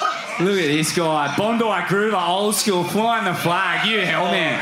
Look 0.40 0.58
at 0.58 0.68
this 0.68 0.96
guy, 0.96 1.34
Bondi 1.36 1.64
Groover, 1.64 2.28
old 2.28 2.54
school, 2.54 2.82
flying 2.82 3.24
the 3.26 3.34
flag. 3.34 3.86
You 3.86 4.00
hell 4.00 4.24
man. 4.26 4.58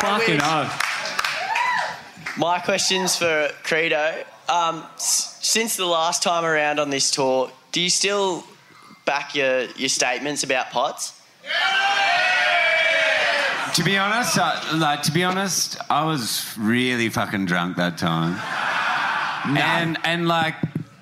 Fucking 0.00 0.40
oh. 0.42 0.78
My 2.36 2.58
question's 2.58 3.16
for 3.16 3.48
Credo. 3.62 4.24
Um, 4.48 4.84
s- 4.94 5.38
since 5.40 5.76
the 5.76 5.86
last 5.86 6.22
time 6.22 6.44
around 6.44 6.78
on 6.80 6.90
this 6.90 7.10
tour, 7.10 7.50
do 7.72 7.80
you 7.80 7.88
still 7.88 8.44
back 9.06 9.34
your, 9.34 9.62
your 9.76 9.88
statements 9.88 10.42
about 10.42 10.70
Potts? 10.70 11.18
To 13.74 13.82
be 13.82 13.96
honest, 13.96 14.38
I, 14.38 14.76
like 14.76 15.02
to 15.04 15.12
be 15.12 15.24
honest, 15.24 15.78
I 15.88 16.04
was 16.04 16.44
really 16.58 17.08
fucking 17.08 17.46
drunk 17.46 17.76
that 17.78 17.96
time. 17.96 18.36
And 19.56 19.96
and 20.04 20.28
like, 20.28 20.54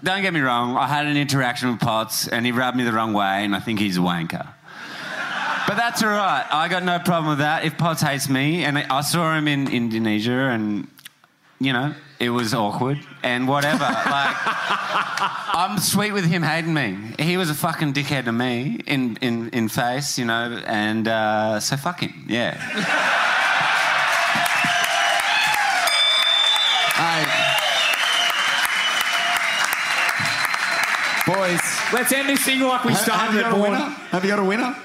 don't 0.02 0.22
get 0.22 0.32
me 0.32 0.40
wrong, 0.40 0.76
I 0.76 0.86
had 0.86 1.06
an 1.06 1.16
interaction 1.16 1.70
with 1.70 1.80
Potts, 1.80 2.28
and 2.28 2.44
he 2.46 2.52
rubbed 2.52 2.76
me 2.76 2.84
the 2.84 2.92
wrong 2.92 3.12
way, 3.12 3.44
and 3.44 3.54
I 3.54 3.60
think 3.60 3.78
he's 3.78 3.96
a 3.96 4.00
wanker. 4.00 4.46
But 5.66 5.76
that's 5.76 6.02
all 6.02 6.08
right. 6.08 6.46
I 6.50 6.68
got 6.68 6.82
no 6.82 6.98
problem 6.98 7.28
with 7.30 7.38
that. 7.38 7.64
If 7.64 7.78
Potts 7.78 8.02
hates 8.02 8.28
me, 8.28 8.64
and 8.64 8.78
I 8.78 9.02
saw 9.02 9.36
him 9.36 9.46
in 9.46 9.68
Indonesia, 9.68 10.32
and 10.32 10.88
you 11.60 11.72
know, 11.72 11.94
it 12.18 12.30
was 12.30 12.54
awkward 12.54 12.98
and 13.22 13.46
whatever. 13.46 13.84
like, 13.84 14.36
I'm 15.54 15.78
sweet 15.78 16.12
with 16.12 16.24
him 16.24 16.42
hating 16.42 16.72
me. 16.72 16.96
He 17.18 17.36
was 17.36 17.50
a 17.50 17.54
fucking 17.54 17.92
dickhead 17.92 18.24
to 18.24 18.32
me 18.32 18.80
in 18.86 19.16
in 19.20 19.50
in 19.50 19.68
face, 19.68 20.18
you 20.18 20.24
know, 20.24 20.60
and 20.66 21.06
uh, 21.06 21.60
so 21.60 21.76
fuck 21.76 22.00
him. 22.00 22.26
Yeah. 22.28 22.56
Let's 31.92 32.12
end 32.12 32.28
this 32.28 32.44
thing 32.44 32.60
like 32.60 32.84
we 32.84 32.92
Have- 32.92 33.00
started 33.02 33.24
have 33.26 33.34
you 33.34 33.40
got 33.42 33.52
a 33.52 33.60
winner? 33.60 33.88
Have 34.10 34.24
you 34.24 34.30
got 34.30 34.38
a 34.38 34.44
winner? 34.44 34.76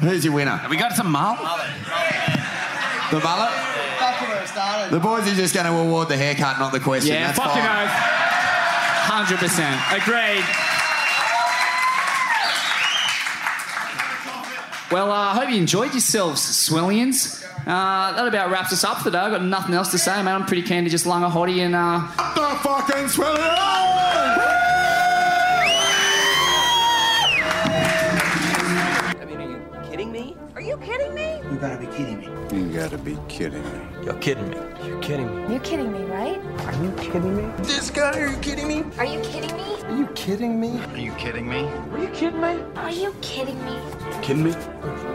Who's 0.00 0.24
your 0.24 0.34
winner? 0.34 0.56
Have 0.56 0.70
we 0.70 0.76
got 0.76 0.92
some 0.92 1.10
mullet? 1.10 1.38
The 3.10 3.20
mullet? 3.20 3.50
Back 3.98 4.18
to 4.18 4.24
where 4.26 4.42
it 4.42 4.48
started. 4.48 4.92
The 4.92 5.00
boys 5.00 5.26
are 5.30 5.34
just 5.34 5.54
going 5.54 5.66
to 5.66 5.72
award 5.72 6.08
the 6.08 6.16
haircut, 6.16 6.58
not 6.58 6.72
the 6.72 6.80
question. 6.80 7.14
Yeah, 7.14 7.28
That's 7.28 7.38
fucking 7.38 7.62
fine. 7.62 7.84
oath. 7.84 7.90
Hundred 9.08 9.38
percent 9.38 9.80
agreed. 9.92 10.44
Well, 14.92 15.10
uh, 15.10 15.32
I 15.32 15.34
hope 15.34 15.50
you 15.50 15.56
enjoyed 15.56 15.92
yourselves, 15.92 16.40
Swellians. 16.42 17.42
Uh, 17.66 18.12
that 18.12 18.26
about 18.28 18.50
wraps 18.50 18.72
us 18.72 18.84
up 18.84 18.98
for 18.98 19.04
today. 19.04 19.18
I've 19.18 19.32
got 19.32 19.42
nothing 19.42 19.74
else 19.74 19.90
to 19.90 19.98
say, 19.98 20.22
man. 20.22 20.34
I'm 20.36 20.46
pretty 20.46 20.62
keen 20.62 20.84
to 20.84 20.90
just 20.90 21.06
lung 21.06 21.24
a 21.24 21.28
hottie 21.28 21.58
and 21.58 21.74
uh, 21.74 22.00
The 22.34 22.56
fucking 22.62 23.06
Swellians! 23.06 24.65
Gotta 31.68 31.80
be 31.80 31.96
kidding 31.96 32.18
me. 32.20 32.28
You 32.52 32.78
gotta 32.78 32.98
be 32.98 33.18
kidding 33.28 33.62
me. 33.62 34.04
You're 34.04 34.14
kidding 34.14 34.48
me. 34.50 34.56
You're 34.86 35.00
kidding 35.00 35.46
me. 35.46 35.52
You're 35.52 35.60
kidding 35.60 35.92
me, 35.92 36.04
right? 36.04 36.38
Are 36.60 36.82
you 36.82 36.92
kidding 36.92 37.36
me? 37.36 37.42
This 37.64 37.90
guy, 37.90 38.16
are 38.20 38.28
you 38.28 38.36
kidding 38.38 38.68
me? 38.68 38.84
Are 38.98 39.04
you 39.04 39.20
kidding 39.20 39.56
me? 39.56 39.82
Are 39.82 39.96
you 39.96 40.06
kidding 40.14 40.60
me? 40.60 40.80
Are 40.80 40.98
you 40.98 41.12
kidding 41.14 41.48
me? 41.50 41.64
Are 41.64 41.98
you 41.98 42.08
kidding 42.12 42.40
me? 42.40 42.62
Are 42.76 42.90
you 42.90 43.12
kidding 43.20 43.64
me? 43.64 43.76
Kidding 44.22 44.44
me? 44.44 44.52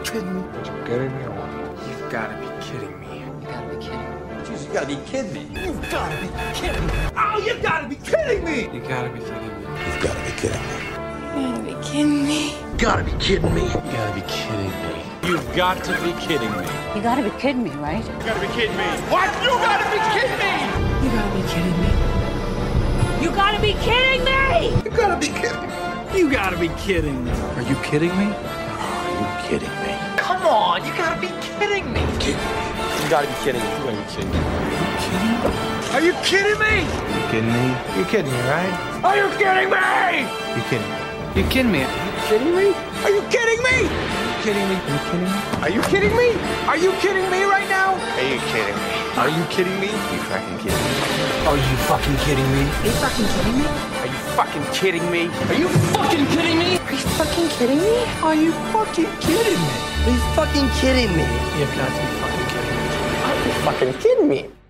Kidding 0.04 0.34
me? 0.34 0.42
Are 0.42 0.64
you 0.66 0.84
kidding 0.84 1.16
me 1.16 1.24
or 1.24 1.30
what? 1.30 1.88
You've 1.88 2.12
got 2.12 2.28
to 2.28 2.36
be 2.36 2.48
kidding 2.66 3.00
me. 3.00 3.20
You 3.20 3.32
got 3.48 3.60
to 3.62 3.76
be 3.76 3.82
kidding 3.82 4.10
me. 4.12 4.34
Jeez, 4.44 4.66
you 4.66 4.72
got 4.74 4.82
to 4.82 4.86
be 4.88 4.96
kidding 5.06 5.32
me. 5.32 5.64
You've 5.64 5.90
got 5.90 6.12
to 6.12 6.16
be 6.20 6.28
kidding 6.52 6.86
me. 6.86 6.92
Oh, 7.16 7.42
you 7.46 7.62
got 7.62 7.80
to 7.80 7.88
be 7.88 7.96
kidding 7.96 8.44
me. 8.44 8.68
You 8.74 8.80
got 8.86 9.04
to 9.04 9.10
be 9.10 9.20
kidding 9.20 9.48
me. 9.48 9.72
You've 9.86 10.02
got 10.02 10.14
to 10.16 10.22
be 10.24 10.32
kidding 10.36 10.60
me. 10.60 10.92
You 11.32 11.48
gotta 11.48 11.64
be 11.64 11.72
kidding 11.82 12.26
me. 12.26 12.54
Gotta 12.76 13.04
be 13.04 13.12
kidding 13.12 13.54
me. 13.54 13.62
You 13.62 13.68
gotta 13.70 14.14
be 14.14 14.20
kidding 14.26 14.66
me. 14.66 15.01
You've 15.24 15.54
got 15.54 15.84
to 15.84 15.92
be 16.02 16.12
kidding 16.20 16.50
me. 16.50 16.66
You 16.96 17.00
gotta 17.00 17.22
be 17.22 17.30
kidding 17.38 17.62
me, 17.62 17.70
right? 17.78 18.04
You 18.04 18.12
gotta 18.26 18.40
be 18.40 18.48
kidding 18.48 18.76
me. 18.76 18.82
What? 19.06 19.30
You 19.40 19.50
gotta 19.50 19.86
be 19.88 20.02
kidding 20.10 20.34
me. 20.34 20.50
You 20.98 21.10
gotta 21.14 21.30
be 21.30 21.42
kidding 21.46 21.78
me. 21.80 21.90
You 23.22 23.30
gotta 23.30 23.60
be 23.62 23.72
kidding 23.74 24.24
me! 24.24 24.82
You 24.82 24.90
gotta 24.90 25.16
be 25.20 25.28
kidding 25.28 25.62
me. 25.62 26.18
You 26.18 26.28
gotta 26.28 26.58
be 26.58 26.68
kidding 26.70 27.24
me. 27.24 27.30
Are 27.30 27.62
you 27.62 27.76
kidding 27.84 28.10
me? 28.18 28.34
Are 28.34 29.14
you 29.20 29.28
kidding 29.46 29.70
me? 29.70 29.94
Come 30.16 30.42
on, 30.42 30.84
you 30.84 30.90
gotta 30.98 31.20
be 31.20 31.28
kidding 31.40 31.92
me. 31.92 32.00
You 32.00 33.08
gotta 33.08 33.28
be 33.28 33.34
kidding 33.44 33.62
me. 33.62 33.68
You 33.70 33.78
gotta 33.78 33.96
be 33.96 34.04
kidding 34.10 34.30
me. 34.32 34.38
Are 35.94 36.00
you 36.02 36.14
kidding 36.24 36.58
me? 36.58 36.82
You 36.82 37.22
kidding 37.30 37.52
me? 37.52 37.66
You 37.96 38.04
kidding 38.06 38.32
me, 38.32 38.40
right? 38.50 38.74
Are 39.04 39.16
you 39.16 39.28
kidding 39.38 39.70
me? 39.70 40.26
You 40.58 40.64
kidding 40.68 40.90
me? 40.90 41.38
You 41.38 41.44
kidding 41.48 41.70
me? 41.70 41.84
Are 41.84 41.90
you 41.94 42.22
kidding 42.28 42.52
me? 42.56 42.74
Are 43.04 43.10
you 43.10 43.22
kidding 43.30 43.62
me? 43.62 44.31
You 44.42 44.48
kidding 44.50 44.68
me? 44.70 44.74
Are 44.74 44.90
you 44.90 44.98
kidding 45.06 45.22
me? 45.22 45.44
Are 45.62 45.70
you 45.70 45.82
kidding 45.82 46.16
me? 46.16 46.34
Are 46.66 46.76
you 46.76 46.92
kidding 46.98 47.30
me 47.30 47.44
right 47.44 47.68
now? 47.68 47.94
Are 47.94 48.26
you 48.26 48.40
kidding 48.50 48.74
me? 48.74 48.90
Are 49.14 49.28
you 49.30 49.44
kidding 49.54 49.78
me? 49.78 49.86
You 49.86 50.18
fucking 50.26 50.58
kidding 50.58 50.82
me? 50.82 50.94
Are 51.46 51.54
you 51.54 51.76
fucking 51.86 52.16
kidding 52.26 52.50
me? 52.50 52.62
Are 52.66 52.86
you 52.86 52.90
fucking 52.90 53.28
kidding 53.30 53.58
me? 53.62 53.66
Are 54.02 54.08
you 54.10 54.18
fucking 54.34 54.66
kidding 54.74 55.12
me? 55.12 55.30
Are 55.30 55.54
you 55.54 55.68
fucking 55.78 56.26
kidding 56.34 56.58
me? 56.58 56.74
Are 56.82 56.90
you 56.90 56.98
fucking 57.14 57.46
kidding 57.54 57.78
me? 57.78 58.02
Are 58.18 58.34
you 58.34 58.52
fucking 58.58 59.06
kidding 59.22 59.54
me? 59.54 59.70
Are 60.02 60.10
you 60.10 60.18
fucking 60.34 60.68
kidding 60.80 61.12
me? 61.14 61.26
You've 61.60 61.74
got 61.78 61.86
to 61.86 62.02
be 62.02 62.06
fucking 62.18 62.46
kidding 62.50 62.74
me. 62.74 62.82
Are 63.22 63.46
you 63.46 63.52
fucking 63.62 63.94
kidding 64.02 64.28
me? 64.28 64.61